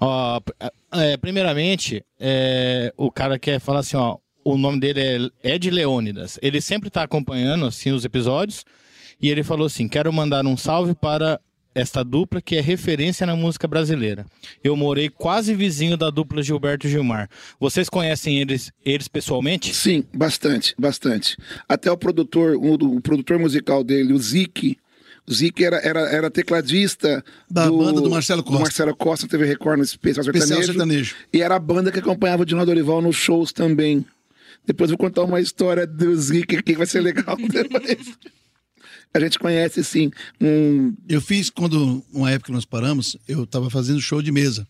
Ó, 0.00 0.40
é, 0.92 1.16
primeiramente, 1.16 2.04
é, 2.18 2.92
o 2.96 3.12
cara 3.12 3.38
quer 3.38 3.60
falar 3.60 3.80
assim, 3.80 3.96
ó, 3.96 4.18
o 4.44 4.58
nome 4.58 4.80
dele 4.80 5.30
é 5.44 5.54
Ed 5.54 5.70
Leônidas. 5.70 6.38
Ele 6.42 6.60
sempre 6.60 6.88
está 6.88 7.04
acompanhando 7.04 7.64
assim 7.66 7.92
os 7.92 8.04
episódios 8.04 8.64
e 9.20 9.30
ele 9.30 9.44
falou 9.44 9.66
assim: 9.66 9.86
quero 9.86 10.12
mandar 10.12 10.44
um 10.44 10.56
salve 10.56 10.94
para 10.94 11.40
esta 11.74 12.04
dupla 12.04 12.40
que 12.40 12.56
é 12.56 12.60
referência 12.60 13.26
na 13.26 13.34
música 13.34 13.66
brasileira. 13.66 14.26
Eu 14.62 14.76
morei 14.76 15.08
quase 15.08 15.54
vizinho 15.54 15.96
da 15.96 16.10
dupla 16.10 16.42
Gilberto 16.42 16.88
Gilmar. 16.88 17.28
Vocês 17.58 17.88
conhecem 17.88 18.38
eles, 18.38 18.72
eles 18.84 19.08
pessoalmente? 19.08 19.74
Sim, 19.74 20.04
bastante, 20.12 20.74
bastante. 20.78 21.36
Até 21.68 21.90
o 21.90 21.96
produtor, 21.96 22.56
o, 22.56 22.74
o 22.74 23.00
produtor 23.00 23.38
musical 23.38 23.82
dele, 23.82 24.12
o 24.12 24.18
Zic, 24.18 24.76
o 25.26 25.32
Zic 25.32 25.64
era, 25.64 25.76
era, 25.76 26.00
era 26.00 26.30
tecladista 26.30 27.24
Da 27.48 27.70
banda 27.70 28.00
do 28.00 28.10
Marcelo 28.10 28.42
Costa. 28.42 28.58
Do 28.58 28.62
Marcelo 28.62 28.96
Costa, 28.96 29.28
teve 29.28 29.44
Record 29.44 29.78
no 29.78 29.84
Especial 29.84 30.24
Especial 30.24 30.62
Sertanejo. 30.62 30.72
sertanejo. 30.72 31.16
E 31.32 31.42
era 31.42 31.54
a 31.54 31.60
banda 31.60 31.92
que 31.92 32.00
acompanhava 32.00 32.42
o 32.42 32.46
Dinaldo 32.46 32.70
Dorival 32.72 33.00
nos 33.00 33.16
shows 33.16 33.52
também. 33.52 34.04
Depois 34.66 34.90
eu 34.90 34.96
vou 34.96 35.06
contar 35.06 35.22
uma 35.22 35.40
história 35.40 35.86
do 35.86 36.14
Zic 36.16 36.56
aqui 36.56 36.72
que 36.72 36.76
vai 36.76 36.86
ser 36.86 37.00
legal. 37.00 37.36
a 39.14 39.20
gente 39.20 39.38
conhece, 39.38 39.82
sim, 39.84 40.10
um... 40.40 40.94
Eu 41.08 41.20
fiz, 41.20 41.50
quando, 41.50 42.02
uma 42.12 42.30
época 42.30 42.46
que 42.46 42.52
nós 42.52 42.64
paramos, 42.64 43.16
eu 43.28 43.46
tava 43.46 43.68
fazendo 43.70 44.00
show 44.00 44.22
de 44.22 44.32
mesa. 44.32 44.66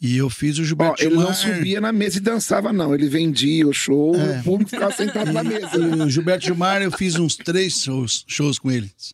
E 0.00 0.16
eu 0.16 0.30
fiz 0.30 0.56
o 0.58 0.62
Ó, 0.62 0.64
Gilberto 0.64 1.02
ele 1.02 1.16
não 1.16 1.34
subia 1.34 1.80
na 1.80 1.90
mesa 1.92 2.18
e 2.18 2.20
dançava, 2.20 2.72
não. 2.72 2.94
Ele 2.94 3.08
vendia 3.08 3.66
o 3.66 3.72
show, 3.72 4.14
É. 4.14 4.38
o 4.38 4.42
público 4.44 4.70
ficava 4.70 4.92
sentado 4.94 5.32
na 5.32 5.42
mesa. 5.42 5.76
E 5.76 6.02
o 6.02 6.08
Gilberto 6.08 6.44
Gilmar, 6.44 6.80
eu 6.82 6.92
fiz 6.92 7.16
uns 7.16 7.34
três 7.34 7.82
shows, 7.82 8.24
shows 8.28 8.58
com 8.60 8.70
eles. 8.70 9.12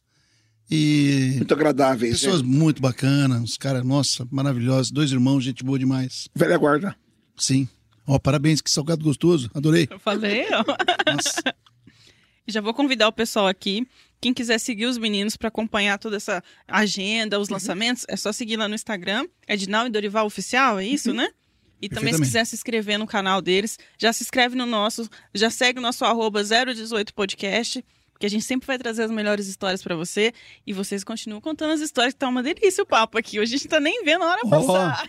E 0.71 1.35
Muito 1.37 1.55
agradáveis. 1.55 2.21
pessoas 2.21 2.43
né? 2.43 2.49
muito 2.49 2.83
bacanas, 2.83 3.41
uns 3.41 3.57
caras, 3.57 3.83
nossa, 3.85 4.27
maravilhosos. 4.31 4.91
Dois 4.91 5.11
irmãos, 5.11 5.43
gente 5.43 5.65
boa 5.65 5.79
demais. 5.79 6.29
Velha 6.35 6.57
guarda. 6.59 6.95
Sim. 7.37 7.67
Ó, 8.07 8.19
parabéns, 8.19 8.61
que 8.61 8.71
salgado 8.71 9.03
gostoso. 9.05 9.51
Adorei. 9.55 9.89
Eu 9.91 9.99
falei, 9.99 10.45
ó. 10.53 10.65
Nossa. 11.13 11.43
E 12.47 12.53
Já 12.53 12.61
vou 12.61 12.75
convidar 12.75 13.09
o 13.09 13.13
pessoal 13.13 13.47
aqui. 13.47 13.87
Quem 14.21 14.33
quiser 14.33 14.59
seguir 14.59 14.87
os 14.87 14.97
meninos 14.99 15.37
para 15.37 15.49
acompanhar 15.49 15.99
toda 15.99 16.17
essa 16.17 16.43
agenda, 16.67 17.37
Uhum. 17.37 17.43
os 17.43 17.49
lançamentos, 17.49 18.05
é 18.09 18.17
só 18.17 18.33
seguir 18.33 18.57
lá 18.57 18.69
no 18.69 18.75
Instagram. 18.75 19.27
É 19.47 19.57
Dinal 19.57 19.87
e 19.87 19.91
Dorival 19.91 20.27
Oficial, 20.27 20.79
é 20.79 20.87
isso, 20.87 21.13
né? 21.13 21.29
E 21.83 21.89
também, 21.89 22.15
se 22.15 22.21
quiser 22.21 22.47
se 22.47 22.55
inscrever 22.55 22.99
no 22.99 23.07
canal 23.07 23.43
deles, 23.43 23.79
já 23.99 24.11
se 24.13 24.23
inscreve 24.23 24.57
no 24.57 24.65
nosso, 24.65 25.09
já 25.35 25.51
segue 25.51 25.79
o 25.79 25.83
nosso 25.83 26.03
arroba 26.05 26.43
018 26.43 27.13
podcast, 27.13 27.85
que 28.19 28.25
a 28.25 28.31
gente 28.31 28.45
sempre 28.45 28.67
vai 28.67 28.79
trazer 28.79 29.03
as 29.03 29.11
melhores 29.11 29.47
histórias 29.47 29.83
para 29.83 29.95
você. 29.95 30.33
E 30.67 30.73
vocês 30.73 31.05
continuam 31.05 31.43
contando 31.43 31.73
as 31.73 31.81
histórias, 31.81 32.15
que 32.15 32.21
tá 32.21 32.29
uma 32.29 32.43
delícia 32.43 32.83
o 32.83 32.87
papo 32.87 33.19
aqui. 33.19 33.39
Hoje 33.39 33.55
a 33.55 33.59
gente 33.59 33.69
tá 33.69 33.81
nem 33.81 34.03
vendo 34.05 34.23
a 34.25 34.29
hora 34.31 34.41
Ó. 34.45 34.49
passar. 34.49 35.09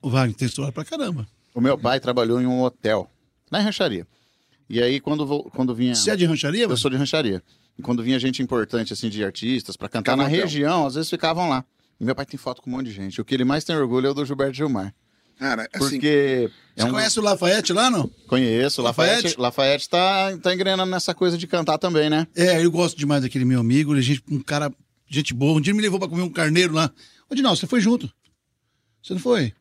O 0.00 0.08
Wagner 0.10 0.36
tem 0.36 0.46
história 0.46 0.70
pra 0.70 0.84
caramba. 0.84 1.26
O 1.54 1.60
meu 1.60 1.76
pai 1.76 1.98
trabalhou 1.98 2.40
em 2.40 2.46
um 2.46 2.60
hotel, 2.62 3.10
na 3.50 3.58
rancharia. 3.58 4.06
E 4.72 4.82
aí, 4.82 5.00
quando, 5.00 5.26
quando 5.54 5.74
vinha. 5.74 5.94
Você 5.94 6.10
é 6.10 6.16
de 6.16 6.24
rancharia? 6.24 6.64
Eu 6.64 6.76
sou 6.78 6.90
de 6.90 6.96
rancharia. 6.96 7.42
E 7.78 7.82
quando 7.82 8.02
vinha 8.02 8.18
gente 8.18 8.42
importante, 8.42 8.94
assim, 8.94 9.10
de 9.10 9.22
artistas, 9.22 9.76
pra 9.76 9.86
cantar 9.86 10.12
Ficava 10.12 10.22
na 10.22 10.28
hotel. 10.28 10.46
região, 10.46 10.86
às 10.86 10.94
vezes 10.94 11.10
ficavam 11.10 11.46
lá. 11.46 11.62
E 12.00 12.04
meu 12.06 12.14
pai 12.14 12.24
tem 12.24 12.38
foto 12.38 12.62
com 12.62 12.70
um 12.70 12.72
monte 12.72 12.86
de 12.86 12.92
gente. 12.92 13.20
O 13.20 13.24
que 13.24 13.34
ele 13.34 13.44
mais 13.44 13.64
tem 13.64 13.76
orgulho 13.76 14.06
é 14.06 14.10
o 14.10 14.14
do 14.14 14.24
Gilberto 14.24 14.54
Gilmar. 14.54 14.94
Cara, 15.38 15.68
assim, 15.74 15.90
Porque. 15.90 16.50
É 16.74 16.82
Você 16.82 16.88
um... 16.88 16.90
conhece 16.90 17.20
o 17.20 17.22
Lafayette 17.22 17.70
lá, 17.74 17.90
não? 17.90 18.10
Conheço. 18.26 18.80
Lafayette? 18.80 19.36
Lafayette, 19.38 19.40
Lafayette 19.40 19.88
tá, 19.90 20.38
tá 20.38 20.54
engrenando 20.54 20.90
nessa 20.90 21.14
coisa 21.14 21.36
de 21.36 21.46
cantar 21.46 21.76
também, 21.76 22.08
né? 22.08 22.26
É, 22.34 22.64
eu 22.64 22.70
gosto 22.70 22.96
demais 22.96 23.20
daquele 23.20 23.44
meu 23.44 23.60
amigo, 23.60 23.92
ele 23.92 24.00
é 24.00 24.02
gente, 24.02 24.22
um 24.30 24.40
cara, 24.40 24.72
gente 25.06 25.34
boa. 25.34 25.58
Um 25.58 25.60
dia 25.60 25.74
me 25.74 25.82
levou 25.82 25.98
pra 25.98 26.08
comer 26.08 26.22
um 26.22 26.30
carneiro 26.30 26.72
lá. 26.72 26.90
Ô, 27.28 27.34
Dinal, 27.34 27.54
você 27.54 27.66
foi 27.66 27.80
junto? 27.82 28.10
Você 29.02 29.12
não 29.12 29.20
foi? 29.20 29.52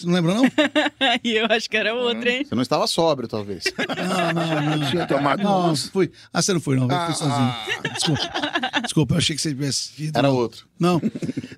Você 0.00 0.06
não 0.06 0.14
lembra, 0.14 0.34
não? 0.34 0.44
e 1.22 1.32
eu 1.36 1.46
acho 1.50 1.68
que 1.68 1.76
era 1.76 1.94
outro, 1.94 2.28
hein? 2.28 2.44
Você 2.44 2.54
não 2.54 2.62
estava 2.62 2.86
sóbrio, 2.86 3.28
talvez. 3.28 3.64
Não, 3.76 4.32
não, 4.32 4.76
não. 4.78 4.90
tinha 4.90 5.06
tomado 5.06 5.42
Não, 5.42 5.76
fui. 5.76 6.10
Ah, 6.32 6.40
você 6.40 6.52
não 6.54 6.60
foi, 6.60 6.76
não. 6.76 6.84
Eu 6.84 6.88
fui 6.88 6.96
Ah, 6.96 7.12
sozinho. 7.14 7.92
Desculpa. 7.94 8.80
Desculpa, 8.82 9.14
eu 9.14 9.18
achei 9.18 9.36
que 9.36 9.42
você 9.42 9.50
tivesse 9.50 9.90
ido. 10.04 10.18
Era 10.18 10.30
outro. 10.30 10.66
Não, 10.78 11.00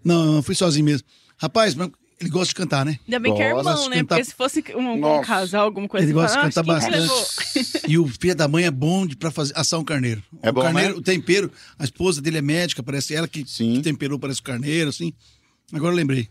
não, 0.04 0.36
eu 0.36 0.42
fui 0.42 0.54
sozinho 0.54 0.84
mesmo. 0.84 1.06
Rapaz, 1.38 1.74
mas 1.74 1.88
Ele 2.20 2.30
gosta 2.30 2.48
de 2.48 2.54
cantar, 2.54 2.84
né? 2.84 2.98
Ainda 3.06 3.18
bem 3.20 3.34
que 3.34 3.42
é 3.42 3.48
irmão, 3.48 3.88
né? 3.88 3.96
cantar- 3.96 4.16
Porque 4.16 4.24
se 4.24 4.34
fosse 4.34 4.64
um, 4.76 5.18
um 5.18 5.22
casal, 5.22 5.64
alguma 5.64 5.88
coisa 5.88 6.04
Ele 6.06 6.12
gosta 6.12 6.36
de 6.36 6.42
cantar 6.44 6.60
"Ah, 6.60 6.64
bastante. 6.64 6.98
levou?" 6.98 7.26
E 7.88 7.98
o 7.98 8.06
filho 8.08 8.34
da 8.36 8.46
mãe 8.48 8.64
é 8.64 8.70
bom 8.70 9.06
de, 9.06 9.16
pra 9.16 9.30
fazer, 9.30 9.52
assar 9.56 9.78
um 9.80 9.84
carneiro. 9.84 10.22
É 10.42 10.50
o 10.50 10.52
bom, 10.52 10.62
carneiro, 10.62 10.94
né? 10.94 10.98
O 10.98 11.02
tempero, 11.02 11.50
a 11.78 11.84
esposa 11.84 12.20
dele 12.22 12.38
é 12.38 12.42
médica, 12.42 12.82
parece 12.82 13.14
ela 13.14 13.26
que, 13.28 13.44
Sim. 13.46 13.74
que 13.74 13.82
temperou, 13.82 14.18
parece 14.18 14.40
o 14.40 14.44
carneiro, 14.44 14.90
assim. 14.90 15.12
Agora 15.72 15.92
eu 15.92 15.96
lembrei. 15.96 16.28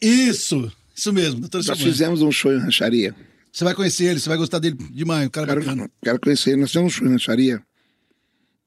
Isso! 0.00 0.70
Isso 0.96 1.12
mesmo, 1.12 1.40
doutor 1.40 1.62
Nós 1.64 1.80
fizemos 1.80 2.22
um 2.22 2.32
show 2.32 2.52
em 2.52 2.58
rancharia. 2.58 3.14
Você 3.52 3.64
vai 3.64 3.74
conhecer 3.74 4.04
ele, 4.06 4.20
você 4.20 4.28
vai 4.28 4.38
gostar 4.38 4.58
dele 4.58 4.76
demais, 4.90 5.26
o 5.26 5.30
cara 5.30 5.46
é 5.46 5.48
Quero, 5.48 5.60
bacana. 5.60 5.90
quero 6.02 6.20
conhecer 6.20 6.50
ele. 6.50 6.60
Nós 6.62 6.70
fizemos 6.70 6.92
um 6.92 6.96
show 6.96 7.06
em 7.06 7.10
rancharia. 7.10 7.62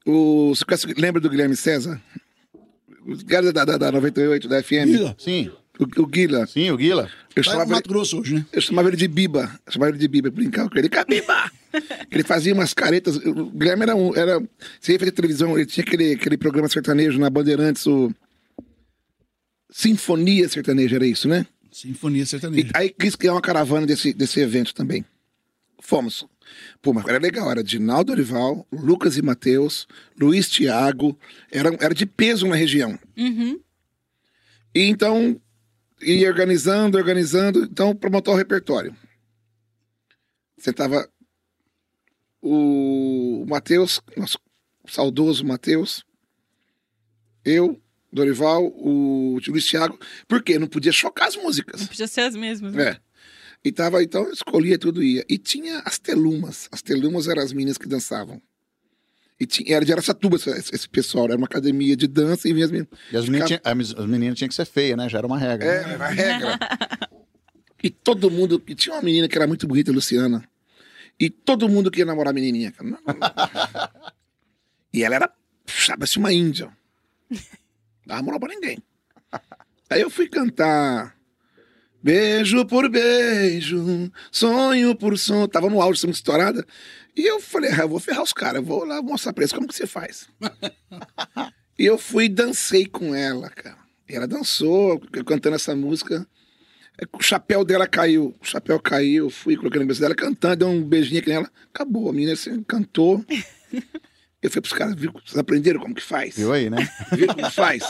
O, 0.06 0.50
você 0.56 0.64
conhece- 0.66 0.94
lembra 0.98 1.20
do 1.22 1.30
Guilherme 1.30 1.56
César? 1.56 2.02
O 3.06 3.26
cara 3.26 3.52
da, 3.52 3.66
da, 3.66 3.78
da 3.78 3.92
98, 3.92 4.48
da 4.48 4.62
FM. 4.64 4.86
Guila, 4.86 5.16
Sim, 5.20 5.52
O, 5.80 6.02
o 6.04 6.06
Guila. 6.08 6.46
sim, 6.48 6.70
o 6.72 6.78
Guila. 6.78 7.10
Eu 7.36 7.44
vai 7.44 7.54
chamava, 7.54 7.64
ele, 7.70 7.72
Mato 7.76 7.90
Grosso 7.90 8.20
hoje, 8.20 8.36
né? 8.36 8.46
eu 8.52 8.62
chamava 8.62 8.88
ele 8.90 8.98
de 8.98 9.08
Biba. 9.08 9.60
Eu 9.66 9.72
chamava 9.74 9.92
ele 9.92 9.98
de 10.00 10.08
Biba. 10.08 10.30
Brincava 10.30 10.70
com 10.70 10.78
ele. 10.78 10.90
Cabiba! 10.90 11.52
ele 12.12 12.24
fazia 12.24 12.54
umas 12.54 12.74
caretas. 12.74 13.16
O 13.18 13.46
Guilherme 13.52 13.84
era 13.84 13.96
um. 13.96 14.16
Era, 14.16 14.40
você 14.80 14.94
ia 14.94 15.00
fazer 15.00 15.12
televisão, 15.12 15.56
ele 15.58 15.66
tinha 15.68 15.84
aquele, 15.84 16.14
aquele 16.14 16.38
programa 16.38 16.68
sertanejo 16.68 17.18
na 17.20 17.30
Bandeirantes, 17.30 17.86
o. 17.86 18.12
Sinfonia 19.72 20.50
Sertaneja, 20.50 20.96
era 20.96 21.06
isso, 21.06 21.28
né? 21.28 21.46
Sinfonia 21.80 22.24
E 22.24 22.26
sertaneja. 22.26 22.72
aí 22.74 22.90
quis 22.90 23.16
criar 23.16 23.34
uma 23.34 23.42
caravana 23.42 23.88
desse, 23.88 24.14
desse 24.14 24.42
evento 24.42 24.74
também. 24.74 25.06
Fomos. 25.80 26.28
Pô, 26.82 26.94
mas 26.94 27.08
era 27.08 27.18
legal, 27.18 27.50
era 27.50 27.64
Dinaldo 27.64 28.12
Orival, 28.12 28.68
Lucas 28.70 29.16
e 29.16 29.22
Matheus, 29.22 29.88
Luiz 30.20 30.50
Tiago, 30.50 31.18
era, 31.50 31.70
era 31.80 31.94
de 31.94 32.06
peso 32.06 32.48
na 32.48 32.56
região. 32.56 33.00
Uhum. 33.18 33.62
E 34.76 34.82
então, 34.82 35.40
ia 36.02 36.28
organizando, 36.28 36.98
organizando, 36.98 37.64
então, 37.64 37.96
para 37.96 38.10
montar 38.10 38.32
o 38.32 38.36
repertório. 38.36 38.94
Sentava 40.58 41.10
o 42.42 43.46
Matheus, 43.48 44.02
nosso 44.18 44.38
saudoso 44.86 45.46
Matheus, 45.46 46.04
eu, 47.46 47.82
Dorival, 48.12 48.66
o 48.66 49.40
Luiz 49.48 49.72
porque 50.28 50.58
não 50.58 50.68
podia 50.68 50.92
chocar 50.92 51.28
as 51.28 51.36
músicas. 51.36 51.82
Não 51.82 51.88
podia 51.88 52.08
ser 52.08 52.22
as 52.22 52.36
mesmas. 52.36 52.74
né? 52.74 52.84
É. 52.84 53.00
E 53.64 53.72
tava, 53.72 54.02
então, 54.02 54.24
eu 54.24 54.32
escolhia 54.32 54.78
tudo 54.78 55.04
ia. 55.04 55.24
E 55.30 55.38
tinha 55.38 55.82
as 55.86 56.00
telumas. 56.00 56.68
As 56.72 56.82
telumas 56.82 57.28
eram 57.28 57.44
as 57.44 57.52
meninas 57.52 57.78
que 57.78 57.88
dançavam. 57.88 58.42
E 59.40 59.46
tinha, 59.46 59.76
era 59.76 59.86
de 59.86 59.94
Aracatuba 59.94 60.36
esse, 60.36 60.50
esse 60.50 60.90
pessoal, 60.90 61.26
era 61.26 61.38
uma 61.38 61.46
academia 61.46 61.96
de 61.96 62.08
dança 62.08 62.50
e 62.50 62.54
mesmo. 62.54 62.86
E 63.12 63.18
as 63.18 63.26
meninas, 63.26 63.48
tinham, 63.48 63.62
as 63.64 64.06
meninas 64.06 64.38
tinham 64.38 64.50
que 64.50 64.56
ser 64.56 64.66
feias, 64.66 64.98
né? 64.98 65.08
Já 65.08 65.20
era 65.20 65.28
uma 65.28 65.38
regra. 65.38 65.66
É, 65.66 65.86
né? 65.86 65.94
era 65.94 66.06
a 66.06 66.10
regra. 66.10 66.60
e 67.82 67.90
todo 67.90 68.30
mundo. 68.30 68.62
E 68.68 68.76
tinha 68.76 68.96
uma 68.96 69.02
menina 69.02 69.28
que 69.28 69.38
era 69.38 69.48
muito 69.48 69.68
bonita, 69.68 69.92
Luciana. 69.92 70.44
E 71.20 71.30
todo 71.30 71.70
mundo 71.70 71.92
queria 71.92 72.06
namorar 72.06 72.32
a 72.32 72.34
menininha. 72.34 72.74
e 74.94 75.04
ela 75.04 75.16
era, 75.16 75.32
sabe-se, 75.68 76.18
uma 76.18 76.34
índia. 76.34 76.72
Não 78.10 78.16
dava 78.16 78.24
moral 78.24 78.40
pra 78.40 78.50
ninguém. 78.50 78.80
Aí 79.90 80.02
eu 80.02 80.10
fui 80.10 80.28
cantar. 80.28 81.16
Beijo 82.02 82.66
por 82.66 82.90
beijo, 82.90 84.12
sonho 84.32 84.96
por 84.96 85.18
sonho. 85.18 85.48
Tava 85.48 85.70
no 85.70 85.82
áudio, 85.82 86.02
sendo 86.02 86.14
estourada. 86.14 86.66
E 87.16 87.26
eu 87.26 87.40
falei, 87.40 87.72
ah, 87.72 87.82
eu 87.82 87.90
vou 87.90 88.00
ferrar 88.00 88.24
os 88.24 88.34
caras, 88.34 88.64
vou 88.64 88.86
lá 88.86 89.02
mostrar 89.02 89.34
pra 89.34 89.44
eles 89.44 89.52
como 89.52 89.68
que 89.68 89.76
você 89.76 89.86
faz. 89.86 90.28
e 91.78 91.86
eu 91.86 91.98
fui 91.98 92.26
e 92.26 92.30
dancei 92.30 92.86
com 92.86 93.14
ela, 93.14 93.50
cara. 93.50 93.78
E 94.08 94.16
ela 94.16 94.28
dançou, 94.28 95.00
cantando 95.26 95.56
essa 95.56 95.76
música. 95.76 96.26
É, 96.98 97.06
O 97.12 97.22
chapéu 97.22 97.66
dela 97.66 97.86
caiu, 97.86 98.34
o 98.40 98.46
chapéu 98.46 98.80
caiu, 98.80 99.26
eu 99.26 99.30
fui 99.30 99.56
colocando 99.56 99.82
na 99.82 99.86
cabeça 99.86 100.02
dela, 100.02 100.16
cantando, 100.16 100.56
deu 100.56 100.68
um 100.70 100.84
beijinho 100.84 101.20
aqui 101.20 101.30
nela. 101.30 101.52
Acabou, 101.74 102.10
a 102.10 102.14
menina 102.14 102.34
assim, 102.34 102.64
cantou. 102.64 103.24
eu 104.42 104.50
fui 104.52 104.62
pros 104.62 104.74
caras, 104.74 104.96
viu? 104.96 105.12
Vocês 105.26 105.38
aprenderam 105.38 105.80
como 105.80 105.94
que 105.96 106.02
faz? 106.04 106.36
Viu 106.36 106.52
aí, 106.54 106.70
né? 106.70 106.90
Viram 107.12 107.36
como 107.36 107.52
faz? 107.52 107.84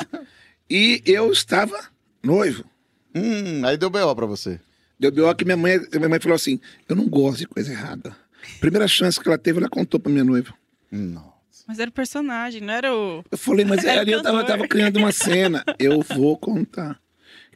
E 0.70 1.02
eu 1.06 1.32
estava 1.32 1.78
noivo. 2.24 2.64
hum, 3.16 3.66
aí 3.66 3.78
deu 3.78 3.89
B.O. 3.89 4.16
pra 4.16 4.26
você. 4.26 4.60
Deu 5.00 5.12
B.O. 5.12 5.34
que 5.36 5.45
minha 5.45 5.58
mãe, 5.58 5.80
minha 5.93 6.10
mãe 6.10 6.20
falou 6.20 6.36
assim: 6.36 6.60
eu 6.88 6.95
não 6.95 7.08
gosto 7.08 7.39
de 7.39 7.47
coisa 7.47 7.72
errada. 7.72 8.16
Primeira 8.60 8.88
chance 8.88 9.20
que 9.20 9.28
ela 9.28 9.38
teve, 9.38 9.60
ela 9.60 9.70
contou 9.70 10.00
pra 10.00 10.12
minha 10.12 10.24
noiva. 10.24 10.54
Não. 10.91 11.34
Mas 11.68 11.78
era 11.78 11.89
o 11.89 11.93
personagem, 11.93 12.62
não 12.62 12.74
era 12.74 12.93
o. 12.95 13.24
Eu 13.30 13.38
falei, 13.38 13.64
mas 13.64 13.84
Era 13.86 14.02
ali 14.02 14.12
eu 14.12 14.24
tava, 14.24 14.38
cantor. 14.39 14.52
tava 14.56 14.68
criando 14.68 14.97
uma 14.97 15.12
cena. 15.12 15.64
Eu 15.78 16.02
vou 16.02 16.36
contar. 16.38 17.00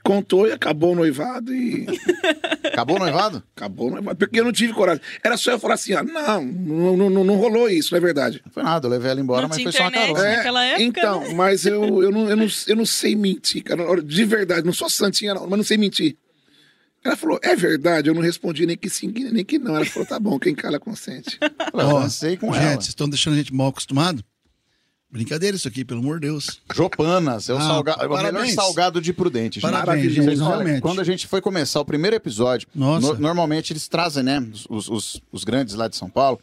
Contou 0.04 0.48
e 0.48 0.52
acabou 0.52 0.92
o 0.92 0.96
noivado 0.96 1.54
e. 1.54 1.88
Acabou 2.74 2.96
o 2.98 3.00
noivado? 3.00 3.44
Acabou 3.56 3.88
o 3.88 3.92
noivado. 3.92 4.18
Porque 4.18 4.40
eu 4.40 4.44
não 4.44 4.52
tive 4.52 4.74
coragem. 4.74 5.02
Era 5.24 5.38
só 5.38 5.52
eu 5.52 5.60
falar 5.60 5.76
assim: 5.76 5.94
ó, 5.94 6.04
não, 6.04 6.44
não, 6.44 7.10
não, 7.10 7.24
não 7.24 7.36
rolou 7.36 7.70
isso, 7.70 7.94
não 7.94 8.00
é 8.00 8.02
verdade. 8.02 8.42
Não 8.46 8.52
foi 8.52 8.64
nada, 8.64 8.88
eu 8.88 8.92
levei 8.92 9.12
ela 9.12 9.22
embora, 9.22 9.44
Não 9.44 9.50
mas 9.50 9.62
foi 9.62 9.72
só 9.72 9.84
uma 9.84 9.92
carona. 9.92 10.22
né? 10.22 10.36
Naquela 10.38 10.66
época, 10.66 10.84
então, 10.84 11.34
mas 11.36 11.66
eu, 11.66 11.84
eu, 12.04 12.12
não, 12.12 12.30
eu, 12.30 12.36
não, 12.36 12.48
eu 12.68 12.76
não 12.76 12.86
sei 12.86 13.16
mentir, 13.16 13.64
cara. 13.64 14.02
De 14.02 14.26
verdade, 14.26 14.66
não 14.66 14.74
sou 14.74 14.90
santinha, 14.90 15.36
não, 15.36 15.48
mas 15.48 15.58
não 15.58 15.64
sei 15.64 15.78
mentir. 15.78 16.18
Ela 17.06 17.16
falou, 17.16 17.40
é 17.44 17.56
verdade? 17.56 18.10
Eu 18.10 18.14
não 18.16 18.22
respondi 18.22 18.66
nem 18.66 18.78
que 18.78 18.90
sim, 18.90 19.08
nem 19.10 19.44
que 19.46 19.60
não. 19.60 19.76
Ela 19.76 19.86
falou, 19.86 20.08
tá 20.08 20.20
bom, 20.20 20.40
quem 20.40 20.56
cala 20.56 20.80
consente. 20.80 21.38
Eu 21.74 22.00
dancei 22.00 22.38
com 22.38 22.52
gente, 22.54 22.64
ela. 22.64 22.74
vocês 22.76 22.88
estão 22.90 23.10
deixando 23.10 23.34
a 23.34 23.38
gente 23.38 23.54
mal 23.54 23.68
acostumado? 23.68 24.24
Brincadeira 25.14 25.56
isso 25.56 25.68
aqui, 25.68 25.86
pelo 25.86 26.00
amor 26.00 26.20
de 26.20 26.26
Deus. 26.28 26.60
Jopanas, 26.74 27.48
é 27.48 27.54
o, 27.54 27.58
Ah, 27.58 27.62
salga... 27.62 27.92
é 28.00 28.08
o 28.08 28.18
melhor 28.18 28.48
salgado 28.48 29.00
de 29.00 29.14
Prudente. 29.14 29.60
gente. 29.60 29.62
Parabéns, 29.62 29.86
Maravilhoso. 30.08 30.30
gente, 30.32 30.40
realmente. 30.40 30.82
quando 30.82 31.00
a 31.02 31.04
gente 31.04 31.28
foi 31.28 31.40
começar 31.40 31.80
o 31.80 31.86
primeiro 31.86 32.16
episódio, 32.16 32.68
Nossa. 32.74 33.14
no- 33.14 33.20
normalmente 33.20 33.72
eles 33.72 33.88
trazem, 33.88 34.24
né, 34.24 34.44
os, 34.70 34.90
os, 34.90 35.22
os 35.32 35.44
grandes 35.44 35.76
lá 35.76 35.88
de 35.88 35.96
São 35.96 36.10
Paulo. 36.10 36.40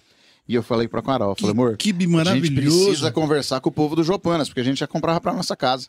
E 0.49 0.55
eu 0.55 0.63
falei 0.63 0.87
pra 0.87 1.03
Carol, 1.03 1.31
eu 1.31 1.35
falei, 1.37 1.51
amor, 1.53 1.77
Que 1.77 1.91
a 1.91 1.93
gente 1.93 2.07
maravilhoso. 2.07 2.85
precisa 2.87 3.11
conversar 3.11 3.61
com 3.61 3.69
o 3.69 3.73
povo 3.73 3.97
do 3.97 4.05
Jopanas, 4.05 4.49
porque 4.49 4.61
a 4.61 4.65
gente 4.65 4.79
já 4.79 4.87
comprava 4.87 5.21
pra 5.21 5.33
nossa 5.33 5.57
casa. 5.57 5.89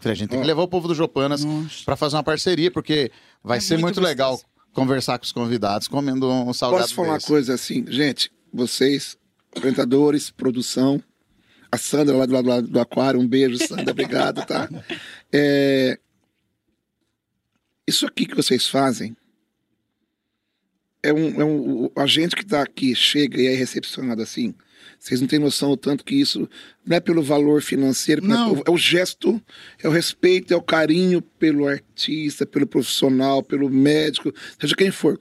Falei, 0.00 0.12
a 0.12 0.16
gente 0.16 0.30
tem 0.30 0.40
que 0.40 0.46
levar 0.46 0.62
o 0.62 0.68
povo 0.68 0.88
do 0.88 0.94
Jopanas 0.94 1.42
pra 1.84 1.96
fazer 1.96 2.16
uma 2.16 2.22
parceria, 2.22 2.70
porque 2.70 3.10
vai 3.44 3.58
É 3.58 3.60
ser 3.60 3.74
muito 3.74 3.96
muito, 3.96 4.00
legal 4.00 4.40
conversar 4.72 5.18
com 5.18 5.24
os 5.24 5.32
convidados 5.32 5.86
comendo 5.88 6.30
um 6.30 6.52
salgado 6.54 6.82
Posso 6.82 6.94
falar 6.94 7.08
uma 7.08 7.14
desse. 7.16 7.26
coisa 7.26 7.54
assim, 7.54 7.84
gente? 7.88 8.30
Vocês, 8.52 9.16
apresentadores, 9.54 10.30
produção, 10.30 11.02
a 11.76 11.78
Sandra 11.78 12.16
lá 12.16 12.26
do 12.26 12.32
lado 12.48 12.66
do, 12.68 12.80
aquário, 12.80 13.20
um 13.20 13.26
beijo, 13.28 13.56
Sandra, 13.66 13.90
obrigado, 13.92 14.44
tá? 14.46 14.68
É, 15.32 15.98
Isso 17.86 18.04
aqui 18.06 18.26
que 18.26 18.34
vocês 18.34 18.66
fazem 18.66 19.16
é 21.02 21.12
um, 21.12 21.40
é 21.40 21.44
um- 21.44 21.90
a 21.94 22.06
gente 22.06 22.34
que 22.34 22.42
está 22.42 22.62
aqui 22.62 22.94
chega 22.96 23.40
e 23.40 23.46
é 23.46 23.54
recepcionado 23.54 24.20
assim. 24.22 24.54
Vocês 24.98 25.20
não 25.20 25.28
têm 25.28 25.38
noção 25.38 25.70
o 25.70 25.76
tanto 25.76 26.04
que 26.04 26.14
isso 26.16 26.48
não 26.84 26.96
é 26.96 27.00
pelo 27.00 27.22
valor 27.22 27.62
financeiro, 27.62 28.26
Não. 28.26 28.56
é 28.56 28.58
o- 28.58 28.62
é 28.66 28.70
o 28.70 28.76
gesto, 28.78 29.40
é 29.80 29.86
o 29.88 29.92
respeito, 29.92 30.52
é 30.52 30.56
o 30.56 30.62
carinho 30.62 31.20
pelo 31.22 31.68
artista, 31.68 32.44
pelo 32.44 32.66
profissional, 32.66 33.42
pelo 33.42 33.68
médico, 33.70 34.32
seja 34.60 34.74
quem 34.74 34.90
for. 34.90 35.20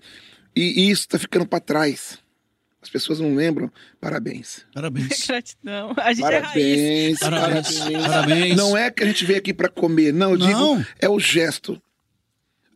E, 0.56 0.62
e 0.88 0.90
isso 0.90 1.02
está 1.02 1.20
ficando 1.20 1.46
para 1.46 1.60
trás. 1.60 2.18
As 2.86 2.90
pessoas 2.90 3.20
não 3.20 3.34
lembram. 3.34 3.72
Parabéns. 4.00 4.64
Parabéns. 4.74 5.26
Gratidão. 5.28 5.94
A 5.98 6.14
gente 6.14 6.26
é 6.32 6.38
raiz. 6.38 7.20
Parabéns, 7.20 7.20
Parabéns. 7.20 7.80
parabéns. 7.80 8.08
Parabéns. 8.08 8.56
Não 8.56 8.78
é 8.78 8.92
que 8.92 9.04
a 9.04 9.08
gente 9.08 9.26
veio 9.26 9.40
aqui 9.40 9.54
para 9.54 9.68
comer, 9.68 10.14
não. 10.14 10.32
Eu 10.34 10.38
Não. 10.38 10.78
digo, 10.78 10.88
é 11.00 11.10
o 11.10 11.20
gesto. 11.20 11.82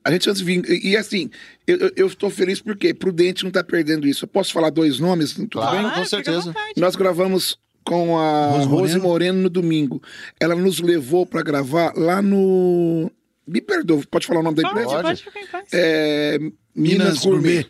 A 0.03 0.11
gente 0.11 0.27
antes 0.29 0.41
vinha. 0.41 0.63
E, 0.67 0.97
assim, 0.97 1.29
eu, 1.67 2.07
estou 2.07 2.29
feliz 2.31 2.59
porque 2.59 2.91
Prudente 2.93 3.43
não 3.43 3.49
está 3.49 3.63
perdendo 3.63 4.07
isso. 4.07 4.23
Eu 4.25 4.27
posso 4.29 4.51
falar 4.51 4.71
dois 4.71 4.97
nomes? 4.99 5.33
Tudo 5.33 5.49
Claro. 5.49 5.77
bem? 5.77 5.91
com 5.91 6.05
certeza. 6.05 6.55
Nós 6.75 6.95
gravamos 6.95 7.59
com 7.83 8.17
a 8.17 8.47
Rose 8.49 8.65
Rose, 8.67 8.69
Moreno. 8.97 9.03
Moreno. 9.03 9.41
no 9.43 9.49
domingo. 9.49 10.01
Ela 10.39 10.55
nos 10.55 10.79
levou 10.79 11.25
para 11.25 11.43
gravar 11.43 11.93
lá 11.95 12.21
no. 12.21 13.11
Me 13.45 13.61
perdoa, 13.61 14.01
pode 14.09 14.25
falar 14.25 14.39
o 14.39 14.43
nome 14.43 14.55
da 14.57 14.63
Pode, 14.63 14.79
empresa? 14.81 15.01
pode 15.03 15.23
ficar 15.23 15.39
em 15.41 15.47
paz. 15.47 15.67
É, 15.73 16.37
Minas, 16.39 16.53
Minas 16.75 17.19
Gourmet. 17.19 17.41
Gourmet. 17.63 17.65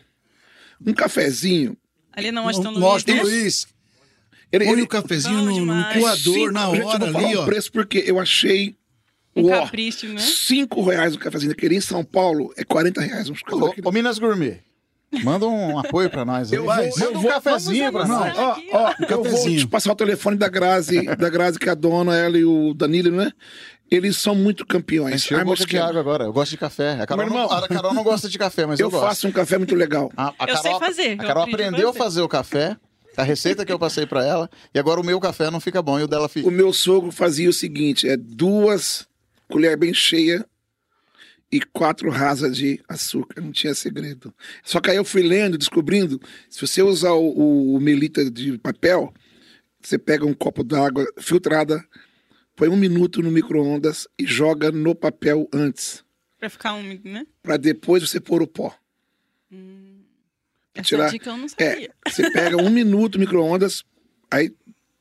Um 0.86 0.92
cafezinho. 0.94 1.76
Ali 2.20 2.32
na 2.32 2.42
Washington 2.42 2.70
Luiz. 2.70 2.82
Washington 2.84 3.14
né? 3.14 3.22
Luiz. 3.22 3.66
Ele, 4.52 4.64
Põe 4.64 4.72
ele- 4.74 4.82
o 4.82 4.86
cafezinho 4.88 5.42
no, 5.42 5.64
no 5.66 5.84
coador 5.94 6.52
na 6.52 6.62
eu 6.76 6.86
hora 6.86 7.12
falar 7.12 7.18
ali, 7.26 7.36
o 7.36 7.40
ó. 7.42 7.44
preço 7.44 7.70
porque 7.72 8.02
eu 8.06 8.18
achei. 8.18 8.76
Um 9.36 9.42
Uó, 9.44 9.60
capricho, 9.60 10.06
né? 10.08 10.18
Cinco 10.20 10.82
reais 10.82 11.14
o 11.14 11.18
cafezinho 11.18 11.50
daquele 11.52 11.76
em 11.76 11.80
São 11.80 12.04
Paulo 12.04 12.52
é 12.56 12.64
40 12.64 13.00
reais. 13.00 13.30
Uns 13.30 13.40
Ô, 13.48 13.72
ô, 13.84 13.92
Minas 13.92 14.18
Gourmet, 14.18 14.58
manda 15.22 15.46
um 15.46 15.78
apoio 15.78 16.10
pra 16.10 16.24
nós. 16.24 16.52
aí. 16.52 16.58
Eu 16.58 16.64
Vai, 16.64 16.88
vou- 16.90 16.98
manda 16.98 17.12
eu 17.12 17.20
um 17.20 17.22
cafezinho 17.28 17.92
pra 17.92 18.08
nós. 18.08 18.36
Ó, 18.36 18.56
ó, 18.72 18.78
ó. 18.88 18.94
eu 19.08 19.22
vou 19.22 19.44
te 19.44 19.66
passar 19.68 19.92
o 19.92 19.96
telefone 19.96 20.36
da 20.36 20.48
Grazi, 20.48 21.02
da 21.16 21.28
Grazi, 21.30 21.60
que 21.60 21.68
é 21.68 21.72
a 21.72 21.76
dona, 21.76 22.16
ela 22.16 22.36
e 22.36 22.44
o 22.44 22.74
Danilo, 22.74 23.12
né? 23.16 23.30
Eles 23.90 24.16
são 24.18 24.34
muito 24.34 24.64
campeões. 24.64 25.26
Ai, 25.32 25.44
boca 25.44 25.66
de 25.66 25.78
água 25.78 26.00
agora. 26.00 26.24
Eu 26.24 26.32
gosto 26.32 26.50
de 26.52 26.58
café. 26.58 26.92
A 27.00 27.06
Carol, 27.06 27.24
Meu 27.26 27.34
não, 27.34 27.42
irmão. 27.44 27.58
a 27.58 27.68
Carol 27.68 27.92
não 27.94 28.04
gosta 28.04 28.28
de 28.28 28.38
café, 28.38 28.64
mas 28.66 28.78
eu, 28.78 28.86
Eu 28.88 28.90
gosto. 28.90 29.04
faço 29.04 29.26
um 29.28 29.32
café 29.32 29.58
muito 29.58 29.74
legal. 29.74 30.12
A, 30.16 30.28
a 30.38 30.44
Eu 30.48 30.56
sei 30.56 30.62
Carol, 30.72 30.78
fazer, 30.80 31.08
A 31.08 31.12
eu 31.12 31.16
Carol 31.26 31.42
aprendeu 31.42 31.88
a 31.88 31.92
fazer. 31.94 32.20
o 32.22 32.28
café, 32.28 32.76
a 33.16 33.22
receita 33.24 33.64
que 33.66 33.72
eu 33.72 33.78
passei 33.78 34.06
pra 34.06 34.24
ela, 34.24 34.48
e 34.72 34.78
agora 34.78 35.00
o 35.00 35.04
meu 35.04 35.18
café 35.18 35.50
não 35.50 35.58
fica 35.60 35.82
bom 35.82 35.98
e 35.98 36.04
o 36.04 36.06
dela 36.06 36.28
fica. 36.28 36.46
O 36.46 36.52
meu 36.52 36.72
sogro 36.72 37.10
fazia 37.10 37.50
o 37.50 37.52
seguinte: 37.52 38.08
é 38.08 38.16
duas 38.16 39.08
colheres 39.48 39.76
bem 39.78 39.92
cheias 39.92 40.44
e 41.50 41.60
quatro 41.60 42.10
rasas 42.10 42.56
de 42.56 42.80
açúcar. 42.88 43.40
Não 43.40 43.50
tinha 43.50 43.74
segredo. 43.74 44.32
Só 44.62 44.80
que 44.80 44.88
aí 44.90 44.96
eu 44.96 45.04
fui 45.04 45.22
lendo, 45.22 45.58
descobrindo, 45.58 46.20
se 46.48 46.64
você 46.64 46.80
usar 46.80 47.10
o, 47.14 47.24
o, 47.28 47.74
o 47.74 47.80
melita 47.80 48.30
de 48.30 48.56
papel, 48.58 49.12
você 49.82 49.98
pega 49.98 50.24
um 50.24 50.32
copo 50.32 50.62
d'água 50.62 51.04
filtrada, 51.18 51.84
põe 52.60 52.68
um 52.68 52.76
minuto 52.76 53.22
no 53.22 53.30
micro-ondas 53.30 54.06
e 54.18 54.26
joga 54.26 54.70
no 54.70 54.94
papel 54.94 55.48
antes. 55.52 56.04
Pra 56.38 56.50
ficar 56.50 56.74
úmido, 56.74 57.08
né? 57.08 57.26
Pra 57.42 57.56
depois 57.56 58.02
você 58.08 58.20
pôr 58.20 58.42
o 58.42 58.46
pó. 58.46 58.74
Essa 60.74 60.84
Tirar- 60.84 61.10
dica 61.10 61.30
eu 61.30 61.36
não 61.36 61.46
É, 61.58 61.70
sabia. 61.72 61.94
você 62.06 62.30
pega 62.30 62.56
um 62.56 62.70
minuto 62.70 63.16
no 63.18 63.20
micro-ondas, 63.24 63.82
aí 64.30 64.54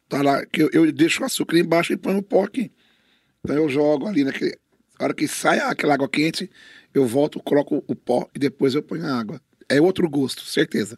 tá 0.07 0.21
lá, 0.21 0.45
que 0.45 0.63
eu, 0.63 0.69
eu 0.73 0.91
deixo 0.91 1.21
o 1.21 1.25
açúcar 1.25 1.57
embaixo 1.57 1.93
e 1.93 1.97
põe 1.97 2.15
o 2.15 2.23
pó 2.23 2.43
aqui. 2.43 2.71
Então 3.43 3.55
eu 3.55 3.69
jogo 3.69 4.07
ali 4.07 4.23
naquele. 4.23 4.57
A 4.97 5.03
hora 5.03 5.13
que 5.13 5.27
sai 5.27 5.59
aquela 5.59 5.93
água 5.93 6.09
quente, 6.09 6.49
eu 6.93 7.05
volto, 7.05 7.41
coloco 7.41 7.83
o 7.87 7.95
pó 7.95 8.27
e 8.35 8.39
depois 8.39 8.73
eu 8.73 8.81
ponho 8.83 9.05
a 9.05 9.19
água. 9.19 9.41
É 9.69 9.79
outro 9.79 10.09
gosto, 10.09 10.41
certeza. 10.43 10.97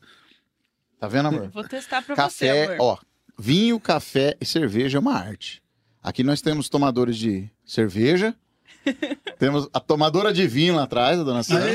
Tá 1.00 1.08
vendo, 1.08 1.28
amor? 1.28 1.50
Vou 1.50 1.64
testar 1.68 2.02
pra 2.04 2.16
Café, 2.16 2.30
você, 2.66 2.74
amor. 2.74 2.78
ó. 2.80 2.98
Vinho, 3.38 3.80
café 3.80 4.38
e 4.40 4.46
cerveja 4.46 4.98
é 4.98 5.02
uma 5.02 5.16
arte. 5.16 5.61
Aqui 6.04 6.24
nós 6.24 6.42
temos 6.42 6.68
tomadores 6.70 7.18
de 7.18 7.50
cerveja. 7.66 8.36
temos 9.38 9.70
a 9.72 9.80
tomadora 9.80 10.34
de 10.34 10.48
vinho 10.48 10.76
lá 10.76 10.84
atrás, 10.84 11.20
a 11.20 11.24
dona 11.24 11.44
Sandra. 11.44 11.72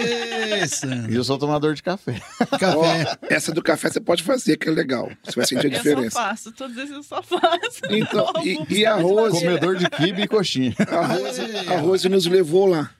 Sandra. 0.66 1.12
E 1.12 1.14
eu 1.14 1.22
sou 1.22 1.38
tomador 1.38 1.74
de 1.74 1.82
café. 1.82 2.20
Café. 2.58 2.74
Ó, 2.74 2.84
essa 3.30 3.52
do 3.52 3.62
café 3.62 3.88
você 3.88 4.00
pode 4.00 4.22
fazer, 4.24 4.56
que 4.56 4.68
é 4.68 4.72
legal. 4.72 5.10
Você 5.22 5.36
vai 5.36 5.46
sentir 5.46 5.66
a 5.66 5.70
Eu 5.70 5.74
só 5.76 5.82
diferença. 5.82 6.10
faço, 6.20 6.52
todos 6.52 6.76
esses 6.76 6.90
eu 6.90 7.02
só 7.04 7.22
faço. 7.22 7.80
Então, 7.90 8.32
Não, 8.34 8.44
e- 8.44 8.58
e 8.70 8.86
arroz? 8.86 9.34
de 9.38 9.44
madeira. 9.44 9.60
Comedor 9.60 9.76
de 9.76 9.88
quibe 9.90 10.22
e 10.22 10.26
coxinha. 10.28 10.74
Arroz, 10.88 11.38
arroz 11.68 12.04
nos 12.06 12.26
levou 12.26 12.66
lá. 12.66 12.90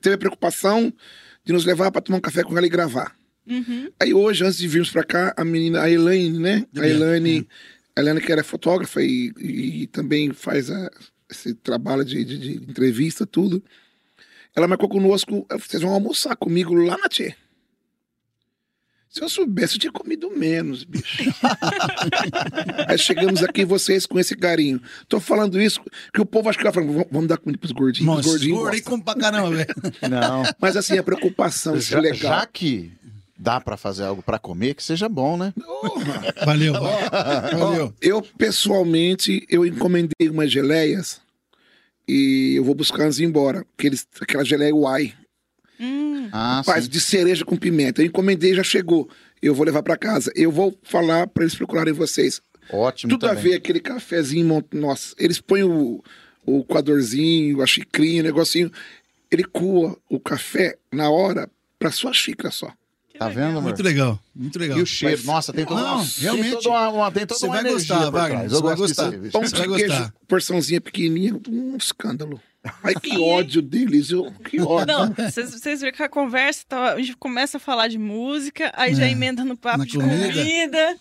Teve 0.00 0.14
a 0.14 0.18
preocupação 0.18 0.92
de 1.44 1.52
nos 1.52 1.64
levar 1.66 1.90
para 1.90 2.00
tomar 2.00 2.18
um 2.18 2.22
café 2.22 2.42
com 2.42 2.56
ela 2.56 2.66
e 2.66 2.70
gravar. 2.70 3.14
Uhum. 3.46 3.90
Aí 4.00 4.12
hoje, 4.14 4.44
antes 4.44 4.58
de 4.58 4.68
virmos 4.68 4.90
para 4.90 5.04
cá, 5.04 5.34
a 5.36 5.44
menina, 5.44 5.82
a 5.82 5.90
Elaine, 5.90 6.38
né? 6.38 6.66
A 6.76 6.86
Elaine, 6.86 7.48
a 7.98 8.02
Elaine 8.02 8.20
que 8.20 8.30
era 8.32 8.44
fotógrafa 8.44 9.02
e, 9.02 9.32
e 9.38 9.86
também 9.88 10.32
faz 10.32 10.70
a- 10.70 10.90
esse 11.30 11.52
trabalho 11.54 12.04
de, 12.04 12.24
de- 12.24 12.38
de 12.38 12.52
entrevista, 12.70 13.26
tudo. 13.26 13.62
Ela 14.56 14.66
marcou 14.68 14.88
conosco, 14.88 15.46
vocês 15.50 15.82
vão 15.82 15.92
almoçar 15.92 16.34
comigo 16.36 16.74
lá 16.74 16.96
na 16.96 17.08
Tchê. 17.08 17.34
Se 19.10 19.22
eu 19.22 19.28
soubesse, 19.28 19.74
eu 19.76 19.80
tinha 19.80 19.92
comido 19.92 20.30
menos, 20.36 20.84
bicho. 20.84 21.22
Aí 22.86 22.98
chegamos 22.98 23.42
aqui, 23.42 23.64
vocês 23.64 24.04
com 24.06 24.18
esse 24.18 24.36
carinho. 24.36 24.80
Tô 25.08 25.18
falando 25.18 25.60
isso, 25.60 25.80
que 26.12 26.20
o 26.20 26.26
povo 26.26 26.48
acha 26.48 26.58
que 26.58 26.64
ela 26.66 26.72
fala, 26.74 26.86
"Vamos- 27.10 27.26
dar 27.28 27.38
comida 27.38 27.58
pros 27.58 27.72
gordinhos. 27.72 28.06
Nossa, 28.06 28.20
os 28.20 28.26
gordinhos 28.26 28.58
gordos 28.58 28.74
aí 28.74 28.80
gostam." 28.80 28.90
come 28.92 29.04
pra 29.04 29.14
caramba, 29.14 29.50
velho. 29.56 29.74
Não. 30.10 30.42
Mas 30.60 30.76
assim, 30.76 30.98
a 30.98 31.02
preocupação, 31.02 31.76
isso 31.76 31.88
é 31.94 31.96
Já, 31.96 32.00
legal. 32.00 32.18
já 32.40 32.46
que 32.46 32.92
dá 33.38 33.60
pra 33.60 33.76
fazer 33.76 34.04
algo 34.04 34.22
pra 34.22 34.38
comer, 34.38 34.74
que 34.74 34.82
seja 34.82 35.08
bom, 35.08 35.36
né? 35.36 35.52
Valeu, 36.44 36.72
valeu. 37.58 37.94
Eu, 38.00 38.20
pessoalmente, 38.22 39.46
eu 39.48 39.64
encomendei 39.64 40.28
umas 40.28 40.50
geleias 40.50 41.20
e 42.06 42.54
eu 42.56 42.64
vou 42.64 42.74
buscar 42.74 43.04
antes 43.04 43.16
de 43.18 43.24
ir 43.24 43.26
embora. 43.26 43.64
Aqueles, 43.78 44.06
aquela 44.20 44.44
geleia 44.44 44.74
Uai. 44.74 45.14
Hum, 45.80 46.28
Ah, 46.32 46.62
Faz 46.64 46.84
sim. 46.84 46.90
de 46.90 47.00
cereja 47.00 47.44
com 47.44 47.56
pimenta. 47.56 48.02
Eu 48.02 48.06
encomendei, 48.06 48.54
já 48.54 48.62
chegou. 48.62 49.08
Eu 49.40 49.54
vou 49.54 49.64
levar 49.64 49.82
pra 49.82 49.96
casa. 49.96 50.32
Eu 50.34 50.50
vou 50.50 50.76
falar 50.82 51.26
pra 51.28 51.44
eles 51.44 51.54
procurarem 51.54 51.92
vocês. 51.94 52.40
Ótimo 52.70 53.10
Tudo 53.12 53.26
a 53.26 53.28
também. 53.30 53.44
ver 53.44 53.54
aquele 53.54 53.78
cafezinho. 53.80 54.64
Nossa, 54.72 55.14
eles 55.18 55.40
põem 55.40 55.62
o, 55.62 56.02
o 56.44 56.64
coadorzinho, 56.64 57.62
a 57.62 57.66
xicrinha, 57.66 58.20
o 58.22 58.24
negocinho. 58.24 58.70
Ele 59.30 59.44
coa 59.44 59.96
o 60.10 60.18
café 60.18 60.76
na 60.92 61.08
hora 61.10 61.48
pra 61.78 61.92
sua 61.92 62.12
xícara 62.12 62.50
só. 62.50 62.72
Tá 63.18 63.28
vendo, 63.28 63.48
amor? 63.50 63.62
Muito 63.64 63.82
legal, 63.82 64.18
muito 64.34 64.58
legal. 64.58 64.78
E 64.78 64.82
o 64.82 64.86
cheiro, 64.86 65.16
Mas- 65.18 65.26
nossa, 65.26 65.52
tem 65.52 65.64
toda 65.64 65.80
Não, 65.80 65.96
uma, 65.96 66.06
realmente. 66.18 66.44
tem 66.44 66.52
toda 66.54 66.68
uma, 66.68 66.88
uma- 66.88 67.10
tem 67.12 67.26
toda 67.26 67.38
Você 67.40 67.46
uma 67.46 67.54
vai 67.62 67.72
gostar, 67.72 68.10
Wagner, 68.10 68.48
você 68.50 68.56
Eu 68.56 68.62
vai 68.62 68.76
gosto 68.76 68.78
gostar. 68.80 69.10
disso 69.18 69.32
Pão. 69.32 69.42
Você 69.42 69.54
de 69.56 69.58
vai 69.68 69.78
queijo, 69.78 69.92
gostar. 69.94 70.14
porçãozinha 70.28 70.80
pequenininha, 70.80 71.40
um 71.48 71.76
escândalo. 71.76 72.40
Ai, 72.82 72.94
que 72.94 73.18
ódio 73.18 73.62
deles, 73.62 74.10
eu, 74.10 74.30
que 74.48 74.60
ódio. 74.60 74.86
Não, 74.86 75.12
vocês, 75.30 75.50
vocês 75.52 75.80
viram 75.80 75.96
que 75.96 76.02
a 76.02 76.08
conversa, 76.08 76.64
tá, 76.68 76.92
a 76.94 76.98
gente 77.00 77.16
começa 77.16 77.56
a 77.56 77.60
falar 77.60 77.88
de 77.88 77.98
música, 77.98 78.70
aí 78.76 78.94
já 78.94 79.06
É, 79.06 79.10
emenda 79.10 79.44
no 79.44 79.56
papo 79.56 79.78
na 79.78 79.84
de 79.84 79.92
comida. 79.96 80.32
comida. 80.32 80.96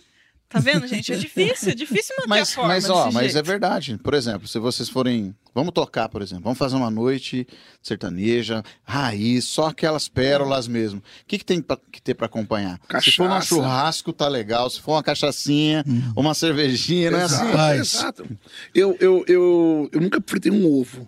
Tá 0.50 0.60
vendo, 0.60 0.88
gente? 0.88 1.12
É 1.12 1.18
difícil, 1.18 1.72
é 1.72 1.76
difícil 1.76 2.16
manter 2.20 2.26
a 2.26 2.30
Mas, 2.40 2.54
forma 2.54 2.70
mas 2.70 2.90
ó, 2.90 3.04
desse 3.06 3.14
mas 3.16 3.26
é 3.26 3.30
jeito. 3.34 3.46
verdade. 3.46 3.98
Por 3.98 4.14
exemplo, 4.14 4.48
se 4.48 4.58
vocês 4.60 4.88
forem. 4.88 5.36
Vamos 5.54 5.74
tocar, 5.74 6.08
por 6.08 6.22
exemplo. 6.22 6.46
Vamos 6.46 6.58
fazer 6.58 6.76
uma 6.78 6.90
noite 6.90 7.46
sertaneja, 7.82 8.64
raiz, 8.84 9.44
só 9.44 9.68
aquelas 9.68 10.08
pérolas 10.08 10.66
mesmo. 10.68 11.00
O 11.00 11.04
que, 11.28 11.38
que 11.40 11.44
tem 11.44 11.62
pra- 11.62 11.78
que 11.92 12.02
ter 12.02 12.14
pra 12.14 12.28
acompanhar? 12.28 12.80
Se 13.02 13.12
for 13.12 13.26
um 13.26 13.30
Cachaça. 13.30 13.48
churrasco, 13.48 14.14
tá 14.14 14.28
legal. 14.30 14.70
Se 14.70 14.80
for 14.80 14.94
uma 14.94 15.04
cachaçinha, 15.04 15.84
uma 16.16 16.34
cervejinha, 16.34 17.12
não 17.12 17.20
é 17.20 17.24
assim? 17.24 17.36
Rapaz. 17.44 17.80
Exato. 17.96 18.38
Eu, 18.74 18.96
eu, 19.02 19.26
eu, 19.28 19.90
eu 19.92 20.00
nunca 20.00 20.24
fritei 20.26 20.52
um 20.52 20.66
ovo. 20.66 21.00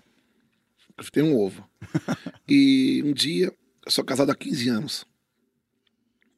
Nunca 0.90 1.04
fritei 1.04 1.24
um 1.24 1.38
ovo. 1.38 1.64
e 2.46 3.02
um 3.06 3.14
dia, 3.14 3.54
eu 3.86 3.92
sou 3.92 4.04
casado 4.04 4.32
há 4.32 4.36
15 4.36 4.68
anos. 4.68 5.06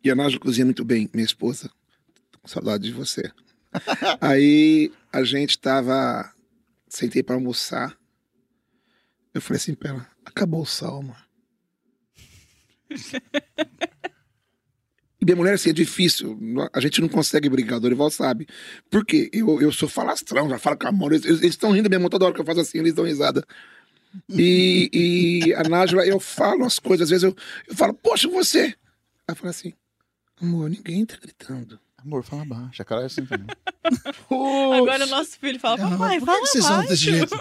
E 0.04 0.12
a 0.12 0.16
Nádia 0.16 0.40
cozinha 0.40 0.66
muito 0.66 0.84
bem, 0.86 1.10
minha 1.14 1.26
esposa. 1.26 1.70
Saudade 2.46 2.84
de 2.84 2.92
você. 2.92 3.32
Aí 4.20 4.92
a 5.12 5.24
gente 5.24 5.58
tava. 5.60 6.32
Sentei 6.88 7.24
pra 7.24 7.36
almoçar. 7.36 7.98
Eu 9.34 9.42
falei 9.42 9.58
assim 9.58 9.74
pra 9.74 9.90
ela: 9.90 10.08
acabou 10.26 10.62
o 10.62 10.66
sal, 10.66 11.00
amor. 11.00 11.18
E 15.22 15.26
minha 15.26 15.36
mulher, 15.36 15.54
assim, 15.54 15.70
é 15.70 15.74
difícil. 15.74 16.38
A 16.74 16.80
gente 16.80 17.00
não 17.00 17.08
consegue 17.08 17.48
brigar, 17.48 17.78
o 17.78 17.80
Dorival 17.80 18.10
sabe. 18.10 18.48
Por 18.90 19.06
quê? 19.06 19.30
Eu, 19.32 19.62
eu 19.62 19.72
sou 19.72 19.88
falastrão, 19.88 20.50
já 20.50 20.58
falo 20.58 20.78
com 20.78 20.88
a 20.88 20.92
mão. 20.92 21.12
Eles 21.12 21.26
estão 21.44 21.72
rindo 21.72 21.90
mesmo 21.90 22.10
toda 22.10 22.26
hora 22.26 22.34
que 22.34 22.42
eu 22.42 22.46
faço 22.46 22.62
assim, 22.62 22.80
eles 22.80 22.96
dão 22.96 23.06
risada. 23.06 23.46
E, 24.28 24.90
e 24.92 25.54
a 25.54 25.64
Nájula, 25.64 26.06
eu 26.06 26.20
falo 26.20 26.66
as 26.66 26.80
coisas, 26.80 27.06
às 27.06 27.10
vezes 27.12 27.24
eu, 27.24 27.36
eu 27.68 27.76
falo, 27.76 27.94
poxa, 27.94 28.28
você. 28.28 28.76
Ela 29.28 29.36
fala 29.36 29.52
assim, 29.52 29.74
amor, 30.42 30.70
ninguém 30.72 31.06
tá 31.06 31.16
gritando. 31.22 31.80
Amor, 32.04 32.24
fala 32.24 32.44
baixo. 32.46 32.82
A 32.82 32.86
cara 32.86 33.04
é 33.04 33.06
assim 33.06 33.26
também. 33.26 33.48
Agora 34.78 35.06
o 35.06 35.10
nosso 35.10 35.38
filho 35.38 35.60
fala, 35.60 35.78
papai, 35.78 36.20
fala 36.20 36.42
que 36.42 36.48
vocês 36.48 36.64
são 36.64 36.78
baixo. 36.78 36.90
desse 36.90 37.04
jeito? 37.04 37.40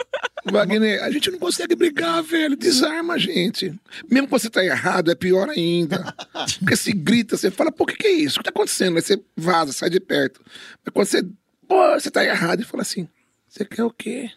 Wagner, 0.51 1.03
a 1.03 1.11
gente 1.11 1.31
não 1.31 1.39
consegue 1.39 1.75
brigar, 1.75 2.23
velho. 2.23 2.57
Desarma 2.57 3.15
a 3.15 3.19
gente. 3.19 3.75
Mesmo 4.11 4.29
quando 4.29 4.43
você 4.43 4.51
tá 4.51 4.65
errado, 4.65 5.11
é 5.11 5.15
pior 5.15 5.49
ainda. 5.49 6.15
Porque 6.59 6.77
se 6.77 6.93
grita, 6.93 7.37
você 7.37 7.51
fala, 7.51 7.73
pô, 7.73 7.85
o 7.85 7.87
que, 7.87 7.97
que 7.97 8.07
é 8.07 8.13
isso? 8.13 8.37
O 8.37 8.39
que 8.41 8.45
tá 8.45 8.51
acontecendo? 8.51 8.97
Aí 8.97 9.03
você 9.03 9.23
vaza, 9.37 9.73
sai 9.73 9.89
de 9.89 10.01
perto. 10.01 10.43
Mas 10.85 10.93
quando 10.93 11.07
você, 11.07 11.23
pô, 11.67 11.93
você 11.95 12.11
tá 12.11 12.25
errado, 12.25 12.61
e 12.61 12.65
fala 12.65 12.83
assim, 12.83 13.09
você 13.49 13.65
quer 13.65 13.85
o 13.85 13.91
quê? 13.91 14.31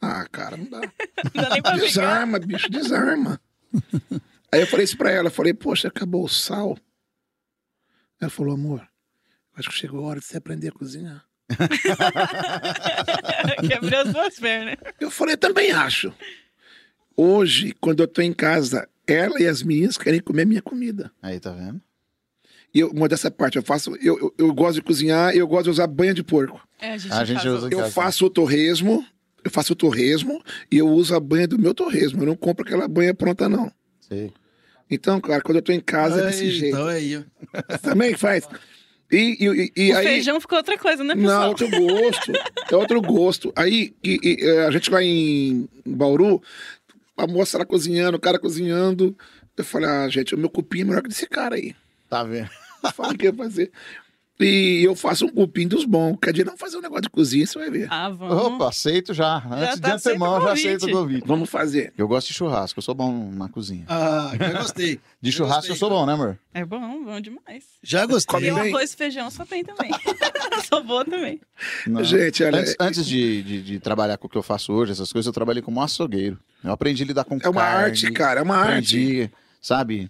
Ah, 0.00 0.26
cara, 0.30 0.56
não 0.56 0.66
dá. 0.66 0.80
Não 1.34 1.42
dá 1.42 1.50
nem 1.50 1.60
pra 1.62 1.72
brigar. 1.72 1.88
Desarma, 1.88 2.38
bicho, 2.38 2.70
desarma. 2.70 3.40
Aí 4.52 4.60
eu 4.60 4.66
falei 4.66 4.84
isso 4.84 4.96
pra 4.96 5.10
ela, 5.10 5.26
eu 5.26 5.32
falei, 5.32 5.52
poxa, 5.52 5.88
acabou 5.88 6.24
o 6.24 6.28
sal. 6.28 6.78
Ela 8.20 8.30
falou, 8.30 8.54
amor, 8.54 8.88
acho 9.58 9.68
que 9.70 9.74
chegou 9.76 10.04
a 10.04 10.08
hora 10.08 10.20
de 10.20 10.26
você 10.26 10.36
aprender 10.38 10.68
a 10.68 10.72
cozinhar. 10.72 11.24
Quebrou 13.68 14.00
as 14.00 14.12
duas 14.12 14.38
pernas. 14.38 14.76
Eu 15.00 15.10
falei, 15.10 15.36
também 15.36 15.70
acho. 15.72 16.12
Hoje, 17.16 17.74
quando 17.80 18.00
eu 18.02 18.08
tô 18.08 18.22
em 18.22 18.32
casa, 18.32 18.88
ela 19.06 19.40
e 19.40 19.46
as 19.46 19.62
meninas 19.62 19.96
querem 19.98 20.20
comer 20.20 20.46
minha 20.46 20.62
comida. 20.62 21.10
Aí, 21.22 21.40
tá 21.40 21.50
vendo? 21.50 21.80
E 22.72 22.80
eu, 22.80 22.90
uma 22.90 23.08
dessa 23.08 23.30
parte, 23.30 23.56
eu 23.56 23.62
faço, 23.62 23.96
eu, 23.96 24.18
eu, 24.18 24.34
eu 24.38 24.54
gosto 24.54 24.74
de 24.74 24.82
cozinhar 24.82 25.34
e 25.34 25.38
eu 25.38 25.48
gosto 25.48 25.64
de 25.64 25.70
usar 25.70 25.86
banha 25.86 26.12
de 26.14 26.22
porco. 26.22 26.60
É, 26.78 26.92
a 26.92 26.98
gente, 26.98 27.12
A 27.12 27.24
gente 27.24 27.40
faz 27.40 27.46
usa- 27.54 27.68
Eu 27.72 27.90
faço 27.90 28.26
o 28.26 28.30
torresmo, 28.30 29.04
eu 29.42 29.50
faço 29.50 29.72
o 29.72 29.76
torresmo 29.76 30.42
e 30.70 30.76
eu 30.78 30.86
uso 30.88 31.14
a 31.14 31.20
banha 31.20 31.48
do 31.48 31.58
meu 31.58 31.74
torresmo. 31.74 32.22
Eu 32.22 32.26
não 32.26 32.36
compro 32.36 32.64
aquela 32.64 32.86
banha 32.86 33.14
pronta, 33.14 33.48
não. 33.48 33.72
Sei. 34.00 34.32
Então, 34.90 35.20
cara, 35.20 35.40
quando 35.42 35.56
eu 35.56 35.62
tô 35.62 35.72
em 35.72 35.80
casa 35.80 36.20
é 36.22 36.26
desse 36.26 36.50
jeito. 36.50 36.76
Então 36.76 36.86
aí. 36.86 37.24
Também 37.82 38.14
faz. 38.16 38.46
E, 39.10 39.36
e, 39.40 39.72
e, 39.76 39.88
e 39.88 39.92
o 39.92 39.96
aí. 39.96 40.04
feijão 40.06 40.40
ficou 40.40 40.58
outra 40.58 40.76
coisa, 40.76 41.02
né, 41.02 41.14
Não, 41.14 41.22
pessoal? 41.22 41.48
outro 41.48 41.68
gosto. 41.70 42.32
É 42.70 42.76
outro 42.76 43.00
gosto. 43.00 43.52
Aí, 43.56 43.94
e- 44.04 44.20
e, 44.22 44.44
eh, 44.44 44.66
a 44.66 44.70
gente 44.70 44.90
lá 44.90 45.02
em 45.02 45.66
Bauru, 45.86 46.42
a 47.16 47.26
moça 47.26 47.56
lá 47.58 47.64
cozinhando, 47.64 48.16
o 48.18 48.20
cara 48.20 48.38
cozinhando. 48.38 49.16
Eu 49.56 49.64
falei, 49.64 49.88
ah, 49.88 50.08
gente, 50.08 50.34
o 50.34 50.38
meu 50.38 50.50
cupim 50.50 50.82
é 50.82 50.84
melhor 50.84 51.02
que 51.02 51.08
desse 51.08 51.26
cara 51.26 51.56
aí. 51.56 51.74
Tá 52.08 52.22
vendo? 52.22 52.50
Fala 52.94 53.12
o 53.14 53.18
que 53.18 53.24
ia 53.26 53.32
fazer. 53.34 53.72
E 54.40 54.84
eu 54.84 54.94
faço 54.94 55.26
um 55.26 55.28
cupim 55.28 55.66
dos 55.66 55.84
bons. 55.84 56.16
Quer 56.22 56.30
dizer, 56.32 56.44
não 56.46 56.56
fazer 56.56 56.76
um 56.76 56.80
negócio 56.80 57.02
de 57.02 57.10
cozinha, 57.10 57.44
você 57.44 57.58
vai 57.58 57.70
ver. 57.70 57.88
Ah, 57.90 58.08
vamos. 58.08 58.36
Opa, 58.36 58.68
aceito 58.68 59.12
já. 59.12 59.38
Antes 59.50 59.80
tá 59.80 59.88
de 59.88 59.94
antemão, 60.10 60.36
aceito 60.36 60.42
o 60.42 60.46
já 60.46 60.52
aceito 60.52 60.86
o 60.86 60.90
convite. 60.92 61.26
Vamos 61.26 61.50
fazer. 61.50 61.92
Eu 61.98 62.06
gosto 62.06 62.28
de 62.28 62.34
churrasco, 62.34 62.78
eu 62.78 62.82
sou 62.82 62.94
bom 62.94 63.32
na 63.32 63.48
cozinha. 63.48 63.84
Ah, 63.88 64.30
já 64.38 64.52
gostei. 64.52 65.00
De 65.20 65.30
Já 65.32 65.36
churrasco 65.38 65.56
gostei. 65.68 65.72
eu 65.72 65.76
sou 65.76 65.90
bom, 65.90 66.06
né, 66.06 66.12
amor? 66.12 66.38
É 66.54 66.64
bom, 66.64 67.04
bom 67.04 67.20
demais. 67.20 67.64
Já 67.82 68.06
gostei. 68.06 68.48
E 68.48 68.52
o 68.52 68.54
bem. 68.54 68.68
arroz 68.72 68.92
e 68.92 68.96
feijão 68.96 69.28
só 69.28 69.44
tem 69.44 69.64
também. 69.64 69.90
sou 70.68 70.84
boa 70.84 71.04
também. 71.04 71.40
Não. 71.88 72.04
Gente, 72.04 72.44
olha, 72.44 72.60
Antes, 72.60 72.76
antes 72.78 73.04
de, 73.06 73.42
de- 73.42 73.62
de 73.62 73.80
trabalhar 73.80 74.16
com 74.18 74.28
o 74.28 74.30
que 74.30 74.38
eu 74.38 74.42
faço 74.44 74.72
hoje, 74.72 74.92
essas 74.92 75.12
coisas, 75.12 75.26
eu 75.26 75.32
trabalhei 75.32 75.60
como 75.62 75.82
açougueiro. 75.82 76.38
Eu 76.62 76.70
aprendi 76.70 77.02
a 77.02 77.06
lidar 77.06 77.24
com 77.24 77.36
é 77.42 77.48
uma 77.48 77.60
carne, 77.60 77.84
arte, 77.86 78.12
cara, 78.12 78.38
é 78.38 78.42
uma 78.44 78.56
arte. 78.56 78.70
aprendi, 78.96 79.30
sabe? 79.60 80.08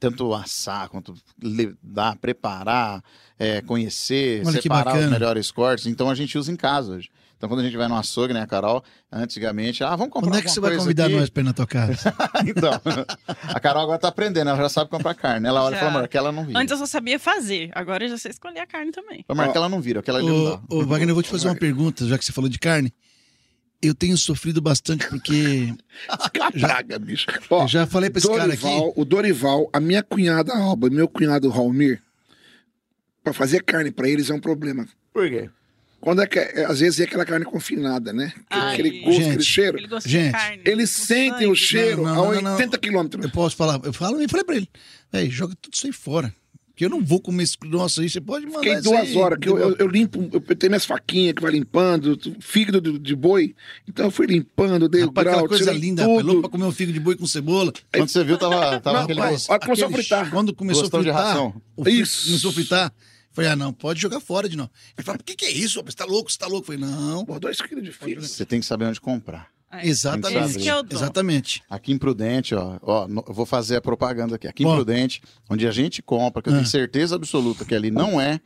Tanto 0.00 0.34
assar 0.34 0.88
quanto 0.88 1.14
lidar, 1.40 2.16
preparar, 2.16 3.00
é, 3.42 3.60
conhecer, 3.60 4.42
Olha 4.46 4.56
que 4.56 4.62
separar 4.62 4.96
os 4.96 5.10
melhores 5.10 5.50
cortes. 5.50 5.86
Então 5.86 6.08
a 6.08 6.14
gente 6.14 6.38
usa 6.38 6.52
em 6.52 6.54
casa 6.54 6.92
hoje. 6.92 7.10
Então 7.36 7.48
quando 7.48 7.58
a 7.58 7.64
gente 7.64 7.76
vai 7.76 7.88
no 7.88 7.96
açougue, 7.96 8.32
né, 8.32 8.46
Carol, 8.46 8.84
antigamente, 9.10 9.82
ah, 9.82 9.96
vamos 9.96 10.12
comprar 10.12 10.30
Quando 10.30 10.38
é 10.38 10.42
que 10.42 10.48
você 10.48 10.60
vai 10.60 10.76
convidar 10.76 11.06
aqui? 11.06 11.16
nós 11.16 11.28
pra 11.28 11.42
ir 11.42 11.44
na 11.46 11.52
tua 11.52 11.66
casa? 11.66 12.14
então, 12.46 12.80
a 13.48 13.58
Carol 13.58 13.82
agora 13.82 13.98
tá 13.98 14.06
aprendendo, 14.06 14.48
ela 14.48 14.58
já 14.58 14.68
sabe 14.68 14.88
comprar 14.88 15.12
carne. 15.14 15.48
Ela 15.48 15.64
olha 15.64 15.72
e 15.72 15.74
Já. 15.74 15.80
fala, 15.80 15.90
amor, 15.90 16.04
aquela 16.04 16.30
não 16.30 16.46
vira. 16.46 16.60
Antes 16.60 16.70
eu 16.70 16.78
só 16.78 16.86
sabia 16.86 17.18
fazer, 17.18 17.72
agora 17.74 18.04
eu 18.04 18.10
já 18.10 18.18
sei 18.18 18.30
escolher 18.30 18.60
a 18.60 18.66
carne 18.66 18.92
também. 18.92 19.24
Amor, 19.28 19.46
aquela 19.46 19.68
não 19.68 19.80
vira, 19.80 19.98
aquela 19.98 20.20
ali 20.20 20.28
não 20.28 20.44
dá. 20.44 20.60
Ô, 20.70 20.84
Wagner, 20.84 21.10
eu 21.10 21.14
vou 21.14 21.22
te 21.22 21.30
fazer 21.30 21.48
uma 21.48 21.56
pergunta, 21.56 22.06
já 22.06 22.16
que 22.16 22.24
você 22.24 22.30
falou 22.30 22.48
de 22.48 22.60
carne. 22.60 22.94
Eu 23.82 23.96
tenho 23.96 24.16
sofrido 24.16 24.62
bastante 24.62 25.08
porque 25.08 25.74
Praga, 26.60 26.96
bicho. 27.00 27.26
Ó, 27.50 27.64
eu 27.64 27.68
já 27.68 27.88
falei 27.88 28.08
pra 28.08 28.20
esse 28.20 28.28
cara 28.28 28.52
aqui. 28.52 28.62
Dorival, 28.62 28.92
o 28.94 29.04
Dorival, 29.04 29.70
a 29.72 29.80
minha 29.80 30.04
cunhada 30.04 30.56
Alba 30.56 30.86
e 30.86 30.90
meu 30.90 31.08
cunhado 31.08 31.50
Raulmir, 31.50 32.00
pra 33.22 33.32
fazer 33.32 33.62
carne 33.62 33.90
pra 33.90 34.08
eles 34.08 34.30
é 34.30 34.34
um 34.34 34.40
problema. 34.40 34.86
Por 35.12 35.28
quê? 35.28 35.48
Quando 36.00 36.20
é 36.20 36.26
que 36.26 36.36
é, 36.38 36.64
às 36.64 36.80
vezes 36.80 36.98
é 36.98 37.04
aquela 37.04 37.24
carne 37.24 37.44
confinada, 37.44 38.12
né? 38.12 38.32
Ai, 38.50 38.72
aquele 38.74 38.90
gosto, 39.02 39.12
gente, 39.18 39.28
aquele 39.28 39.44
cheiro. 39.44 39.78
Ele 39.78 39.86
gosta 39.86 40.08
Gente, 40.08 40.26
de 40.26 40.32
carne. 40.32 40.62
Eles 40.64 40.90
sentem 40.90 41.46
o 41.46 41.54
sangue. 41.54 41.56
cheiro 41.56 42.02
Não, 42.02 42.14
não, 42.14 42.30
a 42.30 42.34
não, 42.34 42.42
não. 42.42 42.52
80 42.54 42.78
quilômetros. 42.78 43.24
Eu 43.24 43.30
posso 43.30 43.54
falar, 43.54 43.80
eu 43.84 43.92
falo, 43.92 44.20
eu 44.20 44.28
falei 44.28 44.44
pra 44.44 44.56
ele, 44.56 44.68
véi, 45.12 45.30
joga 45.30 45.54
tudo 45.62 45.74
isso 45.74 45.86
aí 45.86 45.92
fora. 45.92 46.34
Que 46.74 46.86
eu 46.86 46.88
não 46.90 47.04
vou 47.04 47.20
comer 47.20 47.44
isso. 47.44 47.56
Nossa, 47.66 48.00
aí 48.00 48.08
você 48.08 48.20
pode 48.20 48.46
mandar 48.46 48.58
Fiquei 48.60 48.72
isso 48.74 48.82
duas 48.84 49.00
aí, 49.10 49.16
horas, 49.16 49.38
que 49.38 49.48
eu, 49.48 49.58
eu, 49.58 49.76
eu 49.78 49.86
limpo, 49.86 50.28
eu 50.32 50.40
tenho 50.56 50.70
minhas 50.70 50.86
faquinhas 50.86 51.34
que 51.34 51.42
vai 51.42 51.52
limpando, 51.52 52.18
fígado 52.40 52.80
de, 52.80 52.98
de 52.98 53.14
boi. 53.14 53.54
Então 53.86 54.06
eu 54.06 54.10
fui 54.10 54.26
limpando, 54.26 54.88
dei 54.88 55.02
o 55.02 55.06
Rapaz, 55.06 55.24
grau, 55.26 55.34
aquela 55.44 55.48
coisa 55.50 55.70
linda, 55.72 56.02
tudo. 56.04 56.40
pra 56.40 56.48
comer 56.50 56.64
um 56.64 56.72
figo 56.72 56.90
de 56.92 56.98
boi 56.98 57.14
com 57.14 57.26
cebola. 57.26 57.72
Quando 57.94 58.08
você 58.08 58.24
viu, 58.24 58.38
tava, 58.38 58.80
tava 58.80 58.96
Não, 58.96 59.04
aquele 59.04 59.20
rapaz, 59.20 59.46
começou 59.46 59.54
a 59.54 59.56
Aquele- 59.88 59.92
fritar. 60.02 60.30
Quando 60.30 60.52
começou 60.52 60.82
a 60.84 60.86
de 60.86 60.90
fritar, 60.90 61.14
ração. 61.14 61.62
o 61.76 61.84
frio 61.84 62.02
Isso. 62.02 62.26
começou 62.26 62.50
a 62.50 62.54
fritar. 62.54 62.92
Falei, 63.32 63.50
ah, 63.50 63.56
não, 63.56 63.72
pode 63.72 64.00
jogar 64.00 64.20
fora 64.20 64.48
de 64.48 64.56
novo. 64.56 64.70
Ele 64.96 65.04
falou, 65.04 65.20
o 65.20 65.24
que, 65.24 65.34
que 65.34 65.44
é 65.46 65.50
isso? 65.50 65.82
Você 65.84 65.96
tá 65.96 66.04
louco? 66.04 66.30
Você 66.30 66.38
tá 66.38 66.46
louco? 66.46 66.70
Eu 66.72 66.78
falei, 66.78 66.80
não. 66.94 67.24
Pô, 67.24 67.40
dois 67.40 67.60
quilos 67.60 67.82
de 67.82 67.90
fígado. 67.92 68.26
Você 68.26 68.44
tem 68.44 68.60
que 68.60 68.66
saber 68.66 68.84
onde 68.84 69.00
comprar. 69.00 69.48
É, 69.70 69.88
Exatamente. 69.88 70.68
É. 70.68 70.82
Exatamente. 70.90 71.62
Aqui 71.70 71.92
em 71.92 71.98
Prudente, 71.98 72.54
ó, 72.54 72.78
ó, 72.82 73.08
no- 73.08 73.24
eu 73.26 73.32
vou 73.32 73.46
fazer 73.46 73.76
a 73.76 73.80
propaganda 73.80 74.36
aqui. 74.36 74.46
Aqui 74.46 74.64
em 74.64 74.66
Ó. 74.66 74.74
Prudente, 74.74 75.22
onde 75.48 75.66
a 75.66 75.70
gente 75.72 76.02
compra, 76.02 76.42
que 76.42 76.50
eu 76.50 76.52
Ah. 76.52 76.56
tenho 76.56 76.68
certeza 76.68 77.16
absoluta 77.16 77.64
que 77.64 77.74
ali 77.74 77.90
não 77.90 78.20
é 78.20 78.38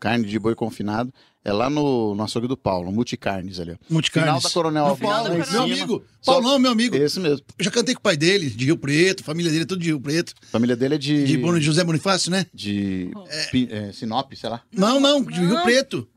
carne 0.00 0.26
de 0.26 0.38
boi 0.38 0.54
confinado, 0.54 1.12
é 1.44 1.52
lá 1.52 1.68
no, 1.70 2.14
no 2.14 2.22
açougue 2.22 2.48
do 2.48 2.56
Paulo, 2.56 2.90
Multicarnes 2.90 3.60
ali. 3.60 3.72
ó. 3.72 3.76
Multicarnes. 3.88 4.28
Final 4.30 4.40
da 4.42 4.50
Coronel 4.50 4.84
Alvim, 4.86 5.04
Paulo, 5.04 5.34
meu 5.34 5.44
cima. 5.44 5.62
amigo. 5.64 6.04
Só- 6.20 6.32
Paulão, 6.32 6.58
meu 6.58 6.70
amigo. 6.72 6.96
Esse 6.96 7.20
mesmo. 7.20 7.44
Eu 7.58 7.64
já 7.64 7.70
cantei 7.70 7.94
com 7.94 8.00
o 8.00 8.02
pai 8.02 8.16
dele, 8.16 8.48
de 8.50 8.64
Rio 8.64 8.76
Preto, 8.78 9.22
família 9.22 9.50
dele 9.50 9.64
é 9.64 9.66
tudo 9.66 9.80
de 9.80 9.88
Rio 9.88 10.00
Preto. 10.00 10.32
Família 10.50 10.74
dele 10.74 10.94
é 10.96 10.98
de. 10.98 11.24
De 11.24 11.36
Bono- 11.38 11.60
José 11.60 11.84
Bonifácio, 11.84 12.30
né? 12.30 12.46
de 12.52 13.10
Pi- 13.52 13.68
é, 13.70 13.92
Sinop, 13.92 14.32
sei 14.34 14.50
lá. 14.50 14.62
Não, 14.72 14.98
não, 15.00 15.22
de 15.22 15.38
Rio 15.38 15.54
Não. 15.54 15.62
Preto. 15.62 16.08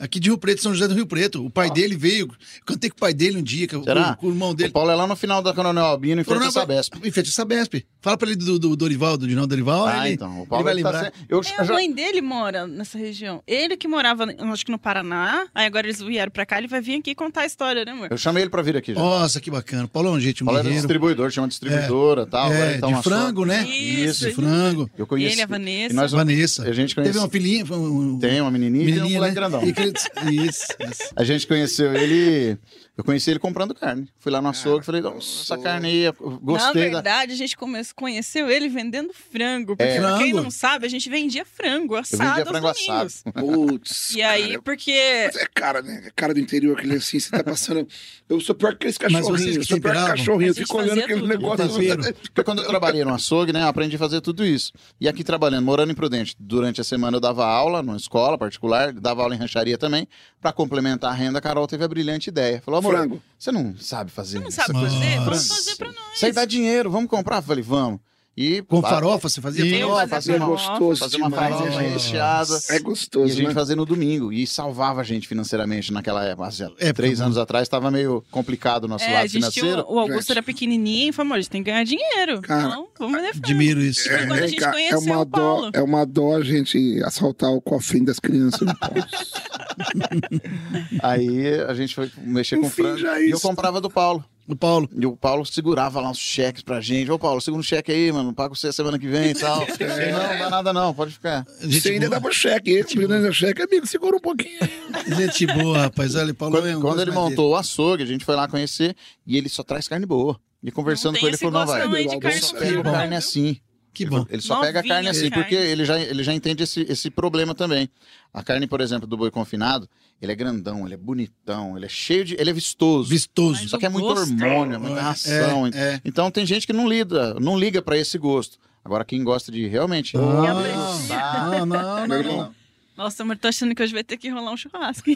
Aqui 0.00 0.18
de 0.18 0.28
Rio 0.30 0.38
Preto, 0.38 0.62
São 0.62 0.72
José 0.72 0.88
do 0.88 0.94
Rio 0.94 1.06
Preto. 1.06 1.44
O 1.44 1.50
pai 1.50 1.70
dele 1.70 1.94
veio. 1.96 2.26
Eu 2.26 2.64
cantei 2.64 2.88
com 2.88 2.96
o 2.96 3.00
pai 3.00 3.12
dele 3.12 3.36
um 3.38 3.42
dia, 3.42 3.68
com, 3.68 3.82
Será? 3.84 4.16
com 4.16 4.26
o 4.26 4.30
irmão 4.30 4.54
dele. 4.54 4.70
O 4.70 4.72
Paulo 4.72 4.90
é 4.90 4.94
lá 4.94 5.06
no 5.06 5.14
final 5.14 5.42
da 5.42 5.52
Coronel 5.52 5.84
Albino, 5.84 6.22
em 6.22 6.24
frente 6.24 6.46
à 6.46 6.50
Sabesp. 6.50 6.94
Em 7.04 7.10
frente 7.10 7.28
à 7.28 7.32
Sabesp. 7.32 7.84
Fala 8.00 8.16
pra 8.16 8.28
ele 8.30 8.36
do, 8.36 8.58
do 8.58 8.74
Dorival, 8.74 9.18
do 9.18 9.28
Dinaldo 9.28 9.48
Dorival. 9.48 9.86
Ah, 9.86 10.06
ele, 10.06 10.14
então. 10.14 10.30
O 10.38 10.38
ele 10.40 10.46
Paulo 10.46 10.64
vai 10.64 10.72
tá 10.72 10.76
lembrar. 10.76 11.00
sem- 11.04 11.12
Eu 11.28 11.40
É, 11.44 11.60
a 11.60 11.64
já- 11.64 11.74
mãe 11.74 11.92
dele 11.92 12.22
mora 12.22 12.66
nessa 12.66 12.96
região. 12.96 13.42
Ele 13.46 13.76
que 13.76 13.86
morava, 13.86 14.24
acho 14.52 14.64
que 14.64 14.72
no 14.72 14.78
Paraná. 14.78 15.46
Aí 15.54 15.66
agora 15.66 15.86
eles 15.86 16.00
vieram 16.00 16.30
pra 16.32 16.46
cá, 16.46 16.56
ele 16.56 16.66
vai 16.68 16.80
vir 16.80 16.98
aqui 16.98 17.14
contar 17.14 17.42
a 17.42 17.46
história, 17.46 17.84
né, 17.84 17.92
amor? 17.92 18.08
eu 18.10 18.16
chamei 18.16 18.42
ele 18.42 18.50
pra 18.50 18.62
vir 18.62 18.76
aqui 18.78 18.94
já. 18.94 19.00
Nossa, 19.00 19.38
que 19.38 19.50
bacana. 19.50 19.86
Paulão, 19.86 20.18
gente, 20.18 20.42
um 20.42 20.46
Paulo 20.46 20.58
era 20.60 20.64
guerreiro. 20.64 20.86
distribuidor, 20.86 21.30
tinha 21.30 21.42
uma 21.42 21.48
distribuidora 21.48 22.22
e 22.22 22.26
tal. 22.26 22.46
agora 22.46 22.58
É, 22.64 22.70
ele 22.72 22.78
tá 22.80 22.86
de 22.86 22.92
uma 22.94 23.02
frango, 23.02 23.44
né? 23.44 23.68
Isso, 23.68 24.26
de 24.26 24.34
frango. 24.34 24.90
Eu 24.96 25.06
conheci. 25.06 25.34
Ele, 25.34 25.42
a 25.42 25.46
Vanessa. 25.46 25.92
E 25.92 25.96
nós, 25.96 26.12
Vanessa. 26.12 26.62
a 26.62 26.72
gente 26.72 26.94
Teve 26.94 27.02
conhece. 27.08 27.18
uma 27.18 27.28
filhinha. 27.28 27.64
um- 27.70 28.18
Tem 28.18 28.40
uma 28.40 28.50
menininha, 28.50 28.82
e 28.84 28.86
tem 28.86 28.94
um 28.94 28.96
menininha, 29.02 29.18
moleque 29.20 29.34
né? 29.34 29.40
grandão. 29.40 29.89
Isso, 30.30 30.66
isso. 30.80 31.12
A 31.16 31.24
gente 31.24 31.46
conheceu 31.46 31.94
ele. 31.94 32.58
Eu 32.96 33.04
conheci 33.04 33.30
ele 33.30 33.38
comprando 33.38 33.74
carne. 33.74 34.08
Fui 34.18 34.30
lá 34.30 34.42
no 34.42 34.48
açougue 34.48 34.82
e 34.82 34.84
falei, 34.86 35.00
"Não, 35.00 35.16
essa 35.16 35.56
carne 35.56 35.88
aí, 35.88 36.02
eu 36.04 36.14
Na 36.20 36.36
gostei 36.38 36.84
da. 36.90 36.96
verdade, 36.96 37.32
a 37.32 37.36
gente 37.36 37.56
conheceu 37.94 38.50
ele 38.50 38.68
vendendo 38.68 39.12
frango. 39.14 39.74
Porque 39.76 39.90
É. 39.92 40.00
pra 40.00 40.18
quem 40.18 40.32
não 40.34 40.50
sabe, 40.50 40.84
a 40.84 40.88
gente 40.88 41.08
vendia 41.08 41.44
frango 41.46 41.94
Eu 41.94 42.00
assado 42.00 42.20
vendia 42.20 42.42
aos 42.42 42.48
frango 42.50 42.66
assado. 42.68 43.10
Putz. 43.34 44.10
E 44.14 44.22
aí, 44.22 44.48
cara, 44.48 44.62
porque... 44.62 44.92
Mas 45.32 45.36
é 45.36 45.46
cara, 45.54 45.82
né? 45.82 46.02
É 46.06 46.10
cara 46.14 46.34
do 46.34 46.40
interior, 46.40 46.76
aquele 46.78 46.96
assim, 46.96 47.18
você 47.18 47.30
tá 47.30 47.42
passando. 47.42 47.86
Eu 48.28 48.40
sou 48.40 48.54
pior 48.54 48.76
que 48.76 48.88
aqueles 48.88 49.12
Mas 49.12 49.26
vocês 49.26 49.28
cachorrinhos. 49.28 49.56
Eu 49.56 49.60
que 49.62 49.66
sou 49.68 49.80
pior 49.80 49.94
que 49.94 50.06
cachorrinho. 50.10 50.50
Eu 50.50 50.54
fico 50.54 50.76
olhando 50.78 50.98
aquele 51.00 51.20
tudo. 51.20 51.28
negócio. 51.28 51.68
Tempero. 51.78 52.14
Porque 52.14 52.44
quando 52.44 52.62
eu 52.62 52.68
trabalhei 52.68 53.04
no 53.04 53.14
açougue, 53.14 53.52
né, 53.52 53.62
eu 53.62 53.68
aprendi 53.68 53.96
a 53.96 53.98
fazer 53.98 54.20
tudo 54.20 54.44
isso. 54.44 54.72
E 55.00 55.08
aqui 55.08 55.24
trabalhando, 55.24 55.64
morando 55.64 55.90
em 55.90 55.94
Prudente, 55.94 56.36
durante 56.38 56.80
a 56.80 56.84
semana 56.84 57.16
eu 57.16 57.20
dava 57.20 57.46
aula 57.46 57.82
numa 57.82 57.96
escola 57.96 58.36
particular, 58.36 58.92
dava 58.92 59.22
aula 59.22 59.34
em 59.34 59.38
rancharia 59.38 59.78
também. 59.78 60.06
Pra 60.40 60.52
complementar 60.52 61.10
a 61.12 61.14
renda, 61.14 61.38
a 61.38 61.42
Carol 61.42 61.66
teve 61.66 61.84
a 61.84 61.88
brilhante 61.88 62.28
ideia. 62.30 62.60
Falou, 62.64 62.79
amor, 62.80 62.94
Frango. 62.94 63.22
você 63.38 63.52
não 63.52 63.76
sabe 63.78 64.10
fazer 64.10 64.40
Não 64.40 64.48
essa 64.48 64.62
sabe 64.66 64.80
fazer? 64.80 65.18
Vamos 65.20 65.46
fazer 65.48 65.76
pra 65.76 65.92
nós. 65.92 66.16
Isso 66.16 66.26
aí 66.26 66.32
dá 66.32 66.44
dinheiro, 66.44 66.90
vamos 66.90 67.08
comprar? 67.08 67.36
Eu 67.36 67.42
falei, 67.42 67.62
vamos. 67.62 68.00
E 68.36 68.62
Com 68.62 68.80
farofa, 68.80 69.28
você 69.28 69.40
fazia 69.40 69.66
E 69.66 69.80
farofa? 69.82 70.06
fazia 70.08 70.34
É 70.34 70.38
uma, 70.38 70.46
gostoso 70.46 71.00
fazer 71.00 71.16
uma 71.18 71.30
farofa 71.30 71.64
né, 71.64 71.70
gente? 71.72 71.92
recheada. 71.92 72.58
É 72.70 72.74
E 72.74 72.76
a 72.76 72.80
gostoso, 72.80 73.28
gente 73.34 73.48
né? 73.48 73.54
fazia 73.54 73.76
no 73.76 73.84
domingo. 73.84 74.32
E 74.32 74.46
salvava 74.46 75.00
a 75.00 75.04
gente 75.04 75.28
financeiramente 75.28 75.92
naquela 75.92 76.24
época. 76.24 76.48
Época 76.78 76.92
três 76.94 77.18
boa. 77.18 77.26
anos 77.26 77.36
atrás 77.36 77.64
estava 77.64 77.90
meio 77.90 78.24
complicado 78.30 78.84
o 78.84 78.88
nosso 78.88 79.04
É, 79.04 79.08
a 79.08 79.18
lado 79.20 79.28
financeiro. 79.30 79.84
o 79.88 79.98
Augusto 79.98 80.20
Gente. 80.20 80.30
era 80.32 80.42
pequenininho 80.42 81.10
e 81.10 81.12
falou, 81.12 81.26
amor, 81.26 81.34
a 81.34 81.40
gente 81.40 81.50
tem 81.50 81.62
que 81.62 81.70
ganhar 81.70 81.84
dinheiro. 81.84 82.40
Cara, 82.40 82.68
então, 82.68 82.88
vamos 82.98 83.20
frango. 83.20 83.38
Admiro 83.44 83.80
isso. 83.82 84.08
Quando 84.08 84.32
a 84.32 84.46
gente 84.46 84.70
conheceu 84.70 84.98
é 84.98 85.00
uma 85.02 85.20
o 85.20 85.24
dó, 85.24 85.30
Paulo. 85.38 85.70
é 85.74 85.82
uma 85.82 86.06
dó 86.06 86.36
a 86.36 86.44
gente 86.44 87.02
assaltar 87.04 87.50
o 87.50 87.60
cofrinho 87.60 88.06
das 88.06 88.18
crianças. 88.20 88.60
no 88.62 88.76
Paulo. 88.78 89.04
Aí 91.02 91.48
a 91.68 91.74
gente 91.74 91.94
foi 91.94 92.10
mexer 92.22 92.56
No 92.56 92.62
com 92.62 92.70
fim, 92.70 92.82
frango. 92.82 93.06
é 93.06 93.26
E 93.26 93.30
eu 93.30 93.40
comprava 93.40 93.80
do 93.80 93.90
Paulo. 93.90 94.24
O 94.48 94.56
Paulo. 94.56 94.88
E 94.96 95.06
o 95.06 95.16
Paulo 95.16 95.44
segurava 95.46 96.00
lá 96.00 96.10
os 96.10 96.18
cheques 96.18 96.62
pra 96.62 96.80
gente. 96.80 97.10
Ô, 97.10 97.18
Paulo, 97.18 97.40
segura 97.40 97.60
um 97.60 97.62
cheque 97.62 97.92
aí, 97.92 98.10
mano. 98.10 98.32
Pago 98.32 98.56
você 98.56 98.72
semana 98.72 98.98
que 98.98 99.06
vem 99.06 99.30
e 99.30 99.34
tal. 99.34 99.62
Eu 99.68 99.76
falei, 99.76 100.12
Não, 100.12 100.18
não 100.18 100.38
dá 100.38 100.50
nada 100.50 100.72
não, 100.72 100.94
pode 100.94 101.12
ficar. 101.12 101.46
Gente 101.60 101.80
Você 101.80 101.90
ainda 101.90 102.08
boa. 102.08 102.20
dava 102.20 102.32
cheque. 102.32 102.70
Esse 102.70 102.96
menino 102.98 103.22
dá 103.22 103.32
cheque, 103.32 103.62
amigo, 103.62 103.86
segura 103.86 104.16
um 104.16 104.20
pouquinho 104.20 104.58
aí. 104.60 105.14
Gente 105.16 105.46
boa, 105.46 105.82
rapaz. 105.82 106.14
Olha, 106.14 106.34
Paulo 106.34 106.56
Quando, 106.56 106.68
é 106.68 106.76
um 106.76 106.80
quando 106.80 107.00
ele 107.02 107.10
montou 107.12 107.50
o 107.50 107.56
açougue, 107.56 108.02
a 108.02 108.06
gente 108.06 108.24
foi 108.24 108.34
lá 108.34 108.48
conhecer 108.48 108.96
e 109.26 109.36
ele 109.36 109.48
só 109.48 109.62
traz 109.62 109.86
carne 109.86 110.06
boa. 110.06 110.38
E 110.62 110.70
conversando 110.70 111.18
com 111.18 111.26
ele, 111.26 111.36
falou, 111.36 111.60
não, 111.60 111.66
vai. 111.66 111.80
carne 112.18 112.40
só 112.40 112.56
frango, 112.56 112.82
carne 112.82 113.16
assim. 113.16 113.56
Que 113.92 114.04
Ele 114.04 114.10
bom. 114.10 114.26
Ele 114.30 114.40
só 114.42 114.60
pega 114.60 114.78
a 114.78 114.82
Novinha 114.82 114.94
carne 114.94 115.08
assim, 115.08 115.30
carne. 115.30 115.44
porque 115.44 115.54
ele 115.54 115.84
já, 115.84 116.00
ele 116.00 116.22
já 116.22 116.32
entende 116.32 116.62
esse, 116.62 116.82
esse 116.88 117.10
problema 117.10 117.54
também. 117.54 117.88
A 118.32 118.42
carne, 118.42 118.66
por 118.66 118.80
exemplo, 118.80 119.06
do 119.06 119.16
boi 119.16 119.30
confinado, 119.30 119.88
ele 120.22 120.30
é 120.30 120.34
grandão, 120.34 120.84
ele 120.86 120.94
é 120.94 120.96
bonitão, 120.96 121.76
ele 121.76 121.86
é 121.86 121.88
cheio 121.88 122.24
de. 122.24 122.34
Ele 122.38 122.50
é 122.50 122.52
vistoso. 122.52 123.08
Vistoso. 123.08 123.68
Só 123.68 123.78
que 123.78 123.86
é 123.86 123.88
muito 123.88 124.04
Gosto. 124.06 124.30
hormônio, 124.30 124.74
é 124.74 124.78
muita 124.78 125.00
ração. 125.02 125.66
É, 125.66 125.70
é. 125.94 126.00
Então 126.04 126.30
tem 126.30 126.46
gente 126.46 126.66
que 126.66 126.72
não 126.72 126.88
lida, 126.88 127.34
não 127.40 127.58
liga 127.58 127.82
pra 127.82 127.96
esse 127.96 128.16
gosto. 128.16 128.58
Agora, 128.84 129.04
quem 129.04 129.22
gosta 129.24 129.50
de 129.50 129.66
realmente. 129.66 130.16
Não, 130.16 130.62
gostar, 130.62 131.50
não, 131.50 131.66
não, 131.66 132.06
não, 132.06 132.22
não. 132.22 132.54
Nossa, 132.96 133.22
amor, 133.22 133.38
tô 133.38 133.48
achando 133.48 133.74
que 133.74 133.82
hoje 133.82 133.94
vai 133.94 134.04
ter 134.04 134.18
que 134.18 134.28
rolar 134.28 134.52
um 134.52 134.56
churrasco. 134.56 135.10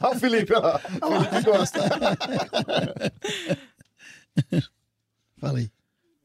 Olha 0.00 0.14
o 0.14 0.18
Felipe, 0.18 0.52
ó. 0.54 0.76
O 0.76 1.24
Felipe 1.24 1.50
gosta. 1.50 1.80
Fala 5.40 5.58
aí. 5.58 5.70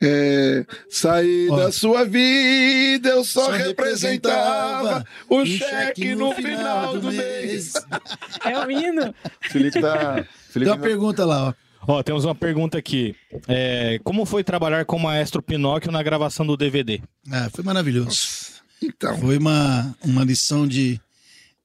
É, 0.01 0.65
saí 0.89 1.47
Ó. 1.49 1.57
da 1.57 1.71
sua 1.71 2.03
vida, 2.05 3.09
eu 3.09 3.23
só, 3.23 3.45
Só 3.45 3.51
representava 3.51 5.05
o 5.29 5.41
um 5.41 5.45
cheque 5.45 6.15
no 6.15 6.33
final 6.33 6.97
do 6.97 7.11
mês. 7.11 7.73
é 8.43 8.57
o 8.65 8.71
hino. 8.71 9.09
O 9.09 9.49
Felipe 9.49 9.79
tá. 9.79 10.15
Tem 10.15 10.25
Felipe 10.49 10.71
uma 10.71 10.77
pergunta 10.79 11.23
lá, 11.25 11.49
ó. 11.49 11.53
Ó, 11.87 12.03
temos 12.03 12.25
uma 12.25 12.35
pergunta 12.35 12.77
aqui. 12.77 13.15
É, 13.47 13.99
como 14.03 14.25
foi 14.25 14.43
trabalhar 14.43 14.85
com 14.85 14.97
o 14.97 14.99
maestro 14.99 15.41
Pinóquio 15.41 15.91
na 15.91 16.03
gravação 16.03 16.45
do 16.45 16.55
DVD? 16.55 17.01
Ah, 17.31 17.49
foi 17.51 17.63
maravilhoso. 17.63 18.51
Então, 18.81 19.17
Foi 19.19 19.37
uma, 19.37 19.95
uma 20.03 20.23
lição 20.23 20.67
de, 20.67 20.99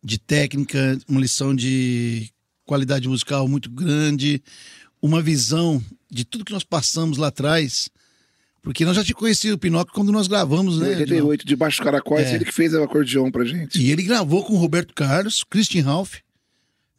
de 0.05 0.19
técnica, 0.19 0.99
uma 1.09 1.21
lição 1.21 1.55
de 1.55 2.31
qualidade 2.67 3.09
musical 3.09 3.49
muito 3.49 3.71
grande, 3.71 4.43
uma 5.01 5.23
visão 5.23 5.83
de 6.11 6.25
tudo 6.25 6.45
que 6.45 6.53
nós 6.53 6.65
passamos 6.65 7.17
lá 7.17 7.29
atrás. 7.29 7.89
Porque 8.67 8.85
nós 8.85 8.97
já 8.97 9.05
te 9.05 9.15
conheci 9.15 9.53
o 9.53 9.57
Pinóquio 9.57 9.95
quando 9.95 10.11
nós 10.11 10.27
gravamos, 10.27 10.81
né? 10.81 10.89
88, 10.89 11.47
debaixo 11.47 11.79
dos 11.79 11.85
caracóis, 11.85 12.27
É. 12.27 12.35
ele 12.35 12.45
que 12.45 12.51
fez 12.51 12.75
o 12.75 12.83
acordeão 12.83 13.31
pra 13.31 13.45
gente. 13.45 13.81
E 13.81 13.93
ele 13.93 14.03
gravou 14.03 14.45
com 14.45 14.55
o 14.55 14.57
Roberto 14.57 14.93
Carlos, 14.93 15.45
Christian 15.49 15.85
Ralph, 15.85 16.15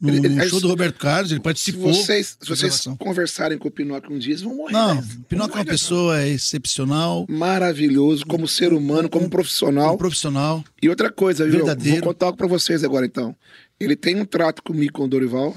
No, 0.00 0.10
Ele- 0.10 0.18
ele- 0.18 0.28
no 0.36 0.48
show 0.48 0.60
se- 0.60 0.62
do 0.62 0.68
Roberto 0.68 0.96
Carlos, 0.96 1.30
ele 1.32 1.40
Se 1.40 1.42
participou. 1.42 1.92
vocês, 1.92 2.38
se 2.40 2.48
vocês 2.48 2.84
conversarem 3.00 3.58
com 3.58 3.66
o 3.66 3.70
Pinóquio 3.70 4.14
um 4.14 4.18
dia, 4.18 4.36
vão 4.38 4.54
morrer. 4.54 4.72
Não, 4.72 4.94
né? 4.94 5.02
Pinóquio 5.28 5.54
é 5.54 5.56
uma 5.58 5.64
morrer, 5.64 5.70
pessoa 5.72 6.24
excepcional, 6.26 7.26
não. 7.28 7.36
Maravilhoso, 7.36 8.24
como 8.24 8.46
ser 8.46 8.72
humano, 8.72 9.08
como 9.10 9.28
profissional. 9.28 9.94
um 9.94 9.98
profissional. 9.98 10.64
E 10.80 10.88
outra 10.88 11.10
coisa, 11.10 11.44
viu? 11.44 11.56
Verdadeiro. 11.64 11.96
Vou 12.04 12.14
contar 12.14 12.26
algo 12.26 12.38
pra 12.38 12.46
vocês 12.46 12.84
agora, 12.84 13.04
então. 13.04 13.34
Ele 13.80 13.96
tem 13.96 14.14
um 14.20 14.24
trato 14.24 14.62
comigo, 14.62 14.92
com 14.92 15.02
o 15.04 15.08
Dorival. 15.08 15.52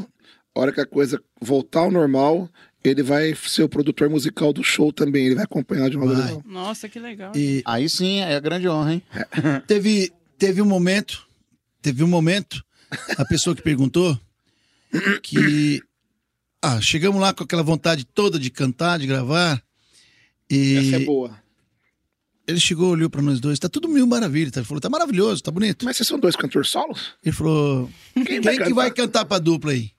A 0.55 0.59
hora 0.59 0.71
que 0.73 0.81
a 0.81 0.87
coisa 0.87 1.21
voltar 1.39 1.81
ao 1.81 1.91
normal, 1.91 2.49
ele 2.83 3.03
vai 3.03 3.35
ser 3.35 3.63
o 3.63 3.69
produtor 3.69 4.09
musical 4.09 4.51
do 4.51 4.63
show 4.63 4.91
também. 4.91 5.25
Ele 5.27 5.35
vai 5.35 5.43
acompanhar 5.43 5.89
de 5.89 5.97
novo. 5.97 6.13
Vai. 6.13 6.21
Dorival. 6.21 6.43
Nossa, 6.45 6.89
que 6.89 6.99
legal. 6.99 7.31
E 7.35 7.61
Aí 7.65 7.87
sim 7.89 8.19
é 8.19 8.35
a 8.35 8.39
grande 8.39 8.67
honra, 8.67 8.93
hein? 8.93 9.03
teve, 9.67 10.11
teve 10.37 10.61
um 10.61 10.65
momento, 10.65 11.27
teve 11.81 12.03
um 12.03 12.07
momento, 12.07 12.63
a 13.17 13.25
pessoa 13.25 13.55
que 13.55 13.61
perguntou, 13.61 14.19
que 15.21 15.81
ah, 16.61 16.81
chegamos 16.81 17.21
lá 17.21 17.33
com 17.33 17.43
aquela 17.43 17.63
vontade 17.63 18.03
toda 18.05 18.37
de 18.39 18.49
cantar, 18.49 18.99
de 18.99 19.07
gravar. 19.07 19.61
E 20.49 20.75
Essa 20.77 20.95
é 20.97 21.05
boa. 21.05 21.39
ele 22.47 22.59
chegou, 22.59 22.89
olhou 22.91 23.09
pra 23.09 23.21
nós 23.21 23.39
dois, 23.39 23.57
tá 23.57 23.69
tudo 23.69 23.87
mil 23.87 24.05
maravilha. 24.05 24.51
Tá? 24.51 24.59
Ele 24.59 24.67
falou, 24.67 24.81
tá 24.81 24.89
maravilhoso, 24.89 25.41
tá 25.41 25.49
bonito. 25.51 25.85
Mas 25.85 25.97
vocês 25.97 26.07
são 26.07 26.19
dois 26.19 26.35
cantores 26.35 26.69
solos? 26.69 27.13
Ele 27.23 27.33
falou, 27.33 27.89
Quem, 28.13 28.25
quem, 28.25 28.41
vai 28.41 28.53
que 28.53 28.59
cantar? 28.63 28.75
vai 28.75 28.91
cantar 28.91 29.25
pra 29.25 29.39
dupla 29.39 29.71
aí? 29.71 29.91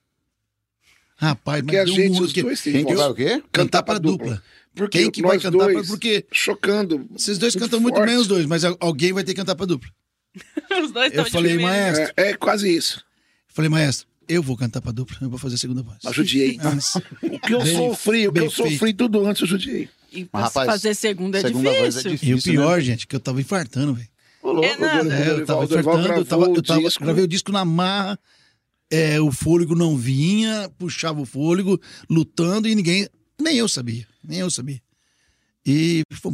Rapaz, 1.22 1.62
Porque 1.62 1.76
a 1.76 1.82
mas 1.84 1.90
um 1.90 1.94
gente, 1.94 2.12
muro 2.14 2.24
os 2.24 2.32
que- 2.32 2.42
dois 2.42 2.60
Quem 2.60 2.84
que 2.84 2.94
o 2.96 3.14
quê? 3.14 3.42
cantar 3.52 3.82
pra 3.84 3.98
dupla. 3.98 4.42
Porque 4.74 4.98
Quem 4.98 5.10
que 5.10 5.22
vai 5.22 5.38
cantar 5.38 5.56
pra... 5.66 5.72
dois, 5.72 5.86
Porque 5.86 6.26
Chocando. 6.32 7.06
vocês 7.12 7.38
dois 7.38 7.54
muito 7.54 7.64
cantam 7.64 7.80
muito 7.80 7.94
forte. 7.94 8.08
bem 8.08 8.16
os 8.18 8.26
dois, 8.26 8.44
mas 8.46 8.64
al- 8.64 8.76
alguém 8.80 9.12
vai 9.12 9.22
ter 9.22 9.32
que 9.32 9.36
cantar 9.40 9.54
pra 9.54 9.66
dupla. 9.66 9.88
Os 10.82 10.90
dois 10.90 11.12
Eu 11.12 11.24
falei, 11.26 11.58
maestro, 11.58 12.12
É, 12.16 12.30
é 12.30 12.34
quase 12.34 12.74
isso. 12.74 13.04
falei, 13.48 13.68
maestro, 13.68 14.08
eu 14.26 14.42
vou 14.42 14.56
cantar 14.56 14.80
pra 14.80 14.90
dupla, 14.90 15.16
eu 15.20 15.28
vou 15.28 15.38
fazer 15.38 15.56
a 15.56 15.58
segunda 15.58 15.82
voz. 15.82 15.98
Mas 16.02 16.16
judiei. 16.16 16.58
Mas- 16.64 16.96
O 17.22 17.38
que 17.38 17.52
eu 17.54 17.62
Bem- 17.62 17.76
sofri, 17.76 18.26
o 18.28 18.32
que 18.32 18.40
eu 18.40 18.50
sofri 18.50 18.78
feito. 18.78 18.96
tudo 18.96 19.24
antes 19.26 19.42
eu 19.42 19.46
judiei. 19.48 19.88
E 20.10 20.26
Mas, 20.32 20.42
rapaz, 20.44 20.66
fazer 20.66 20.94
segunda 20.94 21.38
é 21.38 21.42
segunda 21.42 21.70
voz 21.70 21.78
é 21.78 21.84
difícil. 21.86 22.10
difícil. 22.12 22.28
E 22.30 22.34
o 22.34 22.38
Isso, 22.38 22.50
pior, 22.50 22.80
gente, 22.80 23.06
que 23.06 23.14
eu 23.14 23.20
tava 23.20 23.40
infartando, 23.40 23.94
velho. 23.94 24.08
É 24.64 24.76
nada. 24.76 25.14
É, 25.14 25.28
eu 25.30 25.44
tava 25.46 25.66
Dorival 25.66 25.94
infartando, 25.94 25.98
eu, 26.00 26.04
gravou 26.04 26.24
tava, 26.24 26.44
eu 26.46 26.52
o 26.52 26.62
tava- 26.62 26.80
disco. 26.80 27.04
gravei 27.04 27.24
o 27.24 27.28
disco 27.28 27.52
na 27.52 27.64
marra, 27.64 28.18
é, 28.92 29.18
o 29.18 29.32
fôlego 29.32 29.74
não 29.74 29.96
vinha, 29.96 30.70
puxava 30.78 31.18
o 31.18 31.24
fôlego, 31.24 31.80
lutando 32.10 32.68
e 32.68 32.74
ninguém, 32.74 33.08
nem 33.40 33.56
eu 33.56 33.66
sabia, 33.66 34.06
nem 34.22 34.40
eu 34.40 34.50
sabia. 34.50 34.82
E, 35.64 36.02
pô, 36.20 36.30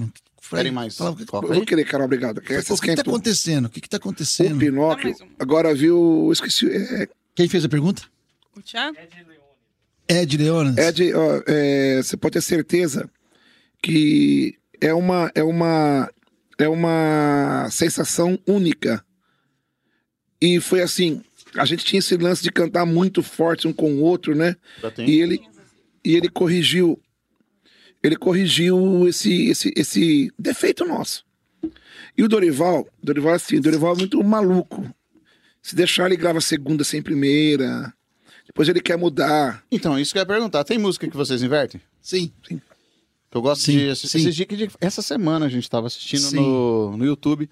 Querem 0.51 0.73
mais? 0.73 0.97
falava, 0.97 1.21
Eu 1.21 1.55
vou 1.55 1.65
querer, 1.65 1.85
cara, 1.85 2.05
obrigado. 2.05 2.39
o 2.39 2.41
que, 2.41 2.61
tá 2.63 2.77
quem 2.83 2.95
acontecendo? 2.95 3.67
O 3.67 3.69
que 3.69 3.81
que 3.81 3.89
tá 3.89 3.97
O 3.97 4.01
acontecendo? 4.01 4.59
Pinóquio, 4.59 5.15
agora 5.39 5.73
viu, 5.73 6.31
esqueci, 6.33 6.69
é, 6.69 7.09
Quem 7.35 7.49
fez 7.49 7.65
a 7.65 7.69
pergunta? 7.69 8.03
O 8.57 8.61
Thiago? 8.61 8.97
Ed 10.09 10.37
Leonas. 10.37 10.77
Ed, 10.79 11.13
ó, 11.15 11.43
é, 11.47 12.03
você 12.03 12.17
pode 12.17 12.33
ter 12.33 12.41
certeza 12.41 13.09
que 13.81 14.59
é 14.81 14.93
uma, 14.93 15.31
é 15.35 15.45
uma, 15.45 16.11
é 16.59 16.69
uma 16.69 17.69
sensação 17.71 18.37
única. 18.49 19.05
E 20.41 20.61
foi 20.61 20.81
assim, 20.81 21.23
a 21.57 21.65
gente 21.65 21.85
tinha 21.85 21.99
esse 21.99 22.17
lance 22.17 22.43
de 22.43 22.51
cantar 22.51 22.85
muito 22.87 23.23
forte 23.23 23.67
um 23.67 23.73
com 23.73 23.93
o 23.95 24.01
outro, 24.01 24.35
né? 24.35 24.57
E 25.07 25.21
ele, 25.21 25.41
e 26.05 26.15
ele 26.17 26.29
corrigiu, 26.29 27.01
ele 28.03 28.17
corrigiu 28.17 29.07
esse, 29.09 29.49
esse, 29.49 29.73
esse 29.77 30.33
defeito 30.39 30.85
nosso. 30.85 31.25
E 32.17 32.23
o 32.23 32.29
Dorival, 32.29 32.87
Dorival 33.03 33.35
assim, 33.35 33.61
Dorival 33.61 33.95
é 33.95 33.99
muito 33.99 34.23
maluco. 34.23 34.89
Se 35.63 35.75
deixar 35.75 36.07
ele 36.07 36.17
grava 36.17 36.41
segunda 36.41 36.85
sem 36.85 37.03
primeira. 37.03 37.93
Depois 38.47 38.69
ele 38.69 38.81
quer 38.81 38.97
mudar. 38.97 39.63
Então, 39.71 39.99
isso 39.99 40.13
que 40.13 40.19
eu 40.19 40.23
ia 40.23 40.27
perguntar. 40.27 40.65
Tem 40.65 40.79
música 40.79 41.07
que 41.07 41.17
vocês 41.17 41.43
invertem? 41.43 41.81
Sim. 42.01 42.33
Eu 43.31 43.43
gosto 43.43 43.63
Sim, 43.65 43.73
de 43.79 43.91
assistir. 43.91 44.33
sim. 44.33 44.69
Essa 44.81 45.03
semana 45.03 45.47
a 45.47 45.49
gente 45.49 45.65
estava 45.65 45.87
assistindo 45.87 46.23
Sim. 46.23 46.37
no, 46.37 46.97
no 46.97 47.05
YouTube. 47.05 47.49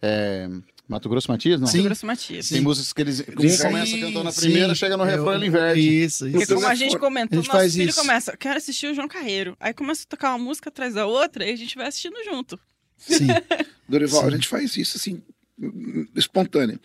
é, 0.00 0.48
Mato 0.88 1.08
Grosso 1.08 1.30
Matias, 1.30 1.60
não? 1.60 1.66
Sim. 1.66 1.82
Grosso 1.82 2.06
Matias. 2.06 2.48
Tem 2.48 2.60
músicas 2.60 2.92
que 2.92 3.00
eles 3.02 3.16
Sim, 3.16 3.24
começa 3.62 3.98
cantando 3.98 4.24
na 4.24 4.32
primeira, 4.32 4.68
sim. 4.68 4.74
chega 4.76 4.96
no 4.96 5.02
refrão, 5.04 5.32
É, 5.32 5.34
ele 5.36 5.46
inverte. 5.46 5.80
Isso, 6.04 6.24
Porque 6.30 6.44
isso. 6.44 6.54
como 6.54 6.66
a 6.66 6.74
gente 6.76 6.96
comentou, 6.98 7.38
A 7.38 7.42
gente 7.42 7.48
nosso 7.48 7.58
faz 7.60 7.74
filho 7.74 7.90
isso. 7.90 8.00
começa, 8.00 8.36
quero 8.36 8.56
assistir 8.56 8.86
o 8.86 8.94
João 8.94 9.08
Carreiro. 9.08 9.56
Aí 9.58 9.74
começa 9.74 10.04
a 10.04 10.06
tocar 10.06 10.30
uma 10.34 10.38
música 10.44 10.68
atrás 10.68 10.94
da 10.94 11.04
outra 11.06 11.44
e 11.44 11.52
a 11.52 11.56
gente 11.56 11.74
vai 11.76 11.88
assistindo 11.88 12.16
junto. 12.24 12.58
Sim. 12.96 13.26
Dorival, 13.88 14.22
Sim. 14.22 14.26
a 14.28 14.30
gente 14.30 14.46
faz 14.48 14.76
isso 14.76 14.96
assim, 14.96 15.20
espontâneo. 16.14 16.78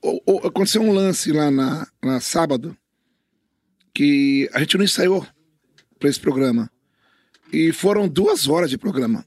O- 0.00 0.20
o- 0.34 0.46
aconteceu 0.46 0.80
um 0.82 0.92
lance 0.92 1.32
lá 1.32 1.50
na, 1.50 1.86
na 2.02 2.20
sábado 2.20 2.76
que 3.94 4.48
a 4.52 4.60
gente 4.60 4.76
não 4.76 4.84
ensaiou 4.84 5.26
para 5.98 6.08
esse 6.08 6.20
programa. 6.20 6.70
E 7.52 7.72
foram 7.72 8.06
duas 8.06 8.46
horas 8.46 8.70
de 8.70 8.78
programa. 8.78 9.24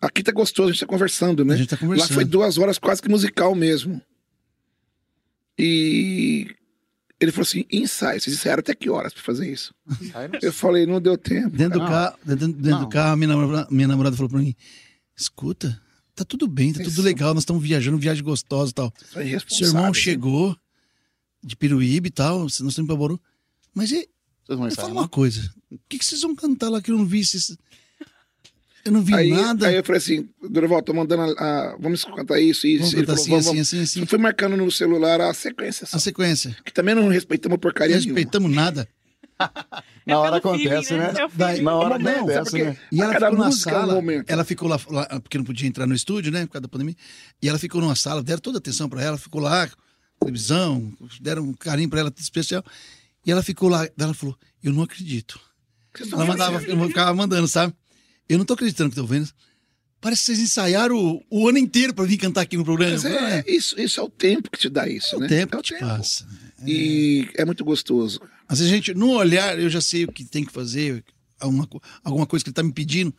Aqui 0.00 0.22
tá 0.22 0.32
gostoso, 0.32 0.68
a 0.68 0.72
gente 0.72 0.80
tá 0.80 0.86
conversando, 0.86 1.44
né? 1.44 1.54
A 1.54 1.56
gente 1.56 1.68
tá 1.68 1.76
Lá 1.76 1.80
conversando. 1.80 2.14
foi 2.14 2.24
duas 2.24 2.58
horas 2.58 2.78
quase 2.78 3.00
que 3.02 3.08
musical 3.08 3.54
mesmo. 3.54 4.00
E 5.58 6.54
ele 7.20 7.30
falou 7.32 7.42
assim: 7.42 7.64
ensaio. 7.70 8.20
Vocês 8.20 8.34
ensaiaram 8.36 8.60
até 8.60 8.74
que 8.74 8.88
horas 8.88 9.12
para 9.12 9.22
fazer 9.22 9.50
isso? 9.50 9.74
Eu 10.40 10.52
falei: 10.52 10.86
não 10.86 11.00
deu 11.00 11.18
tempo. 11.18 11.50
Dentro 11.56 11.78
do 11.78 11.84
Não. 11.84 11.88
carro, 11.90 12.18
dentro, 12.24 12.48
dentro 12.48 12.70
Não. 12.70 12.80
do 12.80 12.88
carro, 12.88 13.16
minha 13.16 13.28
namorada, 13.28 13.68
minha 13.70 13.88
namorada 13.88 14.16
falou 14.16 14.30
pra 14.30 14.38
mim: 14.38 14.54
escuta, 15.16 15.80
tá 16.14 16.24
tudo 16.24 16.48
bem, 16.48 16.72
tá 16.72 16.78
tudo 16.78 16.92
Isso. 16.92 17.02
legal, 17.02 17.34
nós 17.34 17.42
estamos 17.42 17.62
viajando, 17.62 17.98
viagem 17.98 18.22
gostosa 18.24 18.70
e 18.70 18.74
tal. 18.74 18.92
São 18.98 19.06
Seu 19.08 19.20
irmão 19.20 19.28
irresponsáveis, 19.28 19.96
chegou 19.98 20.56
de 21.42 21.56
Piruíbe 21.56 22.08
e 22.08 22.12
tal, 22.12 22.40
nós 22.40 22.52
estamos 22.58 22.74
pra 22.86 22.96
Bauru. 22.96 23.20
Mas 23.74 23.90
e, 23.92 24.08
Vocês 24.44 24.56
vão 24.58 24.60
me 24.60 24.66
ensaiar, 24.68 24.86
fala 24.86 24.94
não? 24.94 25.02
uma 25.02 25.08
coisa: 25.08 25.52
o 25.70 25.78
que, 25.88 25.98
que 25.98 26.04
vocês 26.04 26.22
vão 26.22 26.34
cantar 26.34 26.70
lá 26.70 26.80
que 26.80 26.90
eu 26.90 26.96
não 26.96 27.04
vi? 27.04 27.24
Vocês... 27.24 27.56
Eu 28.84 28.92
não 28.92 29.02
vi 29.02 29.14
Aí, 29.14 29.30
nada. 29.30 29.68
aí 29.68 29.76
eu 29.76 29.84
falei 29.84 29.98
assim, 29.98 30.28
Dorival, 30.48 30.82
tô 30.82 30.92
mandando 30.94 31.22
a, 31.22 31.26
a- 31.72 31.76
Vamos 31.78 32.04
cantar 32.04 32.40
isso, 32.40 32.66
isso. 32.66 32.78
Vamos 32.80 32.94
Ele 32.94 33.06
cantar 33.06 33.12
falou, 33.22 33.22
assim, 33.22 33.30
vamos, 33.30 33.46
assim, 33.48 33.60
assim, 33.60 33.80
assim. 33.82 34.00
Eu 34.00 34.06
fui 34.06 34.18
marcando 34.18 34.56
no 34.56 34.70
celular 34.70 35.20
a 35.20 35.34
sequência 35.34 35.86
só. 35.86 35.96
A 35.96 36.00
sequência. 36.00 36.56
Que 36.64 36.72
também 36.72 36.94
não 36.94 37.08
respeitamos 37.08 37.54
Não 37.54 37.60
porcaria 37.60 37.96
nenhuma. 37.96 38.14
respeitamos 38.14 38.50
nada. 38.54 38.88
Na 40.06 40.18
hora 40.18 40.36
É 40.36 40.40
pelo 40.40 40.54
feeling, 40.54 40.68
acontece, 40.74 40.94
né? 40.96 41.12
É 41.16 41.24
o 41.24 41.30
Daí-. 41.34 41.62
Na 41.62 41.74
hora 41.74 41.94
acontece, 41.96 42.62
né? 42.62 42.76
E 42.92 43.00
ela 43.00 43.12
ficou 43.14 43.32
na 43.38 43.44
é 43.44 43.48
um 43.48 43.52
sala. 43.52 43.94
momento. 43.94 44.30
ela 44.30 44.44
ficou 44.44 44.68
lá, 44.68 44.80
lá, 44.88 45.06
porque 45.20 45.38
não 45.38 45.44
podia 45.44 45.68
entrar 45.68 45.86
no 45.86 45.94
estúdio, 45.94 46.30
né? 46.32 46.46
Por 46.46 46.52
causa 46.52 46.62
da 46.62 46.68
pandemia. 46.68 46.96
E 47.42 47.48
ela 47.48 47.58
ficou 47.58 47.80
numa 47.80 47.94
sala, 47.96 48.22
deram 48.22 48.40
toda 48.40 48.58
a 48.58 48.60
atenção 48.60 48.88
pra 48.88 49.02
ela, 49.02 49.16
ficou 49.16 49.40
lá, 49.40 49.68
televisão, 50.18 50.92
deram 51.20 51.42
um 51.44 51.52
carinho 51.54 51.88
pra 51.88 52.00
ela 52.00 52.12
especial. 52.18 52.62
E 53.24 53.30
ela 53.30 53.42
ficou 53.42 53.68
lá, 53.68 53.88
ela 53.98 54.14
falou: 54.14 54.36
Eu 54.62 54.72
não 54.72 54.82
acredito. 54.82 55.40
Ela 56.12 56.24
mandava, 56.24 56.60
ficava 56.60 57.14
mandando, 57.14 57.48
sabe? 57.48 57.72
Eu 58.30 58.38
não 58.38 58.44
tô 58.44 58.54
acreditando 58.54 58.90
que 58.90 58.96
tô 58.96 59.04
vendo. 59.04 59.28
Parece 60.00 60.22
que 60.22 60.26
vocês 60.26 60.38
ensaiaram 60.38 60.96
o, 60.96 61.22
o 61.28 61.48
ano 61.48 61.58
inteiro 61.58 61.92
pra 61.92 62.04
vir 62.04 62.16
cantar 62.16 62.42
aqui 62.42 62.56
no 62.56 62.64
programa. 62.64 62.92
Mas 62.92 63.04
Eu 63.04 63.12
falei, 63.12 63.34
é, 63.34 63.44
isso, 63.46 63.78
isso 63.78 64.00
é 64.00 64.02
o 64.02 64.08
tempo 64.08 64.48
que 64.50 64.58
te 64.58 64.68
dá 64.70 64.88
isso, 64.88 65.16
é 65.16 65.18
né? 65.18 65.26
o 65.26 65.28
tempo 65.28 65.56
é 65.56 65.58
que 65.58 65.74
te 65.74 65.78
passa. 65.78 66.26
E 66.64 67.28
é 67.34 67.44
muito 67.44 67.64
gostoso. 67.64 68.20
Às 68.48 68.60
vezes 68.60 68.72
a 68.72 68.76
gente, 68.76 68.94
no 68.94 69.10
olhar, 69.10 69.58
eu 69.58 69.68
já 69.68 69.80
sei 69.80 70.04
o 70.04 70.12
que 70.12 70.24
tem 70.24 70.44
que 70.44 70.52
fazer, 70.52 71.04
alguma, 71.40 71.68
alguma 72.04 72.26
coisa 72.26 72.44
que 72.44 72.50
ele 72.50 72.54
tá 72.54 72.62
me 72.62 72.72
pedindo, 72.72 73.12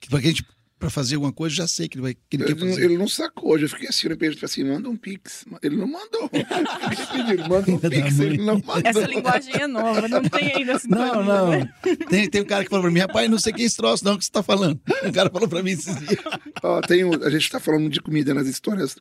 que 0.00 0.08
pra, 0.08 0.20
que 0.20 0.26
a 0.26 0.30
gente, 0.30 0.44
pra 0.78 0.88
fazer 0.90 1.16
alguma 1.16 1.32
coisa, 1.32 1.52
eu 1.54 1.56
já 1.56 1.66
sei 1.66 1.88
que 1.88 1.96
ele, 1.96 2.02
vai, 2.02 2.14
que 2.14 2.36
ele 2.36 2.44
Ele, 2.44 2.54
quer 2.54 2.64
não- 2.64 2.78
ele 2.78 2.98
não 2.98 3.08
sacou. 3.08 3.58
Eu 3.58 3.68
fiquei 3.68 3.88
assim, 3.88 4.08
eu 4.08 4.16
falei 4.16 4.34
assim, 4.42 4.64
manda 4.64 4.88
um 4.88 4.96
pix. 4.96 5.44
Ele 5.62 5.76
não 5.76 5.86
mandou. 5.88 6.30
Ele 6.32 7.24
pediu, 7.34 7.48
manda 7.48 7.70
um 7.70 7.78
pix. 7.78 8.18
Ele 8.20 8.38
não 8.38 8.54
mandou. 8.64 8.82
Essa 8.84 9.06
linguagem 9.06 9.54
é 9.54 9.66
nova, 9.66 10.06
não 10.08 10.22
tem 10.22 10.52
ainda 10.54 10.72
essa 10.72 10.86
Não, 10.88 11.22
não. 11.24 11.68
Tem, 12.08 12.28
tem 12.30 12.40
um 12.42 12.44
cara 12.44 12.64
que 12.64 12.70
falou 12.70 12.84
pra 12.84 12.92
mim, 12.92 13.00
rapaz, 13.00 13.28
não 13.30 13.38
sei 13.38 13.52
quem 13.52 13.64
é 13.64 13.66
esse 13.66 13.76
troço, 13.76 14.04
não, 14.04 14.16
que 14.16 14.24
você 14.24 14.30
tá 14.30 14.42
falando. 14.42 14.80
Um 15.04 15.12
cara 15.12 15.28
falou 15.30 15.48
pra 15.48 15.62
mim 15.62 15.72
esses 15.72 15.96
dias. 15.98 16.18
Ó, 16.62 16.80
tem 16.80 17.04
um- 17.04 17.22
a 17.24 17.30
gente 17.30 17.50
tá 17.50 17.58
falando 17.58 17.88
de 17.90 18.00
comida 18.00 18.32
nas 18.32 18.46
histórias. 18.46 18.96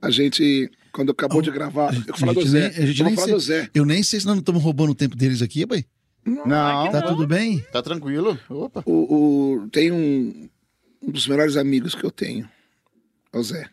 A 0.00 0.10
gente, 0.10 0.70
quando 0.92 1.12
acabou 1.12 1.40
de 1.42 1.50
gravar, 1.50 1.94
eu 2.06 2.16
falar 2.16 2.32
do 2.34 2.46
Zé. 2.46 2.68
nem- 2.70 2.82
a 2.82 2.86
gente 2.86 3.00
eu 3.00 3.06
nem 3.06 3.16
sei- 3.16 3.32
do 3.32 3.40
Zé. 3.40 3.70
Eu 3.74 3.84
nem 3.86 4.02
sei 4.02 4.20
se 4.20 4.26
nós 4.26 4.34
não 4.34 4.40
estamos 4.40 4.62
roubando 4.62 4.90
o 4.90 4.94
tempo 4.94 5.16
deles 5.16 5.40
aqui, 5.42 5.66
pai. 5.66 5.84
Não, 6.26 6.90
Tá 6.90 7.02
tudo 7.02 7.26
bem? 7.26 7.58
tá 7.70 7.82
tranquilo. 7.82 8.38
Opa. 8.48 8.82
O, 8.86 8.92
o- 9.62 9.68
tem 9.70 9.90
um, 9.92 10.48
um 11.06 11.10
dos 11.10 11.26
melhores 11.26 11.56
amigos 11.56 11.94
que 11.94 12.04
eu 12.04 12.10
tenho. 12.10 12.48
É 13.32 13.38
o 13.38 13.42
Zé. 13.42 13.68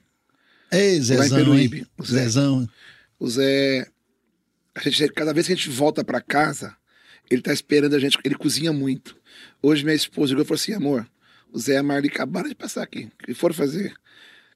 Ei, 0.72 0.92
Lá 0.94 0.98
em 0.98 1.02
Zezão, 1.02 1.38
Peruíbe, 1.38 1.78
hein? 1.80 1.88
o 1.98 2.06
Zé. 2.06 2.24
Zezão. 2.24 2.70
O 3.20 3.30
Zé. 3.30 3.88
A 4.74 4.82
gente, 4.90 5.10
cada 5.14 5.34
vez 5.34 5.48
que 5.48 5.54
a 5.54 5.56
gente 5.56 5.70
volta 5.70 6.04
pra 6.04 6.22
casa, 6.22 6.76
ele 7.30 7.42
tá 7.42 7.54
esperando 7.54 7.96
a 7.96 8.00
gente. 8.00 8.18
Ele 8.24 8.36
cozinha 8.36 8.72
muito. 8.72 9.16
Hoje 9.62 9.84
minha 9.84 9.96
esposa 9.96 10.30
chegou 10.30 10.44
e 10.44 10.48
falou 10.48 10.60
assim: 10.60 10.74
amor, 10.74 11.08
o 11.52 11.60
Zé 11.60 11.74
e 11.74 11.78
a 11.78 11.84
Marli 11.84 12.08
acabaram 12.08 12.50
de 12.50 12.56
passar 12.56 12.84
aqui. 12.84 13.10
O 13.22 13.26
que 13.26 13.34
foram 13.34 13.54
fazer? 13.54 13.94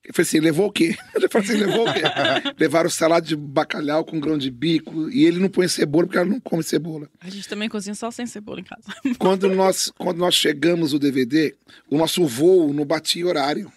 Eu 0.07 0.14
falei 0.14 0.27
assim: 0.27 0.40
levou 0.40 0.68
o 0.68 0.72
quê? 0.72 0.95
Ele 1.15 1.27
falou 1.27 1.48
assim: 1.48 1.57
levou 1.57 1.90
o 1.90 1.94
quê? 1.94 2.02
Levaram 2.60 2.90
salada 2.90 3.26
de 3.26 3.36
bacalhau 3.36 4.06
com 4.06 4.19
grão 4.19 4.38
de 4.38 4.52
bico. 4.52 5.10
E 5.10 5.26
ele 5.26 5.40
não 5.40 5.49
põe 5.49 5.68
cebola 5.68 6.06
porque 6.06 6.18
ela 6.18 6.30
não 6.30 6.40
come 6.40 6.64
cebola. 6.64 7.10
A 7.19 7.30
gente 7.30 7.48
também 7.48 7.68
cozinha 7.68 7.95
só 7.95 8.11
sem 8.11 8.27
cebola 8.27 8.60
em 8.60 8.64
casa. 8.64 8.84
Quando 9.18 9.49
nós, 9.49 9.91
quando 9.98 10.18
nós 10.18 10.36
chegamos 10.36 10.94
o 10.94 10.99
DVD, 10.99 11.56
o 11.90 11.98
nosso 11.98 12.26
voo 12.26 12.73
não 12.73 12.86
batia 12.86 13.26
horário. 13.26 13.72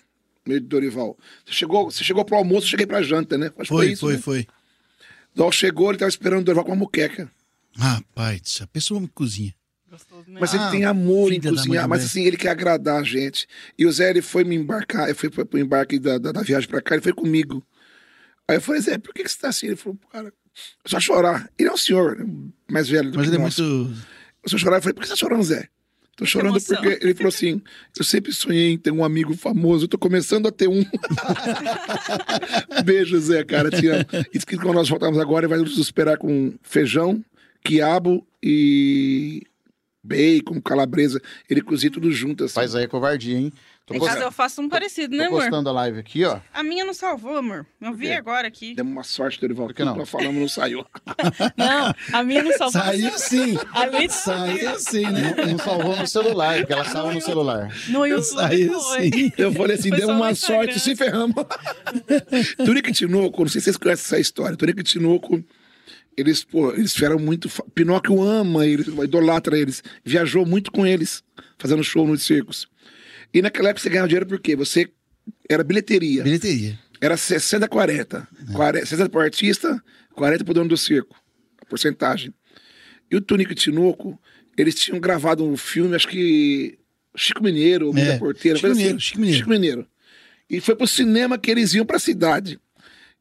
Meu 0.46 0.60
Dorival. 0.60 1.16
Você 1.44 1.52
chegou, 1.52 1.90
você 1.90 2.02
chegou 2.02 2.24
pro 2.24 2.36
almoço, 2.36 2.66
eu 2.66 2.70
cheguei 2.70 2.86
pra 2.86 3.02
janta, 3.02 3.36
né? 3.36 3.46
Acho 3.58 3.68
que 3.70 3.76
Foi, 3.76 3.92
isso, 3.92 4.00
foi, 4.00 4.14
né? 4.14 4.18
foi. 4.18 4.46
Dol 5.34 5.52
chegou, 5.52 5.90
ele 5.90 5.98
tava 5.98 6.08
esperando 6.08 6.40
o 6.40 6.44
Dorival 6.44 6.64
com 6.64 6.72
uma 6.72 6.78
muqueca. 6.78 7.30
Rapaz, 7.76 8.58
a 8.62 8.66
pessoa 8.66 8.98
me 9.00 9.08
cozinha. 9.08 9.54
Gostoso, 9.98 10.30
né? 10.30 10.38
Mas 10.40 10.54
ele 10.54 10.62
Ah, 10.62 10.70
tem 10.70 10.84
amor 10.84 11.32
em 11.32 11.40
cozinhar, 11.40 11.88
mãe 11.88 11.98
mas 11.98 12.04
assim, 12.04 12.24
ele 12.24 12.36
quer 12.36 12.50
agradar 12.50 13.00
a 13.00 13.02
gente. 13.02 13.46
E 13.76 13.84
o 13.84 13.92
Zé, 13.92 14.10
ele 14.10 14.22
foi 14.22 14.44
me 14.44 14.54
embarcar, 14.54 15.04
ele 15.04 15.14
foi 15.14 15.28
pro 15.30 15.58
embarque 15.58 15.98
da, 15.98 16.18
da, 16.18 16.32
da 16.32 16.42
viagem 16.42 16.68
pra 16.68 16.80
cá, 16.80 16.94
ele 16.94 17.02
foi 17.02 17.12
comigo. 17.12 17.62
Aí 18.46 18.56
eu 18.56 18.60
falei, 18.60 18.80
Zé, 18.80 18.96
por 18.98 19.12
que, 19.12 19.24
que 19.24 19.30
você 19.30 19.38
tá 19.38 19.48
assim? 19.48 19.66
Ele 19.66 19.76
falou, 19.76 19.98
cara, 20.10 20.28
é 20.28 20.88
só 20.88 20.98
chorar. 20.98 21.50
Ele 21.58 21.68
é 21.68 21.72
um 21.72 21.76
senhor 21.76 22.16
mais 22.70 22.88
velho 22.88 23.10
do 23.10 23.18
Mas 23.18 23.26
que 23.26 23.34
ele 23.34 23.36
é 23.36 23.40
muito. 23.42 23.60
Eu 24.42 24.48
só 24.48 24.56
chorar, 24.56 24.76
eu 24.76 24.82
falei, 24.82 24.94
por 24.94 25.02
que 25.02 25.08
você 25.08 25.12
tá 25.12 25.16
chorando, 25.16 25.42
Zé? 25.42 25.68
Tô 26.18 26.26
chorando 26.26 26.60
porque 26.60 26.98
ele 27.00 27.14
falou 27.14 27.28
assim: 27.28 27.62
eu 27.96 28.04
sempre 28.04 28.32
sonhei 28.32 28.72
em 28.72 28.76
ter 28.78 28.90
um 28.90 29.04
amigo 29.04 29.36
famoso, 29.36 29.84
eu 29.84 29.88
tô 29.88 29.96
começando 29.96 30.48
a 30.48 30.50
ter 30.50 30.68
um. 30.68 30.84
Beijo, 32.84 33.20
Zé, 33.20 33.44
cara, 33.44 33.70
te 33.70 33.86
amo. 33.86 34.04
E 34.34 34.38
que 34.40 34.56
quando 34.56 34.74
nós 34.74 34.88
voltamos 34.88 35.16
agora, 35.20 35.46
ele 35.46 35.54
vai 35.54 35.58
nos 35.58 35.78
esperar 35.78 36.18
com 36.18 36.54
feijão, 36.60 37.24
quiabo 37.62 38.26
e 38.42 39.46
bacon, 40.08 40.60
calabresa. 40.60 41.20
Ele 41.48 41.60
cozinha 41.60 41.90
tudo 41.92 42.10
junto, 42.10 42.44
assim. 42.44 42.54
Faz 42.54 42.74
aí 42.74 42.86
covardia, 42.88 43.36
hein? 43.36 43.52
Tô, 43.86 43.94
Em 43.94 44.00
casa 44.00 44.20
eu 44.20 44.30
faço 44.30 44.60
um 44.60 44.68
parecido, 44.68 45.16
né, 45.16 45.24
tô 45.24 45.30
amor? 45.30 45.40
postando 45.44 45.68
a 45.70 45.72
live 45.72 45.98
aqui, 45.98 46.22
ó. 46.22 46.40
A 46.52 46.62
minha 46.62 46.84
não 46.84 46.92
salvou, 46.92 47.38
amor. 47.38 47.64
Eu 47.80 47.94
vi 47.94 48.12
agora 48.12 48.46
aqui. 48.46 48.74
Demos 48.74 48.92
uma 48.92 49.02
sorte, 49.02 49.40
Dorival. 49.40 49.66
Por 49.66 49.74
que 49.74 49.82
não? 49.82 49.96
Nós 49.96 50.10
falamos 50.10 50.34
não 50.38 50.46
saiu. 50.48 50.84
Não, 51.56 51.94
a 52.12 52.22
minha 52.22 52.42
não 52.42 52.52
salvou. 52.52 52.82
Saiu 52.82 53.18
sim. 53.18 53.56
Ali 53.72 54.10
Saiu 54.10 54.78
sim, 54.78 55.06
né? 55.10 55.34
Não 55.50 55.58
salvou 55.58 55.96
no 55.96 56.06
celular, 56.06 56.58
porque 56.58 56.72
ela 56.74 56.84
salva 56.84 57.14
no 57.14 57.20
celular. 57.22 57.74
no 57.88 58.04
YouTube 58.04 58.24
Saiu 58.26 58.78
sim. 58.78 59.32
Eu 59.38 59.52
falei 59.54 59.76
assim, 59.76 59.90
deu 59.90 60.08
uma 60.10 60.34
sorte, 60.34 60.78
se 60.78 60.94
ferramos. 60.94 61.34
Tunico 62.62 62.90
e 62.90 62.92
Tinoco, 62.92 63.40
não 63.42 63.48
sei 63.48 63.60
se 63.60 63.64
vocês 63.66 63.76
conhecem 63.78 64.04
essa 64.04 64.20
história. 64.20 64.54
Tunico 64.56 64.80
e 64.80 64.84
Tinoco, 64.84 65.42
eles, 66.18 66.42
pô, 66.42 66.72
eles 66.72 66.92
fizeram 66.92 67.18
muito. 67.18 67.48
Pinóquio 67.72 68.20
ama 68.20 68.66
eles, 68.66 68.88
idolatra 68.88 69.56
eles. 69.56 69.82
Viajou 70.04 70.44
muito 70.44 70.72
com 70.72 70.84
eles, 70.84 71.22
fazendo 71.56 71.84
show 71.84 72.06
nos 72.06 72.24
circos. 72.24 72.66
E 73.32 73.40
naquela 73.40 73.68
época 73.68 73.82
você 73.82 73.88
ganhava 73.88 74.08
dinheiro 74.08 74.26
porque 74.26 74.56
você 74.56 74.90
era 75.48 75.62
bilheteria. 75.62 76.24
Bilheteria. 76.24 76.78
Era 77.00 77.16
60 77.16 77.68
40. 77.68 78.28
40 78.52 78.86
60 78.86 79.08
pro 79.10 79.20
artista, 79.20 79.80
40 80.14 80.44
pro 80.44 80.54
dono 80.54 80.68
do 80.68 80.76
circo. 80.76 81.16
A 81.62 81.66
porcentagem. 81.66 82.34
E 83.08 83.14
o 83.14 83.20
Tunico 83.20 83.52
e 83.52 83.54
Tinoco, 83.54 84.20
eles 84.56 84.74
tinham 84.74 84.98
gravado 84.98 85.44
um 85.44 85.56
filme, 85.56 85.94
acho 85.94 86.08
que 86.08 86.78
Chico 87.16 87.42
Mineiro, 87.44 87.88
ou 87.88 87.96
É, 87.96 88.12
da 88.12 88.18
Porteira, 88.18 88.56
Chico 88.58 88.66
coisa 88.66 88.76
Mineiro, 88.76 88.96
assim. 88.96 89.06
Chico 89.06 89.20
Mineiro. 89.20 89.38
Chico 89.38 89.50
Mineiro. 89.50 89.86
E 90.50 90.60
foi 90.60 90.74
pro 90.74 90.86
cinema 90.86 91.38
que 91.38 91.50
eles 91.50 91.74
iam 91.74 91.86
pra 91.86 91.98
cidade. 92.00 92.58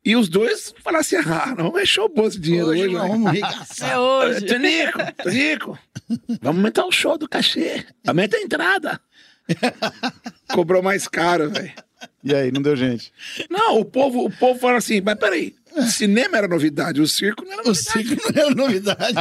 E 0.05 0.15
os 0.15 0.29
dois 0.29 0.73
falaram 0.83 1.01
assim: 1.01 1.15
ah, 1.17 1.53
não, 1.57 1.71
vai 1.71 1.85
show 1.85 2.07
bom 2.07 2.27
esse 2.27 2.39
dinheiro 2.39 2.67
hoje, 2.67 2.83
Hoje 2.83 2.93
né? 2.93 2.99
nós 2.99 3.07
vamos 3.09 3.27
arregaçar. 3.27 3.91
É 3.91 3.99
hoje. 3.99 4.45
Tonico, 4.45 4.99
Tonico, 5.23 5.79
vamos 6.41 6.57
aumentar 6.59 6.85
o 6.85 6.91
show 6.91 7.17
do 7.17 7.27
cachê. 7.27 7.85
Aumenta 8.05 8.37
a 8.37 8.41
entrada. 8.41 9.01
Cobrou 10.53 10.81
mais 10.81 11.07
caro, 11.07 11.49
velho. 11.49 11.73
E 12.23 12.33
aí, 12.35 12.51
não 12.51 12.61
deu 12.61 12.75
gente. 12.75 13.11
Não, 13.49 13.79
o 13.79 13.85
povo, 13.85 14.25
o 14.25 14.29
povo 14.31 14.59
fala 14.59 14.77
assim, 14.77 15.01
mas 15.01 15.15
peraí, 15.17 15.55
cinema 15.89 16.37
era 16.37 16.47
novidade, 16.47 17.01
o 17.01 17.07
circo 17.07 17.43
não 17.43 17.53
era 17.53 17.61
O 17.63 17.65
novidade. 17.67 18.07
circo 18.07 18.33
não 18.33 18.41
era 18.43 18.55
novidade. 18.55 19.15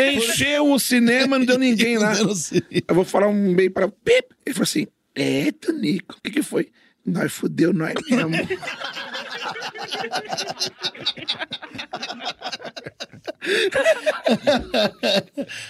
Encheu 0.16 0.72
o 0.72 0.78
cinema, 0.78 1.38
não 1.38 1.44
deu 1.44 1.58
ninguém 1.58 1.98
lá. 1.98 2.14
Eu 2.18 2.94
vou 2.94 3.04
falar 3.04 3.28
um 3.28 3.54
bem 3.54 3.70
para 3.70 3.88
Pip. 3.88 4.26
Ele 4.46 4.54
falou 4.54 4.62
assim: 4.64 4.86
É, 5.14 5.52
Tonico, 5.52 6.16
o 6.18 6.22
que, 6.22 6.30
que 6.30 6.42
foi? 6.42 6.70
Nós 7.04 7.32
fudeu 7.32 7.72
nós 7.72 7.94
mesmo. 8.08 8.30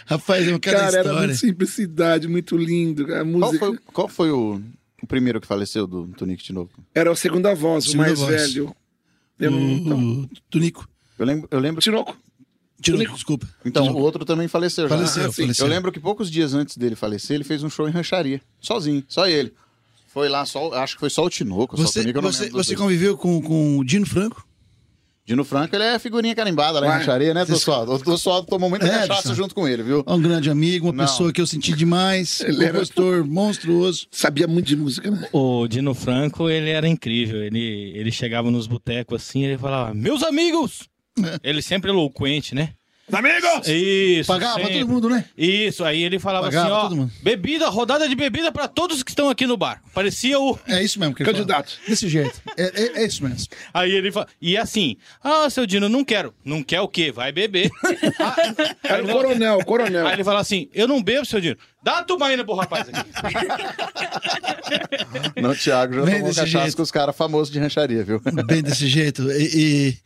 Rapaz, 0.06 0.46
é 0.48 0.54
um 0.54 0.58
cara, 0.58 0.78
Cara, 0.78 0.98
era 0.98 1.12
muito 1.14 1.34
simplicidade, 1.36 2.28
muito 2.28 2.56
lindo. 2.56 3.04
A 3.04 3.06
Qual 3.18 3.26
música. 3.26 3.58
foi, 3.66 3.78
qual 3.92 4.08
foi 4.08 4.30
o, 4.30 4.60
o 5.02 5.06
primeiro 5.06 5.40
que 5.40 5.46
faleceu 5.46 5.86
do 5.86 6.06
Tonico 6.08 6.42
de 6.42 6.52
novo? 6.52 6.70
Era 6.94 7.10
a 7.10 7.16
segunda 7.16 7.54
voz, 7.54 7.84
o 7.86 7.90
Segunda 7.90 8.08
mais 8.08 8.18
voz. 8.18 8.30
velho. 8.52 8.74
Eu. 9.38 9.50
Então, 9.52 9.98
O, 9.98 10.22
o 10.22 10.28
Tunico. 10.50 10.88
Eu 11.18 11.26
lembro, 11.26 11.48
eu 11.50 11.58
lembro 11.60 11.80
Tinoco. 11.80 12.16
Tunico, 12.82 13.14
desculpa. 13.14 13.46
Então, 13.64 13.84
Tunico. 13.84 14.00
o 14.00 14.02
outro 14.02 14.24
também 14.24 14.48
faleceu 14.48 14.88
já. 14.88 14.94
Faleceu, 14.96 15.26
Ah, 15.26 15.32
faleceu. 15.32 15.66
Eu 15.66 15.70
lembro 15.70 15.92
que 15.92 16.00
poucos 16.00 16.30
dias 16.30 16.52
antes 16.54 16.76
dele 16.76 16.96
falecer, 16.96 17.34
ele 17.36 17.44
fez 17.44 17.62
um 17.62 17.70
show 17.70 17.88
em 17.88 17.92
rancharia. 17.92 18.40
Sozinho, 18.60 19.04
só 19.08 19.26
ele. 19.28 19.52
Foi 20.12 20.28
lá, 20.28 20.44
só, 20.44 20.72
acho 20.74 20.94
que 20.94 21.00
foi 21.00 21.10
só 21.10 21.24
o 21.24 21.30
Tinoco. 21.30 21.76
só 21.76 21.82
o 21.82 21.86
Você, 21.86 22.12
não 22.12 22.22
você, 22.22 22.50
você 22.50 22.76
conviveu 22.76 23.16
com, 23.16 23.40
com 23.40 23.78
o 23.78 23.84
Dino 23.84 24.04
Franco? 24.06 24.46
Dino 25.24 25.44
Franco, 25.44 25.74
ele 25.76 25.84
é 25.84 25.98
figurinha 26.00 26.34
carimbada 26.34 26.80
lá 26.80 26.86
em 26.86 26.90
rancharia, 26.98 27.32
né, 27.32 27.44
Tossuado? 27.46 27.92
O 27.92 27.98
Tossuado 28.00 28.44
tomou 28.44 28.68
muita 28.68 28.86
É, 28.86 29.06
cachaça 29.06 29.32
junto 29.34 29.54
com 29.54 29.68
ele, 29.68 29.82
viu? 29.84 30.02
Um 30.04 30.20
grande 30.20 30.50
amigo, 30.50 30.86
uma 30.88 30.92
Não. 30.92 31.04
pessoa 31.04 31.32
que 31.32 31.40
eu 31.40 31.46
senti 31.46 31.72
demais. 31.74 32.40
Um 32.40 32.46
Ele 32.50 32.64
era- 32.64 32.72
compositor 32.72 33.24
monstruoso. 33.24 34.06
Sabia 34.10 34.48
muito 34.48 34.66
de 34.66 34.76
música, 34.76 35.10
né? 35.12 35.28
O 35.32 35.68
Dino 35.68 35.94
Franco, 35.94 36.50
ele 36.50 36.70
era 36.70 36.88
incrível. 36.88 37.40
Ele, 37.42 37.92
ele 37.94 38.10
chegava 38.10 38.50
nos 38.50 38.66
botecos 38.66 39.22
assim, 39.22 39.44
ele 39.44 39.56
falava, 39.56 39.94
meus 39.94 40.22
amigos! 40.24 40.88
Ele 41.44 41.60
sempre 41.62 41.90
eloquente, 41.90 42.54
né? 42.54 42.70
Amigos! 43.12 43.68
Isso. 43.68 44.26
Pagava 44.26 44.58
sempre. 44.60 44.78
todo 44.80 44.88
mundo, 44.88 45.10
né? 45.10 45.24
Isso, 45.36 45.84
aí 45.84 46.02
ele 46.02 46.18
falava 46.18 46.46
Pagava 46.46 46.66
assim, 46.66 46.74
ó, 46.74 46.80
todo 46.82 46.96
mundo. 46.96 47.12
bebida, 47.22 47.68
rodada 47.68 48.08
de 48.08 48.14
bebida 48.14 48.50
pra 48.50 48.66
todos 48.66 49.02
que 49.02 49.10
estão 49.10 49.28
aqui 49.28 49.46
no 49.46 49.56
bar. 49.56 49.82
Parecia 49.92 50.38
o... 50.40 50.58
É 50.66 50.82
isso 50.82 50.98
mesmo 50.98 51.14
que 51.14 51.22
ele 51.22 51.30
Candidato. 51.32 51.72
falava. 51.72 51.88
Desse 51.90 52.08
jeito. 52.08 52.40
É, 52.56 52.62
é, 52.82 53.02
é 53.02 53.06
isso 53.06 53.22
mesmo. 53.22 53.48
Aí 53.74 53.92
ele 53.92 54.10
fala, 54.10 54.26
e 54.40 54.56
assim, 54.56 54.96
ah, 55.22 55.48
seu 55.50 55.66
Dino, 55.66 55.88
não 55.88 56.04
quero. 56.04 56.32
Não 56.44 56.62
quer 56.62 56.80
o 56.80 56.88
quê? 56.88 57.12
Vai 57.12 57.32
beber. 57.32 57.70
Era 58.82 59.04
o 59.04 59.08
coronel, 59.08 59.58
o 59.58 59.64
coronel. 59.64 60.06
Aí 60.06 60.14
ele 60.14 60.24
fala 60.24 60.40
assim, 60.40 60.68
eu 60.72 60.88
não 60.88 61.02
bebo, 61.02 61.26
seu 61.26 61.40
Dino. 61.40 61.56
Dá 61.82 61.98
a 61.98 62.04
tubaína 62.04 62.44
pro 62.44 62.54
rapaz 62.54 62.88
aqui. 62.88 63.10
Não, 65.40 65.54
Thiago 65.54 65.94
já 65.94 66.02
Vem 66.02 66.14
tomou 66.20 66.34
cachaça 66.34 66.46
jeito. 66.64 66.76
com 66.76 66.82
os 66.82 66.90
caras 66.90 67.16
famosos 67.16 67.52
de 67.52 67.58
rancharia, 67.58 68.04
viu? 68.04 68.20
Bem 68.46 68.62
desse 68.62 68.86
jeito. 68.86 69.30
E, 69.32 69.50
e 69.54 69.96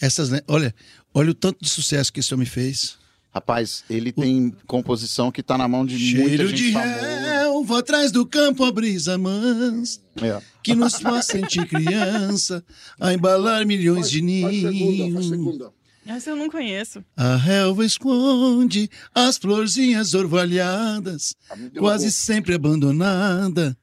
essas, 0.00 0.30
né? 0.30 0.40
Olha, 0.48 0.74
olha 1.14 1.30
o 1.30 1.34
tanto 1.34 1.58
de 1.62 1.68
sucesso 1.70 2.12
que 2.12 2.20
esse 2.20 2.32
homem 2.34 2.46
fez. 2.46 2.96
Rapaz, 3.32 3.84
ele 3.90 4.10
tem 4.10 4.52
composição 4.66 5.30
que 5.30 5.42
tá 5.42 5.56
na 5.58 5.68
mão 5.68 5.84
de 5.84 5.94
muita 6.16 6.28
Cheiro 6.28 6.48
gente 6.48 6.62
de 6.64 6.72
famosa. 6.72 7.00
relva 7.30 7.78
atrás 7.78 8.10
do 8.10 8.24
campo, 8.26 8.64
a 8.64 8.72
brisa 8.72 9.18
mansa, 9.18 10.00
É. 10.20 10.40
que 10.62 10.74
nos 10.74 10.94
faz 10.94 11.26
sentir 11.26 11.66
criança, 11.68 12.64
a 12.98 13.12
embalar 13.12 13.64
milhões 13.66 14.10
de 14.10 14.20
Faz 14.42 14.60
segunda, 14.60 15.12
faz 15.12 15.30
ninhos. 15.30 15.70
Essa 16.06 16.30
eu 16.30 16.36
não 16.36 16.48
conheço. 16.48 17.04
A 17.14 17.36
relva 17.36 17.84
esconde 17.84 18.88
as 19.14 19.36
florzinhas 19.36 20.14
orvalhadas, 20.14 21.34
deu 21.70 21.82
quase 21.82 22.10
sempre 22.10 22.54
abandonada. 22.54 23.76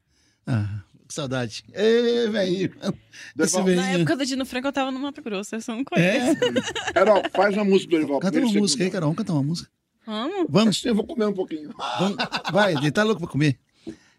Ah, 0.46 0.82
saudade. 1.16 1.64
Ê, 1.74 2.28
Dorival. 2.28 2.94
Na 3.36 3.46
velhinho. 3.64 3.82
época 4.02 4.16
do 4.18 4.26
Dino 4.26 4.46
Franco 4.46 4.68
eu 4.68 4.74
tava 4.74 4.92
no 4.92 5.00
Mato 5.00 5.22
Grosso, 5.22 5.56
essa 5.56 5.72
eu 5.72 5.76
não 5.78 5.84
É? 5.96 6.20
conheço. 6.36 6.94
Carol, 6.94 7.24
faz 7.34 7.56
uma 7.56 7.66
música, 7.66 7.92
Dorival. 7.92 8.20
Canta 8.20 8.38
uma 8.40 8.46
música 8.52 8.62
aí, 8.62 8.70
segundo. 8.70 8.92
Carol. 8.92 9.08
Vamos 9.10 9.18
cantar 9.18 9.34
uma 9.34 9.44
música. 9.44 9.70
Vamos? 10.06 10.46
Vamos, 10.50 10.86
eu 10.86 10.94
vou 10.96 11.04
comer 11.06 11.26
um 11.26 11.34
pouquinho. 11.34 11.74
vamos. 12.00 12.18
Vai, 12.52 12.74
ele 12.76 12.92
tá 12.92 13.04
louco 13.04 13.22
pra 13.22 13.30
comer. 13.32 13.58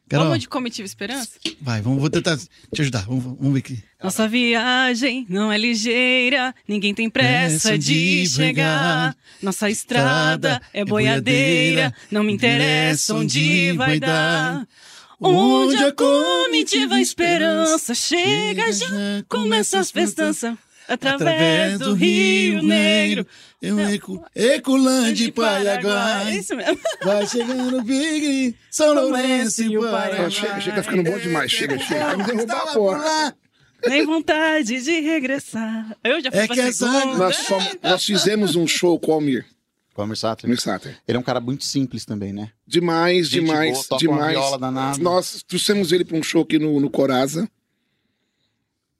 Carol, 0.08 0.26
Vamos 0.26 0.38
de 0.40 0.48
Comitiva 0.48 0.86
Esperança? 0.86 1.30
vai, 1.60 1.80
vamos, 1.82 1.98
vou 2.00 2.08
tentar 2.08 2.36
te 2.38 2.80
ajudar. 2.80 3.04
Vamos, 3.06 3.24
vamos 3.24 3.52
ver 3.54 3.58
aqui. 3.58 3.82
Nossa 4.00 4.28
viagem 4.28 5.26
não 5.28 5.50
é 5.50 5.58
ligeira, 5.58 6.54
ninguém 6.68 6.94
tem 6.94 7.10
pressa 7.10 7.70
Pressa 7.70 7.78
de 7.78 8.22
de 8.22 8.28
chegar. 8.30 8.46
chegar. 8.46 9.16
Nossa 9.42 9.68
estrada 9.68 10.62
é 10.72 10.84
boiadeira, 10.84 11.92
não 12.08 12.22
me 12.22 12.32
interessa 12.32 13.14
onde 13.16 13.72
vai 13.72 13.98
dar. 13.98 14.64
Onde 15.20 15.76
a 15.82 15.92
comitiva 15.92 17.00
esperança 17.00 17.94
chega 17.94 18.70
já, 18.72 18.86
começa 19.28 19.78
as 19.78 19.90
festanças. 19.90 20.54
Através 20.88 21.80
do 21.80 21.94
Rio 21.94 22.62
Negro, 22.62 23.26
Eu 23.60 23.76
eco, 23.80 24.24
Ecolândia 24.36 25.24
e 25.24 25.28
É 25.28 25.32
Paraguai. 25.32 26.36
isso 26.36 26.54
mesmo. 26.54 26.78
Vai 27.02 27.26
chegando 27.26 27.82
Big, 27.82 28.54
São 28.70 28.94
Lourenço 28.94 29.64
e 29.64 29.76
o 29.76 29.80
Paraguai. 29.82 30.30
Chega, 30.30 30.60
chega, 30.60 30.76
tá 30.76 30.82
ficando 30.84 31.02
bom 31.10 31.18
demais. 31.18 31.50
Chega, 31.50 31.76
chega. 31.80 32.04
Vai 32.04 32.16
me 32.18 32.22
derrubar, 32.24 32.54
Estava 32.56 32.72
porra. 32.72 32.98
por 32.98 33.04
lá. 33.04 33.34
Nem 33.88 34.06
vontade 34.06 34.80
de 34.80 35.00
regressar. 35.00 35.96
Eu 36.04 36.20
já 36.22 36.30
fui 36.30 36.40
É 36.40 36.46
que 36.48 36.60
essa- 36.60 36.86
segunda. 36.92 37.18
Nós, 37.18 37.36
fomos- 37.38 37.76
nós 37.82 38.04
fizemos 38.04 38.54
um 38.54 38.66
show 38.68 38.96
com 39.00 39.10
o 39.10 39.14
Almir, 39.14 39.44
Com 39.96 40.06
o 40.12 40.16
Sater. 40.16 40.48
no 40.50 40.60
Sater. 40.60 40.98
Ele 41.08 41.16
é 41.16 41.18
um 41.20 41.22
cara 41.24 41.40
muito 41.40 41.64
simples 41.64 42.04
também, 42.04 42.32
né? 42.32 42.50
Demais, 42.66 43.28
Gente 43.28 43.46
demais, 43.46 43.72
boa, 43.72 43.84
toca 43.88 44.04
uma 44.04 44.12
demais. 44.16 44.32
viola 44.32 44.58
danada. 44.58 44.98
Nós 45.02 45.42
trouxemos 45.42 45.90
ele 45.90 46.04
para 46.04 46.16
um 46.18 46.22
show 46.22 46.42
aqui 46.42 46.58
no, 46.58 46.78
no 46.78 46.90
Coraza. 46.90 47.48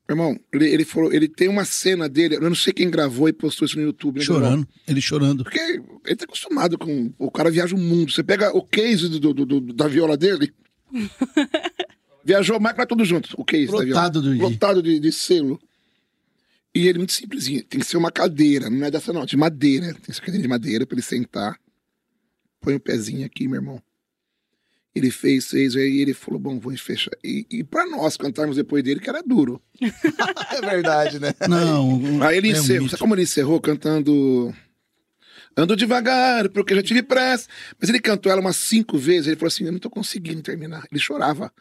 Irmão, 0.08 0.38
ele, 0.52 0.68
ele 0.68 0.84
falou, 0.84 1.12
ele 1.12 1.26
tem 1.28 1.48
uma 1.48 1.64
cena 1.64 2.08
dele, 2.08 2.36
eu 2.36 2.40
não 2.42 2.54
sei 2.54 2.72
quem 2.72 2.88
gravou 2.88 3.28
e 3.28 3.32
postou 3.32 3.66
isso 3.66 3.76
no 3.76 3.82
YouTube. 3.84 4.18
né, 4.18 4.24
irmão? 4.24 4.40
Chorando, 4.40 4.68
ele 4.86 5.00
chorando. 5.00 5.42
Porque 5.44 5.58
ele 5.58 6.16
tá 6.16 6.24
acostumado 6.24 6.78
com. 6.78 7.12
O 7.18 7.28
cara 7.30 7.50
viaja 7.50 7.74
o 7.74 7.78
mundo. 7.78 8.12
Você 8.12 8.22
pega 8.22 8.56
o 8.56 8.62
case 8.62 9.08
do, 9.08 9.34
do- 9.34 9.44
do- 9.44 9.60
da 9.74 9.88
viola 9.88 10.16
dele. 10.16 10.54
Viajou 12.24 12.58
mais 12.58 12.74
pra 12.74 12.86
tudo 12.86 13.04
junto, 13.04 13.34
o 13.38 13.44
case 13.44 13.66
da 13.70 13.78
viola. 13.84 13.88
Lotado 14.02 14.22
de- 14.22 14.40
Lotado 14.40 14.82
de, 14.82 14.98
de 14.98 15.12
selo. 15.12 15.60
E 16.76 16.88
ele 16.88 16.98
muito 16.98 17.14
simplesinho. 17.14 17.64
Tem 17.64 17.80
que 17.80 17.86
ser 17.86 17.96
uma 17.96 18.12
cadeira, 18.12 18.68
não 18.68 18.86
é 18.86 18.90
dessa 18.90 19.10
não, 19.10 19.24
de 19.24 19.34
madeira. 19.34 19.94
Tem 19.94 20.02
que 20.02 20.12
ser 20.12 20.20
cadeira 20.20 20.42
de 20.42 20.48
madeira 20.48 20.86
pra 20.86 20.94
ele 20.94 21.02
sentar. 21.02 21.58
Põe 22.60 22.74
o 22.74 22.80
pezinho 22.80 23.24
aqui, 23.24 23.48
meu 23.48 23.56
irmão. 23.56 23.82
Ele 24.94 25.10
fez, 25.10 25.46
fez, 25.46 25.74
aí 25.74 26.00
ele 26.02 26.12
falou, 26.12 26.38
bom, 26.38 26.60
vou 26.60 26.76
fechar. 26.76 27.12
E, 27.24 27.46
e 27.50 27.64
pra 27.64 27.86
nós 27.86 28.18
cantarmos 28.18 28.56
depois 28.56 28.84
dele, 28.84 29.00
que 29.00 29.08
era 29.08 29.22
duro. 29.22 29.58
É 30.52 30.60
verdade, 30.60 31.18
né? 31.18 31.32
Não. 31.48 32.00
Aí 32.22 32.38
ele 32.38 32.50
é 32.50 32.52
um 32.52 32.56
encerrou. 32.56 32.82
mito. 32.82 32.90
Sabe 32.90 33.00
como 33.00 33.14
ele 33.14 33.22
encerrou? 33.22 33.60
Cantando. 33.60 34.54
Ando 35.56 35.76
devagar, 35.76 36.48
porque 36.50 36.74
já 36.74 36.82
tive 36.82 37.02
pressa. 37.02 37.48
Mas 37.78 37.88
ele 37.88 38.00
cantou 38.00 38.30
ela 38.30 38.40
umas 38.40 38.56
cinco 38.56 38.96
vezes. 38.96 39.26
Ele 39.26 39.36
falou 39.36 39.48
assim: 39.48 39.64
Eu 39.64 39.72
não 39.72 39.78
tô 39.78 39.90
conseguindo 39.90 40.40
terminar. 40.42 40.86
Ele 40.90 41.00
chorava. 41.00 41.52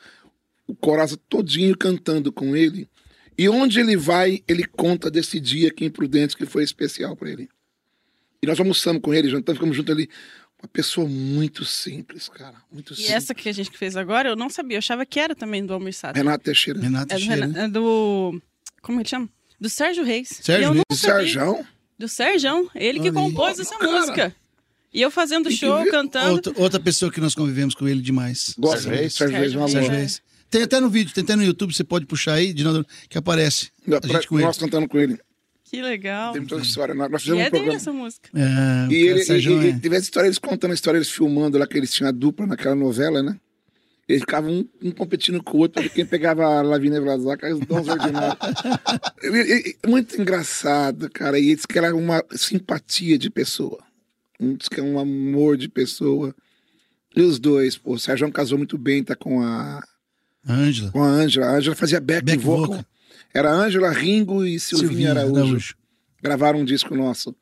O 0.65 0.75
Coraza 0.75 1.17
todinho 1.29 1.77
cantando 1.77 2.31
com 2.31 2.55
ele. 2.55 2.89
E 3.37 3.49
onde 3.49 3.79
ele 3.79 3.97
vai, 3.97 4.41
ele 4.47 4.63
conta 4.65 5.11
desse 5.11 5.39
dia 5.39 5.67
aqui 5.69 5.85
em 5.85 5.89
Prudentes 5.89 6.35
que 6.35 6.45
foi 6.45 6.63
especial 6.63 7.15
para 7.15 7.29
ele. 7.29 7.49
E 8.41 8.47
nós 8.47 8.59
almoçamos 8.59 9.01
com 9.01 9.13
ele, 9.13 9.29
jantamos, 9.29 9.57
ficamos 9.57 9.75
juntos 9.75 9.93
ali. 9.95 10.09
Uma 10.61 10.69
pessoa 10.69 11.07
muito 11.07 11.65
simples, 11.65 12.29
cara. 12.29 12.55
Muito 12.71 12.93
E 12.93 12.95
simples. 12.95 13.11
essa 13.13 13.35
que 13.35 13.49
a 13.49 13.51
gente 13.53 13.77
fez 13.77 13.95
agora, 13.97 14.29
eu 14.29 14.35
não 14.35 14.49
sabia. 14.49 14.75
Eu 14.75 14.79
achava 14.79 15.05
que 15.05 15.19
era 15.19 15.35
também 15.35 15.65
do 15.65 15.73
Almir 15.73 15.93
Sater. 15.93 16.23
Renato 16.23 16.43
Teixeira. 16.45 16.79
Renato 16.79 17.13
É 17.13 17.15
do, 17.15 17.19
Teixeira, 17.19 17.47
né? 17.47 17.63
é 17.65 17.67
do. 17.67 18.41
Como 18.81 18.99
ele 18.99 19.07
chama? 19.09 19.29
Do 19.59 19.69
Sérgio 19.69 20.03
Reis. 20.03 20.29
Sérgio 20.41 20.71
Reis. 20.71 20.83
sabia. 20.93 21.25
Sérgio. 21.27 21.67
Do 21.99 22.07
Sérgio. 22.07 22.71
Ele 22.73 22.99
que 22.99 23.11
compôs 23.11 23.59
essa 23.59 23.77
Cara. 23.77 23.91
música. 23.91 24.35
E 24.93 25.01
eu 25.01 25.11
fazendo 25.11 25.49
que 25.49 25.55
show, 25.55 25.85
cantando. 25.91 26.33
Outra, 26.35 26.53
outra 26.57 26.79
pessoa 26.79 27.11
que 27.11 27.19
nós 27.19 27.35
convivemos 27.35 27.75
com 27.75 27.87
ele 27.87 28.01
demais. 28.01 28.53
Gosto 28.57 28.83
Sérgio. 28.83 28.99
Reis? 29.01 29.13
Sérgio 29.13 29.37
Reis. 29.39 29.71
Sérgio 29.71 29.91
Reis. 29.91 30.21
Tem 30.55 30.63
até 30.63 30.79
no 30.79 30.89
vídeo, 30.89 31.13
tem 31.13 31.21
até 31.21 31.35
no 31.35 31.43
YouTube, 31.43 31.73
você 31.75 31.83
pode 31.83 32.05
puxar 32.05 32.35
aí, 32.35 32.53
Dinaldo, 32.53 32.85
que 33.09 33.17
aparece. 33.17 33.71
Pra- 33.85 33.99
com 34.25 34.37
ele. 34.37 34.45
nós 34.45 34.57
cantando 34.57 34.87
com 34.87 34.97
ele. 34.97 35.19
Que 35.65 35.81
legal. 35.81 36.31
Tem 36.31 36.39
muita 36.39 36.55
história. 36.57 36.95
Nós 36.95 37.11
nós 37.11 37.21
E 37.21 37.25
fizemos 37.25 37.43
é 37.43 37.47
um 37.47 37.51
dele 37.51 37.63
programa. 37.63 37.75
essa 37.81 37.91
música. 37.91 38.29
É, 38.33 38.39
E 38.39 38.43
cara, 38.45 38.93
ele, 38.93 39.23
Sérgio 39.25 39.61
e- 39.61 39.65
e 39.65 39.69
é- 39.71 39.79
teve 39.79 39.95
essa 39.97 40.05
história, 40.05 40.27
eles 40.27 40.39
contando 40.39 40.71
a 40.71 40.73
história, 40.73 40.97
eles 40.97 41.09
filmando 41.09 41.57
lá, 41.57 41.67
que 41.67 41.77
eles 41.77 41.91
tinham 41.93 42.07
a 42.07 42.11
dupla 42.13 42.47
naquela 42.47 42.73
novela, 42.75 43.21
né? 43.21 43.37
Eles 44.07 44.21
ficavam 44.21 44.49
um, 44.49 44.69
um 44.81 44.91
competindo 44.91 45.43
com 45.43 45.57
o 45.57 45.59
outro, 45.61 45.81
ver 45.83 45.89
quem 45.89 46.05
pegava 46.05 46.45
a 46.45 46.61
Lavínia 46.61 47.01
Vlasak, 47.01 47.45
os 47.51 47.59
dons 47.59 47.87
ordinários. 47.89 48.37
Ele- 49.21 49.39
ele- 49.51 49.77
muito 49.85 50.21
engraçado, 50.21 51.09
cara. 51.09 51.37
E 51.37 51.53
diz 51.53 51.65
que 51.65 51.77
era 51.77 51.93
uma 51.93 52.23
simpatia 52.31 53.17
de 53.17 53.29
pessoa. 53.29 53.83
Um 54.39 54.55
Diz 54.55 54.69
que 54.69 54.79
é 54.79 54.83
um 54.83 54.97
amor 54.99 55.57
de 55.57 55.67
pessoa. 55.67 56.33
E 57.13 57.21
os 57.21 57.39
dois, 57.39 57.77
pô, 57.77 57.95
o 57.95 57.99
Sérgio 57.99 58.31
casou 58.31 58.57
muito 58.57 58.77
bem, 58.77 59.03
tá 59.03 59.15
com 59.15 59.41
a, 59.41 59.83
Ângela. 60.53 60.91
com 60.91 61.03
a 61.03 61.07
Ângela. 61.07 61.45
A 61.47 61.55
Ângela 61.55 61.75
fazia 61.75 61.99
back, 61.99 62.23
Back 62.25 62.37
vocal. 62.43 62.67
vocal. 62.67 62.85
Era 63.33 63.51
Ângela, 63.51 63.91
Ringo 63.91 64.45
e 64.45 64.59
Silvinha, 64.59 64.87
Silvinha 64.89 65.11
Araújo. 65.11 65.37
Araújo. 65.39 65.75
Gravaram 66.21 66.59
um 66.59 66.65
disco 66.65 66.95
nosso. 66.95 67.35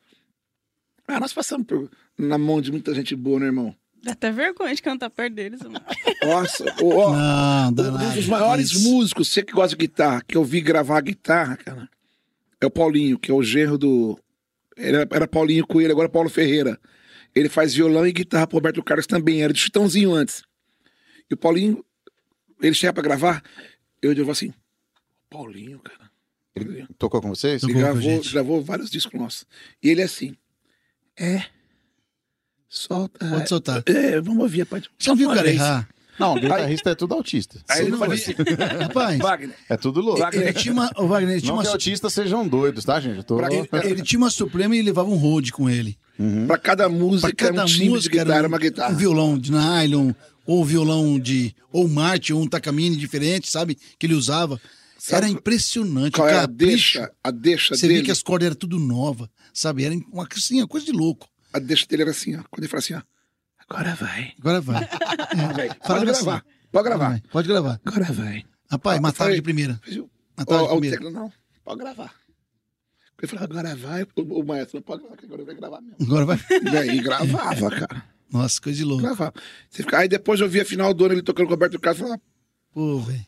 Ah, 1.06 1.20
nós 1.20 1.32
passamos 1.32 1.66
por- 1.66 1.90
na 2.18 2.38
mão 2.38 2.60
de 2.60 2.70
muita 2.72 2.94
gente 2.94 3.14
boa, 3.14 3.38
né, 3.40 3.46
irmão? 3.46 3.74
Dá 4.02 4.12
até 4.12 4.30
vergonha 4.30 4.74
de 4.74 4.82
cantar 4.82 5.08
perto 5.10 5.34
deles. 5.34 5.60
mano. 5.62 5.80
Nossa, 6.24 6.64
ó, 6.82 7.12
Não, 7.14 7.68
um 8.10 8.14
dos 8.14 8.26
maiores 8.26 8.70
Isso. 8.72 8.90
músicos, 8.90 9.28
você 9.32 9.42
que 9.42 9.52
gosta 9.52 9.70
de 9.70 9.76
guitarra, 9.86 10.22
que 10.26 10.36
eu 10.36 10.44
vi 10.44 10.60
gravar 10.60 11.00
guitarra, 11.00 11.56
cara, 11.56 11.88
é 12.60 12.66
o 12.66 12.70
Paulinho, 12.70 13.18
que 13.18 13.30
é 13.30 13.34
o 13.34 13.42
genro 13.42 13.78
do. 13.78 14.18
Era, 14.76 15.06
era 15.10 15.26
Paulinho 15.28 15.66
Coelho, 15.66 15.92
agora 15.92 16.08
é 16.08 16.10
Paulo 16.10 16.28
Ferreira. 16.28 16.78
Ele 17.34 17.48
faz 17.48 17.74
violão 17.74 18.06
e 18.06 18.12
guitarra 18.12 18.46
pro 18.46 18.56
Roberto 18.56 18.82
Carlos 18.82 19.06
também, 19.06 19.42
era 19.42 19.52
de 19.52 19.60
Chitãozinho 19.60 20.12
antes. 20.12 20.42
E 21.30 21.34
o 21.34 21.36
Paulinho, 21.36 21.84
ele 22.60 22.74
chega 22.74 22.92
pra 22.92 23.02
gravar, 23.02 23.42
eu 24.02 24.14
digo 24.14 24.30
assim: 24.30 24.52
Paulinho, 25.30 25.78
cara. 25.80 26.10
Ele 26.54 26.86
tocou 26.98 27.20
com 27.20 27.28
vocês? 27.30 27.62
Ele 27.64 27.72
a 27.72 27.92
gravou, 27.92 28.22
gravou 28.32 28.62
vários 28.62 28.90
discos 28.90 29.18
nossos. 29.20 29.44
E 29.82 29.88
ele 29.90 30.00
é 30.02 30.04
assim: 30.04 30.36
É. 31.18 31.42
Solta. 32.68 33.26
Pode 33.28 33.48
soltar. 33.48 33.82
É, 33.86 34.20
vamos 34.20 34.42
ouvir, 34.42 34.64
pode. 34.66 34.90
Você 34.98 35.08
não 35.10 35.16
viu 35.16 35.30
o 35.30 35.34
cara 35.34 35.48
errar? 35.50 35.88
Não, 36.18 36.36
guitarrista 36.36 36.90
é 36.90 36.94
tudo 36.94 37.14
autista. 37.14 37.58
Aí 37.68 37.82
ele 37.86 37.96
viu? 37.96 38.12
assim: 38.12 38.32
Rapaz, 38.82 39.18
Wagner. 39.18 39.56
É 39.68 39.76
tudo 39.76 40.00
louco. 40.00 40.22
ele 40.32 40.52
tinha 40.52 40.72
uma. 40.72 40.90
O 40.96 41.06
Wagner, 41.08 41.32
ele 41.32 41.40
tinha 41.40 41.50
Não 41.50 41.56
uma. 41.58 41.62
que 41.64 41.68
autistas 41.68 42.12
sejam 42.12 42.46
doidos, 42.46 42.84
tá, 42.84 43.00
gente? 43.00 43.18
Eu 43.18 43.24
tô... 43.24 43.36
Pra- 43.36 43.84
Ele 43.84 44.02
tinha 44.02 44.18
uma 44.18 44.30
Suprema 44.30 44.76
e 44.76 44.82
levava 44.82 45.08
um 45.08 45.16
road 45.16 45.52
com 45.52 45.68
ele. 45.68 45.98
Pra 46.46 46.56
cada 46.56 46.84
Pra 46.88 46.96
música, 46.96 47.32
cada 47.34 47.62
é 47.62 47.64
um 47.64 47.66
timbre 47.66 47.84
de 47.84 47.90
música 47.90 48.18
guitarra, 48.18 48.38
era 48.38 48.46
uma 48.48 48.58
guitarra. 48.58 48.92
um 48.92 48.96
violão 48.96 49.36
de 49.36 49.50
nylon, 49.50 50.12
ou 50.46 50.64
violão 50.64 51.18
de. 51.18 51.54
ou 51.72 51.86
Marte, 51.88 52.32
ou 52.32 52.42
um 52.42 52.46
Takamine 52.48 52.96
diferente, 52.96 53.50
sabe? 53.50 53.76
Que 53.98 54.06
ele 54.06 54.14
usava. 54.14 54.60
Sabe 54.98 55.24
Era 55.26 55.28
impressionante. 55.28 56.14
Qual 56.14 56.28
é 56.28 56.38
a 56.38 56.46
deixa? 56.46 57.12
A 57.22 57.30
deixa 57.30 57.74
Você 57.76 57.86
dele. 57.86 58.02
que 58.04 58.10
as 58.10 58.22
cordas 58.22 58.46
eram 58.46 58.56
tudo 58.56 58.78
nova, 58.78 59.30
sabe? 59.52 59.84
Era 59.84 59.94
uma, 60.10 60.26
assim, 60.34 60.60
uma 60.60 60.66
coisa 60.68 60.86
de 60.86 60.92
louco. 60.92 61.28
A 61.52 61.58
deixa 61.58 61.84
dele 61.86 62.02
era 62.02 62.10
assim, 62.10 62.34
ó. 62.36 62.42
Quando 62.50 62.60
ele 62.64 62.68
fala 62.68 62.78
assim, 62.78 62.94
ó. 62.94 63.02
Agora 63.68 63.94
vai. 63.94 64.32
Agora 64.38 64.60
vai. 64.60 64.80
Vai. 65.54 65.68
Pode 65.86 66.04
gravar. 66.06 66.36
assim. 66.36 66.42
Pode 66.72 66.84
gravar. 66.88 67.08
Vai, 67.10 67.22
Pode 67.30 67.48
gravar. 67.48 67.80
Agora 67.84 68.12
vai. 68.12 68.44
Rapaz, 68.70 68.98
Ah, 68.98 69.00
mataram 69.02 69.30
foi- 69.30 69.36
de 69.36 69.42
primeira. 69.42 69.80
Mataram 70.36 70.64
de 70.64 70.80
primeira. 70.80 71.10
não. 71.10 71.32
Pode 71.64 71.78
gravar. 71.80 72.14
Ele 73.22 73.28
falou, 73.30 73.44
agora 73.44 73.76
vai. 73.76 74.02
O, 74.16 74.40
o 74.40 74.44
maestro, 74.44 74.82
pode 74.82 75.02
gravar, 75.02 75.16
agora 75.22 75.44
vai 75.44 75.54
gravar 75.54 75.80
mesmo. 75.80 75.96
Agora 76.00 76.26
vai. 76.26 76.38
E 76.72 76.76
aí 76.76 77.00
gravava, 77.00 77.70
cara. 77.70 78.04
Nossa, 78.34 78.60
coisa 78.60 78.76
de 78.76 78.84
louco. 78.84 79.02
Gravava. 79.04 79.32
Você 79.70 79.82
fica... 79.82 79.98
Aí 79.98 80.08
depois 80.08 80.40
eu 80.40 80.48
vi 80.48 80.60
a 80.60 80.64
final 80.64 80.92
do 80.92 81.04
ano 81.04 81.14
ele 81.14 81.22
tocando 81.22 81.46
com 81.46 81.52
o 81.52 81.54
Roberto 81.54 81.78
Carlos 81.78 82.00
e 82.00 82.04
falava, 82.04 82.22
Pô, 82.72 82.98
velho. 82.98 83.24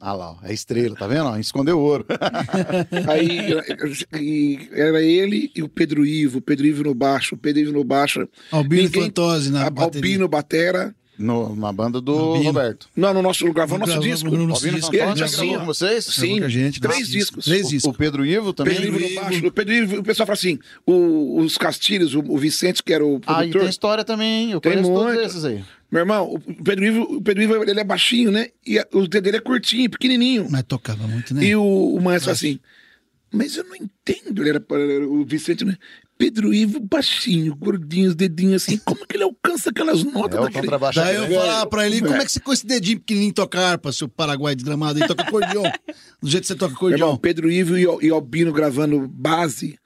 Ah 0.00 0.12
lá, 0.12 0.32
ó, 0.32 0.36
é 0.42 0.52
estrela, 0.52 0.94
tá 0.94 1.06
vendo? 1.06 1.38
Escondeu 1.38 1.78
ouro. 1.80 2.04
Aí 3.08 4.68
era 4.72 5.00
ele 5.02 5.50
e 5.54 5.62
o 5.62 5.68
Pedro 5.68 6.04
Ivo, 6.04 6.38
o 6.38 6.42
Pedro 6.42 6.66
Ivo 6.66 6.82
no 6.84 6.94
baixo, 6.94 7.34
o 7.34 7.38
Pedro 7.38 7.62
Ivo 7.62 7.72
no 7.72 7.84
baixo, 7.84 8.28
Albino 8.50 8.82
Ninguém- 8.82 9.02
Fantose 9.04 9.50
na 9.50 9.66
a- 9.66 9.70
bateria. 9.70 9.98
Albino 10.00 10.28
Batera. 10.28 10.94
No, 11.16 11.54
na 11.54 11.72
banda 11.72 12.00
do 12.00 12.12
Albino. 12.12 12.44
Roberto. 12.46 12.88
Não, 12.96 13.14
no 13.14 13.22
nosso 13.22 13.44
gravou 13.52 13.78
nosso 13.78 13.92
Gravamos 13.92 14.10
disco. 14.20 14.30
no 14.30 14.46
nosso 14.48 14.64
Albino 14.64 14.80
disco. 14.80 14.94
E 14.96 14.98
gente 14.98 15.18
já 15.18 15.24
assim, 15.26 15.36
gravou 15.36 15.58
com 15.60 15.66
vocês? 15.66 16.04
Sim, 16.06 16.38
com 16.40 16.44
a 16.44 16.48
gente. 16.48 16.80
três 16.80 16.98
Nossa, 17.00 17.10
discos. 17.12 17.44
Três 17.44 17.66
O, 17.66 17.70
discos. 17.70 17.94
o 17.94 17.96
Pedro 17.96 18.26
Ivo 18.26 18.52
também? 18.52 18.74
Pedro 18.80 19.00
Ivo 19.00 19.14
baixo. 19.20 19.46
O 19.46 19.52
Pedro 19.52 19.74
Ivo, 19.74 19.96
o 19.98 20.02
pessoal 20.02 20.26
fala 20.26 20.34
assim: 20.34 20.58
o- 20.84 21.40
os 21.40 21.56
Castilhos, 21.56 22.14
o, 22.14 22.20
o 22.20 22.36
Vicente, 22.36 22.82
que 22.82 22.92
era 22.92 23.04
o 23.06 23.20
Ah, 23.26 23.32
e 23.44 23.50
produtor. 23.50 23.60
tem 23.60 23.70
história 23.70 24.04
também, 24.04 24.44
hein? 24.46 24.50
Eu 24.52 24.60
Tem 24.60 24.72
conheço 24.72 24.90
todos 24.92 25.12
muito. 25.14 25.20
esses 25.26 25.44
aí. 25.44 25.64
Meu 25.90 26.00
irmão, 26.00 26.34
o 26.34 26.64
Pedro 26.64 26.84
Ivo, 26.84 27.02
o 27.02 27.22
Pedro 27.22 27.42
Ivo 27.44 27.62
ele 27.62 27.78
é 27.80 27.84
baixinho, 27.84 28.32
né? 28.32 28.48
E 28.66 28.78
a- 28.80 28.86
o 28.92 29.06
dedo 29.06 29.22
dele 29.22 29.36
é 29.36 29.40
curtinho, 29.40 29.88
pequenininho. 29.88 30.48
Mas 30.50 30.64
tocava 30.64 31.06
muito, 31.06 31.32
né? 31.32 31.44
E 31.44 31.54
o, 31.54 31.62
o 31.62 32.00
maestro 32.02 32.24
fala 32.26 32.32
assim: 32.36 32.58
Mas 33.32 33.56
eu 33.56 33.62
não 33.64 33.76
entendo. 33.76 34.42
Ele 34.42 34.50
era, 34.50 34.64
era 34.70 35.08
o 35.08 35.24
Vicente, 35.24 35.64
né? 35.64 35.76
Pedro 36.16 36.54
Ivo 36.54 36.78
baixinho, 36.80 37.54
gordinho, 37.56 38.08
os 38.08 38.14
dedinhos 38.14 38.62
assim. 38.62 38.78
Como 38.78 39.04
que 39.06 39.16
ele 39.16 39.24
alcança 39.24 39.70
aquelas 39.70 40.04
notas 40.04 40.38
É 40.38 40.42
daquele... 40.42 40.68
Daí 40.94 41.16
eu 41.16 41.28
falava 41.28 41.66
pra 41.66 41.86
ele, 41.86 42.00
como 42.00 42.14
é 42.14 42.24
que 42.24 42.32
você 42.32 42.40
com 42.40 42.52
esse 42.52 42.66
dedinho 42.66 43.00
pequenininho 43.00 43.32
toca 43.32 43.60
harpa, 43.60 43.92
seu 43.92 44.08
Paraguai 44.08 44.54
desgramado 44.54 45.00
aí, 45.00 45.08
toca 45.08 45.22
acordeon? 45.22 45.62
Do 46.22 46.30
jeito 46.30 46.42
que 46.42 46.48
você 46.48 46.54
toca 46.54 46.74
Meu 46.80 46.92
irmão, 46.92 47.08
acordeon. 47.08 47.16
Pedro 47.20 47.50
Ivo 47.50 47.76
e, 47.76 48.06
e 48.06 48.10
Albino 48.10 48.52
gravando 48.52 49.08
base. 49.08 49.78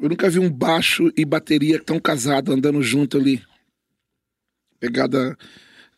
Eu 0.00 0.08
nunca 0.08 0.28
vi 0.28 0.40
um 0.40 0.50
baixo 0.50 1.12
e 1.16 1.24
bateria 1.24 1.80
tão 1.80 2.00
casado 2.00 2.52
andando 2.52 2.82
junto 2.82 3.16
ali. 3.16 3.40
Pegada. 4.80 5.36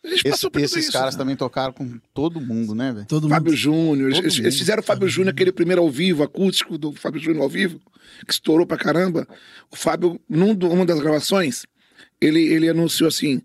Esse- 0.03 0.47
esses 0.61 0.75
isso, 0.85 0.91
caras 0.91 1.15
né? 1.15 1.19
também 1.19 1.35
tocaram 1.35 1.73
com 1.73 1.99
todo 2.13 2.39
mundo, 2.39 2.73
né, 2.73 2.93
velho? 2.93 3.05
Todo 3.07 3.27
Fábio 3.27 3.51
mundo. 3.51 3.57
Júnior. 3.57 4.11
Todo 4.13 4.23
Eles, 4.23 4.35
mundo. 4.37 4.45
eles 4.45 4.57
fizeram 4.57 4.81
o 4.81 4.85
Fábio 4.85 5.07
Júnior, 5.09 5.33
aquele 5.33 5.51
primeiro 5.51 5.81
ao 5.81 5.89
vivo, 5.89 6.23
acústico 6.23 6.77
do 6.77 6.93
Fábio 6.93 7.19
Júnior 7.19 7.43
ao 7.43 7.49
vivo, 7.49 7.79
que 8.25 8.31
estourou 8.33 8.65
pra 8.65 8.77
caramba. 8.77 9.27
O 9.71 9.75
Fábio, 9.75 10.19
num 10.29 10.55
do- 10.55 10.69
uma 10.69 10.85
das 10.85 10.99
gravações, 10.99 11.65
ele, 12.21 12.41
ele 12.41 12.69
anunciou 12.69 13.07
assim: 13.09 13.41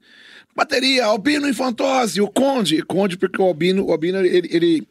bateria, 0.54 1.04
Albino 1.06 1.48
Infantose, 1.48 2.20
o 2.20 2.28
Conde. 2.28 2.80
Conde, 2.82 3.16
porque 3.16 3.40
o 3.42 3.44
Albino, 3.44 3.84
o 3.86 3.90
Albino, 3.92 4.18
ele. 4.18 4.48
ele- 4.52 4.88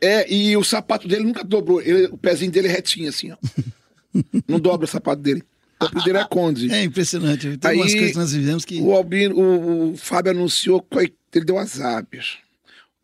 é, 0.00 0.30
e 0.32 0.56
o 0.56 0.62
sapato 0.62 1.08
dele 1.08 1.24
nunca 1.24 1.42
dobrou. 1.42 1.80
Ele- 1.80 2.06
o 2.06 2.18
pezinho 2.18 2.50
dele 2.52 2.68
é 2.68 2.70
retinho, 2.70 3.08
assim, 3.08 3.32
ó. 3.32 3.36
Não 4.46 4.60
dobra 4.60 4.84
o 4.84 4.88
sapato 4.88 5.22
dele. 5.22 5.42
O 5.80 6.02
dele 6.02 6.18
é 6.18 6.24
Conde. 6.24 6.72
É 6.72 6.82
impressionante. 6.82 7.56
Tem 7.58 7.70
Aí, 7.70 7.76
umas 7.76 7.92
coisas 7.92 8.12
que 8.12 8.16
nós 8.18 8.32
vivemos 8.32 8.64
que. 8.64 8.80
O 8.80 8.92
Albino, 8.94 9.36
o, 9.36 9.92
o 9.92 9.96
Fábio 9.96 10.32
anunciou, 10.32 10.80
coi- 10.82 11.12
ele 11.34 11.44
deu 11.44 11.58
azar, 11.58 12.06
bicho. 12.10 12.38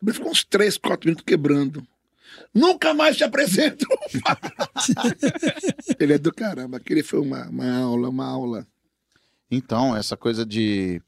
Ele 0.01 0.13
ficou 0.13 0.31
uns 0.31 0.43
3, 0.43 0.77
4 0.77 1.07
minutos 1.07 1.23
quebrando. 1.25 1.85
Nunca 2.53 2.93
mais 2.93 3.15
te 3.15 3.23
apresento. 3.23 3.85
ele 5.99 6.13
é 6.13 6.17
do 6.17 6.33
caramba. 6.33 6.77
Aquele 6.77 7.03
foi 7.03 7.19
uma, 7.19 7.47
uma 7.47 7.77
aula, 7.77 8.09
uma 8.09 8.25
aula. 8.25 8.67
Então, 9.49 9.95
essa 9.95 10.17
coisa 10.17 10.45
de, 10.45 11.01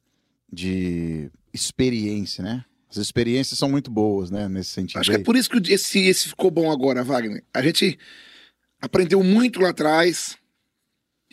de 0.51 1.29
experiência, 1.53 2.43
né? 2.43 2.63
As 2.89 2.97
experiências 2.97 3.57
são 3.59 3.69
muito 3.69 3.89
boas, 3.91 4.29
né? 4.29 4.47
Nesse 4.47 4.69
sentido. 4.69 4.99
Acho 4.99 5.09
que 5.09 5.15
é 5.15 5.19
aí. 5.19 5.23
por 5.23 5.35
isso 5.35 5.49
que 5.49 5.73
esse, 5.73 5.99
esse 5.99 6.29
ficou 6.29 6.49
bom 6.51 6.71
agora, 6.71 7.03
Wagner. 7.03 7.43
A 7.53 7.61
gente 7.61 7.97
aprendeu 8.81 9.23
muito 9.23 9.59
lá 9.59 9.69
atrás 9.69 10.37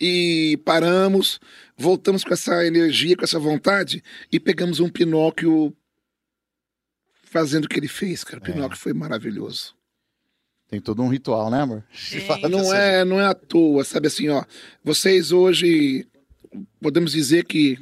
e 0.05 0.57
paramos, 0.65 1.39
voltamos 1.77 2.25
com 2.25 2.35
essa 2.35 2.67
energia, 2.67 3.17
com 3.17 3.23
essa 3.23 3.39
vontade 3.39 4.03
e 4.33 4.41
pegamos 4.41 4.81
um 4.81 4.89
Pinóquio 4.89 5.73
fazendo 7.23 7.67
o 7.67 7.69
que 7.69 7.79
ele 7.79 7.87
fez, 7.87 8.25
cara. 8.25 8.41
O 8.41 8.45
Pinóquio 8.45 8.77
foi 8.77 8.93
maravilhoso. 8.93 9.77
Tem 10.69 10.81
todo 10.81 11.03
um 11.03 11.09
ritual, 11.09 11.49
né, 11.51 11.61
amor? 11.61 11.85
Não 12.49 12.75
é, 12.75 13.05
não 13.05 13.21
é 13.21 13.27
à 13.27 13.35
toa, 13.35 13.85
sabe 13.85 14.09
assim, 14.09 14.29
ó. 14.29 14.45
Vocês 14.83 15.31
hoje 15.31 16.05
podemos 16.81 17.13
dizer 17.13 17.45
que 17.45 17.79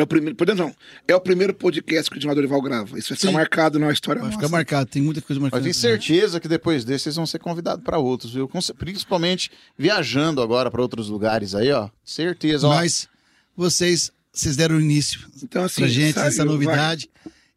é 0.00 0.02
o 0.02 0.06
primeiro, 0.06 0.36
podemos 0.36 0.60
não, 0.60 0.74
é 1.06 1.14
o 1.14 1.20
primeiro 1.20 1.52
podcast 1.54 2.10
que 2.10 2.16
o 2.16 2.20
Dinaldo 2.20 2.40
Dorival 2.40 2.62
grava. 2.62 2.98
Isso 2.98 3.08
vai 3.10 3.16
ficar 3.18 3.28
Sim. 3.28 3.34
marcado 3.34 3.78
na 3.78 3.90
história 3.92 4.20
Vai 4.20 4.30
nossa. 4.30 4.40
ficar 4.40 4.50
marcado, 4.50 4.88
tem 4.90 5.02
muita 5.02 5.20
coisa 5.20 5.40
Mas 5.40 5.50
marcada. 5.50 5.62
tenho 5.62 5.74
certeza 5.74 6.40
que 6.40 6.48
depois 6.48 6.84
desse 6.84 7.04
vocês 7.04 7.16
vão 7.16 7.26
ser 7.26 7.38
convidados 7.38 7.84
para 7.84 7.98
outros, 7.98 8.32
viu? 8.32 8.48
Principalmente 8.78 9.50
viajando 9.76 10.40
agora 10.42 10.70
para 10.70 10.80
outros 10.82 11.08
lugares 11.08 11.54
aí, 11.54 11.70
ó. 11.72 11.88
Certeza, 12.04 12.66
ó. 12.66 12.70
Mas 12.74 13.08
vocês, 13.56 14.10
vocês 14.32 14.56
deram 14.56 14.80
início 14.80 15.20
Então 15.42 15.64
assim, 15.64 15.82
pra 15.82 15.88
gente, 15.90 16.14
sabe, 16.14 16.28
essa 16.28 16.44
vai- 16.44 16.52
novidade. 16.52 17.08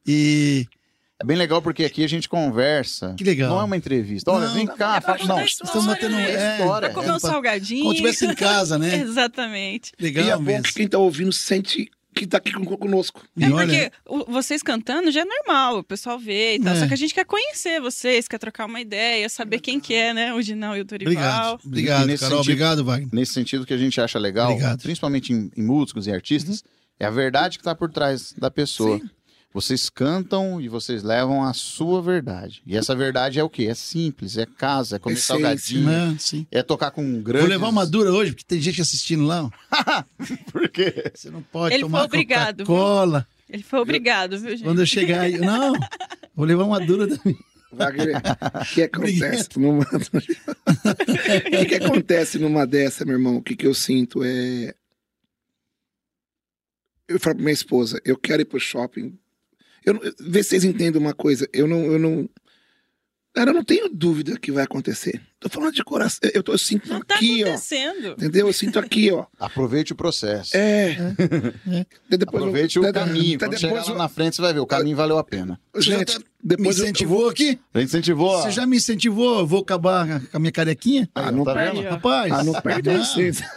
E 0.06 0.66
É 1.20 1.24
bem 1.24 1.38
legal 1.38 1.62
porque 1.62 1.86
aqui 1.86 2.04
a 2.04 2.08
gente 2.10 2.28
conversa. 2.28 3.14
Que 3.16 3.24
legal. 3.24 3.52
Não 3.52 3.62
é 3.62 3.64
uma 3.66 3.78
entrevista. 3.78 4.32
Olha, 4.32 4.48
Não, 4.48 4.56
vem 4.56 4.66
cá, 4.66 4.98
é 4.98 5.02
fala. 5.02 5.24
Não, 5.26 5.42
estamos 5.46 5.86
batendo 5.86 6.16
né? 6.16 6.32
é, 6.32 6.58
história. 6.58 6.90
Pra 6.90 6.96
comer 6.96 7.10
é, 7.10 7.14
um 7.14 7.20
salgadinho. 7.20 7.84
como 7.84 7.94
tivesse 7.94 8.26
em 8.26 8.34
casa, 8.34 8.80
né? 8.80 8.96
Exatamente. 9.02 9.92
Legal 10.00 10.26
E 10.26 10.30
é 10.32 10.36
bom 10.36 10.42
mesmo. 10.42 10.64
que 10.64 10.74
quem 10.74 10.88
tá 10.88 10.98
ouvindo 10.98 11.32
sente 11.32 11.92
que 12.14 12.28
tá 12.28 12.38
aqui 12.38 12.52
con- 12.52 12.66
conosco. 12.78 13.22
É 13.40 13.50
porque 13.50 13.92
o- 14.08 14.26
vocês 14.32 14.62
cantando 14.62 15.12
já 15.12 15.22
é 15.22 15.26
normal, 15.26 15.80
o 15.80 15.84
pessoal 15.84 16.20
vê 16.20 16.56
e 16.56 16.60
tal. 16.60 16.74
É. 16.74 16.80
Só 16.80 16.88
que 16.88 16.94
a 16.94 16.98
gente 16.98 17.14
quer 17.14 17.26
conhecer 17.26 17.80
vocês, 17.82 18.28
quer 18.28 18.38
trocar 18.38 18.66
uma 18.66 18.82
ideia, 18.82 19.28
saber 19.30 19.60
quem 19.60 19.80
que 19.80 19.94
é, 19.94 20.14
né? 20.14 20.34
O 20.34 20.42
Dinal 20.42 20.76
e 20.78 20.82
o 20.82 20.86
Dorival. 20.86 21.14
obrigado. 21.14 21.60
Obrigado, 21.66 22.06
nesse 22.08 22.24
Carol. 22.24 22.38
sentido- 22.40 22.52
Obrigado, 22.52 22.84
Wagner. 22.86 23.10
Nesse 23.14 23.34
sentido 23.34 23.66
que 23.66 23.74
a 23.74 23.78
gente 23.78 24.00
acha 24.02 24.20
legal, 24.20 24.52
Obrigado. 24.52 24.82
principalmente 24.82 25.32
em, 25.34 25.50
em 25.56 25.64
músicos 25.64 26.08
e 26.08 26.12
artistas, 26.12 26.64
é 27.00 27.06
a 27.06 27.10
verdade 27.10 27.58
que 27.58 27.62
está 27.62 27.74
por 27.74 27.90
trás 27.92 28.34
da 28.38 28.52
pessoa. 28.52 29.00
Sim. 29.00 29.10
Vocês 29.54 29.90
cantam 29.90 30.62
e 30.62 30.70
vocês 30.70 31.04
levam 31.04 31.44
a 31.44 31.54
sua 31.54 32.02
verdade. 32.02 32.62
E 32.66 32.78
essa 32.78 32.96
verdade 32.96 33.38
é 33.38 33.44
o 33.44 33.50
quê? 33.50 33.66
É 33.66 33.74
simples, 33.74 34.38
é 34.38 34.46
casa, 34.46 34.96
é 34.96 35.00
comer 35.00 35.16
Essência, 35.16 35.36
salgadinho, 35.36 35.86
Né? 35.86 36.16
Sim. 36.18 36.48
é 36.50 36.64
tocar 36.64 36.92
com 36.92 37.22
grandes... 37.22 37.42
Vou 37.42 37.50
levar 37.50 37.68
uma 37.68 37.86
dura 37.86 38.14
hoje, 38.14 38.32
porque 38.32 38.46
tem 38.48 38.62
gente 38.62 38.82
assistindo 38.82 39.26
lá. 39.26 39.50
Por 40.54 40.70
quê? 40.70 41.12
Você 41.14 41.30
não 41.30 41.42
pode 41.42 41.76
Ele 41.76 41.84
tomar 41.84 42.00
foi 42.00 42.08
obrigado, 42.08 42.58
viu? 42.58 42.66
Coca-Cola. 42.66 43.28
Ele 43.50 43.64
foi 43.64 43.80
obrigado, 43.80 44.40
viu, 44.40 44.52
gente? 44.52 44.64
Quando 44.64 44.80
eu 44.80 44.86
chegar 44.86 45.22
aí. 45.22 45.38
Não, 45.38 45.74
vou 46.34 46.46
levar 46.46 46.64
uma 46.64 46.80
dura 46.80 47.06
também. 47.08 47.38
Wagner, 47.74 48.18
o 48.18 48.66
que 48.74 48.84
acontece 48.84 49.50
numa... 49.58 49.84
o 49.84 51.66
que 51.68 51.76
acontece 51.76 52.40
numa 52.40 52.68
dessa, 52.68 53.06
meu 53.06 53.16
irmão? 53.16 53.38
O 53.38 53.42
que, 53.42 53.56
que 53.56 53.68
eu 53.68 53.74
sinto 53.74 54.22
é. 54.24 54.74
Eu 57.08 57.20
falo 57.20 57.36
pra 57.36 57.44
minha 57.44 57.54
esposa, 57.54 58.00
eu 58.06 58.18
quero 58.18 58.42
ir 58.42 58.46
pro 58.46 58.60
shopping. 58.60 59.18
Eu, 59.86 60.00
vê 60.20 60.44
se 60.44 60.50
vocês 60.50 60.64
entendem 60.64 61.02
uma 61.02 61.14
coisa. 61.14 61.48
Eu 61.54 61.68
não, 61.68 61.82
eu 61.86 61.98
não. 62.00 62.30
Cara, 63.34 63.52
eu 63.52 63.54
não 63.54 63.64
tenho 63.64 63.88
dúvida 63.88 64.38
que 64.38 64.52
vai 64.52 64.66
acontecer. 64.66 65.22
Tô 65.40 65.48
falando 65.48 65.74
de 65.74 65.82
coração. 65.86 66.20
Eu, 66.34 66.44
tô, 66.44 66.52
eu 66.52 66.58
sinto 66.58 66.90
Não 66.90 67.00
tá 67.02 67.16
aqui, 67.16 67.42
ó. 67.46 67.48
acontecendo. 67.48 68.08
Entendeu? 68.10 68.48
Eu 68.48 68.52
sinto 68.54 68.78
aqui, 68.78 69.10
ó. 69.10 69.26
Aproveite 69.40 69.94
o 69.94 69.96
processo. 69.96 70.52
É. 70.56 70.96
Daí 71.16 71.86
Depois 72.18 72.44
eu- 72.44 72.50
Aproveite 72.50 72.78
o 72.78 72.82
daí- 72.82 72.92
caminho. 72.92 73.38
daí 73.40 73.48
Quando 73.50 73.58
chegar 73.58 73.70
depois 73.70 73.88
lá 73.88 73.94
eu- 73.94 73.98
na 73.98 74.10
frente, 74.10 74.36
você 74.36 74.42
vai 74.42 74.54
ver. 74.54 74.60
O 74.60 74.66
caminho 74.68 74.98
valeu 74.98 75.18
a 75.18 75.24
pena. 75.24 75.58
Gente, 75.78 76.12
tá- 76.14 76.20
me 76.20 76.26
depois 76.44 76.78
eu- 76.78 76.84
eu 76.84 76.90
incentivou 76.92 77.30
aqui? 77.30 77.58
A 77.74 77.80
gente 77.80 77.88
incentivou. 77.88 78.42
Você 78.42 78.52
já 78.52 78.68
me 78.68 78.76
incentivou? 78.76 79.40
Eu 79.40 79.48
vou 79.48 79.62
acabar 79.62 80.20
com 80.30 80.36
a 80.38 80.40
minha 80.40 80.52
carequinha? 80.52 81.10
Ah, 81.16 81.32
não 81.32 81.46
tá 81.46 81.54
perde. 81.54 81.78
vendo? 81.78 81.90
Rapaz. 81.90 82.32
Ah, 82.34 82.44
não 82.44 82.54
perde 82.62 82.90
a 82.90 82.96
essência. 83.02 83.50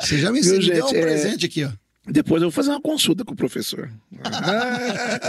Você 0.00 0.18
já 0.18 0.30
me 0.30 0.38
incentivou. 0.38 0.74
Deu 0.74 0.86
um 0.86 0.90
é- 0.90 1.02
presente 1.02 1.44
aqui, 1.46 1.64
ó. 1.64 1.70
Depois 2.10 2.42
eu 2.42 2.48
vou 2.48 2.54
fazer 2.54 2.70
uma 2.70 2.80
consulta 2.80 3.24
com 3.24 3.32
o 3.32 3.36
professor. 3.36 3.90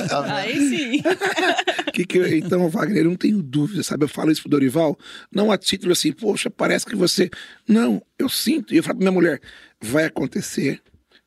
Tá? 0.09 0.35
Aí 0.35 0.55
sim. 0.69 1.01
Que 1.93 2.05
que 2.05 2.17
eu- 2.17 2.37
então, 2.37 2.69
Wagner, 2.69 2.99
eu 3.03 3.09
não 3.09 3.15
tenho 3.15 3.41
dúvida, 3.41 3.83
sabe? 3.83 4.05
Eu 4.05 4.07
falo 4.09 4.31
isso 4.31 4.41
pro 4.41 4.49
Dorival, 4.51 4.97
não 5.31 5.51
a 5.51 5.57
título 5.57 5.91
assim, 5.91 6.11
poxa, 6.11 6.49
parece 6.49 6.85
que 6.85 6.95
você. 6.95 7.29
Não, 7.67 8.01
eu 8.17 8.29
sinto. 8.29 8.73
E 8.73 8.77
eu 8.77 8.83
falo 8.83 8.97
pra 8.97 9.03
minha 9.03 9.11
mulher: 9.11 9.41
vai 9.81 10.05
acontecer, 10.05 10.81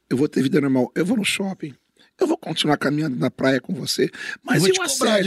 eu 0.09 0.17
vou 0.17 0.29
ter 0.29 0.43
vida 0.43 0.61
normal, 0.61 0.91
eu 0.95 1.05
vou 1.05 1.17
no 1.17 1.25
shopping, 1.25 1.75
eu 2.19 2.27
vou 2.27 2.39
continuar 2.39 2.77
caminhando 2.79 3.17
na 3.17 3.31
praia 3.31 3.61
com 3.61 3.75
você. 3.75 4.11
Mas 4.43 4.57
Eu 4.57 4.61
vou 4.63 4.69
e 4.69 4.73
te 4.73 4.81
o 4.81 4.99
cobrar. 4.99 5.21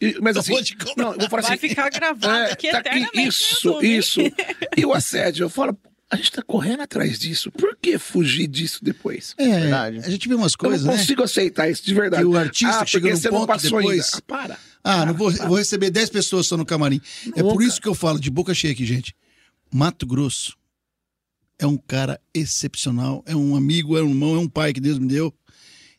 E- 0.00 0.18
Mas 0.20 0.36
Eu 0.36 0.40
assim, 0.40 0.52
vou 0.52 0.62
te 0.62 0.76
cobrar. 0.76 1.04
não, 1.04 1.12
eu 1.14 1.18
vou 1.20 1.28
falar 1.30 1.42
Vai 1.42 1.56
assim. 1.56 1.68
ficar 1.68 1.90
gravado 1.90 2.26
é, 2.48 2.52
aqui 2.52 2.70
tá 2.70 2.78
aqui, 2.78 2.88
eternamente. 2.88 3.16
no 3.16 3.22
isso, 3.28 3.66
YouTube, 3.68 3.86
hein? 3.86 3.98
isso. 3.98 4.20
E 4.76 4.84
o 4.86 4.92
assédio, 4.92 5.44
eu 5.44 5.50
falo, 5.50 5.76
a 6.10 6.16
gente 6.16 6.32
tá 6.32 6.42
correndo 6.42 6.80
atrás 6.80 7.18
disso. 7.18 7.50
Por 7.52 7.76
que 7.80 7.96
fugir 7.98 8.46
disso 8.48 8.82
depois? 8.84 9.34
É, 9.38 9.60
Verdade. 9.60 9.98
a 9.98 10.10
gente 10.10 10.28
vê 10.28 10.34
umas 10.34 10.52
Eu 10.52 10.58
coisas, 10.58 10.84
não 10.84 10.92
né? 10.92 10.98
consigo 10.98 11.22
aceitar 11.22 11.70
isso 11.70 11.84
de 11.84 11.94
verdade. 11.94 12.22
Que 12.22 12.28
o 12.28 12.36
artista 12.36 12.80
ah, 12.82 12.86
chega 12.86 13.10
num 13.14 13.20
ponto 13.20 13.46
passou 13.46 13.78
depois- 13.78 14.04
ainda. 14.06 14.16
Ah, 14.16 14.22
para. 14.26 14.58
Ah, 14.82 15.06
não 15.06 15.14
vou, 15.14 15.30
eu 15.30 15.46
vou 15.48 15.56
receber 15.58 15.90
10 15.90 16.10
pessoas 16.10 16.46
só 16.46 16.56
no 16.56 16.64
camarim. 16.66 17.00
É 17.36 17.42
por 17.42 17.62
isso 17.62 17.80
que 17.80 17.86
eu 17.86 17.94
falo 17.94 18.18
de 18.18 18.30
boca 18.30 18.52
cheia 18.54 18.72
aqui, 18.72 18.84
gente. 18.84 19.14
Mato 19.72 20.06
Grosso 20.06 20.56
é 21.58 21.66
um 21.66 21.76
cara 21.76 22.20
excepcional, 22.34 23.22
é 23.26 23.36
um 23.36 23.54
amigo, 23.54 23.96
é 23.96 24.02
um 24.02 24.08
irmão, 24.08 24.34
é 24.34 24.38
um 24.38 24.48
pai 24.48 24.72
que 24.72 24.80
Deus 24.80 24.98
me 24.98 25.06
deu. 25.06 25.32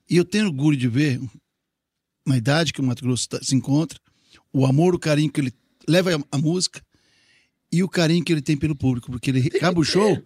E 0.09 0.17
eu 0.17 0.25
tenho 0.25 0.45
orgulho 0.47 0.75
de 0.75 0.87
ver 0.87 1.21
na 2.27 2.35
idade 2.35 2.73
que 2.73 2.81
o 2.81 2.83
Mato 2.83 3.03
Grosso 3.03 3.29
tá- 3.29 3.39
se 3.41 3.55
encontra, 3.55 3.97
o 4.51 4.65
amor, 4.65 4.93
o 4.93 4.99
carinho 4.99 5.31
que 5.31 5.39
ele 5.39 5.53
leva 5.87 6.21
a 6.31 6.37
música 6.37 6.81
e 7.71 7.83
o 7.83 7.89
carinho 7.89 8.23
que 8.23 8.31
ele 8.31 8.41
tem 8.41 8.57
pelo 8.57 8.75
público, 8.75 9.11
porque 9.11 9.29
ele 9.29 9.51
acaba 9.55 9.79
o 9.79 9.83
show, 9.83 10.21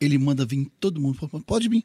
ele 0.00 0.18
manda 0.18 0.44
vir 0.44 0.68
todo 0.80 1.00
mundo, 1.00 1.18
pode 1.46 1.68
vir. 1.68 1.84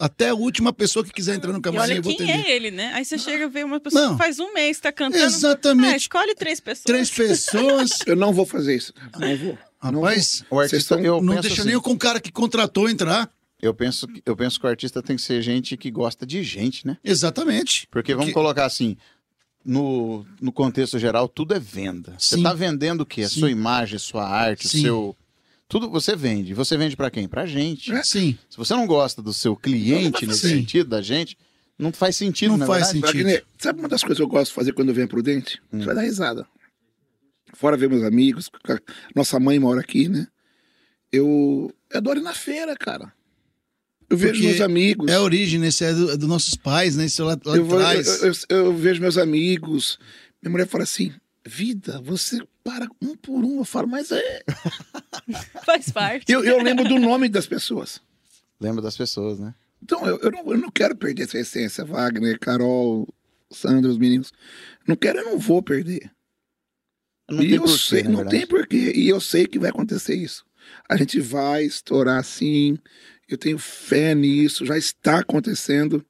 Até 0.00 0.28
a 0.28 0.34
última 0.34 0.72
pessoa 0.72 1.04
que 1.04 1.10
quiser 1.10 1.34
entrar 1.34 1.52
no 1.52 1.60
camarim, 1.60 1.94
eu 1.96 2.02
vou 2.02 2.16
quem 2.16 2.30
atender. 2.30 2.48
é 2.48 2.54
ele, 2.54 2.70
né? 2.70 2.92
Aí 2.94 3.04
você 3.04 3.18
chega 3.18 3.44
e 3.44 3.48
vê 3.48 3.64
uma 3.64 3.80
pessoa 3.80 4.04
Não. 4.06 4.12
que 4.12 4.18
faz 4.18 4.38
um 4.38 4.52
mês 4.54 4.76
que 4.76 4.84
tá 4.84 4.92
cantando. 4.92 5.24
Ah, 5.24 5.26
Exatamente. 5.26 5.96
escolhe 6.02 6.36
três 6.36 6.60
pessoas. 6.60 6.84
Três 6.84 7.10
pessoas. 7.10 7.90
Eu 8.06 8.14
não 8.14 8.32
vou 8.32 8.46
fazer 8.46 8.76
isso. 8.76 8.92
Não 9.18 9.36
vou. 9.36 9.58
Não 9.92 10.00
Rapaz, 10.02 10.44
O 10.50 10.58
artista, 10.60 10.76
Vocês 10.76 10.86
tão- 10.86 11.00
eu 11.00 11.20
não 11.22 11.40
deixa 11.40 11.62
assim, 11.62 11.70
nem 11.70 11.80
com 11.80 11.92
o 11.92 11.98
cara 11.98 12.20
que 12.20 12.30
contratou 12.32 12.88
entrar. 12.88 13.28
eu 13.60 13.74
penso, 13.74 14.06
que- 14.06 14.22
eu 14.24 14.36
penso 14.36 14.58
que 14.60 14.66
o 14.66 14.68
artista 14.68 15.02
tem 15.02 15.16
que 15.16 15.22
ser 15.22 15.42
gente 15.42 15.76
que 15.76 15.90
gosta 15.90 16.24
de 16.24 16.42
gente, 16.44 16.86
né? 16.86 16.96
Exatamente. 17.02 17.88
Porque 17.90 18.12
vamos 18.12 18.26
Porque- 18.26 18.34
colocar 18.34 18.66
assim, 18.66 18.96
no, 19.64 20.24
no 20.40 20.50
contexto 20.52 20.98
geral, 20.98 21.28
tudo 21.28 21.54
é 21.54 21.58
venda. 21.60 22.14
Você 22.18 22.36
Sim. 22.36 22.42
tá 22.42 22.52
vendendo 22.54 23.02
o 23.02 23.06
quê? 23.06 23.22
A 23.22 23.28
Sim. 23.28 23.40
sua 23.40 23.50
imagem, 23.50 23.96
a 23.96 24.00
sua 24.00 24.26
arte, 24.28 24.66
o 24.66 24.68
Sim. 24.68 24.82
seu... 24.82 25.16
Tudo 25.68 25.90
você 25.90 26.16
vende. 26.16 26.54
Você 26.54 26.76
vende 26.78 26.96
pra 26.96 27.10
quem? 27.10 27.28
Pra 27.28 27.44
gente. 27.44 27.92
É. 27.92 28.02
Sim. 28.02 28.38
Se 28.48 28.56
você 28.56 28.72
não 28.74 28.86
gosta 28.86 29.20
do 29.20 29.34
seu 29.34 29.54
cliente 29.54 30.26
nesse 30.26 30.48
Sim. 30.48 30.56
sentido, 30.60 30.88
da 30.88 31.02
gente, 31.02 31.36
não 31.78 31.92
faz 31.92 32.16
sentido, 32.16 32.52
Não 32.52 32.58
na 32.58 32.66
faz 32.66 32.84
verdade. 32.92 33.06
sentido. 33.06 33.24
Wagner, 33.26 33.44
sabe 33.58 33.78
uma 33.80 33.88
das 33.88 34.00
coisas 34.00 34.16
que 34.16 34.22
eu 34.22 34.28
gosto 34.28 34.48
de 34.50 34.54
fazer 34.54 34.72
quando 34.72 34.88
eu 34.88 34.94
venho 34.94 35.06
Prudente? 35.08 35.60
Você 35.70 35.84
vai 35.84 35.94
dar 35.94 36.02
risada. 36.02 36.46
Fora 37.52 37.76
ver 37.76 37.90
meus 37.90 38.02
amigos, 38.02 38.50
a- 38.66 38.78
nossa 39.14 39.38
mãe 39.38 39.58
mora 39.58 39.80
aqui, 39.80 40.08
né? 40.08 40.26
Eu, 41.12 41.70
eu 41.90 41.98
adoro 41.98 42.18
ir 42.20 42.22
na 42.22 42.32
feira, 42.34 42.74
cara. 42.76 43.12
Eu 44.10 44.16
vejo 44.16 44.42
meus 44.42 44.60
amigos. 44.60 45.10
É 45.10 45.14
a 45.14 45.22
origem, 45.22 45.60
né? 45.60 45.68
Isso 45.68 45.84
é 45.84 45.92
do- 45.92 46.10
é 46.12 46.16
dos 46.16 46.28
nossos 46.28 46.54
pais, 46.54 46.96
né? 46.96 47.04
Isso 47.06 47.22
lá, 47.24 47.38
lá 47.44 47.56
eu, 47.56 47.64
vou- 47.64 47.80
eu, 47.80 48.02
eu- 48.02 48.32
eu 48.48 48.76
vejo 48.76 49.00
meus 49.00 49.18
amigos. 49.18 49.98
Minha 50.42 50.50
mulher 50.52 50.66
fala 50.66 50.84
assim: 50.84 51.12
vida, 51.44 52.00
você 52.02 52.40
para 52.64 52.88
um 53.02 53.14
por 53.16 53.44
um. 53.44 53.58
Eu 53.58 53.64
falo, 53.64 53.86
mas 53.88 54.10
é. 54.10 54.42
Faz 55.64 55.90
parte. 55.90 56.30
Eu, 56.32 56.42
eu 56.44 56.62
lembro 56.62 56.84
do 56.88 56.98
nome 56.98 57.28
das 57.28 57.46
pessoas. 57.46 58.00
Lembra 58.60 58.80
das 58.82 58.96
pessoas, 58.96 59.38
né? 59.38 59.54
Então, 59.82 60.04
eu, 60.06 60.18
eu, 60.18 60.30
não, 60.32 60.52
eu 60.52 60.58
não 60.58 60.70
quero 60.70 60.96
perder 60.96 61.22
essa 61.24 61.38
essência, 61.38 61.84
Wagner, 61.84 62.38
Carol, 62.40 63.06
Sandra, 63.50 63.90
os 63.90 63.98
meninos. 63.98 64.32
Não 64.86 64.96
quero, 64.96 65.18
eu 65.20 65.24
não 65.26 65.38
vou 65.38 65.62
perder. 65.62 66.10
Não 67.30 67.42
e 67.42 67.46
tem 67.48 67.54
eu 67.56 67.62
porquê, 67.62 67.78
sei, 67.78 68.02
não 68.04 68.16
verdade. 68.16 68.36
tem 68.38 68.46
porquê. 68.46 68.92
E 68.96 69.08
eu 69.08 69.20
sei 69.20 69.46
que 69.46 69.58
vai 69.58 69.70
acontecer 69.70 70.14
isso. 70.16 70.44
A 70.88 70.96
gente 70.96 71.20
vai 71.20 71.64
estourar 71.64 72.24
sim. 72.24 72.76
Eu 73.28 73.36
tenho 73.36 73.58
fé 73.58 74.14
nisso, 74.14 74.64
já 74.64 74.76
está 74.78 75.18
acontecendo. 75.18 76.04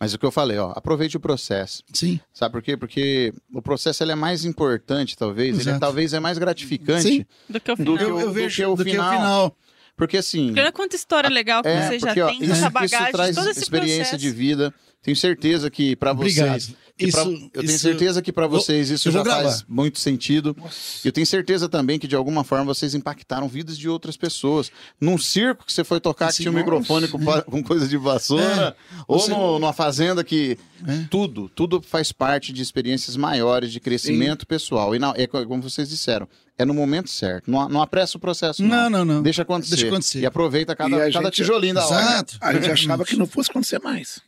Mas 0.00 0.14
o 0.14 0.18
que 0.18 0.24
eu 0.24 0.30
falei, 0.30 0.56
ó, 0.58 0.72
aproveite 0.76 1.16
o 1.16 1.20
processo. 1.20 1.82
Sim. 1.92 2.20
Sabe 2.32 2.52
por 2.52 2.62
quê? 2.62 2.76
Porque 2.76 3.32
o 3.52 3.60
processo 3.60 4.02
ele 4.04 4.12
é 4.12 4.14
mais 4.14 4.44
importante, 4.44 5.16
talvez. 5.16 5.50
Ele 5.54 5.60
Exato. 5.62 5.80
talvez 5.80 6.12
é 6.14 6.20
mais 6.20 6.38
gratificante. 6.38 7.02
Sim. 7.02 7.26
Do 7.48 7.60
que 7.60 7.72
o 7.72 7.76
Do 7.76 7.82
final. 7.82 7.96
que 7.98 8.04
Eu, 8.04 8.26
do 8.28 8.32
vejo 8.32 8.56
que 8.56 8.64
o 8.64 8.76
do 8.76 8.84
que 8.84 8.90
o 8.90 8.92
final. 8.92 9.56
Porque 9.96 10.16
assim. 10.16 10.46
Porque 10.46 10.60
olha 10.60 10.70
quanta 10.72 10.94
história 10.94 11.28
legal 11.28 11.60
que 11.62 11.68
É, 11.68 11.88
você 11.88 11.98
já 11.98 12.06
porque, 12.06 12.20
ó, 12.22 12.28
tem, 12.28 12.42
isso, 12.44 12.52
essa 12.52 12.70
bagagem, 12.70 13.06
isso 13.08 13.12
traz 13.12 13.34
todo 13.34 13.48
esse 13.50 13.60
experiência 13.60 13.96
processo. 14.04 14.16
de 14.18 14.30
vida. 14.30 14.72
Tenho 15.02 15.16
certeza 15.16 15.70
que 15.70 15.94
para 15.96 16.10
Obrigado. 16.12 16.48
vocês. 16.60 16.74
que 16.98 17.12
pra- 17.12 17.22
Isso- 17.22 17.30
eu 17.30 17.50
tenho 17.62 17.64
isso- 17.66 17.78
certeza 17.78 18.20
que 18.20 18.32
para 18.32 18.48
vocês 18.48 18.90
isso 18.90 19.08
já 19.12 19.22
gravar. 19.22 19.42
faz 19.44 19.64
muito 19.68 20.00
sentido. 20.00 20.56
Eu 21.04 21.12
tenho 21.12 21.24
certeza 21.24 21.68
também 21.68 21.96
que 21.96 22.08
de 22.08 22.16
alguma 22.16 22.42
forma 22.42 22.64
vocês 22.64 22.92
impactaram 22.92 23.46
vidas 23.48 23.78
de 23.78 23.88
outras 23.88 24.16
pessoas. 24.16 24.68
Num 25.00 25.16
circo 25.16 25.64
que 25.64 25.72
você 25.72 25.84
foi 25.84 26.00
tocar 26.00 26.30
que 26.32 26.38
tinha 26.42 26.50
um 26.50 26.54
nossa. 26.54 26.64
microfone 26.64 27.06
com, 27.06 27.20
com 27.42 27.62
coisa 27.62 27.86
de 27.86 27.96
vassoura, 27.96 28.76
ou 29.06 29.20
Você- 29.20 29.30
no- 29.30 29.60
numa 29.60 29.72
fazenda 29.72 30.24
que 30.24 30.58
É. 30.88 31.04
tudo, 31.08 31.48
tudo 31.48 31.80
faz 31.80 32.10
parte 32.10 32.52
de 32.52 32.60
experiências 32.62 33.14
maiores 33.16 33.70
de 33.70 33.78
crescimento 33.78 34.44
pessoal. 34.44 34.92
E 34.92 34.98
não, 34.98 35.14
é 35.16 35.28
co- 35.28 35.46
como 35.46 35.62
vocês 35.62 35.88
disseram, 35.88 36.26
é 36.58 36.64
no 36.64 36.74
momento 36.74 37.08
certo. 37.08 37.48
Não, 37.48 37.68
não 37.68 37.80
apressa 37.80 38.18
o 38.18 38.20
processo. 38.20 38.60
Não, 38.64 38.90
não, 38.90 39.04
não. 39.04 39.22
Deixa 39.22 39.42
acontecer. 39.42 39.76
Deixa 39.76 39.86
acontecer. 39.86 40.18
E 40.18 40.26
aproveita 40.26 40.74
cada, 40.74 41.08
E 41.08 41.12
cada 41.12 41.26
gente- 41.26 41.34
tijolinho 41.36 41.74
da 41.74 41.86
hora. 41.86 42.02
Exato. 42.02 42.38
A 42.40 42.52
gente 42.52 42.68
achava 42.72 43.04
que 43.04 43.14
não 43.14 43.26
fosse 43.28 43.50
acontecer 43.50 43.78
mais. 43.80 44.20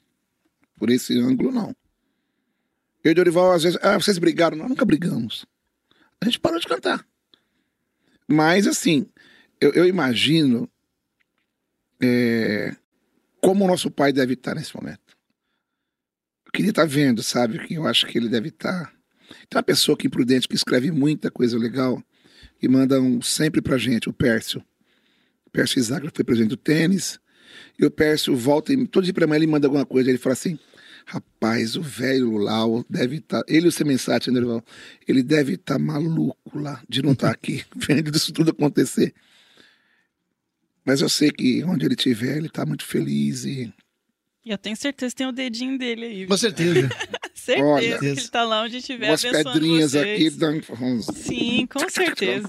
Por 0.80 0.88
esse 0.88 1.16
ângulo, 1.18 1.52
não. 1.52 1.76
Eu 3.04 3.12
e 3.12 3.14
Dorival, 3.14 3.52
às 3.52 3.64
vezes, 3.64 3.78
ah, 3.82 4.00
vocês 4.00 4.16
brigaram. 4.16 4.56
Não, 4.56 4.66
nunca 4.66 4.86
brigamos. 4.86 5.44
A 6.18 6.24
gente 6.24 6.40
parou 6.40 6.58
de 6.58 6.66
cantar. 6.66 7.06
Mas, 8.26 8.66
assim, 8.66 9.06
eu, 9.60 9.72
eu 9.72 9.86
imagino 9.86 10.66
é, 12.02 12.74
como 13.42 13.62
o 13.62 13.68
nosso 13.68 13.90
pai 13.90 14.10
deve 14.10 14.32
estar 14.32 14.54
nesse 14.54 14.74
momento. 14.74 15.18
Eu 16.46 16.52
queria 16.52 16.70
estar 16.70 16.86
vendo, 16.86 17.22
sabe? 17.22 17.58
Que 17.66 17.74
eu 17.74 17.86
acho 17.86 18.06
que 18.06 18.16
ele 18.16 18.30
deve 18.30 18.48
estar. 18.48 18.90
Tem 19.50 19.58
uma 19.58 19.62
pessoa 19.62 19.94
aqui 19.94 20.08
prudente 20.08 20.48
que 20.48 20.56
escreve 20.56 20.90
muita 20.90 21.30
coisa 21.30 21.58
legal 21.58 22.02
e 22.62 22.66
manda 22.68 22.98
um 22.98 23.20
sempre 23.20 23.60
pra 23.60 23.76
gente, 23.76 24.08
o 24.08 24.14
Pércio. 24.14 24.64
O 25.44 25.50
Pércio 25.50 25.78
Isaac 25.78 26.10
foi 26.14 26.24
presidente 26.24 26.50
do 26.50 26.56
tênis. 26.56 27.20
E 27.78 27.84
o 27.84 27.90
Pércio 27.90 28.36
volta 28.36 28.72
e 28.72 28.86
todo 28.86 29.04
dia 29.04 29.14
pra 29.14 29.26
manhã 29.26 29.38
ele 29.38 29.46
manda 29.46 29.66
alguma 29.66 29.86
coisa. 29.86 30.10
Ele 30.10 30.18
fala 30.18 30.34
assim: 30.34 30.58
Rapaz, 31.12 31.74
o 31.74 31.82
velho 31.82 32.36
Lau 32.36 32.84
deve 32.88 33.16
estar. 33.16 33.42
ele 33.48 33.66
e 33.66 33.68
o 33.68 33.72
Semensati, 33.72 34.30
né, 34.30 34.38
irmão? 34.38 34.62
Ele 35.08 35.24
deve 35.24 35.54
estar 35.54 35.76
maluco 35.76 36.56
lá 36.56 36.80
de 36.88 37.02
não 37.02 37.14
estar 37.14 37.32
aqui, 37.32 37.64
vendo 37.74 38.16
isso 38.16 38.32
tudo 38.32 38.52
acontecer. 38.52 39.12
Mas 40.84 41.00
eu 41.00 41.08
sei 41.08 41.32
que 41.32 41.64
onde 41.64 41.84
ele 41.84 41.94
estiver, 41.94 42.36
ele 42.36 42.46
está 42.46 42.64
muito 42.64 42.84
feliz 42.84 43.44
e. 43.44 43.74
E 44.44 44.50
eu 44.52 44.56
tenho 44.56 44.76
certeza 44.76 45.10
que 45.10 45.16
tem 45.16 45.26
o 45.26 45.32
dedinho 45.32 45.76
dele 45.76 46.04
aí. 46.04 46.26
Com 46.28 46.36
certeza. 46.36 46.88
certeza 47.34 47.66
Olha, 47.66 47.98
que 47.98 48.06
ele 48.06 48.28
tá 48.28 48.44
lá 48.44 48.62
onde 48.62 48.76
estiver 48.76 49.08
Umas 49.10 49.22
pedrinhas 49.22 49.90
vocês. 49.90 50.38
aqui, 50.38 50.64
um, 50.80 51.02
Sim, 51.02 51.66
com 51.66 51.86
certeza. 51.90 52.46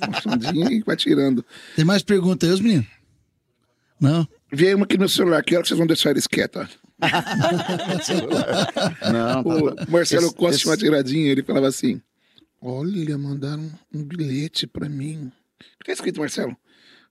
um 0.56 0.72
e 0.72 0.82
vai 0.84 0.96
tirando. 0.96 1.44
Tem 1.76 1.84
mais 1.84 2.04
perguntas 2.04 2.48
aí, 2.48 2.54
os 2.54 2.62
meninos? 2.62 2.86
Não? 4.00 4.28
Veio 4.54 4.78
uma 4.78 4.86
aqui 4.86 5.00
no 5.00 5.10
celular, 5.10 5.44
que 5.44 5.56
hora 5.56 5.64
que 5.64 5.70
vocês 5.70 5.78
vão 5.80 5.88
deixar 5.88 6.12
eles 6.12 6.28
quietos? 6.28 6.68
Não, 9.12 9.44
tá- 9.44 9.86
O 9.88 9.92
Marcelo 9.92 10.26
Esse- 10.28 10.36
Costa 10.36 10.50
esse- 10.56 10.60
tinha 10.62 10.72
uma 10.72 10.78
tiradinha, 10.78 11.32
ele 11.32 11.44
falava 11.44 11.68
assim: 11.68 12.02
Olha, 12.62 13.18
mandaram 13.18 13.70
um 13.94 14.04
bilhete 14.04 14.68
pra 14.68 14.88
mim. 14.88 15.32
O 15.80 15.84
que 15.84 15.92
é 15.92 15.94
escrito, 15.94 16.20
Marcelo? 16.20 16.56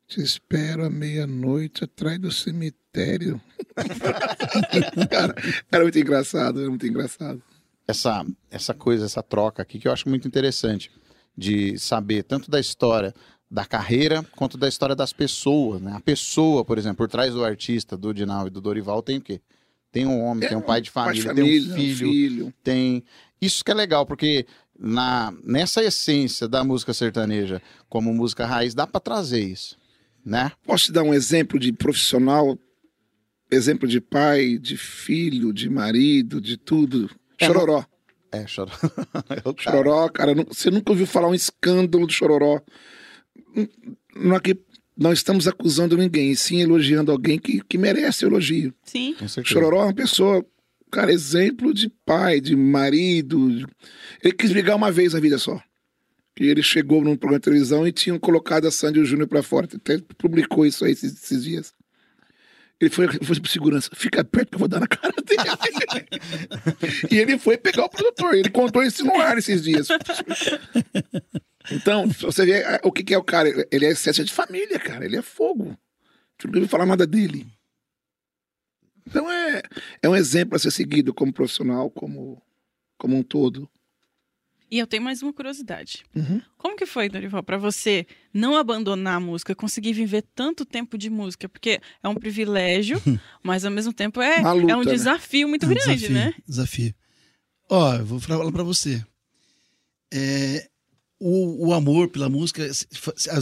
Te 0.06 0.20
espero 0.20 0.84
à 0.84 0.90
meia-noite 0.90 1.84
atrás 1.84 2.18
do 2.18 2.32
cemitério. 2.32 3.40
Cara, 5.10 5.34
era 5.70 5.82
muito 5.84 5.98
engraçado, 5.98 6.60
era 6.60 6.68
muito 6.68 6.86
engraçado. 6.86 7.40
essa, 7.86 8.24
essa 8.50 8.74
coisa, 8.74 9.04
essa 9.06 9.22
troca 9.22 9.62
aqui 9.62 9.78
que 9.78 9.86
eu 9.88 9.92
acho 9.92 10.08
muito 10.08 10.26
interessante 10.26 10.90
de 11.36 11.78
saber 11.78 12.24
tanto 12.24 12.50
da 12.50 12.58
história 12.58 13.14
da 13.50 13.64
carreira 13.64 14.24
quanto 14.36 14.56
da 14.58 14.68
história 14.68 14.94
das 14.96 15.12
pessoas, 15.12 15.80
né? 15.80 15.92
A 15.94 16.00
pessoa, 16.00 16.64
por 16.64 16.78
exemplo, 16.78 16.98
por 16.98 17.08
trás 17.08 17.32
do 17.32 17.44
artista, 17.44 17.96
do 17.96 18.12
Dinal 18.14 18.46
e 18.46 18.50
do 18.50 18.60
Dorival 18.60 19.02
tem 19.02 19.18
o 19.18 19.20
quê? 19.20 19.40
Tem 19.92 20.06
um 20.06 20.20
homem, 20.22 20.48
tem 20.48 20.56
um 20.56 20.60
pai 20.62 20.80
de 20.80 20.90
Pai 20.90 21.14
de 21.14 21.22
família, 21.22 21.34
tem 21.64 21.72
um 21.72 21.76
filho, 21.76 21.96
filho. 22.12 22.54
tem 22.62 23.04
isso 23.40 23.64
que 23.64 23.70
é 23.70 23.74
legal 23.74 24.06
porque 24.06 24.46
na 24.78 25.32
nessa 25.44 25.82
essência 25.82 26.46
da 26.48 26.62
música 26.62 26.94
sertaneja 26.94 27.60
como 27.88 28.14
música 28.14 28.46
raiz 28.46 28.72
dá 28.74 28.86
pra 28.86 29.00
trazer 29.00 29.40
isso, 29.40 29.76
né? 30.24 30.52
Posso 30.64 30.86
te 30.86 30.92
dar 30.92 31.02
um 31.02 31.12
exemplo 31.12 31.58
de 31.58 31.72
profissional, 31.72 32.56
exemplo 33.50 33.88
de 33.88 34.00
pai, 34.00 34.58
de 34.58 34.76
filho, 34.76 35.52
de 35.52 35.68
marido, 35.68 36.40
de 36.40 36.56
tudo? 36.56 37.10
É, 37.38 37.46
Chororó. 37.46 37.84
É, 38.32 38.46
choro. 38.46 38.70
É. 39.28 39.62
Chororó, 39.62 40.08
cara, 40.08 40.34
você 40.46 40.70
nunca 40.70 40.92
ouviu 40.92 41.06
falar 41.06 41.26
um 41.28 41.34
escândalo 41.34 42.06
do 42.06 42.12
Chororó. 42.12 42.60
N- 43.56 43.68
Não, 44.14 44.36
aqui, 44.36 44.56
não 44.96 45.12
estamos 45.12 45.48
acusando 45.48 45.96
ninguém, 45.96 46.30
e 46.30 46.36
sim 46.36 46.60
elogiando 46.60 47.10
alguém 47.10 47.38
que, 47.38 47.62
que 47.66 47.78
merece 47.78 48.24
elogio. 48.24 48.74
Sim. 48.84 49.16
Chororó 49.44 49.82
é 49.82 49.84
uma 49.86 49.94
pessoa, 49.94 50.44
cara, 50.90 51.12
exemplo 51.12 51.72
de 51.72 51.88
pai, 52.04 52.40
de 52.40 52.54
marido. 52.54 53.66
Ele 54.22 54.34
quis 54.34 54.52
brigar 54.52 54.76
uma 54.76 54.90
vez 54.90 55.14
na 55.14 55.20
vida 55.20 55.38
só. 55.38 55.60
E 56.38 56.46
ele 56.46 56.62
chegou 56.62 57.02
num 57.02 57.16
programa 57.16 57.38
de 57.38 57.44
televisão 57.44 57.86
e 57.86 57.92
tinham 57.92 58.18
colocado 58.18 58.66
a 58.66 58.70
Sandy 58.70 58.98
e 58.98 59.02
o 59.02 59.04
Júnior 59.04 59.28
pra 59.28 59.42
fora. 59.42 59.68
Até 59.74 59.98
publicou 60.16 60.64
isso 60.64 60.84
aí 60.84 60.92
esses, 60.92 61.12
esses 61.12 61.44
dias. 61.44 61.74
Ele 62.80 62.88
foi, 62.88 63.08
foi 63.08 63.38
pro 63.38 63.50
segurança, 63.50 63.90
fica 63.92 64.24
perto 64.24 64.48
que 64.48 64.54
eu 64.54 64.58
vou 64.58 64.68
dar 64.68 64.80
na 64.80 64.86
cara 64.86 65.12
dele. 65.22 66.06
e 67.10 67.18
ele 67.18 67.38
foi 67.38 67.58
pegar 67.58 67.84
o 67.84 67.90
produtor. 67.90 68.34
Ele 68.34 68.48
contou 68.48 68.82
isso 68.82 69.04
no 69.04 69.20
ar 69.20 69.36
esses 69.36 69.62
dias. 69.62 69.88
Então, 71.70 72.06
você 72.08 72.44
vê 72.44 72.64
ah, 72.64 72.80
o 72.82 72.92
que, 72.92 73.04
que 73.04 73.14
é 73.14 73.18
o 73.18 73.24
cara. 73.24 73.48
Ele 73.70 73.86
é 73.86 73.90
excesso 73.90 74.24
de 74.24 74.32
família, 74.32 74.78
cara. 74.78 75.04
Ele 75.04 75.16
é 75.16 75.22
fogo. 75.22 75.76
Você 76.38 76.48
não 76.48 76.54
ouviu 76.54 76.68
falar 76.68 76.86
nada 76.86 77.06
dele. 77.06 77.46
Então 79.06 79.30
é, 79.30 79.62
é 80.02 80.08
um 80.08 80.14
exemplo 80.16 80.56
a 80.56 80.58
ser 80.58 80.70
seguido 80.70 81.12
como 81.12 81.32
profissional, 81.32 81.90
como, 81.90 82.40
como 82.96 83.16
um 83.16 83.22
todo. 83.22 83.68
E 84.70 84.78
eu 84.78 84.86
tenho 84.86 85.02
mais 85.02 85.20
uma 85.20 85.32
curiosidade. 85.32 86.04
Uhum. 86.14 86.40
Como 86.56 86.76
que 86.76 86.86
foi, 86.86 87.08
Dorival, 87.08 87.42
pra 87.42 87.58
você 87.58 88.06
não 88.32 88.56
abandonar 88.56 89.16
a 89.16 89.20
música, 89.20 89.52
conseguir 89.52 89.92
viver 89.92 90.22
tanto 90.32 90.64
tempo 90.64 90.96
de 90.96 91.10
música? 91.10 91.48
Porque 91.48 91.80
é 92.00 92.08
um 92.08 92.14
privilégio, 92.14 93.02
mas 93.42 93.64
ao 93.64 93.72
mesmo 93.72 93.92
tempo 93.92 94.22
é, 94.22 94.36
luta, 94.52 94.72
é 94.72 94.76
um 94.76 94.84
né? 94.84 94.92
desafio 94.92 95.48
muito 95.48 95.64
É 95.64 95.66
um 95.66 95.70
grande, 95.70 95.94
desafio, 95.96 96.14
né? 96.14 96.34
Desafio. 96.46 96.94
Ó, 97.68 97.94
eu 97.96 98.06
vou 98.06 98.20
falar 98.20 98.52
pra 98.52 98.62
você. 98.62 99.04
É, 100.12 100.68
o, 101.20 101.68
o 101.68 101.74
amor 101.74 102.08
pela 102.08 102.28
música, 102.30 102.64
às 102.64 102.86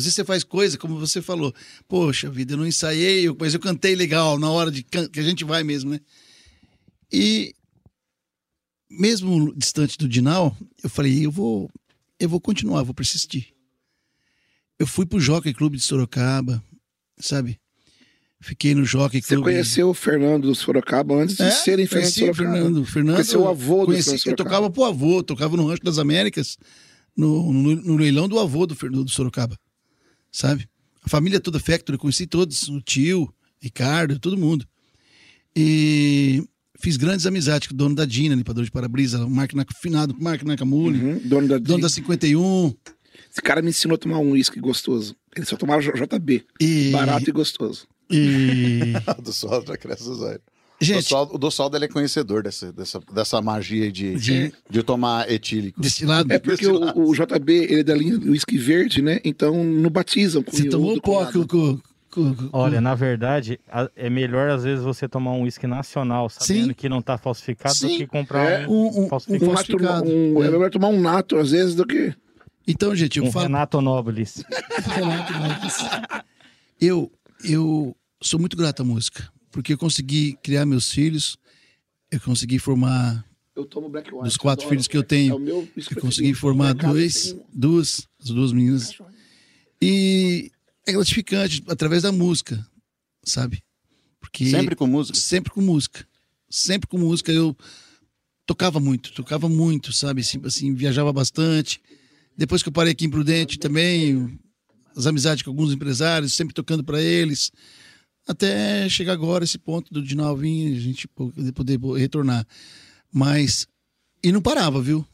vezes 0.02 0.14
você 0.14 0.24
faz 0.24 0.42
coisa, 0.42 0.76
como 0.76 0.98
você 0.98 1.22
falou, 1.22 1.54
poxa 1.86 2.28
vida, 2.28 2.54
eu 2.54 2.56
não 2.58 2.66
ensaiei, 2.66 3.28
eu- 3.28 3.36
mas 3.38 3.54
eu 3.54 3.60
cantei 3.60 3.94
legal 3.94 4.36
na 4.38 4.50
hora 4.50 4.68
de 4.70 4.82
can- 4.82 5.08
que 5.08 5.20
a 5.20 5.22
gente 5.22 5.44
vai 5.44 5.62
mesmo, 5.62 5.90
né? 5.92 6.00
E 7.12 7.54
mesmo 8.90 9.54
distante 9.54 9.96
do 9.98 10.08
Dinal, 10.08 10.56
eu 10.82 10.90
falei, 10.90 11.24
eu 11.24 11.30
vou, 11.30 11.70
eu 12.18 12.28
vou 12.28 12.40
continuar, 12.40 12.82
vou 12.82 12.94
persistir. 12.94 13.48
Eu 14.78 14.86
fui 14.86 15.04
pro 15.06 15.20
Jockey 15.20 15.52
Clube 15.52 15.76
de 15.76 15.82
Sorocaba, 15.82 16.62
sabe? 17.18 17.58
Fiquei 18.40 18.74
no 18.74 18.84
Jockey 18.84 19.20
Você 19.20 19.34
Clube. 19.34 19.50
conheceu 19.50 19.88
o 19.90 19.94
Fernando 19.94 20.46
do 20.46 20.54
Sorocaba 20.54 21.14
antes 21.16 21.36
de 21.36 21.42
É, 21.42 21.50
serem 21.50 21.86
Fernando 21.86 22.10
Sorocaba. 22.12 22.36
Fernando. 22.52 22.84
Fernando 22.86 23.14
Conheceu 23.16 23.40
o 23.42 23.48
avô 23.48 23.80
do 23.80 23.86
conheci, 23.86 24.04
Fernando 24.04 24.14
Eu 24.14 24.22
Sorocaba. 24.22 24.44
tocava 24.50 24.70
pro 24.70 24.84
avô, 24.84 25.22
tocava 25.22 25.56
no 25.56 25.66
Rancho 25.66 25.82
das 25.82 25.98
Américas, 25.98 26.56
no, 27.18 27.52
no, 27.52 27.74
no 27.74 27.96
leilão 27.96 28.28
do 28.28 28.38
avô 28.38 28.64
do 28.64 28.76
Fernando 28.76 29.04
do 29.04 29.10
Sorocaba. 29.10 29.58
Sabe? 30.30 30.68
A 31.02 31.08
família 31.08 31.40
toda 31.40 31.58
Factory, 31.58 31.98
conheci 31.98 32.26
todos, 32.28 32.68
o 32.68 32.80
tio, 32.80 33.34
Ricardo, 33.60 34.20
todo 34.20 34.38
mundo. 34.38 34.64
E 35.56 36.44
fiz 36.78 36.96
grandes 36.96 37.26
amizades 37.26 37.66
com 37.66 37.74
o 37.74 37.76
dono 37.76 37.96
da 37.96 38.04
Dina, 38.04 38.36
limpador 38.36 38.64
de 38.64 38.70
para-brisa, 38.70 39.24
o 39.24 39.28
Mark 39.30 39.50
finado 39.80 40.14
Mark 40.20 40.42
Nakamura, 40.44 40.96
Uhum, 40.96 41.18
dono 41.24 41.48
da, 41.48 41.58
dono 41.58 41.82
da 41.82 41.88
51. 41.88 42.72
Esse 43.30 43.42
cara 43.42 43.60
me 43.60 43.70
ensinou 43.70 43.96
a 43.96 43.98
tomar 43.98 44.18
um 44.18 44.30
uísque 44.30 44.60
gostoso. 44.60 45.16
Ele 45.34 45.44
só 45.44 45.56
tomava 45.56 45.82
JB. 45.82 46.44
E, 46.60 46.90
Barato 46.92 47.28
e 47.28 47.32
gostoso. 47.32 47.88
e... 48.08 48.92
O 49.18 49.18
do 49.22 49.32
sol 49.32 49.64
já 49.66 49.76
cresce 49.76 50.04
Gente, 50.80 51.12
o 51.12 51.38
Dossaldo 51.38 51.76
ele 51.76 51.86
é 51.86 51.88
conhecedor 51.88 52.42
dessa, 52.44 52.72
dessa, 52.72 53.00
dessa 53.12 53.42
magia 53.42 53.90
de, 53.90 54.14
De- 54.14 54.52
de 54.70 54.82
tomar 54.84 55.28
etílico. 55.30 55.80
destilado. 55.80 56.32
É 56.32 56.38
porque 56.38 56.66
o, 56.68 57.08
o 57.08 57.12
JB, 57.14 57.52
ele 57.64 57.80
é 57.80 57.82
da 57.84 57.94
linha 57.96 58.16
do 58.16 58.30
uísque 58.30 58.56
verde, 58.56 59.02
né? 59.02 59.18
Então 59.24 59.64
não 59.64 59.90
batizam 59.90 60.42
com 60.42 60.52
Você 60.52 60.68
tomou 60.68 60.92
um 60.94 61.00
pó 61.00 61.26
com, 61.32 61.80
com, 62.10 62.48
Olha, 62.52 62.80
na 62.80 62.94
verdade, 62.94 63.58
a- 63.70 63.90
é 63.96 64.08
melhor 64.08 64.50
às 64.50 64.62
vezes 64.62 64.84
você 64.84 65.08
tomar 65.08 65.32
um 65.32 65.42
uísque 65.42 65.66
nacional, 65.66 66.28
sabendo 66.28 66.68
Sim. 66.68 66.74
que 66.74 66.88
não 66.88 67.02
tá 67.02 67.18
falsificado, 67.18 67.74
Sim. 67.74 67.88
do 67.88 67.96
que 67.98 68.06
comprar 68.06 68.62
É. 68.62 68.66
um, 68.68 69.04
um, 69.04 69.08
falsificado. 69.08 69.50
Um 69.50 69.54
falsificado. 69.54 70.10
um, 70.10 70.42
É. 70.42 70.46
é 70.46 70.50
melhor 70.50 70.70
tomar 70.70 70.88
um 70.88 71.00
nato, 71.00 71.36
às 71.38 71.50
vezes, 71.50 71.74
do 71.74 71.84
que. 71.84 72.14
Então, 72.66 72.94
gente, 72.94 73.18
eu 73.18 73.24
um 73.24 73.32
falo. 73.32 73.46
Renato 73.46 73.80
Nobles. 73.80 74.44
Renato 74.94 75.32
Marques. 75.32 75.76
Eu, 76.80 77.10
eu 77.44 77.96
sou 78.22 78.38
muito 78.38 78.56
grato 78.56 78.82
à 78.82 78.84
música, 78.84 79.28
porque 79.50 79.72
eu 79.72 79.78
consegui 79.78 80.36
criar 80.42 80.64
meus 80.66 80.90
filhos, 80.90 81.36
eu 82.10 82.20
consegui 82.20 82.58
formar, 82.58 83.24
Eu 83.56 83.64
tomo 83.64 83.88
black 83.88 84.10
wine. 84.10 84.22
dos 84.24 84.36
quatro 84.36 84.68
filhos 84.68 84.86
que 84.86 84.96
eu 84.96 85.02
tenho, 85.02 85.36
É 85.36 85.38
meu 85.38 85.68
eu 85.76 86.00
consegui 86.00 86.34
formar 86.34 86.74
dois, 86.74 87.32
tem 87.32 87.42
duas, 87.52 88.06
as 88.20 88.28
duas 88.30 88.52
meninas. 88.52 88.96
E 89.80 90.50
é 90.86 90.92
gratificante 90.92 91.62
através 91.68 92.02
da 92.02 92.12
música, 92.12 92.66
sabe? 93.24 93.62
Porque 94.20 94.46
Sempre 94.50 94.74
com 94.74 94.86
música. 94.86 95.16
sempre 95.18 95.52
com 95.52 95.60
música. 95.60 96.06
Sempre 96.50 96.88
com 96.88 96.98
música 96.98 97.30
eu 97.30 97.56
tocava 98.46 98.80
muito, 98.80 99.12
tocava 99.12 99.48
muito, 99.48 99.92
sabe? 99.92 100.22
Assim, 100.22 100.40
assim, 100.44 100.74
viajava 100.74 101.12
bastante. 101.12 101.80
Depois 102.36 102.62
que 102.62 102.68
eu 102.68 102.72
parei 102.72 102.92
aqui 102.92 103.04
em 103.04 103.10
Prudente 103.10 103.58
também, 103.58 104.38
as 104.96 105.06
amizades 105.06 105.42
com 105.42 105.50
alguns 105.50 105.72
empresários, 105.72 106.34
sempre 106.34 106.54
tocando 106.54 106.82
para 106.82 107.00
eles. 107.02 107.52
Até 108.28 108.88
chegar 108.90 109.14
agora 109.14 109.42
esse 109.44 109.58
ponto 109.58 109.92
do 109.92 110.02
Dinal 110.02 110.36
vir, 110.36 110.76
a 110.76 110.80
gente 110.80 111.08
poder 111.08 111.80
retornar. 111.96 112.46
Mas 113.10 113.66
e 114.22 114.30
não 114.30 114.42
parava, 114.42 114.80
viu? 114.82 115.04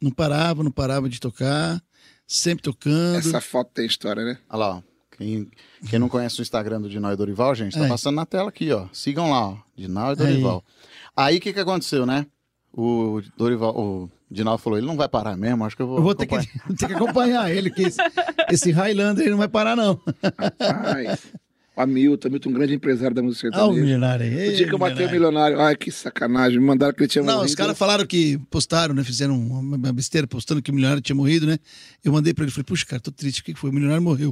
Não 0.00 0.10
parava, 0.10 0.62
não 0.62 0.70
parava 0.70 1.08
de 1.08 1.18
tocar, 1.18 1.82
sempre 2.26 2.62
tocando. 2.62 3.16
Essa 3.18 3.40
foto 3.40 3.70
tem 3.72 3.86
história, 3.86 4.24
né? 4.24 4.38
Olha 4.48 4.58
lá, 4.58 4.76
ó. 4.76 4.82
Quem, 5.16 5.50
quem 5.88 5.98
não 5.98 6.08
conhece 6.08 6.40
o 6.40 6.42
Instagram 6.42 6.80
do 6.80 6.88
Dinal 6.88 7.12
e 7.12 7.16
Dorival, 7.16 7.54
gente, 7.54 7.76
tá 7.78 7.84
É. 7.84 7.88
passando 7.88 8.16
na 8.16 8.24
tela 8.24 8.48
aqui, 8.48 8.70
ó. 8.72 8.88
Sigam 8.92 9.30
lá, 9.30 9.48
ó. 9.50 9.58
Dinal 9.76 10.12
e 10.12 10.16
Dorival. 10.16 10.64
Aí 11.16 11.36
o 11.36 11.40
que, 11.40 11.52
que 11.52 11.60
aconteceu, 11.60 12.06
né? 12.06 12.26
O 12.72 13.20
Dorival, 13.36 13.76
o 13.76 14.10
Dinaldo 14.30 14.62
falou, 14.62 14.78
ele 14.78 14.86
não 14.86 14.96
vai 14.96 15.08
parar 15.08 15.36
mesmo, 15.36 15.64
acho 15.64 15.76
que 15.76 15.82
eu 15.82 15.86
vou. 15.86 15.96
Eu 15.98 16.02
vou 16.02 16.14
ter 16.14 16.26
que, 16.26 16.34
acompanhar." 16.34 16.68
ter 16.78 16.86
que 16.86 16.92
acompanhar 16.94 17.50
ele, 17.54 17.70
que 17.70 17.82
esse, 17.82 17.98
esse 18.50 18.70
Highlander 18.70 19.22
ele 19.22 19.32
não 19.32 19.38
vai 19.38 19.48
parar, 19.48 19.76
não. 19.76 19.92
O 19.94 20.00
Hamilton, 21.82 22.28
Hamilton, 22.28 22.50
um 22.50 22.52
grande 22.52 22.74
empresário 22.74 23.14
da 23.14 23.22
música 23.22 23.48
Ah, 23.52 23.66
o 23.66 23.72
milionário 23.72 24.24
aí. 24.26 24.48
o 24.50 24.56
dia 24.56 24.66
que 24.68 24.74
eu 24.74 24.78
matei 24.78 25.06
o 25.06 25.10
milionário. 25.10 25.56
milionário, 25.56 25.60
ai, 25.60 25.76
que 25.76 25.90
sacanagem, 25.90 26.58
me 26.58 26.64
mandaram 26.66 26.92
que 26.94 27.00
ele 27.02 27.08
tinha 27.08 27.22
Não, 27.22 27.34
morrido. 27.34 27.48
os 27.48 27.54
caras 27.54 27.76
falaram 27.78 28.06
que 28.06 28.38
postaram, 28.50 28.94
né? 28.94 29.02
Fizeram 29.04 29.38
uma 29.38 29.92
besteira 29.92 30.26
postando 30.26 30.60
que 30.62 30.70
o 30.70 30.74
milionário 30.74 31.02
tinha 31.02 31.16
morrido, 31.16 31.46
né? 31.46 31.58
Eu 32.04 32.12
mandei 32.12 32.32
pra 32.34 32.44
ele, 32.44 32.52
falei, 32.52 32.64
puxa, 32.64 32.84
cara, 32.86 33.00
tô 33.00 33.10
triste, 33.10 33.40
o 33.40 33.44
que 33.44 33.54
que 33.54 33.60
foi? 33.60 33.70
O 33.70 33.72
milionário 33.72 34.02
morreu. 34.02 34.28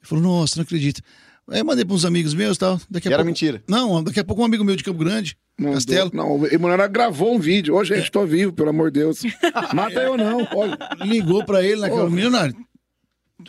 Ele 0.00 0.08
falou, 0.08 0.22
nossa, 0.24 0.56
não 0.56 0.62
acredito. 0.62 1.00
Aí 1.48 1.60
eu 1.60 1.64
mandei 1.64 1.84
pra 1.84 1.94
uns 1.94 2.04
amigos 2.06 2.32
meus 2.32 2.56
e 2.56 2.60
tal. 2.60 2.80
Daqui 2.90 3.08
a 3.08 3.10
E 3.10 3.12
era 3.14 3.22
pouco... 3.22 3.26
mentira. 3.28 3.62
Não, 3.68 4.02
daqui 4.02 4.18
a 4.20 4.24
pouco 4.24 4.40
um 4.40 4.46
amigo 4.46 4.64
meu 4.64 4.76
de 4.76 4.82
Campo 4.84 4.98
Grande, 4.98 5.36
Mandou- 5.58 5.74
Castelo, 5.74 6.10
Não, 6.14 6.40
o 6.40 6.46
Emanuel 6.46 6.88
gravou 6.90 7.34
um 7.34 7.38
vídeo. 7.38 7.74
Ô, 7.76 7.84
gente, 7.84 8.10
tô 8.10 8.24
vivo, 8.26 8.52
pelo 8.52 8.70
amor 8.70 8.90
de 8.90 9.00
Deus. 9.00 9.20
Mata 9.74 10.00
eu 10.00 10.16
não. 10.16 10.48
Olha, 10.54 10.76
ligou 11.02 11.44
pra 11.44 11.62
ele 11.62 11.80
naquela 11.82 12.06
Ô. 12.06 12.10
milionário. 12.10 12.56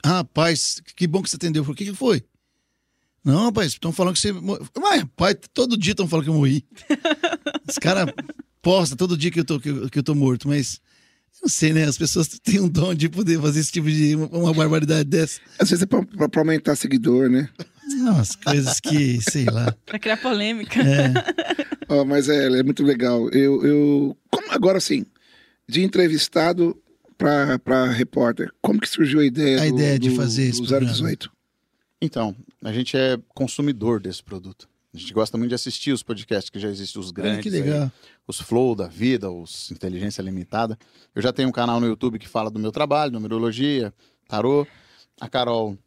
Rapaz, 0.06 0.82
que 0.96 1.08
bom 1.08 1.22
que 1.22 1.30
você 1.30 1.36
atendeu. 1.36 1.62
Eu 1.62 1.66
falei, 1.66 1.74
o 1.74 1.78
que, 1.78 1.86
que 1.86 1.94
foi? 1.94 2.24
Não, 3.26 3.46
rapaz, 3.46 3.72
estão 3.74 3.92
falando 3.92 4.14
que 4.14 4.20
você. 4.20 4.32
Mas, 4.32 5.00
rapaz, 5.02 5.36
todo 5.54 5.76
dia 5.78 5.92
estão 5.94 6.08
falando 6.08 6.26
que 6.26 6.30
eu 6.30 6.36
morri. 6.36 6.64
Os 7.68 7.78
caras 7.80 8.14
postam 8.62 8.96
todo 8.96 9.18
dia 9.18 9.32
que 9.32 9.40
eu, 9.40 9.46
tô, 9.46 9.60
que, 9.60 9.70
eu, 9.70 9.90
que 9.90 9.98
eu 10.00 10.04
tô 10.04 10.14
morto, 10.14 10.48
mas. 10.48 10.76
eu 11.34 11.40
Não 11.44 11.50
sei, 11.50 11.74
né? 11.74 11.86
As 11.86 11.98
pessoas 11.98 12.28
têm 12.44 12.60
um 12.60 12.70
dom 12.70 12.94
de 12.94 13.10
poder 13.10 13.42
fazer 13.42 13.60
esse 13.62 13.72
tipo 13.72 13.90
de. 13.90 14.16
uma 14.16 14.54
barbaridade 14.54 15.10
dessa. 15.10 15.42
às 15.60 15.70
vezes 15.70 15.82
é 15.84 15.86
pra, 15.88 16.04
pra- 16.06 16.30
pra 16.30 16.42
aumentar 16.42 16.76
seguidor, 16.76 17.28
né? 17.30 17.50
Não, 17.98 18.20
as 18.20 18.36
coisas 18.36 18.80
que, 18.80 19.20
sei 19.22 19.46
lá. 19.46 19.76
Pra 19.86 19.98
criar 20.00 20.18
polêmica. 20.18 20.80
É. 20.82 21.14
Ó, 21.90 22.04
mas 22.06 22.30
é, 22.30 22.46
é 22.60 22.64
muito 22.64 22.84
legal. 22.84 23.30
Eu, 23.30 23.64
eu 23.66 24.18
como 24.32 24.52
agora 24.52 24.78
assim, 24.80 25.06
de 25.68 25.84
entrevistado 25.84 26.76
pra, 27.18 27.58
pra 27.60 27.86
repórter, 27.92 28.52
como 28.62 28.80
que 28.80 28.90
surgiu 28.90 29.20
a 29.20 29.26
ideia? 29.26 29.58
A 29.62 29.62
do, 29.62 29.68
ideia 29.76 30.00
de 30.00 30.10
do- 30.10 30.16
fazer 30.16 30.44
esse 30.44 30.62
do 30.62 30.68
programa. 30.68 30.92
018? 30.92 31.32
Então, 32.02 32.36
a 32.64 32.72
gente 32.72 32.98
é 32.98 33.18
consumidor 33.34 34.00
desse 34.00 34.24
produto. 34.24 34.68
A 34.94 34.98
gente 34.98 35.14
gosta 35.14 35.38
muito 35.38 35.50
de 35.50 35.56
assistir 35.56 35.92
os 35.92 36.02
podcasts 36.02 36.50
que 36.50 36.58
já 36.58 36.70
existem, 36.70 37.02
os 37.02 37.12
grandes. 37.12 37.54
aí. 37.54 37.92
os 38.26 38.40
Flow 38.40 38.74
da 38.74 38.88
vida, 38.88 39.30
os 39.30 39.70
Inteligência 39.70 40.22
Limitada. 40.22 40.78
Eu 41.14 41.22
já 41.22 41.34
tenho 41.34 41.50
um 41.50 41.52
canal 41.52 41.82
no 41.82 41.88
YouTube 41.88 42.18
que 42.18 42.28
fala 42.28 42.50
do 42.50 42.60
meu 42.60 42.72
trabalho, 42.72 43.12
numerologia, 43.12 43.94
tarô. 44.28 44.66
A 45.20 45.28
Carol 45.28 45.78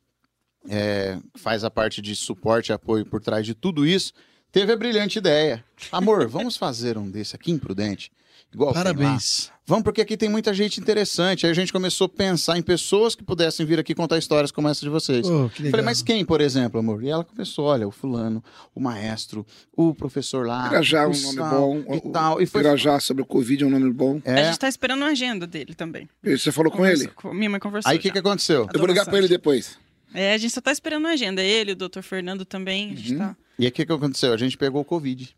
é, 0.68 1.18
faz 1.36 1.64
a 1.64 1.70
parte 1.70 2.02
de 2.02 2.14
suporte 2.14 2.68
e 2.68 2.72
apoio 2.72 3.06
por 3.06 3.20
trás 3.20 3.46
de 3.46 3.54
tudo 3.54 3.86
isso. 3.86 4.12
Teve 4.52 4.72
a 4.72 4.76
brilhante 4.76 5.18
ideia. 5.18 5.64
Amor, 5.90 6.28
vamos 6.28 6.56
fazer 6.58 6.98
um 6.98 7.10
desse 7.10 7.34
aqui 7.34 7.50
imprudente? 7.50 8.12
Igual. 8.52 8.74
Parabéns. 8.74 9.50
Vamos, 9.68 9.84
porque 9.84 10.00
aqui 10.00 10.16
tem 10.16 10.30
muita 10.30 10.54
gente 10.54 10.80
interessante. 10.80 11.44
Aí 11.44 11.52
a 11.52 11.54
gente 11.54 11.70
começou 11.70 12.06
a 12.06 12.08
pensar 12.08 12.56
em 12.56 12.62
pessoas 12.62 13.14
que 13.14 13.22
pudessem 13.22 13.66
vir 13.66 13.78
aqui 13.78 13.94
contar 13.94 14.16
histórias 14.16 14.50
como 14.50 14.66
essa 14.66 14.80
de 14.80 14.88
vocês. 14.88 15.26
Legal. 15.28 15.50
Falei, 15.70 15.84
mas 15.84 16.00
quem, 16.00 16.24
por 16.24 16.40
exemplo, 16.40 16.80
amor? 16.80 17.04
E 17.04 17.10
ela 17.10 17.22
começou, 17.22 17.66
olha, 17.66 17.86
o 17.86 17.90
fulano, 17.90 18.42
o 18.74 18.80
maestro, 18.80 19.46
o 19.76 19.94
professor 19.94 20.46
lá, 20.46 20.68
Irajá 20.70 21.02
é 21.02 21.06
um 21.06 21.20
nome 21.20 21.36
bom. 21.50 21.94
e 21.94 21.96
o- 21.98 22.10
tal. 22.10 22.40
E 22.40 22.46
foi 22.46 22.62
Irajá 22.62 22.98
sobre 22.98 23.22
o 23.22 23.26
Covid 23.26 23.62
é 23.62 23.66
um 23.66 23.70
nome 23.70 23.92
bom. 23.92 24.22
A 24.24 24.30
é. 24.30 24.44
gente 24.46 24.58
tá 24.58 24.68
esperando 24.70 25.04
a 25.04 25.08
agenda 25.08 25.46
dele 25.46 25.74
também. 25.74 26.08
Você 26.22 26.50
falou 26.50 26.72
com 26.72 26.86
ele? 26.86 27.06
Conversou- 27.08 27.34
Minha 27.34 27.50
mãe 27.50 27.60
conversou. 27.60 27.90
Aí 27.92 27.98
o 27.98 28.00
que, 28.00 28.10
que 28.10 28.18
aconteceu? 28.18 28.66
Eu 28.72 28.78
vou 28.80 28.88
ligar 28.88 29.04
pra 29.04 29.18
ele 29.18 29.28
depois. 29.28 29.78
É, 30.14 30.32
a 30.32 30.38
gente 30.38 30.54
só 30.54 30.62
tá 30.62 30.72
esperando 30.72 31.06
a 31.06 31.10
agenda. 31.10 31.42
Ele, 31.42 31.72
o 31.72 31.76
doutor 31.76 32.02
Fernando 32.02 32.46
também. 32.46 32.92
A 32.92 32.94
gente 32.94 33.12
Uhum. 33.12 33.18
tá... 33.18 33.36
E 33.58 33.64
aí 33.64 33.68
o 33.68 33.72
que, 33.72 33.84
que 33.84 33.92
aconteceu? 33.92 34.32
A 34.32 34.36
gente 34.38 34.56
pegou 34.56 34.80
o 34.80 34.84
Covid. 34.84 35.36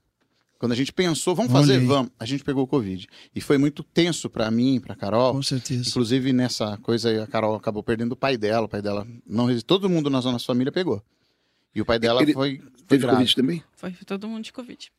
Quando 0.61 0.73
a 0.73 0.77
gente 0.77 0.93
pensou, 0.93 1.35
vamos 1.35 1.51
fazer, 1.51 1.79
aí. 1.79 1.87
vamos. 1.87 2.13
A 2.21 2.27
gente 2.27 2.45
pegou 2.45 2.63
o 2.63 2.67
Covid. 2.67 3.09
E 3.35 3.41
foi 3.41 3.57
muito 3.57 3.83
tenso 3.83 4.29
pra 4.29 4.51
mim, 4.51 4.79
pra 4.79 4.95
Carol. 4.95 5.33
Com 5.33 5.43
certeza. 5.43 5.89
Inclusive, 5.89 6.35
nessa 6.35 6.77
coisa 6.83 7.09
aí, 7.09 7.19
a 7.19 7.27
Carol 7.27 7.55
acabou 7.55 7.83
perdendo 7.83 8.13
o 8.13 8.17
pai 8.17 8.37
dela. 8.37 8.67
O 8.67 8.69
pai 8.69 8.83
dela 8.83 9.07
não 9.27 9.47
resistiu. 9.47 9.67
Todo 9.67 9.89
mundo 9.89 10.11
na 10.11 10.21
nossa 10.21 10.45
família 10.45 10.71
pegou. 10.71 11.03
E 11.75 11.81
o 11.81 11.85
pai 11.87 11.99
dela 11.99 12.21
Ele 12.21 12.35
foi, 12.35 12.59
foi 12.59 12.69
Teve 12.87 13.03
grave. 13.03 13.17
Covid 13.17 13.37
também? 13.37 13.65
Foi 13.75 13.93
todo 14.05 14.29
mundo 14.29 14.45
de 14.45 14.53
Covid. 14.53 14.93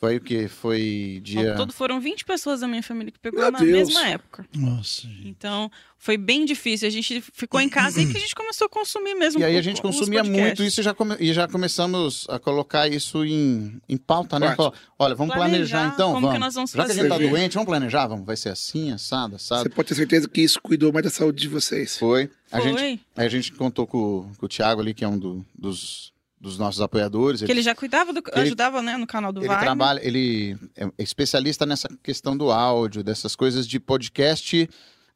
Foi 0.00 0.16
o 0.16 0.20
quê? 0.20 0.48
Foi 0.48 1.20
dia. 1.22 1.50
Ao 1.50 1.56
todo 1.58 1.74
foram 1.74 2.00
20 2.00 2.24
pessoas 2.24 2.60
da 2.60 2.66
minha 2.66 2.82
família 2.82 3.12
que 3.12 3.18
pegou 3.18 3.38
Meu 3.38 3.52
na 3.52 3.58
Deus. 3.58 3.88
mesma 3.88 4.06
época. 4.08 4.46
Nossa, 4.56 5.02
gente. 5.02 5.28
Então, 5.28 5.70
foi 5.98 6.16
bem 6.16 6.46
difícil. 6.46 6.88
A 6.88 6.90
gente 6.90 7.20
ficou 7.20 7.60
em 7.60 7.68
casa 7.68 8.00
e 8.00 8.10
que 8.10 8.16
a 8.16 8.20
gente 8.20 8.34
começou 8.34 8.64
a 8.66 8.70
consumir 8.70 9.14
mesmo. 9.14 9.40
E 9.42 9.44
aí 9.44 9.58
a 9.58 9.60
gente 9.60 9.82
consumia 9.82 10.24
muito 10.24 10.62
isso 10.62 10.80
e 10.80 10.82
já, 10.82 10.94
come- 10.94 11.16
e 11.20 11.34
já 11.34 11.46
começamos 11.46 12.24
a 12.30 12.38
colocar 12.38 12.88
isso 12.88 13.22
em, 13.26 13.78
em 13.86 13.98
pauta, 13.98 14.38
né? 14.38 14.54
Falar, 14.56 14.72
olha, 14.98 15.14
vamos 15.14 15.34
planejar, 15.34 15.80
Planejar 15.80 15.94
então, 15.94 16.12
como 16.14 16.20
vamos. 16.28 16.32
que 16.34 16.40
nós 16.40 16.54
vamos 16.54 16.70
já 16.70 16.76
que 16.86 16.92
a 16.92 16.94
gente 16.94 17.08
fazer. 17.08 17.24
tá 17.24 17.30
doente, 17.30 17.52
vamos 17.52 17.66
planejar, 17.68 18.06
vamos. 18.06 18.24
Vai 18.24 18.38
ser 18.38 18.48
assim, 18.48 18.90
assado, 18.92 19.36
assado. 19.36 19.64
Você 19.64 19.68
pode 19.68 19.86
ter 19.88 19.94
certeza 19.96 20.26
que 20.26 20.40
isso 20.40 20.58
cuidou 20.62 20.90
mais 20.94 21.04
da 21.04 21.10
saúde 21.10 21.42
de 21.42 21.48
vocês. 21.48 21.98
Foi. 21.98 22.30
A 22.50 22.58
Foi. 22.58 22.68
gente, 22.72 23.02
aí 23.14 23.26
a 23.26 23.28
gente 23.28 23.52
contou 23.52 23.86
com, 23.86 24.32
com 24.38 24.46
o 24.46 24.48
Thiago 24.48 24.80
ali, 24.80 24.94
que 24.94 25.04
é 25.04 25.08
um 25.08 25.18
do- 25.18 25.44
dos, 25.54 26.10
dos 26.40 26.58
nossos 26.58 26.80
apoiadores. 26.80 27.42
Que 27.42 27.50
ele 27.52 27.62
já 27.62 27.74
cuidava, 27.74 28.12
do, 28.12 28.22
Ele- 28.32 28.40
ajudava 28.42 28.80
né, 28.80 28.96
no 28.96 29.06
canal 29.06 29.32
do 29.32 29.40
Ele 29.40 29.48
Wagner. 29.48 29.64
trabalha, 29.64 30.00
ele 30.02 30.56
é 30.76 30.88
especialista 30.98 31.66
nessa 31.66 31.88
questão 32.02 32.36
do 32.36 32.50
áudio, 32.50 33.02
dessas 33.04 33.36
coisas 33.36 33.66
de 33.68 33.78
podcast 33.78 34.68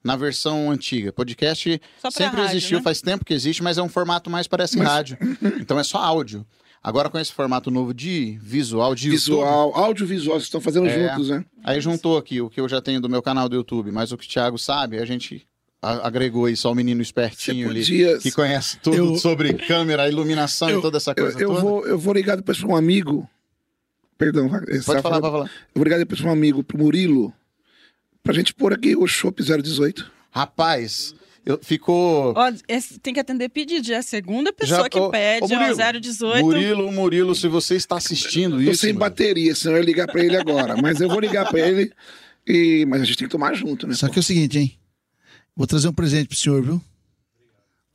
na 0.05 0.17
versão 0.17 0.71
antiga. 0.71 1.13
Podcast 1.13 1.81
sempre 2.13 2.41
rádio, 2.43 2.57
existiu, 2.57 2.79
né? 2.79 2.85
faz 2.85 3.01
tempo 3.01 3.25
que 3.25 3.33
existe, 3.33 3.63
mas 3.63 3.79
é 3.79 3.83
um 3.83 3.89
formato 3.89 4.29
mais 4.29 4.47
parece 4.47 4.77
Mas- 4.77 4.87
rádio. 4.87 5.17
Então 5.61 5.79
é 5.79 5.83
só 5.85 5.99
áudio. 5.99 6.47
Agora 6.83 7.09
com 7.09 7.19
esse 7.19 7.33
formato 7.33 7.71
novo 7.71 7.95
de 7.95 8.39
visual, 8.43 8.95
de 8.95 9.09
YouTube, 9.09 9.19
Visual, 9.19 9.75
audiovisual, 9.75 10.35
vocês 10.37 10.45
estão 10.45 10.61
fazendo 10.61 10.87
É. 10.87 11.09
juntos, 11.09 11.31
né? 11.31 11.43
aí 11.65 11.81
juntou 11.81 12.19
aqui 12.19 12.43
o 12.43 12.51
que 12.51 12.61
eu 12.61 12.69
já 12.69 12.83
tenho 12.83 13.01
do 13.01 13.09
meu 13.09 13.23
canal 13.23 13.49
do 13.49 13.57
YouTube, 13.57 13.91
mas 13.91 14.13
o 14.13 14.19
que 14.19 14.27
o 14.27 14.29
Thiago 14.29 14.59
sabe, 14.59 14.99
a 14.99 15.07
gente 15.07 15.47
agregou 15.85 16.47
aí 16.47 16.57
só 16.57 16.73
o 16.73 16.75
menino 16.75 17.01
espertinho 17.03 17.69
ali, 17.71 17.81
podia. 17.81 18.19
que 18.19 18.31
conhece 18.31 18.79
tudo 18.79 18.97
Eu- 18.97 19.17
sobre 19.17 19.53
câmera, 19.55 20.09
iluminação 20.09 20.71
e 20.79 20.81
toda 20.81 20.97
essa 20.97 21.11
Eu, 21.13 21.15
coisa 21.25 21.41
eu 21.41 21.49
toda. 21.49 21.61
vou, 21.61 21.87
eu 21.87 21.99
vou 21.99 22.15
ligar 22.15 22.37
depois 22.37 22.59
para 22.59 22.69
um 22.69 22.77
amigo. 22.77 23.29
Perdão, 24.17 24.49
Pode 24.49 24.65
tava 24.67 24.83
falar, 24.83 25.03
falando- 25.03 25.21
pode 25.23 25.33
falar. 25.33 25.45
Eu 25.47 25.51
vou 25.75 25.85
ligar 25.85 25.99
depois 25.99 26.21
para 26.21 26.31
um 26.31 26.33
amigo, 26.33 26.63
pro 26.63 26.79
Murilo, 26.79 27.33
pra 28.23 28.33
gente 28.33 28.55
pôr 28.55 28.73
aqui 28.73 28.97
o 28.97 29.07
Shop 29.07 29.43
018. 29.43 30.11
Rapaz, 30.31 31.15
eu, 31.45 31.59
ficou... 31.63 32.33
Ó, 32.37 32.53
esse- 32.69 32.99
tem 33.01 33.13
que 33.13 33.21
atender 33.21 33.49
pedido. 33.49 33.87
Já 33.87 33.97
é 33.97 33.99
a 33.99 34.03
segunda 34.03 34.53
pessoa 34.53 34.83
Já- 34.85 34.89
que 34.89 34.99
ô, 34.99 35.11
pede, 35.11 35.45
ô, 35.45 35.49
Murilo, 35.49 35.73
ó, 35.81 35.93
018. 36.01 36.45
Murilo, 36.45 36.93
Murilo, 36.93 37.35
se 37.35 37.49
você 37.49 37.75
está 37.75 37.97
assistindo 37.97 38.57
Tô 38.57 38.63
isso. 38.63 38.81
sem 38.83 38.91
mano, 38.93 39.01
bateria, 39.01 39.55
senão 39.55 39.75
eu 39.75 39.81
ia 39.81 39.85
ligar 39.85 40.07
para 40.07 40.25
ele 40.25 40.37
agora. 40.37 40.77
mas 40.81 41.01
eu 41.01 41.09
vou 41.09 41.19
ligar 41.21 41.49
para 41.51 41.61
ele. 41.61 41.93
E... 42.47 42.85
Mas 42.89 43.03
a 43.03 43.05
gente 43.05 43.17
tem 43.19 43.27
que 43.27 43.33
tomar 43.33 43.53
junto, 43.55 43.87
né? 43.87 43.95
Só 43.95 44.09
que 44.09 44.19
é 44.19 44.21
o 44.21 44.23
seguinte, 44.23 44.59
hein? 44.59 44.79
Vou 45.57 45.67
trazer 45.67 45.89
um 45.89 45.93
presente 45.93 46.29
pro 46.29 46.37
senhor, 46.37 46.63
viu? 46.63 46.81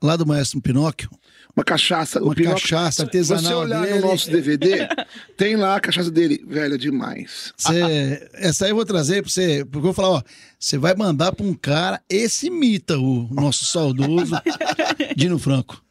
Lá 0.01 0.15
do 0.15 0.25
Maestro 0.25 0.61
Pinóquio, 0.61 1.09
Uma 1.53 1.63
cachaça. 1.65 2.21
uma 2.21 2.31
o 2.31 2.35
Pinóquio- 2.35 2.61
cachaça 2.61 2.91
Se 2.91 2.95
você 2.97 3.03
artesanal 3.03 3.59
olhar 3.59 3.81
dele. 3.85 3.99
no 3.99 4.07
nosso 4.07 4.31
DVD, 4.31 4.87
tem 5.35 5.57
lá 5.57 5.75
a 5.75 5.79
cachaça 5.81 6.09
dele. 6.09 6.41
Velha 6.47 6.77
demais. 6.77 7.51
Cê- 7.57 8.29
essa 8.35 8.63
aí 8.63 8.71
eu 8.71 8.75
vou 8.77 8.85
trazer 8.85 9.21
pra 9.21 9.29
você, 9.29 9.65
porque 9.65 9.77
eu 9.79 9.81
vou 9.81 9.93
falar, 9.93 10.09
ó, 10.09 10.21
você 10.57 10.77
vai 10.77 10.95
mandar 10.95 11.33
pra 11.33 11.45
um 11.45 11.53
cara, 11.53 12.01
esse 12.09 12.47
imita 12.47 12.97
o 12.97 13.27
nosso 13.33 13.65
saudoso 13.65 14.35
Dino 15.17 15.37
Franco. 15.37 15.83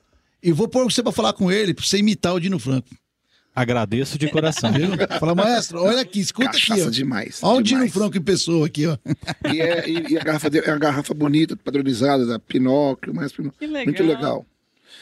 E 0.42 0.52
vou 0.52 0.68
pôr 0.68 0.84
você 0.90 1.02
pra 1.02 1.12
falar 1.12 1.34
com 1.34 1.52
ele, 1.52 1.74
pra 1.74 1.84
você 1.84 1.98
imitar 1.98 2.32
o 2.34 2.40
Dino 2.40 2.58
Franco, 2.58 2.88
Agradeço 3.60 4.18
de 4.18 4.28
coração. 4.30 4.70
viu? 4.72 4.90
Fala, 5.18 5.35
maestro, 5.35 5.82
olha 5.82 6.01
aqui, 6.01 6.20
escuta 6.20 6.48
aqui, 6.51 6.60
Cachaça 6.68 6.86
ó. 6.86 6.90
demais. 6.90 7.40
Olha 7.43 7.59
o 7.59 7.62
Dino. 7.62 7.89
Franco 7.90 8.16
em 8.16 8.22
pessoa 8.22 8.66
aqui, 8.66 8.86
ó. 8.86 8.97
E, 9.52 9.60
é, 9.60 9.89
e- 9.89 10.12
e 10.12 10.18
a 10.18 10.22
garrafa 10.22 10.48
dele 10.48 10.66
é 10.66 10.70
uma 10.72 10.78
garrafa 10.78 11.12
bonita, 11.14 11.56
padronizada, 11.56 12.24
da 12.24 12.39
Pinóquio, 12.39 13.12
mais 13.14 13.32
Pinóquio. 13.32 13.68
Legal. 13.68 13.85
Muito 13.85 14.02
legal. 14.05 14.47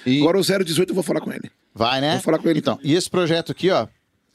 E 0.07 0.21
Agora 0.21 0.39
o 0.39 0.43
018 0.43 0.91
eu 0.91 0.95
vou 0.95 1.03
falar 1.05 1.21
com 1.21 1.33
ele. 1.33 1.51
vai, 1.75 2.01
né? 2.01 2.13
Vou 2.15 2.23
falar 2.23 2.39
com 2.39 2.49
ele. 2.49 2.59
Então, 2.61 2.79
e 2.83 2.95
esse 2.95 3.11
projeto 3.11 3.53
aqui, 3.53 3.71
ó, 3.71 3.87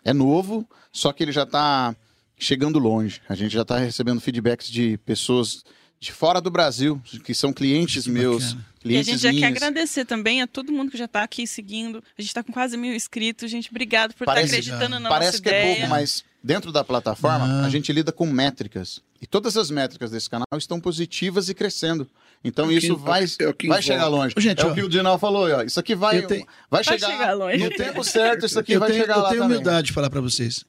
é 0.05 0.13
novo, 0.13 0.67
só 0.91 1.11
que 1.11 1.23
ele 1.23 1.31
já 1.31 1.45
tá 1.45 1.95
chegando 2.37 2.77
longe. 2.79 3.21
A 3.29 3.35
gente 3.35 3.53
já 3.53 3.63
tá 3.65 3.77
recebendo 3.77 4.19
feedbacks 4.21 4.67
de 4.69 4.97
pessoas 5.05 5.63
de 6.01 6.11
fora 6.11 6.41
do 6.41 6.49
Brasil, 6.49 6.99
que 7.23 7.33
são 7.33 7.53
clientes 7.53 8.07
meus, 8.07 8.53
bacana. 8.53 8.65
E 8.65 8.75
a 8.75 8.81
clientes 8.81 9.05
gente 9.07 9.19
já 9.21 9.29
quer 9.29 9.35
minhas. 9.35 9.51
agradecer 9.57 10.03
também 10.05 10.41
a 10.41 10.47
todo 10.47 10.71
mundo 10.71 10.89
que 10.89 10.97
já 10.97 11.07
tá 11.07 11.21
aqui 11.21 11.45
seguindo. 11.45 12.03
A 12.17 12.21
gente 12.21 12.33
tá 12.33 12.41
com 12.43 12.51
quase 12.51 12.75
mil 12.75 12.95
inscritos. 12.95 13.51
Gente, 13.51 13.69
obrigado 13.69 14.15
por 14.15 14.25
Parece- 14.25 14.47
estar 14.57 14.73
acreditando 14.73 14.99
na 14.99 15.07
Parece 15.07 15.33
nossa 15.33 15.43
que 15.43 15.49
ideia. 15.49 15.71
é 15.73 15.75
pouco, 15.75 15.89
mas 15.91 16.23
dentro 16.43 16.71
da 16.71 16.83
plataforma, 16.83 17.45
Não. 17.47 17.65
a 17.65 17.69
gente 17.69 17.93
lida 17.93 18.11
com 18.11 18.25
métricas. 18.25 18.99
E 19.21 19.27
todas 19.27 19.55
as 19.55 19.69
métricas 19.69 20.09
desse 20.09 20.27
canal 20.27 20.47
estão 20.57 20.79
positivas 20.81 21.47
e 21.49 21.53
crescendo. 21.53 22.09
Então 22.43 22.65
É 22.65 22.67
o 22.69 22.71
que- 22.71 22.77
isso 22.87 22.97
vai, 22.97 23.25
é 23.39 23.47
o 23.47 23.53
que 23.53 23.67
vai 23.67 23.81
chegar 23.83 24.07
longe. 24.07 24.33
Gente, 24.39 24.59
é 24.63 24.65
ó, 24.65 24.71
o 24.71 24.73
que 24.73 24.81
o 24.81 24.89
Dinal 24.89 25.19
falou, 25.19 25.47
ó. 25.51 25.61
Isso 25.61 25.79
aqui 25.79 25.93
vai, 25.93 26.17
eu 26.17 26.25
tenho- 26.25 26.47
vai, 26.67 26.83
Vai 26.83 26.97
chegar, 26.97 27.11
chegar 27.11 27.33
longe. 27.33 27.57
no 27.63 27.69
tempo 27.69 28.03
certo, 28.03 28.47
isso 28.47 28.57
aqui 28.57 28.71
eu 28.73 28.79
vai 28.79 28.89
tenho, 28.89 29.01
chegar 29.01 29.17
eu 29.17 29.21
lá 29.21 29.29
tenho 29.29 29.41
também. 29.43 29.57
humildade 29.57 29.85
de 29.87 29.93
falar 29.93 30.09
pra 30.09 30.19
vocês. 30.21 30.65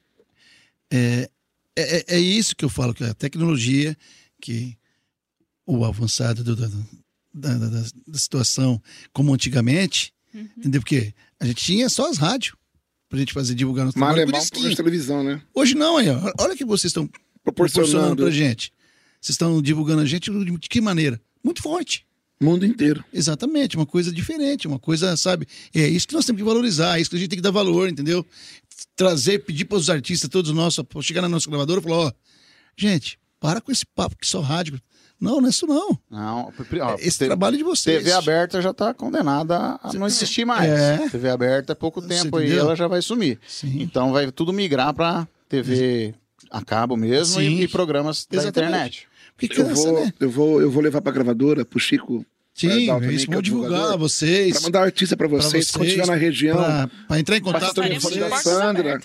É, 0.93 1.31
é, 1.75 1.97
é- 1.97 2.05
é 2.17 2.19
isso 2.19 2.55
que 2.55 2.63
eu 2.67 2.69
falo, 2.69 2.93
que 2.93 3.03
a 3.03 3.15
tecnologia, 3.15 3.97
que 4.39 4.77
o 5.77 5.85
avançado 5.85 6.43
do- 6.45 6.57
do- 6.57 6.69
da, 7.35 7.55
da- 7.57 7.69
da- 7.69 7.87
da 8.09 8.19
situação, 8.19 8.81
como 9.13 9.33
antigamente, 9.35 10.13
Uhum. 10.35 10.49
entendeu? 10.59 10.81
Porque 10.81 11.15
a 11.41 11.47
gente 11.47 11.63
tinha 11.65 11.89
só 11.89 12.09
as 12.11 12.19
rádios 12.19 12.55
pra 13.09 13.19
gente 13.19 13.33
fazer 13.33 13.55
divulgar 13.55 13.85
nosso 13.85 13.97
trabalho. 13.99 14.27
De 14.27 14.51
que, 14.51 14.77
televisão, 14.77 15.23
né? 15.23 15.41
hoje 15.55 15.75
não, 15.75 15.97
aí, 15.99 16.09
ó, 16.09 16.33
olha 16.41 16.55
o 16.55 16.57
que 16.57 16.65
vocês 16.65 16.91
estão 16.91 17.07
proporcionando 17.43 17.91
Proporcionando. 18.15 18.17
pra 18.23 18.31
gente. 18.31 18.73
Vocês 19.21 19.35
estão 19.35 19.61
divulgando 19.63 20.03
a 20.03 20.07
gente 20.07 20.31
de 20.31 20.69
que 20.69 20.81
maneira? 20.81 21.21
Muito 21.45 21.63
forte. 21.63 22.07
Mundo 22.41 22.67
inteiro. 22.67 23.05
Exatamente, 23.13 23.77
uma 23.77 23.87
coisa 23.87 24.11
diferente, 24.11 24.67
uma 24.67 24.79
coisa, 24.79 25.17
sabe? 25.17 25.47
É 25.73 25.87
isso 25.87 26.09
que 26.09 26.15
nós 26.15 26.25
temos 26.25 26.41
que 26.41 26.45
valorizar, 26.45 26.99
é 26.99 27.01
isso 27.01 27.09
que 27.11 27.17
a 27.17 27.19
gente 27.21 27.29
tem 27.29 27.37
que 27.39 27.43
dar 27.43 27.53
valor, 27.53 27.89
entendeu? 27.89 28.27
Trazer, 28.97 29.39
pedir 29.45 29.65
para 29.65 29.79
os 29.79 29.89
artistas, 29.89 30.29
todos 30.29 30.51
nossos, 30.53 30.85
pra 30.85 31.01
chegar 31.03 31.23
na 31.23 31.29
nossa 31.29 31.49
gravadora 31.49 31.79
e 31.81 31.83
falar: 31.83 31.97
ó, 31.99 32.13
gente, 32.77 33.17
para 33.39 33.61
com 33.61 33.71
esse 33.71 33.87
papo 33.87 34.17
que 34.17 34.27
só 34.27 34.41
rádio. 34.41 34.81
Não, 35.23 35.41
não 35.41 35.47
é 35.47 35.51
isso 35.51 35.67
não. 35.67 35.97
Não, 36.11 36.53
ó, 36.81 36.95
Esse 36.99 37.19
te- 37.19 37.27
trabalho 37.27 37.57
de 37.57 37.63
vocês. 37.63 37.99
TV 38.03 38.13
aberta 38.13 38.61
já 38.61 38.73
tá 38.75 38.93
condenada 38.93 39.79
a 39.83 39.93
não 39.95 40.07
existir 40.07 40.45
mais. 40.45 40.69
É. 40.69 41.09
TV 41.09 41.31
aberta 41.31 41.73
é 41.73 41.75
pouco 41.75 42.01
Você 42.01 42.09
tempo 42.09 42.37
aí, 42.39 42.53
ela 42.59 42.75
já 42.75 42.89
vai 42.89 43.01
sumir. 43.01 43.39
Sim. 43.47 43.81
Então 43.83 44.13
vai 44.13 44.31
tudo 44.33 44.53
migrar 44.53 44.93
pra 44.93 45.27
TV 45.49 46.13
a 46.51 46.63
cabo 46.65 46.97
mesmo 46.97 47.41
e, 47.41 47.63
e 47.63 47.69
programas 47.69 48.27
da 48.29 48.37
Exatamente. 48.39 48.69
internet. 48.71 49.09
Porque 49.37 49.61
Eu 49.61 49.75
vou, 49.75 49.93
né? 50.05 50.13
eu, 50.21 50.31
vou, 50.31 50.61
eu 50.61 50.71
vou 50.71 50.83
levar 50.83 51.01
pra 51.01 51.11
gravadora, 51.13 51.65
pro 51.65 51.79
Chico. 51.79 52.25
Sim, 52.55 52.91
é 52.91 53.13
isso. 53.13 53.25
é 53.25 53.27
Vou 53.29 53.39
o 53.39 53.43
divulgar 53.43 53.97
vocês. 53.97 54.53
Pra 54.53 54.61
mandar 54.63 54.83
artista 54.83 55.17
pra 55.17 55.27
pra 55.29 55.39
vocês, 55.39 55.71
quando 55.71 55.87
estiver 55.87 56.07
na 56.07 56.15
região. 56.15 56.57
Pra, 56.57 56.91
pra 57.09 57.19
entrar 57.19 57.37
em 57.39 57.41
contato 57.41 57.75
com 57.75 57.81
da 57.81 58.01
portas 58.01 58.43
Sandra. 58.43 59.01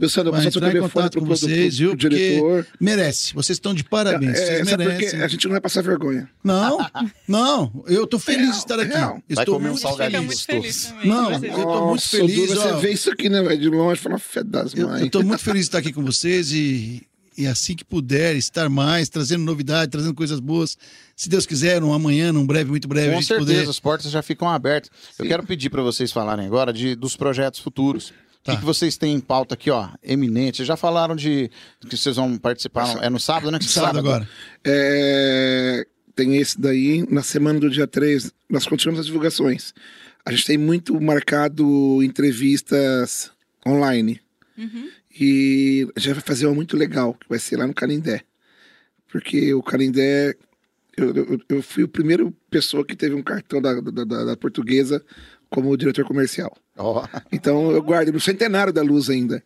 Viu, 0.00 0.08
Sandra? 0.08 0.32
Passa 0.32 0.50
seu 0.50 0.58
entrar 0.60 0.68
em 0.68 0.72
telefone 0.72 0.90
contato 0.92 1.12
pro, 1.12 1.20
com 1.20 1.26
vocês, 1.26 1.78
viu? 1.78 1.96
diretor. 1.96 2.66
Merece. 2.80 3.34
Vocês 3.34 3.56
estão 3.56 3.74
de 3.74 3.82
parabéns. 3.82 4.38
É, 4.38 4.46
vocês 4.46 4.68
sabe 4.68 4.84
por 4.84 4.92
merecem. 4.92 5.20
A 5.20 5.28
gente 5.28 5.44
não 5.46 5.52
vai 5.52 5.60
passar 5.60 5.82
vergonha. 5.82 6.30
Não, 6.44 6.78
não. 7.26 7.84
Eu 7.88 8.06
tô 8.06 8.18
feliz 8.18 8.52
de 8.52 8.56
estar 8.58 8.78
aqui. 8.78 8.92
real. 8.92 9.20
Eu 9.28 9.34
Vai 9.34 9.42
Estou 9.42 9.54
comer 9.56 9.68
um 9.68 9.70
muito 9.72 9.82
salgadinho 9.82 10.22
feliz. 10.22 10.40
Fica 10.40 10.54
muito 10.54 10.68
gostoso. 10.68 10.94
Não, 11.04 11.30
Vocês- 11.40 11.52
eu 11.58 11.64
tô 11.64 11.86
muito 11.88 12.08
feliz. 12.08 12.50
Você 12.50 12.72
vê 12.76 12.92
isso 12.92 13.10
aqui, 13.10 13.28
né, 13.28 13.42
velho? 13.42 13.60
De 13.60 13.68
longe, 13.68 14.00
fala 14.00 14.18
fé 14.18 14.44
das 14.44 14.74
mães. 14.74 15.02
eu 15.02 15.10
tô 15.10 15.22
muito 15.22 15.42
feliz 15.42 15.62
de 15.62 15.68
estar 15.68 15.78
aqui 15.78 15.92
com 15.92 16.04
vocês 16.04 16.52
e, 16.52 17.02
e 17.36 17.46
assim 17.46 17.74
que 17.74 17.84
puder, 17.84 18.36
estar 18.36 18.68
mais, 18.68 19.08
trazendo 19.08 19.42
novidade, 19.44 19.90
trazendo 19.90 20.14
coisas 20.14 20.38
boas. 20.40 20.76
Se 21.22 21.28
Deus 21.28 21.46
quiser, 21.46 21.80
um 21.84 21.92
amanhã, 21.92 22.32
num 22.32 22.44
breve, 22.44 22.68
muito 22.68 22.88
breve, 22.88 23.10
a 23.10 23.12
Com 23.12 23.18
gente 23.20 23.28
certeza, 23.28 23.54
poder. 23.60 23.70
as 23.70 23.78
portas 23.78 24.10
já 24.10 24.22
ficam 24.22 24.48
abertas. 24.48 24.90
Eu 25.16 25.24
quero 25.24 25.44
pedir 25.46 25.70
para 25.70 25.80
vocês 25.80 26.10
falarem 26.10 26.44
agora 26.44 26.72
de, 26.72 26.96
dos 26.96 27.16
projetos 27.16 27.60
futuros. 27.60 28.08
O 28.10 28.12
Tá. 28.42 28.54
que, 28.54 28.58
que 28.58 28.64
vocês 28.64 28.96
têm 28.96 29.14
em 29.14 29.20
pauta 29.20 29.54
aqui, 29.54 29.70
ó? 29.70 29.88
Eminente. 30.02 30.56
Vocês 30.56 30.66
já 30.66 30.76
falaram 30.76 31.14
de 31.14 31.48
que 31.88 31.96
vocês 31.96 32.16
vão 32.16 32.36
participar. 32.36 33.00
É 33.00 33.08
no 33.08 33.20
sábado, 33.20 33.52
né? 33.52 33.60
Que 33.60 33.66
Sábado 33.66 34.00
agora. 34.00 34.28
É, 34.64 35.86
tem 36.16 36.36
esse 36.38 36.60
daí, 36.60 37.06
na 37.08 37.22
semana 37.22 37.60
do 37.60 37.70
dia 37.70 37.86
3, 37.86 38.32
nós 38.50 38.66
continuamos 38.66 38.98
as 38.98 39.06
divulgações. 39.06 39.72
A 40.26 40.32
gente 40.32 40.44
tem 40.44 40.58
muito 40.58 41.00
marcado 41.00 42.02
entrevistas 42.02 43.30
online. 43.64 44.20
Uhum. 44.58 44.88
E 45.20 45.86
a 45.94 46.00
gente 46.00 46.14
vai 46.14 46.22
fazer 46.22 46.46
uma 46.46 46.54
muito 46.56 46.76
legal, 46.76 47.14
que 47.14 47.28
vai 47.28 47.38
ser 47.38 47.56
lá 47.58 47.66
no 47.68 47.72
Canindé. 47.74 48.22
Porque 49.08 49.54
o 49.54 49.62
Canindé, 49.62 50.34
eu, 50.96 51.14
eu, 51.14 51.40
eu 51.48 51.62
fui 51.62 51.84
a 51.84 51.88
primeira 51.88 52.30
pessoa 52.50 52.84
que 52.84 52.94
teve 52.96 53.14
um 53.14 53.22
cartão 53.22 53.60
da, 53.62 53.80
da, 53.80 54.04
da- 54.04 54.24
da 54.24 54.36
portuguesa 54.36 55.04
como 55.50 55.76
diretor 55.76 56.04
comercial. 56.04 56.56
Ó, 56.76 57.06
Então 57.30 57.70
eu 57.70 57.82
guardo 57.82 58.12
no 58.12 58.20
centenário 58.20 58.72
da 58.72 58.82
luz 58.82 59.10
ainda. 59.10 59.42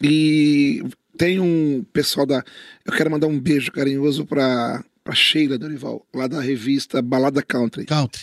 E 0.00 0.82
tem 1.16 1.38
um 1.40 1.84
pessoal 1.92 2.26
da. 2.26 2.42
Eu 2.84 2.92
quero 2.92 3.10
mandar 3.10 3.26
um 3.26 3.38
beijo 3.38 3.70
carinhoso 3.70 4.24
pra, 4.26 4.84
pra 5.04 5.14
Sheila 5.14 5.58
Dorival, 5.58 6.04
lá 6.14 6.26
da 6.26 6.40
revista 6.40 7.00
Balada 7.02 7.42
Country. 7.42 7.84
Country. 7.86 8.22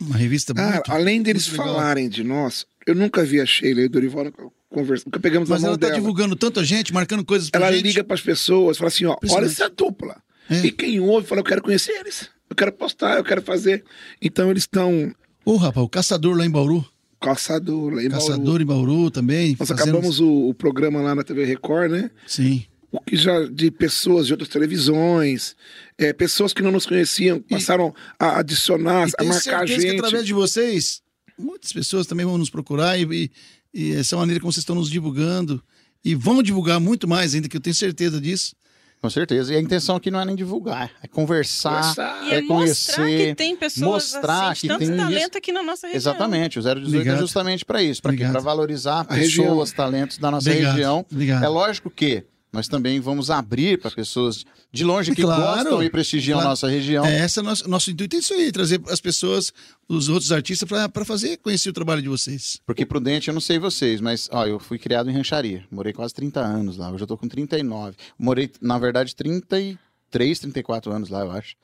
Uma 0.00 0.16
revista 0.16 0.54
Cara, 0.54 0.74
muito. 0.76 0.92
além 0.92 1.22
deles 1.22 1.48
muito 1.48 1.60
legal. 1.60 1.74
falarem 1.74 2.08
de 2.08 2.22
nós, 2.22 2.64
eu 2.86 2.94
nunca 2.94 3.24
vi 3.24 3.40
a 3.40 3.46
Sheila 3.46 3.80
e 3.80 3.86
o 3.86 3.90
Dorival 3.90 4.24
nunca 4.26 4.44
conversamos, 4.70 5.04
nunca 5.06 5.18
pegamos 5.20 5.48
Mas 5.48 5.58
a 5.58 5.60
mão 5.62 5.70
ela 5.70 5.78
tá 5.78 5.86
dela. 5.88 5.98
divulgando 5.98 6.36
tanto 6.36 6.60
a 6.60 6.64
gente, 6.64 6.92
marcando 6.92 7.24
coisas 7.24 7.50
pra 7.50 7.60
Ela 7.62 7.72
gente. 7.72 7.86
liga 7.88 8.04
pras 8.04 8.20
pessoas, 8.20 8.78
fala 8.78 8.88
assim: 8.88 9.06
ó, 9.06 9.16
olha 9.30 9.46
essa 9.46 9.68
dupla. 9.68 10.22
É. 10.48 10.66
E 10.66 10.70
quem 10.72 11.00
ouve 11.00 11.26
fala: 11.26 11.40
eu 11.40 11.44
quero 11.44 11.62
conhecer 11.62 11.92
eles. 11.92 12.28
Eu 12.48 12.56
quero 12.56 12.72
postar, 12.72 13.18
eu 13.18 13.24
quero 13.24 13.42
fazer. 13.42 13.84
Então 14.22 14.50
eles 14.50 14.62
estão 14.62 15.14
Ô, 15.44 15.56
rapaz, 15.56 15.84
o 15.84 15.88
Caçador 15.88 16.36
lá 16.36 16.44
em 16.46 16.50
Bauru. 16.50 16.84
caçador 17.20 17.92
lá 17.94 18.02
em 18.02 18.08
Bauru. 18.08 18.26
Caçador 18.26 18.60
em 18.60 18.64
Bauru 18.66 19.10
também. 19.10 19.56
Nós 19.58 19.70
acabamos 19.70 20.20
o, 20.20 20.48
o 20.48 20.54
programa 20.54 21.00
lá 21.00 21.14
na 21.14 21.22
TV 21.22 21.44
Record, 21.44 21.90
né? 21.90 22.10
Sim. 22.26 22.64
o 22.90 23.00
que 23.00 23.16
já 23.16 23.44
de 23.46 23.70
pessoas 23.70 24.26
de 24.26 24.32
outras 24.32 24.48
televisões, 24.48 25.54
é, 25.98 26.12
pessoas 26.12 26.52
que 26.52 26.62
não 26.62 26.70
nos 26.72 26.86
conheciam, 26.86 27.40
passaram 27.40 27.94
a 28.18 28.38
adicionar, 28.38 29.08
E 29.08 29.12
a 29.18 29.24
marcar 29.24 29.64
a 29.64 29.66
certeza 29.66 29.80
que 29.80 29.80
gente. 29.90 29.96
através 29.98 30.24
de 30.26 30.32
vocês, 30.32 31.02
muitas 31.38 31.72
pessoas 31.72 32.06
também 32.06 32.24
vão 32.24 32.38
nos 32.38 32.48
procurar 32.50 32.98
e, 32.98 33.04
e, 33.04 33.30
e 33.74 33.92
essa 33.94 34.16
maneira 34.16 34.40
como 34.40 34.52
vocês 34.52 34.62
estão 34.62 34.76
nos 34.76 34.90
divulgando. 34.90 35.62
E 36.04 36.14
vão 36.14 36.42
divulgar 36.42 36.78
muito 36.80 37.06
mais 37.08 37.34
ainda, 37.34 37.48
que 37.48 37.56
eu 37.56 37.60
tenho 37.60 37.74
certeza 37.74 38.20
disso. 38.20 38.54
Com 39.00 39.08
certeza. 39.10 39.52
E 39.52 39.56
a 39.56 39.60
intenção 39.60 39.96
aqui 39.96 40.10
não 40.10 40.20
é 40.20 40.24
nem 40.24 40.34
divulgar, 40.36 40.90
é 41.02 41.06
conversar, 41.06 41.80
Conversar. 41.94 42.22
E 42.26 42.30
é 42.32 42.38
é 42.38 42.40
mostrar 42.42 42.96
conhecer. 43.04 43.28
que 43.28 43.34
tem 43.34 43.56
pessoas 43.56 44.12
mostrar 44.14 44.50
assim, 44.52 44.60
que 44.62 44.68
tanto 44.68 44.78
tem 44.86 44.96
talento 44.96 45.28
isso. 45.28 45.38
aqui 45.38 45.52
na 45.52 45.62
nossa 45.62 45.86
região. 45.86 45.98
Exatamente, 46.12 46.58
o 46.58 46.62
018 46.62 46.86
Obrigado. 46.88 47.16
é 47.16 47.18
justamente 47.20 47.64
para 47.64 47.82
isso, 47.82 48.02
para 48.02 48.40
valorizar 48.40 49.06
A 49.08 49.14
região. 49.14 49.44
pessoas, 49.46 49.72
talentos 49.72 50.18
da 50.18 50.30
nossa 50.30 50.48
Obrigado. 50.50 50.72
região. 50.72 51.06
Obrigado. 51.10 51.44
É 51.44 51.48
lógico 51.48 51.90
que 51.90 52.24
nós 52.52 52.66
também 52.68 52.98
vamos 53.00 53.30
abrir 53.30 53.78
para 53.78 53.90
pessoas 53.90 54.44
de 54.72 54.84
longe 54.84 55.14
que 55.14 55.22
claro. 55.22 55.42
gostam 55.42 55.82
e 55.82 55.90
prestigiam 55.90 56.36
Claro. 56.36 56.48
a 56.48 56.50
nossa 56.52 56.68
região. 56.68 57.04
É, 57.04 57.18
essa 57.20 57.40
é 57.40 57.42
nosso, 57.42 57.68
nosso 57.68 57.90
intuito 57.90 58.16
é 58.16 58.18
isso 58.18 58.32
aí, 58.34 58.50
trazer 58.52 58.80
as 58.88 59.00
pessoas, 59.00 59.52
os 59.88 60.08
outros 60.08 60.32
artistas, 60.32 60.68
para 60.92 61.04
fazer 61.04 61.36
conhecer 61.38 61.68
o 61.70 61.72
trabalho 61.72 62.02
de 62.02 62.08
vocês. 62.08 62.60
Porque 62.66 62.84
Prudente, 62.86 63.28
eu 63.28 63.34
não 63.34 63.40
sei 63.40 63.58
vocês, 63.58 64.00
mas 64.00 64.28
ó, 64.32 64.46
eu 64.46 64.58
fui 64.58 64.78
criado 64.78 65.10
em 65.10 65.12
rancharia. 65.12 65.64
Morei 65.70 65.92
quase 65.92 66.14
30 66.14 66.40
anos 66.40 66.76
lá. 66.76 66.90
Hoje 66.90 67.02
eu 67.04 67.06
tô 67.06 67.16
com 67.16 67.28
39. 67.28 67.96
Morei, 68.18 68.50
na 68.60 68.78
verdade, 68.78 69.14
33, 69.14 70.38
34 70.38 70.92
anos 70.92 71.08
lá, 71.10 71.20
eu 71.20 71.30
acho. 71.30 71.54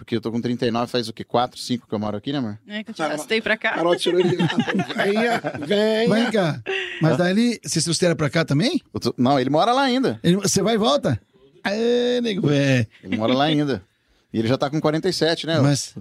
Porque 0.00 0.16
eu 0.16 0.20
tô 0.22 0.32
com 0.32 0.40
39, 0.40 0.90
faz 0.90 1.08
o 1.10 1.12
quê? 1.12 1.22
4, 1.22 1.60
5 1.60 1.86
que 1.86 1.94
eu 1.94 1.98
moro 1.98 2.16
aqui, 2.16 2.32
né, 2.32 2.38
amor? 2.38 2.58
É 2.66 2.82
que 2.82 2.90
eu 2.90 2.94
te 2.94 3.02
arrastei 3.02 3.38
pra 3.42 3.54
cá. 3.58 3.72
Carol 3.74 3.94
tirou 3.96 4.18
ele. 4.18 4.34
Venha, 4.96 5.42
venha. 5.66 6.08
Vem 6.14 6.30
cá. 6.32 6.62
Mas 7.02 7.18
daí 7.18 7.30
ele, 7.32 7.60
vocês 7.62 7.84
trouxeram 7.84 8.16
para 8.16 8.30
cá 8.30 8.42
também? 8.42 8.80
Tô- 8.98 9.14
Não, 9.18 9.38
ele 9.38 9.50
mora 9.50 9.72
lá 9.74 9.82
ainda. 9.82 10.18
Ele- 10.24 10.36
você 10.36 10.62
vai 10.62 10.76
e 10.76 10.78
volta? 10.78 11.20
É, 11.62 12.18
nego, 12.22 12.50
é. 12.50 12.86
Ele 13.04 13.18
mora 13.18 13.34
lá 13.34 13.44
ainda. 13.44 13.82
E 14.32 14.38
ele 14.38 14.48
já 14.48 14.56
tá 14.56 14.70
com 14.70 14.80
47, 14.80 15.46
né? 15.46 15.60
Mas, 15.60 15.94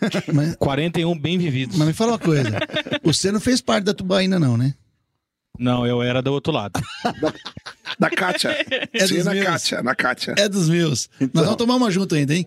mas, 0.32 0.54
41 0.54 1.18
bem 1.18 1.36
vividos. 1.38 1.76
mas 1.76 1.88
me 1.88 1.92
fala 1.94 2.12
uma 2.12 2.18
coisa. 2.20 2.50
Você 3.02 3.32
não 3.32 3.40
fez 3.40 3.60
parte 3.60 3.82
da 3.82 3.92
Tubaína, 3.92 4.38
não, 4.38 4.56
né? 4.56 4.74
Não, 5.58 5.84
eu 5.84 6.00
era 6.04 6.22
do 6.22 6.32
outro 6.32 6.52
lado. 6.52 6.80
Da 7.98 8.08
Kátia. 8.10 8.50
É 8.92 9.06
Sim, 9.08 9.24
na 9.24 9.32
meus. 9.32 9.44
Kátia, 9.44 9.82
na 9.82 9.94
Kátia. 9.96 10.34
É 10.38 10.48
dos 10.48 10.68
meus. 10.68 11.10
Nós 11.34 11.44
vamos 11.46 11.56
tomar 11.56 11.74
uma 11.74 11.90
junto 11.90 12.14
ainda, 12.14 12.32
hein? 12.34 12.46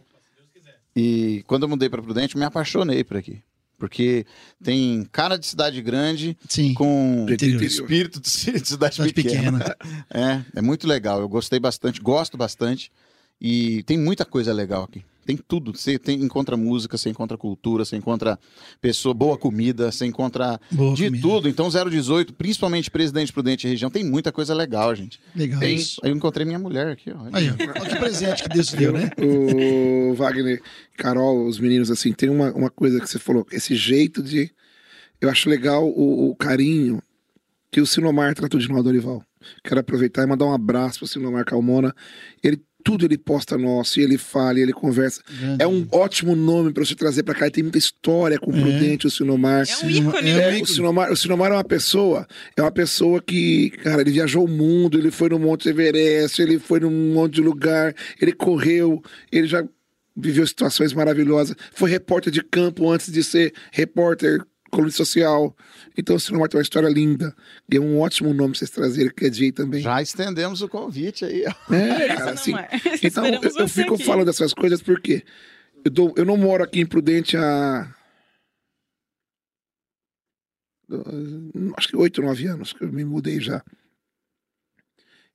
E 0.96 1.44
quando 1.48 1.64
eu 1.64 1.70
mudei 1.70 1.90
para 1.90 2.02
Prudente, 2.02 2.36
eu 2.36 2.40
me 2.40 2.46
apaixonei 2.46 3.04
por 3.04 3.18
aqui. 3.18 3.42
Porque 3.78 4.26
tem 4.64 5.06
cara 5.12 5.38
de 5.38 5.46
cidade 5.46 5.82
grande 5.82 6.38
Sim. 6.48 6.74
com 6.74 7.26
Interior. 7.30 7.62
espírito 7.62 8.22
de 8.22 8.30
cidade, 8.66 8.66
Cidade 8.96 9.14
pequena. 9.14 9.60
pequena. 9.60 9.76
É, 10.10 10.60
é 10.60 10.62
muito 10.62 10.88
legal. 10.88 11.20
Eu 11.20 11.28
gostei 11.28 11.60
bastante, 11.60 12.00
gosto 12.00 12.38
bastante. 12.38 12.90
E 13.40 13.84
tem 13.84 13.98
muita 13.98 14.26
coisa 14.26 14.54
legal 14.54 14.84
aqui. 14.84 15.04
Tem 15.26 15.36
tudo. 15.36 15.76
Você 15.76 15.98
tem, 15.98 16.22
encontra 16.22 16.56
música, 16.56 16.98
você 17.00 17.10
encontra 17.10 17.36
cultura, 17.36 17.84
você 17.84 17.98
encontra 17.98 18.38
pessoa, 18.80 19.12
boa 19.12 19.36
comida, 19.38 19.92
você 19.92 20.06
encontra 20.06 20.60
Boa 20.72 20.96
de 20.96 21.06
comida. 21.06 21.28
tudo. 21.28 21.50
Então, 21.50 21.68
018, 21.68 22.34
principalmente 22.36 22.92
Presidente 22.92 23.34
Prudente 23.34 23.66
e 23.66 23.70
região, 23.72 23.90
tem 23.90 24.04
muita 24.04 24.32
coisa 24.32 24.54
legal, 24.54 24.94
gente. 24.96 25.20
Legal. 25.36 25.60
Tem, 25.60 25.78
aí 26.04 26.12
eu 26.12 26.16
encontrei 26.16 26.46
minha 26.46 26.60
mulher 26.60 26.88
aqui, 26.90 27.12
ó. 27.12 27.18
Aí, 27.34 27.50
ó. 27.50 27.54
Olha 27.82 27.90
que 27.90 27.96
presente 27.96 28.44
que 28.44 28.50
Deus 28.50 28.68
te 28.68 28.76
deu, 28.78 28.94
né? 28.94 29.10
O 29.20 30.14
Wagner, 30.14 30.62
Carol, 30.96 31.48
os 31.48 31.60
meninos, 31.60 31.90
assim, 31.90 32.14
tem 32.14 32.30
uma, 32.30 32.52
uma 32.54 32.70
coisa 32.70 33.00
que 33.00 33.08
você 33.10 33.18
falou, 33.18 33.48
esse 33.52 33.76
jeito 33.76 34.22
de. 34.22 34.52
Eu 35.20 35.30
acho 35.30 35.50
legal 35.50 35.88
o, 35.88 36.30
o 36.30 36.36
carinho 36.36 37.02
que 37.72 37.82
o 37.82 37.88
Sinomar 37.88 38.36
tratou 38.36 38.60
de 38.60 38.70
nós, 38.70 38.84
Dorival. 38.84 39.24
Quero 39.64 39.80
aproveitar 39.80 40.22
e 40.24 40.28
mandar 40.28 40.46
um 40.46 40.54
abraço 40.54 41.00
pro 41.00 41.08
Sinomar 41.08 41.46
Calmona. 41.46 41.96
Ele, 42.44 42.62
tudo 42.86 43.04
ele 43.04 43.18
posta 43.18 43.58
nosso, 43.58 44.00
e 44.00 44.04
ele 44.04 44.16
fala, 44.16 44.60
e 44.60 44.62
ele 44.62 44.72
conversa. 44.72 45.20
É 45.58 45.66
um 45.66 45.88
ótimo 45.92 46.36
nome 46.36 46.72
para 46.72 46.86
você 46.86 46.94
trazer 46.94 47.24
para 47.24 47.34
cá. 47.34 47.48
E 47.48 47.52
tem 47.52 47.64
muita 47.64 47.80
história 47.80 48.38
com 48.38 48.52
o 48.52 48.56
É. 48.56 48.62
Prudente, 48.62 49.08
o 49.08 49.10
Sinomar. 49.10 49.66
É 49.68 49.86
um 49.86 49.90
ícone. 49.90 50.30
É, 50.30 50.34
né? 50.36 50.60
É, 50.60 50.62
o 50.62 50.66
Sinomar, 50.68 51.12
o 51.12 51.18
Sinomar 51.18 51.52
é 51.52 51.56
uma 51.56 51.64
pessoa, 51.64 52.28
é 52.56 52.62
uma 52.62 52.72
pessoa 52.72 53.20
que, 53.20 53.72
cara, 53.84 54.02
ele 54.02 54.12
viajou 54.12 54.46
o 54.46 54.48
mundo, 54.48 55.00
ele 55.00 55.10
foi 55.10 55.30
no 55.30 55.40
Monte 55.40 55.68
Everest, 55.68 56.40
ele 56.40 56.60
foi 56.60 56.80
num 56.80 57.12
monte 57.12 57.34
de 57.34 57.42
lugar, 57.42 57.96
ele 58.22 58.32
correu, 58.32 59.02
ele 59.32 59.48
já 59.48 59.66
viveu 60.16 60.46
situações 60.46 60.94
maravilhosas, 60.94 61.56
foi 61.74 61.90
repórter 61.90 62.32
de 62.32 62.44
campo 62.44 62.90
antes 62.92 63.12
de 63.12 63.24
ser 63.24 63.52
repórter 63.72 64.42
colunista 64.76 64.98
social. 65.04 65.56
Então 65.98 66.16
o 66.16 66.20
Sinomar 66.20 66.50
tem 66.50 66.58
uma 66.58 66.64
história 66.64 66.88
linda. 66.90 67.36
E 67.72 67.78
é 67.78 67.80
um 67.80 68.00
ótimo 68.00 68.34
nome 68.34 68.52
pra 68.52 68.60
vocês 68.60 68.70
trazerem, 68.70 69.12
que 69.12 69.26
é 69.26 69.32
Jay 69.32 69.52
também. 69.52 69.82
Já 69.82 70.02
estendemos 70.02 70.62
o 70.62 70.68
convite 70.70 71.24
aí. 71.26 71.44
É, 71.44 71.48
cara, 72.08 72.26
não 72.26 72.34
assim. 72.34 72.54
é. 72.56 72.70
Então, 73.04 73.26
eu, 73.26 73.42
eu 73.60 73.68
fico 73.68 73.96
aqui. 73.96 74.04
falando 74.04 74.26
dessas 74.26 74.54
coisas 74.54 74.82
porque 74.82 75.24
eu, 75.84 75.92
dou- 75.92 76.14
eu 76.18 76.26
não 76.26 76.38
moro 76.38 76.64
aqui 76.64 76.80
em 76.82 76.86
Prudente 76.86 77.36
há. 77.38 77.94
Acho 81.78 81.88
que 81.88 81.96
oito, 81.98 82.22
nove 82.22 82.46
anos 82.48 82.72
que 82.74 82.84
eu 82.84 82.92
me 82.92 83.04
mudei 83.04 83.40
já. 83.40 83.64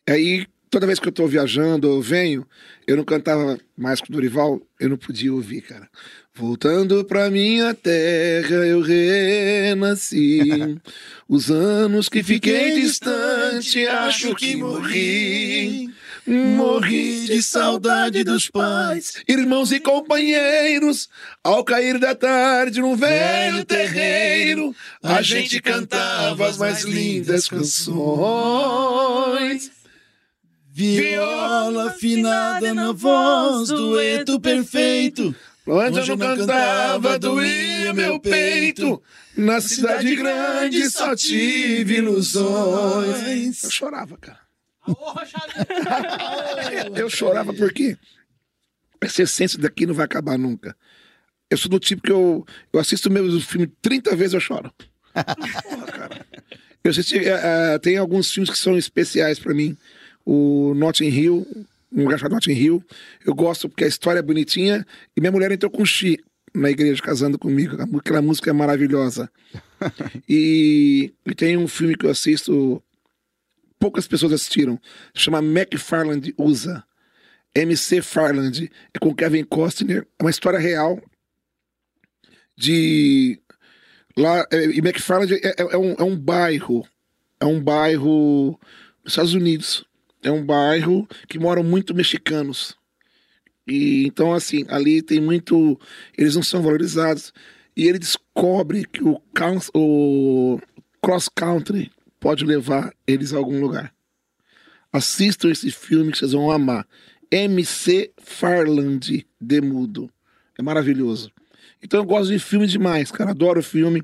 Aí, 0.08 0.46
toda 0.70 0.86
vez 0.86 1.00
que 1.00 1.08
eu 1.08 1.12
tô 1.12 1.26
viajando 1.26 1.88
ou 1.88 1.96
eu 1.96 2.02
venho, 2.02 2.46
eu 2.86 2.96
não 2.96 3.04
cantava 3.04 3.58
mais 3.76 4.00
com 4.00 4.06
o 4.08 4.12
Dorival, 4.12 4.62
eu 4.78 4.88
não 4.88 4.96
podia 4.96 5.34
ouvir, 5.34 5.62
cara. 5.62 5.88
Voltando 6.32 7.04
pra 7.04 7.28
minha 7.28 7.74
terra, 7.74 8.54
eu 8.66 8.80
renasci. 8.80 10.78
Os 11.28 11.50
anos 11.50 12.08
que 12.08 12.22
fiquei 12.22 12.80
distante, 12.80 13.84
acho 13.86 14.34
que 14.36 14.56
morri. 14.56 15.90
Morri 16.26 17.26
de 17.26 17.42
saudade 17.42 18.22
dos 18.22 18.48
pais, 18.48 19.14
irmãos 19.26 19.72
e 19.72 19.80
companheiros. 19.80 21.08
Ao 21.42 21.64
cair 21.64 21.98
da 21.98 22.14
tarde, 22.14 22.80
num 22.80 22.94
velho 22.94 23.64
terreiro, 23.64 24.72
a 25.02 25.20
gente 25.22 25.60
cantava 25.60 26.46
as 26.48 26.56
mais 26.56 26.84
lindas 26.84 27.48
canções. 27.48 27.90
Viola 30.72 31.90
afinada 31.90 32.72
na 32.72 32.92
voz, 32.92 33.68
dueto 33.68 34.40
perfeito. 34.40 35.34
Onde 35.66 35.98
eu 35.98 36.16
não 36.16 36.16
cantava, 36.16 37.18
doía 37.18 37.92
meu 37.92 38.20
peito. 38.20 39.02
Na 39.36 39.60
cidade 39.60 40.14
grande 40.14 40.88
só 40.90 41.16
tive 41.16 41.96
ilusões. 41.96 43.64
Eu 43.64 43.70
chorava, 43.70 44.16
cara. 44.16 44.38
Eu 46.96 47.10
chorava 47.10 47.52
porque 47.52 47.96
essa 49.00 49.22
essência 49.22 49.58
daqui 49.58 49.86
não 49.86 49.94
vai 49.94 50.04
acabar 50.04 50.38
nunca. 50.38 50.76
Eu 51.48 51.56
sou 51.56 51.70
do 51.70 51.78
tipo 51.78 52.02
que 52.02 52.12
eu, 52.12 52.44
eu 52.72 52.80
assisto 52.80 53.08
o 53.08 53.12
mesmo 53.12 53.40
filme 53.40 53.66
30 53.82 54.16
vezes 54.16 54.34
eu 54.34 54.40
choro. 54.40 54.72
Porra, 55.12 55.86
cara. 55.86 56.26
Eu 56.82 56.90
assisti, 56.90 57.18
eh, 57.18 57.78
tem 57.80 57.98
alguns 57.98 58.32
filmes 58.32 58.50
que 58.50 58.58
são 58.58 58.76
especiais 58.76 59.38
pra 59.38 59.54
mim. 59.54 59.76
O 60.24 60.74
Notting 60.74 61.08
Hill, 61.08 61.46
um 61.92 62.04
lugar 62.04 62.18
chamado 62.18 62.34
Notting 62.34 62.52
Hill. 62.52 62.84
Eu 63.24 63.34
gosto 63.34 63.68
porque 63.68 63.84
a 63.84 63.88
história 63.88 64.18
é 64.20 64.22
bonitinha 64.22 64.86
e 65.16 65.20
minha 65.20 65.32
mulher 65.32 65.50
entrou 65.52 65.70
com 65.70 65.84
Xi 65.84 66.18
na 66.54 66.70
igreja 66.70 67.02
casando 67.02 67.38
comigo. 67.38 67.76
Aquela 67.98 68.22
música 68.22 68.50
é 68.50 68.52
maravilhosa. 68.52 69.30
E, 70.28 71.14
e 71.24 71.34
tem 71.34 71.56
um 71.56 71.66
filme 71.66 71.96
que 71.96 72.04
eu 72.04 72.10
assisto, 72.10 72.82
poucas 73.78 74.06
pessoas 74.06 74.34
assistiram, 74.34 74.78
chama 75.14 75.38
McFarland 75.38 76.34
Usa. 76.36 76.84
MC 77.54 78.00
Farland, 78.02 78.70
é 78.94 78.98
com 78.98 79.14
Kevin 79.14 79.42
Costner, 79.44 80.06
é 80.18 80.22
uma 80.22 80.30
história 80.30 80.58
real 80.58 81.02
de 82.56 83.40
lá 84.16 84.46
é, 84.52 84.66
e 84.66 84.78
McFarland 84.78 85.34
é, 85.34 85.48
é- 85.48 85.54
é 85.58 85.76
um, 85.76 85.92
é 85.94 86.02
um 86.02 86.16
bairro, 86.16 86.86
é 87.40 87.46
um 87.46 87.60
bairro 87.60 88.58
nos 89.02 89.12
Estados 89.12 89.34
Unidos, 89.34 89.84
é 90.22 90.30
um 90.30 90.44
bairro 90.44 91.08
que 91.28 91.38
moram 91.38 91.62
muito 91.62 91.94
mexicanos 91.94 92.78
e 93.70 94.06
então 94.06 94.32
assim 94.32 94.64
ali 94.68 95.00
tem 95.00 95.20
muito, 95.20 95.78
eles 96.18 96.34
não 96.34 96.42
são 96.42 96.60
valorizados 96.60 97.32
e 97.76 97.86
ele 97.86 97.98
descobre 97.98 98.84
que 98.84 99.02
o, 99.02 99.20
o 99.74 100.58
cross 101.00 101.28
country 101.28 101.90
pode 102.18 102.44
levar 102.44 102.92
eles 103.06 103.32
a 103.32 103.38
algum 103.38 103.60
lugar. 103.60 103.94
Assistam 104.92 105.50
esse 105.50 105.70
filme 105.70 106.10
que 106.10 106.18
vocês 106.18 106.32
vão 106.32 106.50
amar. 106.50 106.84
MC 107.30 108.12
Farland 108.20 109.24
Demudo. 109.40 110.10
É 110.58 110.62
maravilhoso. 110.62 111.30
Então 111.80 112.00
eu 112.00 112.04
gosto 112.04 112.32
de 112.32 112.40
filme 112.40 112.66
demais, 112.66 113.12
cara. 113.12 113.30
Adoro 113.30 113.62
filme. 113.62 114.02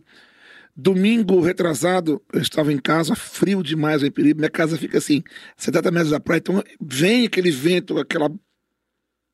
Domingo 0.77 1.41
retrasado, 1.41 2.23
eu 2.33 2.43
estava 2.43 2.71
em 2.71 2.79
casa, 2.79 3.15
frio 3.15 3.63
demais 3.63 4.03
em 4.03 4.11
Perigo. 4.11 4.41
Minha 4.41 4.51
casa 4.51 4.77
fica 4.77 4.99
assim, 4.99 5.23
70 5.57 5.91
metros 5.91 6.11
da 6.11 6.21
praia. 6.21 6.39
Então 6.39 6.63
vem 6.81 7.25
aquele 7.25 7.51
vento, 7.51 7.99
aquela 7.99 8.31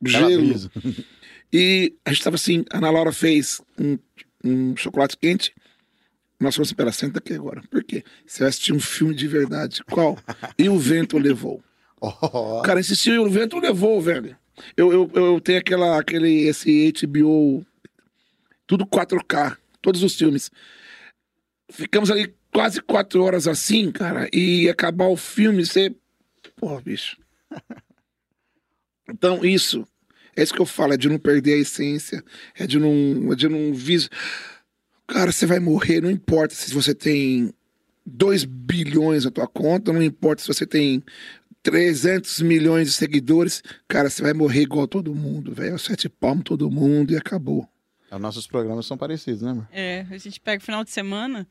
gelo. 0.05 0.55
E 1.55 1.95
a 2.03 2.09
gente 2.09 2.21
estava 2.21 2.37
assim, 2.37 2.65
a 2.71 2.79
Ana 2.79 2.91
Laura 2.91 3.13
fez 3.13 3.61
um, 3.79 3.99
um 4.43 4.75
chocolate 4.75 5.19
quente. 5.19 5.55
Nós 6.41 6.55
falamos 6.55 6.69
assim, 6.69 6.75
pera, 6.75 6.91
senta 6.91 7.19
aqui 7.19 7.35
agora. 7.35 7.63
Por 7.71 7.85
quê? 7.85 8.03
Você 8.27 8.41
vai 8.41 8.49
assistir 8.49 8.73
um 8.73 8.81
filme 8.81 9.15
de 9.15 9.29
verdade. 9.29 9.85
Qual? 9.85 10.19
E 10.59 10.71
o 10.71 10.79
vento 10.79 11.19
levou. 11.19 11.63
Ó, 12.01 12.61
O 12.61 12.63
cara 12.63 12.81
insistiu 12.81 13.15
e 13.15 13.19
o 13.19 13.29
vento 13.29 13.59
levou, 13.59 14.01
velho. 14.01 14.35
Eu, 14.75 14.93
eu, 14.93 15.11
eu 15.15 15.41
tenho 15.43 15.59
aquela, 15.59 16.01
aquele, 16.01 16.49
esse 16.49 16.91
HBO, 17.03 17.67
tudo 18.67 18.87
4K, 18.87 19.57
todos 19.83 20.03
os 20.03 20.15
filmes. 20.15 20.51
Ficamos 21.73 22.11
ali 22.11 22.35
quase 22.53 22.81
quatro 22.83 23.23
horas 23.23 23.49
assim, 23.49 23.91
cara, 23.91 24.29
e 24.33 24.69
acabar 24.69 25.07
o 25.07 25.17
filme, 25.17 25.65
você. 25.65 25.95
Porra, 26.57 26.81
bicho. 26.81 27.17
Então, 29.09 29.45
isso. 29.45 29.87
É 30.37 30.43
isso 30.43 30.55
que 30.55 30.61
eu 30.61 30.67
falo, 30.67 30.95
é 30.95 30.97
de 30.97 31.09
não 31.09 31.19
perder 31.19 31.55
a 31.55 31.59
essência, 31.59 32.23
é 32.55 32.67
de 32.67 32.79
não. 32.79 33.33
É 33.33 33.35
de 33.35 33.49
não 33.49 33.75
vis... 33.75 34.09
Cara, 35.07 35.33
você 35.33 35.45
vai 35.45 35.59
morrer, 35.61 36.01
não 36.01 36.11
importa 36.11 36.55
se 36.55 36.73
você 36.73 36.95
tem 36.95 37.53
2 38.07 38.45
bilhões 38.45 39.25
na 39.25 39.31
tua 39.31 39.47
conta, 39.47 39.93
não 39.93 40.03
importa 40.03 40.43
se 40.43 40.49
você 40.49 40.65
tem 40.65 41.03
300 41.63 42.41
milhões 42.43 42.89
de 42.89 42.95
seguidores, 42.95 43.63
cara, 43.87 44.09
você 44.09 44.23
vai 44.23 44.33
morrer 44.33 44.63
igual 44.63 44.89
todo 44.89 45.15
mundo, 45.15 45.55
velho. 45.55 45.79
Sete 45.79 46.09
palmos 46.09 46.45
todo 46.45 46.71
mundo 46.71 47.13
e 47.13 47.17
acabou. 47.17 47.69
Os 48.13 48.21
nossos 48.21 48.47
programas 48.47 48.87
são 48.87 48.97
parecidos, 48.97 49.43
né, 49.43 49.51
amor? 49.51 49.69
É, 49.73 50.07
a 50.11 50.19
gente 50.19 50.39
pega 50.41 50.63
o 50.63 50.65
final 50.65 50.85
de 50.85 50.91
semana, 50.91 51.47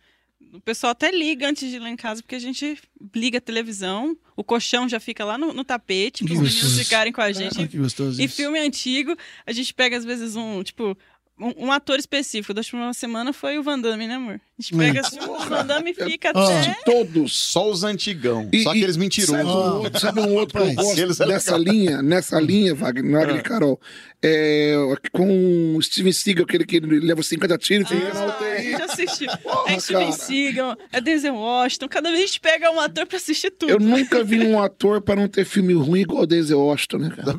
o 0.54 0.60
pessoal 0.60 0.92
até 0.92 1.12
liga 1.12 1.48
antes 1.48 1.70
de 1.70 1.76
ir 1.76 1.80
lá 1.80 1.90
em 1.90 1.96
casa, 1.96 2.22
porque 2.22 2.36
a 2.36 2.40
gente 2.40 2.78
liga 3.16 3.38
a 3.38 3.42
televisão, 3.42 4.18
o 4.36 4.44
colchão 4.44 4.90
já 4.90 5.00
fica 5.00 5.24
lá 5.24 5.38
no, 5.38 5.54
no 5.54 5.64
tapete, 5.64 6.24
para 6.24 6.34
os 6.34 6.40
meninos 6.40 6.78
ficarem 6.80 7.14
com 7.14 7.22
a 7.22 7.32
gente. 7.32 7.62
Ah, 7.62 7.68
que 7.68 7.78
gostoso 7.78 8.20
E 8.22 8.26
isso. 8.26 8.36
filme 8.36 8.60
antigo, 8.60 9.16
a 9.46 9.52
gente 9.52 9.74
pega 9.74 9.96
às 9.98 10.04
vezes 10.04 10.36
um, 10.36 10.62
tipo, 10.64 10.98
um, 11.42 11.66
um 11.68 11.72
ator 11.72 11.98
específico. 11.98 12.54
Da 12.54 12.60
última 12.62 12.94
semana 12.94 13.34
foi 13.34 13.58
o 13.58 13.64
Van 13.64 13.80
Damme, 13.80 14.08
né, 14.08 14.16
amor? 14.16 14.36
A 14.60 14.62
gente 14.62 14.78
pega 14.78 15.02
assim, 15.02 15.20
o 15.20 15.40
Van 15.40 15.66
Damme 15.66 15.92
e 15.92 15.94
fica 15.94 16.32
Ó. 16.36 16.44
até... 16.46 16.78
Todos. 16.86 17.36
Só 17.36 17.70
os 17.70 17.84
antigão. 17.84 18.48
E- 18.54 18.64
só 18.64 18.70
aqueles 18.72 18.96
e 18.96 19.00
mentirosos. 19.00 19.36
Sabe 19.36 19.50
um 19.50 19.82
outro, 19.82 20.00
sabe 20.00 20.20
um 20.22 20.34
outro 20.36 20.62
que 20.62 20.70
eu 20.70 20.76
gosto 20.76 21.00
eles 21.00 21.20
é 21.20 21.26
nessa 21.26 21.58
linha, 21.58 22.02
nessa 22.02 22.40
linha, 22.40 22.76
Wagner, 22.76 23.36
e 23.38 23.42
Carol? 23.42 23.80
É, 24.24 24.76
com 25.12 25.76
o 25.76 25.82
Steven 25.82 26.12
Seagal, 26.14 26.44
aquele 26.46 26.64
que 26.64 26.80
leva 26.80 27.24
50 27.24 27.58
tiros, 27.58 27.90
ir 27.90 27.96
na 28.14 28.20
Ah, 28.20 28.24
a 28.24 28.28
UTI. 28.28 28.64
gente 28.72 28.82
assistiu. 28.84 29.28
Porra, 29.42 29.74
É 29.74 29.80
Steven 29.80 30.02
cara. 30.06 30.12
Seagal, 30.12 30.78
é 30.92 31.02
Denzel 31.02 31.34
Washington. 31.36 31.88
Cada 31.88 32.10
vez 32.12 32.22
a 32.22 32.26
gente 32.28 32.40
pega 32.40 32.70
um 32.72 32.80
ator 32.80 33.08
pra 33.08 33.18
assistir 33.18 33.50
tudo. 33.50 33.72
Eu 33.72 33.80
nunca 33.80 34.24
vi 34.24 34.46
um 34.46 34.62
ator 34.62 35.02
para 35.02 35.20
não 35.20 35.28
ter 35.28 35.44
filme 35.44 35.74
ruim 35.74 36.02
igual 36.02 36.22
o 36.24 36.28
Denzel 36.28 36.60
Washington, 36.60 36.98
né, 37.00 37.10
cara? 37.16 37.36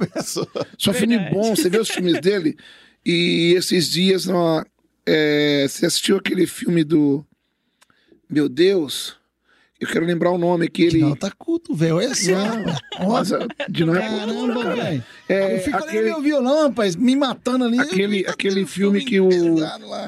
Só 0.76 0.92
filme 0.92 1.18
bom, 1.30 1.54
você 1.54 1.70
vê 1.70 1.78
os 1.78 1.88
filmes 1.88 2.20
dele. 2.20 2.56
E 3.04 3.54
esses 3.56 3.90
dias, 3.90 4.28
ó, 4.28 4.64
é, 5.06 5.66
você 5.68 5.86
assistiu 5.86 6.16
aquele 6.16 6.46
filme 6.46 6.84
do. 6.84 7.24
Meu 8.30 8.48
Deus, 8.48 9.16
eu 9.80 9.88
quero 9.88 10.06
lembrar 10.06 10.30
o 10.30 10.38
nome 10.38 10.66
aqui. 10.66 10.84
Ele. 10.84 11.00
Não, 11.00 11.16
tá 11.16 11.30
culto, 11.30 11.74
velho. 11.74 11.96
Olha 11.96 12.14
só. 12.14 12.30
Não, 12.30 13.08
nossa, 13.08 13.46
de 13.68 13.84
não 13.84 13.96
é 13.96 14.08
Caramba, 14.08 14.74
velho. 14.76 15.04
É, 15.28 15.56
eu 15.56 15.60
fico 15.60 15.76
ali 15.76 15.84
no 15.84 15.88
aquele, 15.90 16.04
meu 16.10 16.22
violão, 16.22 16.68
rapaz, 16.68 16.94
me 16.96 17.16
matando 17.16 17.64
ali. 17.64 17.78
Aquele- 17.80 18.22
Tá 18.24 18.30
aquele 18.32 18.64
filme 18.64 19.04
que 19.04 19.20
o-. 19.20 19.28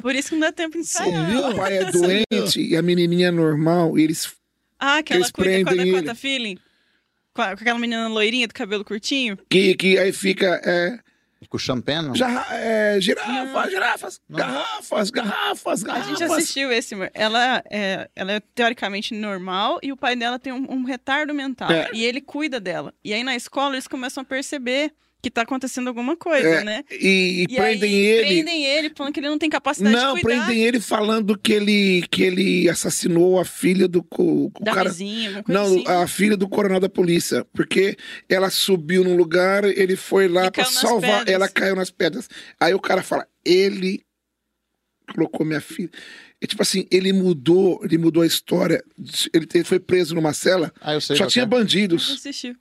Por 0.00 0.14
isso 0.14 0.28
que 0.30 0.34
não 0.36 0.40
dá 0.42 0.52
tempo 0.52 0.78
de 0.80 0.84
viu? 1.30 1.48
o 1.48 1.54
pai 1.56 1.78
é 1.78 1.90
doente 1.90 2.60
e 2.62 2.76
a 2.76 2.82
menininha 2.82 3.28
é 3.28 3.32
normal. 3.32 3.98
E 3.98 4.02
eles. 4.04 4.32
Ah, 4.78 5.02
que 5.02 5.12
ela 5.12 5.22
Eles 5.22 5.32
cuida 5.32 5.50
com 5.50 5.56
a 5.56 5.64
prendem 5.74 5.92
Dakota 5.92 6.10
ele. 6.10 6.18
Feeling? 6.18 6.58
Com 7.34 7.42
aquela 7.42 7.78
menina 7.78 8.06
loirinha 8.06 8.46
do 8.46 8.54
cabelo 8.54 8.84
curtinho? 8.84 9.36
Que, 9.50 9.74
que 9.74 9.98
aí 9.98 10.12
fica. 10.12 10.60
É, 10.64 10.98
Com 11.48 11.58
champagne, 11.58 12.08
não? 12.08 12.14
já, 12.14 12.46
é, 12.52 13.00
girafas, 13.00 13.70
girafas, 13.70 14.20
garrafas, 14.28 15.10
garrafas, 15.10 15.82
A 15.82 15.86
garrafas. 15.86 16.08
gente 16.08 16.24
assistiu 16.24 16.72
esse, 16.72 16.94
amor. 16.94 17.10
Ela 17.14 17.62
é, 17.70 18.08
ela 18.14 18.32
é 18.32 18.40
teoricamente 18.54 19.14
normal 19.14 19.78
e 19.82 19.92
o 19.92 19.96
pai 19.96 20.16
dela 20.16 20.38
tem 20.38 20.52
um, 20.52 20.66
um 20.70 20.84
retardo 20.84 21.34
mental. 21.34 21.70
É. 21.70 21.90
E 21.92 22.04
ele 22.04 22.20
cuida 22.20 22.58
dela. 22.60 22.92
E 23.04 23.12
aí 23.12 23.22
na 23.22 23.34
escola 23.34 23.74
eles 23.74 23.88
começam 23.88 24.22
a 24.22 24.24
perceber 24.24 24.92
que 25.24 25.30
tá 25.30 25.42
acontecendo 25.42 25.88
alguma 25.88 26.16
coisa, 26.16 26.46
É, 26.48 26.64
né? 26.64 26.84
E, 26.90 26.96
e 26.98 27.42
E 27.42 27.48
prendem 27.56 27.90
aí, 27.94 27.94
ele. 28.06 28.26
Prendem 28.26 28.64
ele, 28.66 28.92
falando 28.94 29.12
que 29.14 29.20
ele 29.20 29.28
não 29.28 29.38
tem 29.38 29.50
capacidade 29.50 29.94
Não, 29.96 30.14
de 30.14 30.20
cuidar 30.22 30.44
prendem 30.46 30.62
ele 30.64 30.78
falando 30.80 31.36
que 31.38 31.52
ele, 31.52 32.04
que 32.10 32.22
ele 32.22 32.68
assassinou 32.68 33.40
a 33.40 33.44
filha 33.44 33.88
do 33.88 34.02
co- 34.02 34.46
o 34.46 34.52
da 34.64 34.72
cara. 34.74 34.88
vizinha, 34.90 35.42
Não, 35.48 35.64
assim. 35.64 35.84
a 35.86 36.06
filha 36.06 36.36
do 36.36 36.48
coronel 36.48 36.78
da 36.80 36.88
polícia. 36.88 37.44
Porque 37.52 37.96
ela 38.28 38.50
subiu 38.50 39.02
num 39.02 39.16
lugar, 39.16 39.64
ele 39.64 39.96
foi 39.96 40.28
lá 40.28 40.50
nas 40.56 40.68
salvar. 40.74 41.18
pedras. 41.20 41.34
Ela 41.34 41.48
caiu 41.48 41.74
nas 41.76 41.90
pedras. 41.90 42.28
Aí 42.60 42.74
o 42.74 42.80
cara 42.80 43.02
fala, 43.02 43.26
ele 43.44 44.04
colocou 45.14 45.44
minha 45.46 45.60
filha. 45.60 45.90
É 46.40 46.46
tipo 46.46 46.62
assim, 46.62 46.86
ele 46.90 47.12
mudou, 47.12 47.80
ele 47.84 47.96
mudou 47.96 48.22
a 48.22 48.26
história. 48.26 48.82
Ele 49.32 49.64
foi 49.64 49.78
preso 49.78 50.14
numa 50.14 50.34
cela, 50.34 50.72
Ah, 50.80 50.92
eu 50.94 51.00
sei. 51.00 51.16
só 51.16 51.26
tinha 51.26 51.46
que 51.46 51.54
é. 51.54 51.56
Não 51.56 51.62
bandidos. 51.64 52.10
assistiu. 52.12 52.54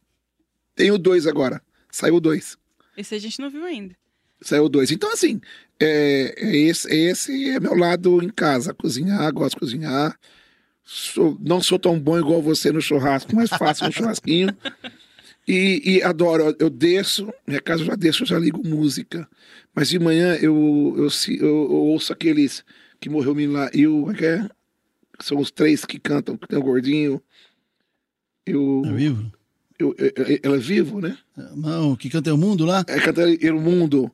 Tem 0.76 0.90
o 0.92 0.98
dois 0.98 1.28
agora. 1.28 1.62
Saiu 1.94 2.16
o 2.16 2.20
dois. 2.20 2.58
Esse 2.98 3.14
a 3.14 3.20
gente 3.20 3.40
não 3.40 3.52
viu 3.52 3.64
ainda. 3.64 3.96
Saiu 4.42 4.68
dois. 4.68 4.92
Então, 4.92 5.14
assim, 5.14 5.40
é, 5.80 6.34
é 6.38 6.56
esse, 6.58 6.88
esse 6.92 7.50
é 7.52 7.60
meu 7.60 7.76
lado 7.76 8.20
em 8.24 8.30
casa. 8.30 8.74
Cozinhar, 8.74 9.32
gosto 9.32 9.54
de 9.54 9.60
cozinhar. 9.60 10.20
Sou- 10.84 11.38
não 11.40 11.62
sou 11.62 11.78
tão 11.78 12.00
bom 12.00 12.18
igual 12.18 12.42
você 12.42 12.72
no 12.72 12.82
churrasco, 12.82 13.36
mas 13.36 13.50
faço 13.52 13.86
um 13.86 13.92
churrasquinho. 13.94 14.50
E, 15.48 15.82
e 15.98 16.02
adoro, 16.02 16.46
eu- 16.46 16.56
eu 16.62 16.70
desço, 16.70 17.32
minha 17.48 17.62
casa 17.62 17.84
eu 17.84 17.88
já 17.88 17.96
desço, 17.96 18.24
eu 18.24 18.28
já 18.28 18.40
ligo 18.40 18.68
música. 18.68 19.30
Mas 19.76 19.88
de 19.90 20.00
manhã 20.00 20.36
eu, 20.42 20.96
eu, 20.98 21.10
se- 21.12 21.38
eu- 21.38 21.46
eu 21.46 21.72
ouço 21.76 22.12
aqueles 22.12 22.66
que 23.00 23.08
morreu 23.10 23.36
lá, 23.52 23.70
e 23.72 23.86
como 23.86 24.12
é 24.12 24.16
que 24.16 24.26
é? 24.26 24.50
São 25.20 25.38
os 25.38 25.52
três 25.52 25.86
que 25.86 26.00
cantam, 26.00 26.36
que 26.36 26.48
tem 26.48 26.58
o 26.58 26.64
gordinho. 26.64 27.22
Eu, 28.46 28.82
É 28.86 28.92
vivo? 28.94 29.32
Eu, 29.80 29.96
eu- 29.98 30.40
ela 30.44 30.56
é 30.56 30.60
vivo, 30.60 31.00
né? 31.02 31.18
Não, 31.56 31.96
que 31.96 32.10
canta 32.10 32.30
é 32.30 32.34
o 32.34 32.38
mundo 32.38 32.66
lá? 32.66 32.84
É 32.88 33.00
cantar 33.00 33.28
o 33.28 33.60
mundo. 33.60 34.12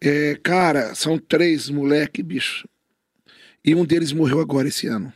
É, 0.00 0.36
cara, 0.42 0.94
são 0.94 1.16
três 1.18 1.68
moleque, 1.70 2.22
bicho. 2.22 2.66
E 3.64 3.74
um 3.74 3.84
deles 3.84 4.12
morreu 4.12 4.40
agora 4.40 4.66
esse 4.68 4.86
ano. 4.88 5.12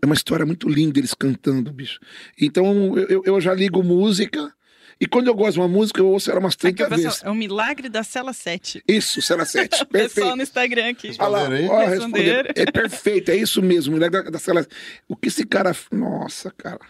É 0.00 0.06
uma 0.06 0.14
história 0.14 0.46
muito 0.46 0.68
linda 0.68 0.98
eles 1.00 1.12
cantando, 1.14 1.72
bicho. 1.72 1.98
Então 2.40 2.96
eu, 2.96 3.22
eu- 3.24 3.40
já 3.40 3.52
ligo 3.52 3.82
música. 3.82 4.52
E 5.00 5.06
quando 5.06 5.28
eu 5.28 5.34
gosto 5.34 5.54
de 5.54 5.60
uma 5.60 5.68
música, 5.68 6.00
eu 6.00 6.08
ouço 6.08 6.28
ela 6.30 6.40
umas 6.40 6.54
Aqui, 6.54 6.72
30 6.74 6.86
o 6.86 6.88
pessoal, 6.88 7.10
vezes. 7.12 7.24
é 7.24 7.30
o 7.30 7.34
milagre 7.34 7.88
da 7.88 8.02
cela 8.02 8.32
7. 8.32 8.82
Isso, 8.86 9.22
Cela 9.22 9.44
7. 9.44 9.82
O 9.82 9.86
pessoal 9.86 9.90
Perfeito. 10.08 10.36
no 10.36 10.42
Instagram 10.42 10.88
aqui. 10.90 11.10
Olha 11.20 11.28
lá, 11.28 11.48
ó, 11.70 11.86
responderam. 11.86 12.50
É 12.54 12.66
perfeito, 12.70 13.30
é 13.30 13.36
isso 13.36 13.62
mesmo. 13.62 13.96
Da, 13.98 14.08
da 14.08 14.38
Cela. 14.40 14.66
O 15.08 15.14
que 15.16 15.28
esse 15.28 15.44
cara. 15.46 15.74
Nossa, 15.92 16.50
cara. 16.56 16.80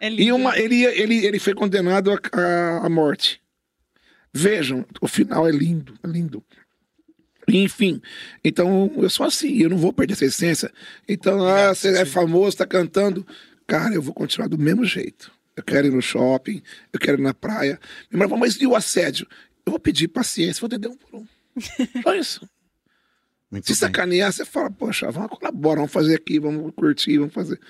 É 0.00 0.08
lindo. 0.08 0.22
E 0.22 0.32
uma, 0.32 0.58
ele, 0.58 0.76
ia- 0.76 0.94
ele, 1.00 1.24
ele 1.24 1.38
foi 1.38 1.54
condenado 1.54 2.10
à- 2.32 2.88
morte. 2.88 3.40
Vejam, 4.32 4.84
o 5.00 5.08
final 5.08 5.48
é 5.48 5.50
lindo, 5.50 5.98
é 6.02 6.06
lindo. 6.06 6.44
Enfim, 7.48 8.02
então 8.44 8.92
eu 8.96 9.08
sou 9.08 9.24
assim, 9.24 9.56
eu 9.62 9.70
não 9.70 9.78
vou 9.78 9.92
perder 9.92 10.14
essa 10.14 10.24
essência. 10.24 10.70
Então, 11.08 11.46
ah, 11.46 11.72
você 11.74 11.96
é 11.96 12.04
famoso, 12.04 12.56
tá 12.56 12.66
cantando. 12.66 13.24
Cara, 13.66 13.94
eu 13.94 14.02
vou 14.02 14.12
continuar 14.12 14.48
do 14.48 14.58
mesmo 14.58 14.84
jeito. 14.84 15.30
Eu 15.56 15.62
quero 15.62 15.86
ir 15.86 15.92
no 15.92 16.02
shopping, 16.02 16.60
eu 16.92 16.98
quero 17.00 17.18
ir 17.20 17.22
na 17.22 17.32
praia. 17.32 17.80
Falou, 18.12 18.36
mas 18.36 18.56
e 18.60 18.66
o 18.66 18.74
assédio? 18.74 19.26
Eu 19.64 19.70
vou 19.70 19.78
pedir 19.80 20.08
paciência, 20.08 20.60
vou 20.60 20.66
atender 20.66 20.88
um 20.88 20.96
por 20.96 21.20
um. 21.20 21.26
Só 22.02 22.14
isso. 22.14 22.48
Muito 23.50 23.64
Se 23.66 23.72
bem. 23.72 23.78
sacanear, 23.78 24.32
você 24.32 24.44
fala, 24.44 24.70
poxa, 24.70 25.10
vamos 25.10 25.30
colaborar, 25.30 25.76
vamos 25.76 25.92
fazer 25.92 26.16
aqui, 26.16 26.38
vamos 26.40 26.72
curtir, 26.74 27.16
vamos 27.18 27.32
fazer. 27.32 27.60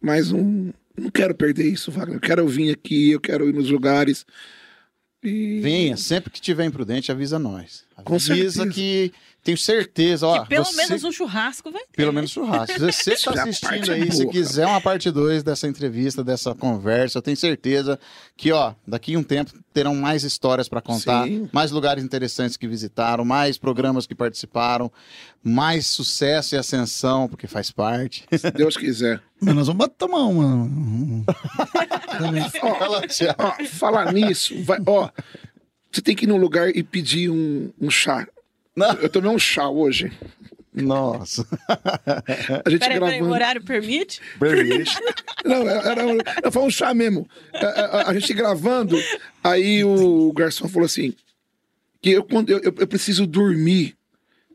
Mas 0.00 0.30
um, 0.32 0.72
não 0.96 1.10
quero 1.10 1.34
perder 1.34 1.66
isso, 1.66 1.90
Wagner. 1.90 2.16
Eu 2.16 2.20
quero 2.20 2.46
vir 2.46 2.70
aqui, 2.70 3.10
eu 3.10 3.20
quero 3.20 3.48
ir 3.48 3.52
nos 3.52 3.70
lugares. 3.70 4.24
E 5.22 5.60
Venha, 5.60 5.96
sempre 5.96 6.30
que 6.30 6.40
tiver 6.40 6.64
imprudente, 6.64 7.10
avisa 7.10 7.38
nós. 7.38 7.84
Avisa 7.96 8.66
que 8.68 9.12
tenho 9.44 9.56
certeza, 9.58 10.26
ó. 10.26 10.42
Que 10.42 10.48
pelo 10.48 10.64
você- 10.64 10.76
menos 10.76 11.04
um 11.04 11.12
churrasco 11.12 11.70
vai 11.70 11.82
ter. 11.82 11.92
Pelo 11.96 12.12
menos 12.12 12.30
churrasco. 12.30 12.72
Se 12.72 12.80
você 12.92 13.12
está 13.12 13.30
assistindo 13.42 13.92
aí, 13.92 14.10
se 14.10 14.22
boa, 14.22 14.32
quiser 14.32 14.66
uma 14.66 14.80
parte 14.80 15.10
2 15.10 15.42
dessa 15.42 15.68
entrevista, 15.68 16.24
dessa 16.24 16.54
conversa, 16.54 17.18
eu 17.18 17.22
tenho 17.22 17.36
certeza 17.36 17.98
que, 18.36 18.50
ó, 18.50 18.72
daqui 18.86 19.14
a 19.14 19.18
um 19.18 19.22
tempo 19.22 19.52
terão 19.72 19.94
mais 19.94 20.24
histórias 20.24 20.68
para 20.68 20.80
contar, 20.80 21.24
Sim. 21.26 21.48
mais 21.52 21.70
lugares 21.70 22.02
interessantes 22.02 22.56
que 22.56 22.66
visitaram, 22.66 23.24
mais 23.24 23.58
programas 23.58 24.06
que 24.06 24.14
participaram, 24.14 24.90
mais 25.42 25.86
sucesso 25.86 26.54
e 26.54 26.58
ascensão, 26.58 27.28
porque 27.28 27.46
faz 27.46 27.70
parte. 27.70 28.24
se 28.36 28.50
Deus 28.50 28.76
quiser. 28.76 29.20
Mas 29.42 29.54
nós 29.54 29.66
vamos 29.66 29.78
bater- 29.78 29.96
tomar 29.98 30.24
uma. 30.24 30.46
um- 30.64 31.24
Thiago. 33.08 33.36
Ó, 33.42 33.64
falar 33.66 34.12
nisso, 34.12 34.54
vai, 34.64 34.78
ó, 34.86 35.10
você 35.90 36.00
tem 36.00 36.14
que 36.16 36.24
ir 36.24 36.28
num 36.28 36.36
lugar 36.38 36.70
e 36.74 36.82
pedir 36.82 37.30
um, 37.30 37.70
um 37.80 37.90
chá. 37.90 38.26
Não. 38.76 38.92
Eu 38.94 39.08
tomei 39.08 39.30
um 39.30 39.38
chá 39.38 39.68
hoje. 39.68 40.12
Nossa. 40.72 41.46
A 41.68 42.68
gente 42.68 42.80
Peraí, 42.80 42.98
peraí, 42.98 42.98
o 42.98 43.00
gravando. 43.00 43.32
horário 43.32 43.62
permite? 43.64 44.20
Não, 45.44 45.68
era, 45.68 46.02
era, 46.02 46.50
foi 46.50 46.62
um 46.64 46.70
chá 46.70 46.92
mesmo. 46.92 47.28
A, 47.54 47.66
a- 47.66 48.10
a 48.10 48.14
gente 48.18 48.32
gravando, 48.34 48.96
aí 49.42 49.84
o 49.84 50.32
garçom 50.32 50.66
falou 50.68 50.86
assim: 50.86 51.14
que 52.02 52.10
eu, 52.10 52.24
quando 52.24 52.50
eu, 52.50 52.60
eu, 52.60 52.86
preciso 52.88 53.26
dormir. 53.26 53.96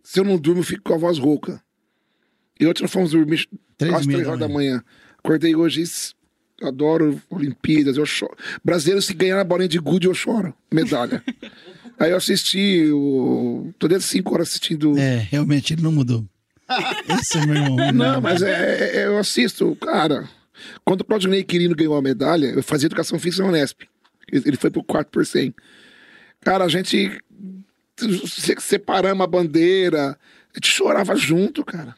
Se 0.03 0.19
eu 0.19 0.23
não 0.25 0.37
durmo, 0.37 0.59
eu 0.59 0.65
fico 0.65 0.83
com 0.83 0.93
a 0.93 0.97
voz 0.97 1.17
rouca. 1.17 1.61
E 2.59 2.65
ontem 2.67 2.81
nós 2.83 2.91
fomos 2.91 3.11
dormir 3.11 3.47
Três 3.77 3.93
quase 3.93 4.07
três 4.09 4.27
horas 4.27 4.39
da 4.39 4.49
manhã. 4.49 4.83
Acordei 5.19 5.55
hoje, 5.55 5.83
adoro 6.61 7.21
Olimpíadas, 7.29 7.95
eu 7.95 8.05
choro. 8.05 8.35
Brasileiro, 8.63 9.01
se 9.01 9.13
ganhar 9.13 9.39
a 9.39 9.43
bolinha 9.45 9.69
de 9.69 9.79
gude, 9.79 10.07
eu 10.07 10.13
choro. 10.13 10.53
Medalha. 10.69 11.23
aí 11.99 12.11
eu 12.11 12.17
assisti, 12.17 12.89
o... 12.91 13.73
tô 13.77 13.87
desde 13.87 14.07
cinco 14.07 14.33
horas 14.33 14.47
assistindo. 14.49 14.97
É, 14.97 15.17
realmente, 15.29 15.73
ele 15.73 15.81
não 15.81 15.91
mudou. 15.91 16.25
Esse 17.19 17.37
é 17.37 17.45
meu 17.45 17.55
irmão. 17.55 17.91
Não, 17.91 18.21
mas 18.21 18.41
é, 18.41 19.01
é- 19.01 19.05
eu 19.05 19.17
assisto, 19.17 19.75
cara. 19.75 20.27
Quando 20.85 21.01
o 21.01 21.05
Claudinei 21.05 21.43
Quirino 21.43 21.75
ganhou 21.75 21.95
a 21.97 22.01
medalha, 22.01 22.47
eu 22.47 22.61
fazia 22.63 22.87
educação 22.87 23.17
física 23.19 23.43
na 23.43 23.49
Unesp. 23.49 23.81
Ele 24.31 24.57
foi 24.57 24.69
pro 24.69 24.83
4 24.83 25.11
por 25.11 25.25
100. 25.25 25.53
Cara, 26.41 26.65
a 26.65 26.69
gente 26.69 27.19
se- 27.97 28.55
separamos 28.59 29.23
a 29.23 29.27
bandeira, 29.27 30.11
a 30.11 30.57
gente 30.57 30.67
chorava 30.69 31.15
junto, 31.15 31.63
cara. 31.65 31.95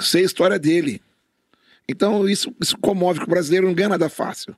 Sei 0.00 0.22
a 0.22 0.26
história 0.26 0.58
dele. 0.58 1.00
Então 1.88 2.28
isso, 2.28 2.54
isso 2.60 2.76
comove, 2.78 3.20
que 3.20 3.26
o 3.26 3.30
brasileiro 3.30 3.66
não 3.66 3.74
ganha 3.74 3.90
nada 3.90 4.08
fácil. 4.08 4.54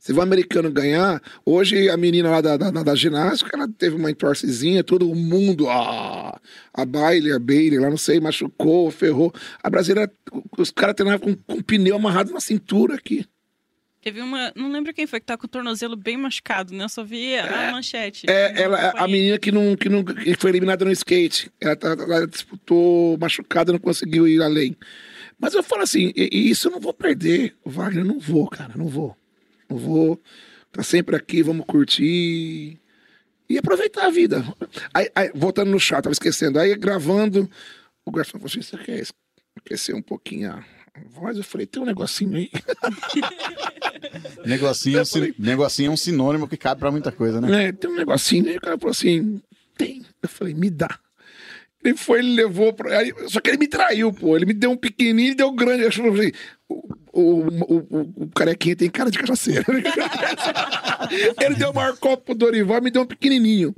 Se 0.00 0.14
o 0.14 0.20
americano 0.22 0.72
ganhar, 0.72 1.22
hoje 1.44 1.90
a 1.90 1.96
menina 1.96 2.30
lá 2.30 2.40
da, 2.40 2.56
da, 2.56 2.70
da- 2.70 2.94
ginástica, 2.94 3.50
ela 3.54 3.68
teve 3.68 3.96
uma 3.96 4.10
entorcezinha, 4.10 4.82
todo 4.82 5.14
mundo, 5.14 5.68
ah, 5.68 6.40
a 6.72 6.84
Bailey, 6.86 7.32
a 7.32 7.38
Bailey, 7.38 7.78
lá 7.78 7.90
não 7.90 7.98
sei, 7.98 8.18
machucou, 8.18 8.90
ferrou. 8.90 9.30
A 9.62 9.68
brasileira, 9.68 10.10
os 10.56 10.70
caras 10.70 10.94
treinavam 10.94 11.20
com, 11.20 11.36
com 11.56 11.62
pneu 11.62 11.96
amarrado 11.96 12.32
na 12.32 12.40
cintura 12.40 12.94
aqui. 12.94 13.26
Teve 14.02 14.22
uma. 14.22 14.50
Não 14.56 14.72
lembro 14.72 14.94
quem 14.94 15.06
foi 15.06 15.20
que 15.20 15.26
tá 15.26 15.36
com 15.36 15.44
o 15.44 15.48
tornozelo 15.48 15.94
bem 15.94 16.16
machucado, 16.16 16.72
né? 16.74 16.84
Eu 16.84 16.88
só 16.88 17.04
vi 17.04 17.36
a 17.36 17.70
manchete. 17.70 18.24
É, 18.30 18.62
ela, 18.62 18.94
a 18.96 19.06
menina 19.06 19.36
que 19.38 19.52
não, 19.52 19.76
que 19.76 19.90
não 19.90 20.02
que 20.02 20.34
foi 20.38 20.50
eliminada 20.50 20.82
no 20.86 20.90
skate. 20.92 21.52
Ela, 21.60 21.76
tá- 21.76 21.90
ela 21.90 22.26
disputou 22.26 23.18
machucada, 23.18 23.70
não 23.70 23.78
conseguiu 23.78 24.26
ir 24.26 24.40
além. 24.40 24.74
Mas 25.38 25.52
eu 25.52 25.62
falo 25.62 25.82
assim, 25.82 26.10
e, 26.16 26.30
e 26.32 26.48
isso 26.50 26.68
eu 26.68 26.72
não 26.72 26.80
vou 26.80 26.94
perder, 26.94 27.54
Wagner, 27.62 28.02
não 28.02 28.18
vou, 28.18 28.48
cara, 28.48 28.72
não 28.74 28.88
vou. 28.88 29.14
Não 29.70 29.76
vou. 29.78 30.20
Tá 30.72 30.82
sempre 30.82 31.16
aqui, 31.16 31.42
vamos 31.42 31.64
curtir 31.66 32.78
e 33.48 33.58
aproveitar 33.58 34.06
a 34.06 34.10
vida. 34.10 34.44
Aí, 34.94 35.08
aí, 35.14 35.30
voltando 35.34 35.70
no 35.70 35.80
chat, 35.80 36.02
tava 36.02 36.12
esquecendo. 36.12 36.58
Aí 36.58 36.74
gravando, 36.76 37.50
o 38.04 38.10
garçom 38.10 38.32
falou 38.38 38.46
assim: 38.46 38.62
você 38.62 38.76
quer 38.78 39.04
aquecer 39.56 39.94
um 39.96 40.02
pouquinho 40.02 40.50
a 40.52 40.64
voz? 41.08 41.36
Eu 41.36 41.44
falei, 41.44 41.66
tem 41.66 41.82
um 41.82 41.86
negocinho 41.86 42.36
aí. 42.36 42.50
Negocinho, 44.44 44.98
é 44.98 45.02
um 45.02 45.04
sin- 45.04 45.34
negocinho 45.38 45.88
é 45.88 45.90
um 45.92 45.96
sinônimo 45.96 46.48
que 46.48 46.56
cabe 46.56 46.80
pra 46.80 46.90
muita 46.90 47.12
coisa, 47.12 47.40
né? 47.40 47.66
É, 47.68 47.72
tem 47.72 47.90
um 47.90 47.96
negocinho 47.96 48.48
aí. 48.48 48.56
O 48.56 48.60
cara 48.60 48.78
falou 48.78 48.90
assim: 48.92 49.40
tem. 49.76 50.04
Eu 50.22 50.28
falei, 50.28 50.54
me 50.54 50.70
dá. 50.70 50.98
Ele 51.82 51.96
foi, 51.96 52.18
ele 52.18 52.34
levou. 52.34 52.72
Pra... 52.72 52.98
aí- 52.98 53.12
só 53.28 53.40
que 53.40 53.50
ele 53.50 53.58
me 53.58 53.68
traiu, 53.68 54.12
pô. 54.12 54.36
Ele 54.36 54.46
me 54.46 54.52
deu 54.52 54.70
um 54.70 54.76
pequenininho 54.76 55.32
e 55.32 55.34
deu 55.34 55.48
um 55.48 55.56
grande. 55.56 55.82
Eu 55.82 55.92
falei, 55.92 56.32
o, 56.68 56.82
o, 57.12 57.46
o, 57.48 58.24
o, 58.24 58.28
carequinha 58.34 58.76
tem 58.76 58.90
cara 58.90 59.10
de 59.10 59.18
cachaceiro. 59.18 59.64
ele 61.40 61.54
deu 61.54 61.70
o 61.70 61.74
maior 61.74 61.96
copo 61.96 62.24
pro 62.24 62.34
Dorival 62.34 62.78
e 62.78 62.82
me 62.82 62.90
deu 62.90 63.02
um 63.02 63.06
pequenininho. 63.06 63.74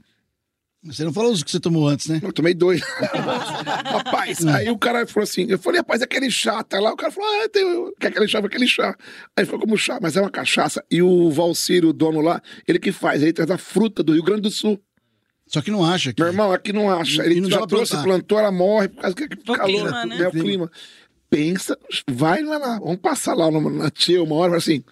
Você 0.84 1.04
não 1.04 1.12
falou 1.12 1.30
os 1.30 1.44
que 1.44 1.50
você 1.50 1.60
tomou 1.60 1.86
antes, 1.86 2.08
né? 2.08 2.18
Eu 2.20 2.32
tomei 2.32 2.54
dois. 2.54 2.80
rapaz, 3.84 4.44
aí 4.44 4.68
o 4.68 4.76
cara 4.76 5.06
falou 5.06 5.22
assim: 5.22 5.46
eu 5.48 5.56
falei, 5.56 5.78
rapaz, 5.78 6.02
aquele 6.02 6.28
chá, 6.28 6.60
tá 6.64 6.80
lá. 6.80 6.92
O 6.92 6.96
cara 6.96 7.12
falou, 7.12 7.28
ah, 7.30 7.48
tem, 7.48 7.92
quer 8.00 8.08
aquele 8.08 8.26
chá, 8.26 8.40
aquele 8.40 8.66
chá. 8.66 8.96
Aí 9.36 9.46
foi 9.46 9.60
como 9.60 9.78
chá, 9.78 10.00
mas 10.02 10.16
é 10.16 10.20
uma 10.20 10.30
cachaça. 10.30 10.84
E 10.90 11.00
o 11.00 11.30
Valcírio, 11.30 11.90
o 11.90 11.92
dono 11.92 12.20
lá, 12.20 12.42
ele 12.66 12.80
que 12.80 12.90
faz, 12.90 13.22
ele 13.22 13.32
traz 13.32 13.48
a 13.52 13.58
fruta 13.58 14.02
do 14.02 14.12
Rio 14.12 14.24
Grande 14.24 14.42
do 14.42 14.50
Sul. 14.50 14.82
Só 15.52 15.60
que 15.60 15.70
não 15.70 15.84
acha. 15.84 16.12
Que... 16.12 16.22
Meu 16.22 16.30
irmão, 16.32 16.50
aqui 16.52 16.72
não 16.72 16.90
acha. 16.90 17.22
Ele 17.24 17.40
não 17.40 17.50
já 17.50 17.66
trouxe, 17.66 17.92
plantar. 17.92 18.04
plantou, 18.08 18.38
ela 18.38 18.50
morre 18.52 18.88
por 18.88 19.02
causa 19.02 19.16
que 19.16 19.28
que 19.28 19.50
O 19.50 19.54
calor, 19.54 19.66
clima, 19.66 20.06
né? 20.06 20.16
né? 20.18 20.28
O 20.28 20.30
clima. 20.32 20.70
Pensa, 21.28 21.78
vai 22.10 22.42
lá, 22.42 22.58
lá, 22.58 22.78
vamos 22.78 22.96
passar 22.98 23.34
lá 23.34 23.50
na, 23.50 23.60
na 23.60 23.90
tia 23.90 24.22
uma 24.22 24.34
hora, 24.36 24.48
fala 24.50 24.58
assim, 24.58 24.82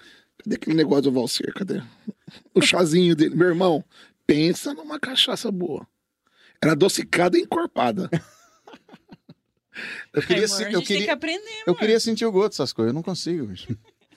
cadê 0.43 0.57
aquele 0.57 0.77
negócio 0.77 1.03
do 1.05 1.13
Valser? 1.13 1.53
Cadê? 1.55 1.83
O 2.55 2.61
chazinho 2.63 3.15
dele. 3.17 3.35
Meu 3.35 3.49
irmão, 3.49 3.85
pensa 4.27 4.73
numa 4.75 4.99
cachaça 4.99 5.51
boa. 5.51 5.87
Era 6.63 6.73
adocicada 6.73 7.39
e 7.39 7.43
encorpada. 7.43 8.09
Eu 10.13 10.21
É, 10.23 10.27
queria, 10.27 10.45
amor, 10.45 10.57
se- 10.57 10.65
a 10.65 10.73
eu 10.73 10.83
queria, 10.83 11.05
que 11.05 11.11
aprender, 11.11 11.63
eu 11.67 11.71
amor. 11.73 11.79
queria 11.79 12.01
sentir 12.01 12.27
o 12.27 12.33
gosto 12.33 12.51
dessas 12.51 12.73
coisas, 12.73 12.91
eu 12.91 12.95
não 12.95 13.03
consigo. 13.03 13.49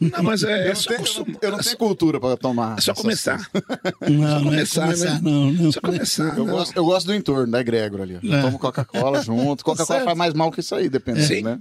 Não, 0.01 0.23
mas 0.23 0.43
é, 0.43 0.67
é 0.67 0.71
Eu, 0.71 0.75
só, 0.75 0.89
não 0.91 0.97
tenho, 0.97 1.07
eu, 1.07 1.25
não, 1.25 1.39
eu 1.41 1.51
não 1.51 1.59
tenho 1.59 1.77
cultura 1.77 2.19
pra 2.19 2.35
tomar. 2.35 2.77
é 2.77 2.81
só 2.81 2.93
começar. 2.93 3.39
Não, 4.01 4.09
não 4.09 4.37
é 4.37 4.43
começar, 4.43 4.81
começar, 4.83 5.13
né? 5.13 5.19
não. 5.21 5.51
não. 5.51 5.71
Só 5.71 5.79
começar. 5.81 6.37
Eu 6.37 6.45
não. 6.45 6.53
gosto, 6.53 6.75
eu 6.75 6.83
gosto 6.85 7.05
do 7.07 7.13
entorno, 7.15 7.51
da 7.51 7.61
egrégora 7.61 8.03
ali. 8.03 8.19
Eu 8.21 8.33
É. 8.33 8.41
tomo 8.41 8.59
Coca-Cola 8.59 9.21
junto. 9.23 9.63
Coca-Cola 9.63 10.01
faz 10.01 10.17
mais 10.17 10.33
mal 10.33 10.51
que 10.51 10.59
isso 10.59 10.75
aí, 10.75 10.89
dependendo, 10.89 11.25
Sim. 11.27 11.41
né? 11.43 11.59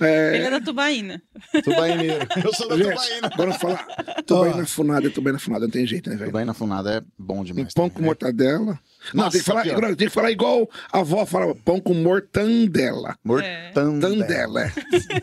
É, 0.00 0.36
Ele 0.36 0.44
é 0.46 0.50
da 0.50 0.60
Tubaína. 0.60 1.22
Tubaineiro. 1.62 2.26
Eu 2.44 2.52
sou 2.52 2.68
da 2.68 2.76
gente, 2.76 2.88
Tubaína. 2.90 3.30
agora 3.32 3.52
falar. 3.52 3.86
Tubaína 4.26 4.66
funada, 4.66 5.10
tubaína 5.10 5.38
funada, 5.38 5.64
não 5.66 5.70
tem 5.70 5.86
jeito, 5.86 6.10
né, 6.10 6.16
velho? 6.16 6.30
Tubaína 6.30 6.52
funada 6.54 6.94
é 6.96 7.02
bom 7.18 7.40
Um 7.40 7.44
demais. 7.44 7.72
pão 7.72 7.84
também, 7.84 7.94
com 7.94 8.00
né? 8.00 8.06
mortadela. 8.06 8.78
Não, 9.12 9.24
Nossa, 9.24 9.32
tem 9.32 9.40
que, 9.40 9.46
falar, 9.46 9.96
tem 9.96 10.08
que 10.08 10.14
falar 10.14 10.30
igual 10.30 10.70
a 10.92 11.00
avó 11.00 11.26
falava, 11.26 11.54
pão 11.54 11.80
com 11.80 11.92
mortandela. 11.94 13.18
Mortandela. 13.22 14.00
Tandela. 14.00 14.72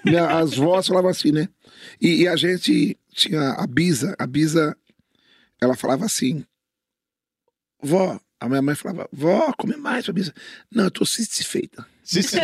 é. 0.05 0.19
As 0.39 0.53
vós 0.55 0.87
falavam 0.87 1.09
assim, 1.09 1.31
né? 1.31 1.47
E, 1.99 2.21
e 2.23 2.27
a 2.27 2.35
gente 2.35 2.97
tinha 3.13 3.51
a 3.53 3.65
Bisa. 3.65 4.15
A 4.19 4.27
Bisa 4.27 4.75
ela 5.59 5.75
falava 5.75 6.05
assim: 6.05 6.45
Vó, 7.81 8.19
a 8.39 8.49
minha 8.49 8.61
mãe 8.61 8.75
falava, 8.75 9.07
vó, 9.11 9.51
come 9.57 9.75
mais 9.77 10.05
pra 10.05 10.13
mim. 10.13 10.21
Não, 10.71 10.85
eu 10.85 10.91
tô 10.91 11.05
satisfeita. 11.05 11.85
Se- 12.03 12.21
se- 12.23 12.37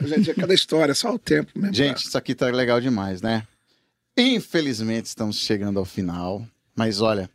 Gente, 0.00 0.30
é 0.30 0.34
cada 0.34 0.52
história, 0.52 0.94
só 0.94 1.14
o 1.14 1.18
tempo 1.18 1.52
mesmo. 1.56 1.74
Gente, 1.74 2.04
isso 2.06 2.18
aqui 2.18 2.34
tá 2.34 2.46
legal 2.48 2.80
demais, 2.80 3.22
né? 3.22 3.46
Infelizmente 4.16 5.06
estamos 5.06 5.36
chegando 5.38 5.78
ao 5.78 5.84
final, 5.84 6.46
mas 6.74 7.00
olha, 7.00 7.30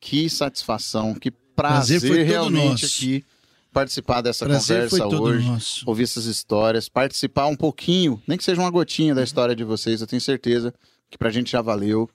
que 0.00 0.28
satisfação, 0.30 1.14
que 1.14 1.30
prazer, 1.30 2.00
Prazer 2.00 2.26
realmente 2.26 2.82
nosso. 2.82 2.96
aqui 2.96 3.24
participar 3.72 4.20
dessa 4.20 4.46
Prazer 4.46 4.88
conversa 4.88 5.06
hoje, 5.20 5.46
nosso. 5.46 5.82
ouvir 5.86 6.04
essas 6.04 6.24
histórias, 6.24 6.88
participar 6.88 7.46
um 7.46 7.56
pouquinho, 7.56 8.20
nem 8.26 8.38
que 8.38 8.44
seja 8.44 8.60
uma 8.60 8.70
gotinha 8.70 9.14
da 9.14 9.22
história 9.22 9.54
de 9.54 9.64
vocês, 9.64 10.00
eu 10.00 10.06
tenho 10.06 10.20
certeza 10.20 10.72
que 11.10 11.18
pra 11.18 11.30
gente 11.30 11.52
já 11.52 11.60
valeu. 11.62 12.08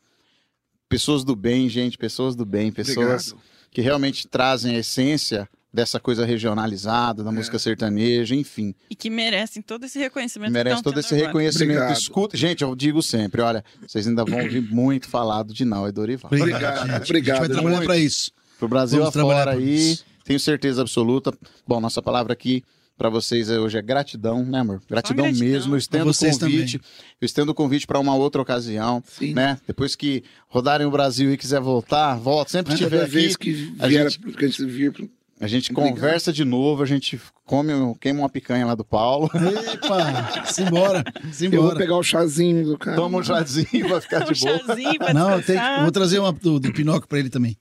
Pessoas 0.89 1.23
do 1.23 1.35
bem, 1.35 1.68
gente, 1.69 1.97
pessoas 1.97 2.35
do 2.35 2.45
bem, 2.45 2.72
pessoas 2.72 3.31
Obrigado. 3.31 3.47
que 3.72 3.81
realmente 3.81 4.27
trazem 4.27 4.76
a 4.76 4.80
essência 4.80 5.49
dessa 5.74 6.00
coisa 6.00 6.24
regionalizada, 6.26 7.24
da 7.24 7.32
É. 7.32 7.34
música 7.34 7.58
sertaneja, 7.58 8.36
enfim. 8.36 8.76
E 8.90 8.95
que 8.95 9.10
merecem 9.10 9.62
todo 9.62 9.86
esse 9.86 9.98
reconhecimento. 9.98 10.52
Merece 10.52 10.84
todo 10.84 11.00
esse 11.00 11.14
agora. 11.16 11.28
reconhecimento. 11.28 11.78
Obrigado. 11.78 11.98
Escuta, 12.00 12.38
gente, 12.38 12.62
eu 12.64 12.76
digo 12.76 13.02
sempre, 13.02 13.41
olha, 13.41 13.64
vocês 13.86 14.08
ainda 14.08 14.24
vão 14.24 14.40
ouvir 14.40 14.62
muito 14.62 15.08
falado 15.10 15.54
de 15.54 15.66
Nau 15.66 15.88
e 15.88 15.91
Dorival. 15.91 16.30
Obrigado, 16.32 16.62
gente. 16.82 16.91
A 16.91 16.98
gente 17.00 17.04
obrigado, 17.10 17.40
vai 17.40 17.50
trabalhar 17.50 17.82
para 17.84 17.98
isso. 17.98 18.32
Pro 18.60 18.68
Brasil 18.68 19.00
Vamos 19.00 19.18
afora 19.18 19.52
aí, 19.52 19.91
isso. 19.94 20.06
tenho 20.24 20.40
certeza 20.40 20.82
absoluta. 20.82 21.34
Bom, 21.68 21.82
nossa 21.82 22.02
palavra 22.02 22.32
aqui 22.34 22.64
para 22.95 23.10
vocês 23.10 23.50
é- 23.50 23.60
hoje 23.60 23.76
é 23.78 23.82
gratidão, 23.82 24.45
né, 24.45 24.60
amor? 24.60 24.80
Gratidão, 24.88 25.26
gratidão. 25.26 25.48
mesmo. 25.50 25.74
Eu 25.74 25.78
estendo 25.80 26.12
o 26.12 26.14
convite. 26.16 26.80
Eu 27.20 27.26
estendo 27.26 27.52
o 27.52 27.56
convite 27.56 27.88
para 27.88 28.00
uma 28.00 28.16
outra 28.16 28.40
ocasião, 28.41 29.04
Sim. 29.08 29.34
né? 29.34 29.58
Depois 29.68 29.95
que 29.95 30.24
rodarem 30.48 30.86
o 30.86 30.91
Brasil 30.91 31.34
e 31.34 31.38
quiser 31.38 31.60
voltar, 31.60 32.16
volta. 32.20 32.52
Sempre 32.52 32.76
que 32.76 32.80
estiver 32.84 33.00
Toda 33.00 33.10
vez 33.12 33.34
aqui, 33.36 33.54
que 33.74 33.76
a 33.84 33.88
vier, 33.88 34.10
gente- 34.12 34.20
que 34.38 34.45
a 34.45 34.48
gente 34.48 34.66
vir, 34.68 34.94
a 35.39 35.47
gente 35.47 35.72
Obrigado. 35.72 35.93
conversa 35.95 36.31
de 36.31 36.45
novo, 36.45 36.81
a 36.84 36.85
gente 36.85 37.19
come, 37.45 37.72
queima 37.99 38.19
uma 38.19 38.30
picanha 38.30 38.65
lá 38.65 38.76
do 38.76 38.85
Paulo. 38.85 39.30
Epa, 39.73 40.45
simbora, 40.45 41.03
eu 41.18 41.23
vou 41.23 41.34
simbora. 41.34 41.76
pegar 41.77 41.97
o 41.97 42.03
chazinho 42.03 42.65
do 42.65 42.77
cara. 42.77 42.95
Toma 42.95 43.18
um 43.19 43.23
chazinho, 43.23 43.88
vai 43.89 43.99
ficar 44.01 44.19
de 44.31 44.39
boa. 44.39 44.57
chazinho 44.65 44.97
pra 44.99 45.14
Não, 45.14 45.31
eu, 45.31 45.43
tenho, 45.43 45.60
eu 45.61 45.81
vou 45.81 45.91
trazer 45.91 46.19
uma 46.19 46.31
do, 46.31 46.60
do 46.60 46.72
Pinóquio 46.73 47.07
para 47.07 47.19
ele 47.19 47.30
também. 47.30 47.57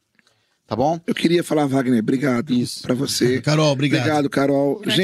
Tá 0.66 0.76
bom? 0.76 0.98
Eu 1.06 1.14
queria 1.14 1.42
falar, 1.44 1.66
Wagner, 1.66 1.98
obrigado 2.00 2.52
Isso. 2.54 2.82
pra 2.82 2.94
você. 2.94 3.40
Carol, 3.42 3.70
obrigado. 3.72 4.00
Obrigado, 4.02 4.30
Carol. 4.30 4.78
Gratidão, 4.80 4.96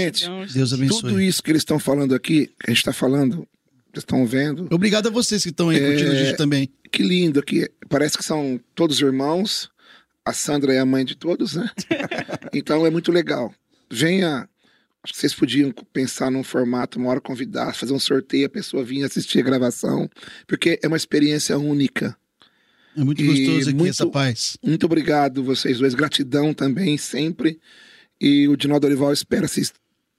Gente, 0.47 0.55
Deus 0.55 0.73
abençoe. 0.73 1.01
tudo 1.03 1.21
isso 1.21 1.43
que 1.43 1.51
eles 1.51 1.61
estão 1.61 1.79
falando 1.79 2.15
aqui, 2.15 2.47
que 2.47 2.55
a 2.67 2.71
gente 2.71 2.79
está 2.79 2.93
falando, 2.93 3.47
vocês 3.93 4.03
estão 4.05 4.25
vendo, 4.27 4.67
Obrigado 4.71 5.09
a 5.09 5.11
vocês 5.11 5.43
que 5.43 5.49
estão 5.51 5.69
aí 5.71 5.79
curtindo 5.81 6.11
a 6.11 6.15
É, 6.15 6.25
gente 6.27 6.37
também. 6.37 6.71
que 6.93 7.03
lindo 7.03 7.41
aqui. 7.41 7.69
Parece 7.89 8.17
que 8.17 8.25
são 8.25 8.59
todos 8.75 9.01
irmãos. 9.01 9.69
A 10.29 10.33
Sandra 10.33 10.75
é 10.75 10.79
a 10.79 10.85
mãe 10.87 11.05
de 11.05 11.15
todos, 11.17 11.55
né? 11.55 11.71
então 12.53 12.85
é 12.87 12.91
muito 12.91 13.11
legal. 13.11 13.53
Venha. 13.91 14.49
Acho 15.03 15.13
que 15.15 15.21
vocês 15.21 15.35
podiam 15.35 15.73
pensar 15.93 16.31
num 16.31 16.43
formato, 16.43 16.99
uma 16.99 17.09
hora 17.09 17.21
convidar, 17.21 17.73
fazer 17.75 17.93
um 17.93 18.01
sorteio, 18.01 18.47
a 18.47 18.51
pessoa 18.51 18.85
vir 18.85 19.05
assistir 19.05 19.39
a 19.39 19.43
gravação, 19.43 20.11
porque 20.47 20.79
é 20.83 20.89
uma 20.89 20.97
experiência 20.97 21.57
única. 21.57 22.17
É 22.97 23.03
muito 23.05 23.23
E 23.23 23.27
gostoso 23.27 23.69
aqui 23.71 23.79
muito- 23.79 23.91
essa 23.91 24.07
paz. 24.07 24.59
Muito 24.63 24.85
obrigado, 24.87 25.43
vocês 25.43 25.79
dois. 25.79 25.95
Gratidão 25.95 26.53
também, 26.53 26.99
sempre. 26.99 27.59
E 28.21 28.49
o 28.49 28.57
Dinaldo 28.57 28.87
Dorival 28.87 29.13
espera 29.13 29.47
se 29.49 29.71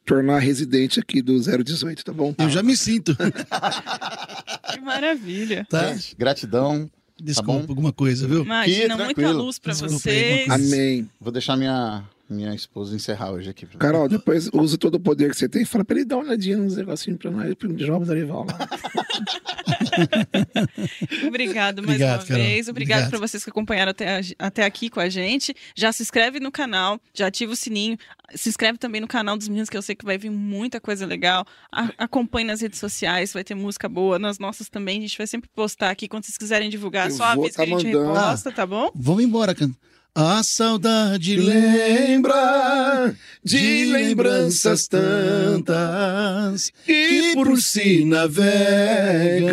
tornar 0.06 0.40
residente 0.40 0.99
aqui 0.99 1.22
do 1.22 1.40
018, 1.40 2.03
tá 2.06 2.14
bom? 2.14 2.34
Eu 2.40 2.49
já 2.49 2.64
me 2.64 2.76
sinto. 2.76 3.15
Que 4.73 4.80
maravilha. 4.81 5.68
Tá? 5.69 5.94
Gente, 5.94 6.15
gratidão. 6.15 6.90
Desculpa, 7.22 7.62
bom? 7.62 7.66
alguma 7.70 7.91
coisa, 7.94 8.28
viu? 8.28 8.44
Imagina, 8.44 8.96
muita 8.96 9.14
tranquilo. 9.14 9.44
luz 9.44 9.60
pra 9.60 9.74
Desculpa 9.74 9.94
aí, 10.10 10.46
vocês. 10.46 10.50
Amém. 10.50 11.10
Vou 11.20 11.32
deixar 11.32 11.56
minha, 11.58 12.04
minha 12.30 12.54
esposa 12.54 12.96
encerrar 12.96 13.32
hoje 13.32 13.50
aqui. 13.50 13.66
Carol, 13.78 14.08
depois 14.08 14.50
usa 14.54 14.78
todo 14.78 14.96
o 14.96 15.00
poder 15.00 15.30
que 15.32 15.38
você 15.38 15.48
tem 15.50 15.64
e 15.64 15.66
fala 15.66 15.84
pra 15.86 15.98
ele 15.98 16.06
dar 16.06 16.18
uma 16.18 16.26
olhadinha 16.26 16.58
nos 16.58 16.76
negocinhos 16.76 17.20
pra 17.20 17.32
nós, 17.32 17.54
pro 17.56 17.74
Dinaldo 17.74 18.06
Dorival 18.06 18.46
lá. 18.46 18.58
Obrigado 21.28 21.82
mais 21.84 21.95
Obrigado, 21.95 22.20
uma 22.22 22.26
Carol. 22.28 22.44
vez. 22.44 22.68
Obrigado 22.68 22.70
Obrigado. 22.70 23.10
para 23.10 23.20
vocês 23.20 23.44
que 23.44 23.49
acompanharam 23.49 23.91
até, 23.91 24.22
até 24.38 24.64
aqui 24.66 24.90
com 24.90 24.99
a 24.99 25.10
gente. 25.10 25.56
Já 25.76 25.91
se 25.91 26.02
inscreve 26.03 26.40
no 26.40 26.52
canal, 26.52 26.99
já 27.14 27.28
ativa 27.28 27.52
o 27.53 27.56
sininho. 27.56 27.98
Se 28.36 28.49
inscreve 28.49 28.78
também 28.78 29.02
no 29.02 29.07
canal 29.07 29.36
dos 29.38 29.48
meninos, 29.48 29.70
que 29.70 29.78
eu 29.78 29.82
sei 29.82 29.95
que 29.95 30.06
vai 30.06 30.18
vir 30.18 30.30
muita 30.30 30.80
coisa 30.80 31.06
legal. 31.06 31.45
A- 31.72 31.90
acompanhe 31.98 32.45
nas 32.45 32.61
redes 32.61 32.80
sociais, 32.80 33.34
vai 33.34 33.44
ter 33.44 33.56
música 33.56 33.90
boa. 33.90 34.20
Nas 34.20 34.38
nossas 34.40 34.70
também, 34.70 34.99
a 34.99 35.02
gente 35.02 35.18
vai 35.18 35.28
sempre 35.28 35.49
postar 35.56 35.90
aqui. 35.90 36.07
Quando 36.07 36.26
vocês 36.26 36.38
quiserem 36.38 36.70
divulgar, 36.70 37.10
Eu 37.10 37.16
só 37.16 37.24
avisa 37.26 37.49
que 37.49 37.56
tá 37.56 37.64
a 37.64 37.66
gente 37.66 37.86
mandando. 37.88 38.14
reposta, 38.14 38.52
tá 38.52 38.66
bom? 38.66 38.91
Vamos 38.95 39.24
embora, 39.24 39.56
cara. 39.56 39.72
A 40.15 40.44
saudade 40.44 41.36
lembra 41.38 43.15
de 43.44 43.86
lembranças 43.86 44.88
tantas 44.88 46.72
que 46.86 47.34
por 47.34 47.61
si 47.61 48.03
navegam 48.06 49.49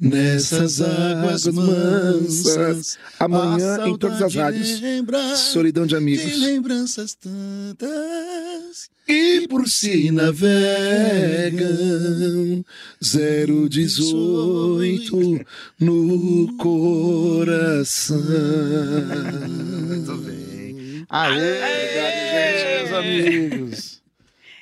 nessas 0.00 0.80
águas 0.80 1.46
mansas. 1.46 2.98
Amanhã 3.18 3.86
em 3.86 3.96
todas 3.98 4.22
as 4.22 4.34
rádios. 4.34 4.80
Solidão 5.36 5.86
de 5.86 5.92
de 5.92 5.96
amigos. 5.96 6.38
lembranças 6.38 7.14
tantas 7.14 8.90
que 9.06 9.46
por 9.48 9.68
si 9.68 10.10
navegam 10.10 10.42
018 13.00 15.40
no 15.80 16.56
coração. 16.56 18.20
Muito 19.88 20.16
bem. 20.18 21.06
Aê! 21.08 21.32
Obrigado, 21.32 22.32
gente, 22.32 22.64
meus 22.78 22.92
amigos. 22.92 24.02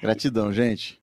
Gratidão, 0.03 0.53
gente. 0.53 0.99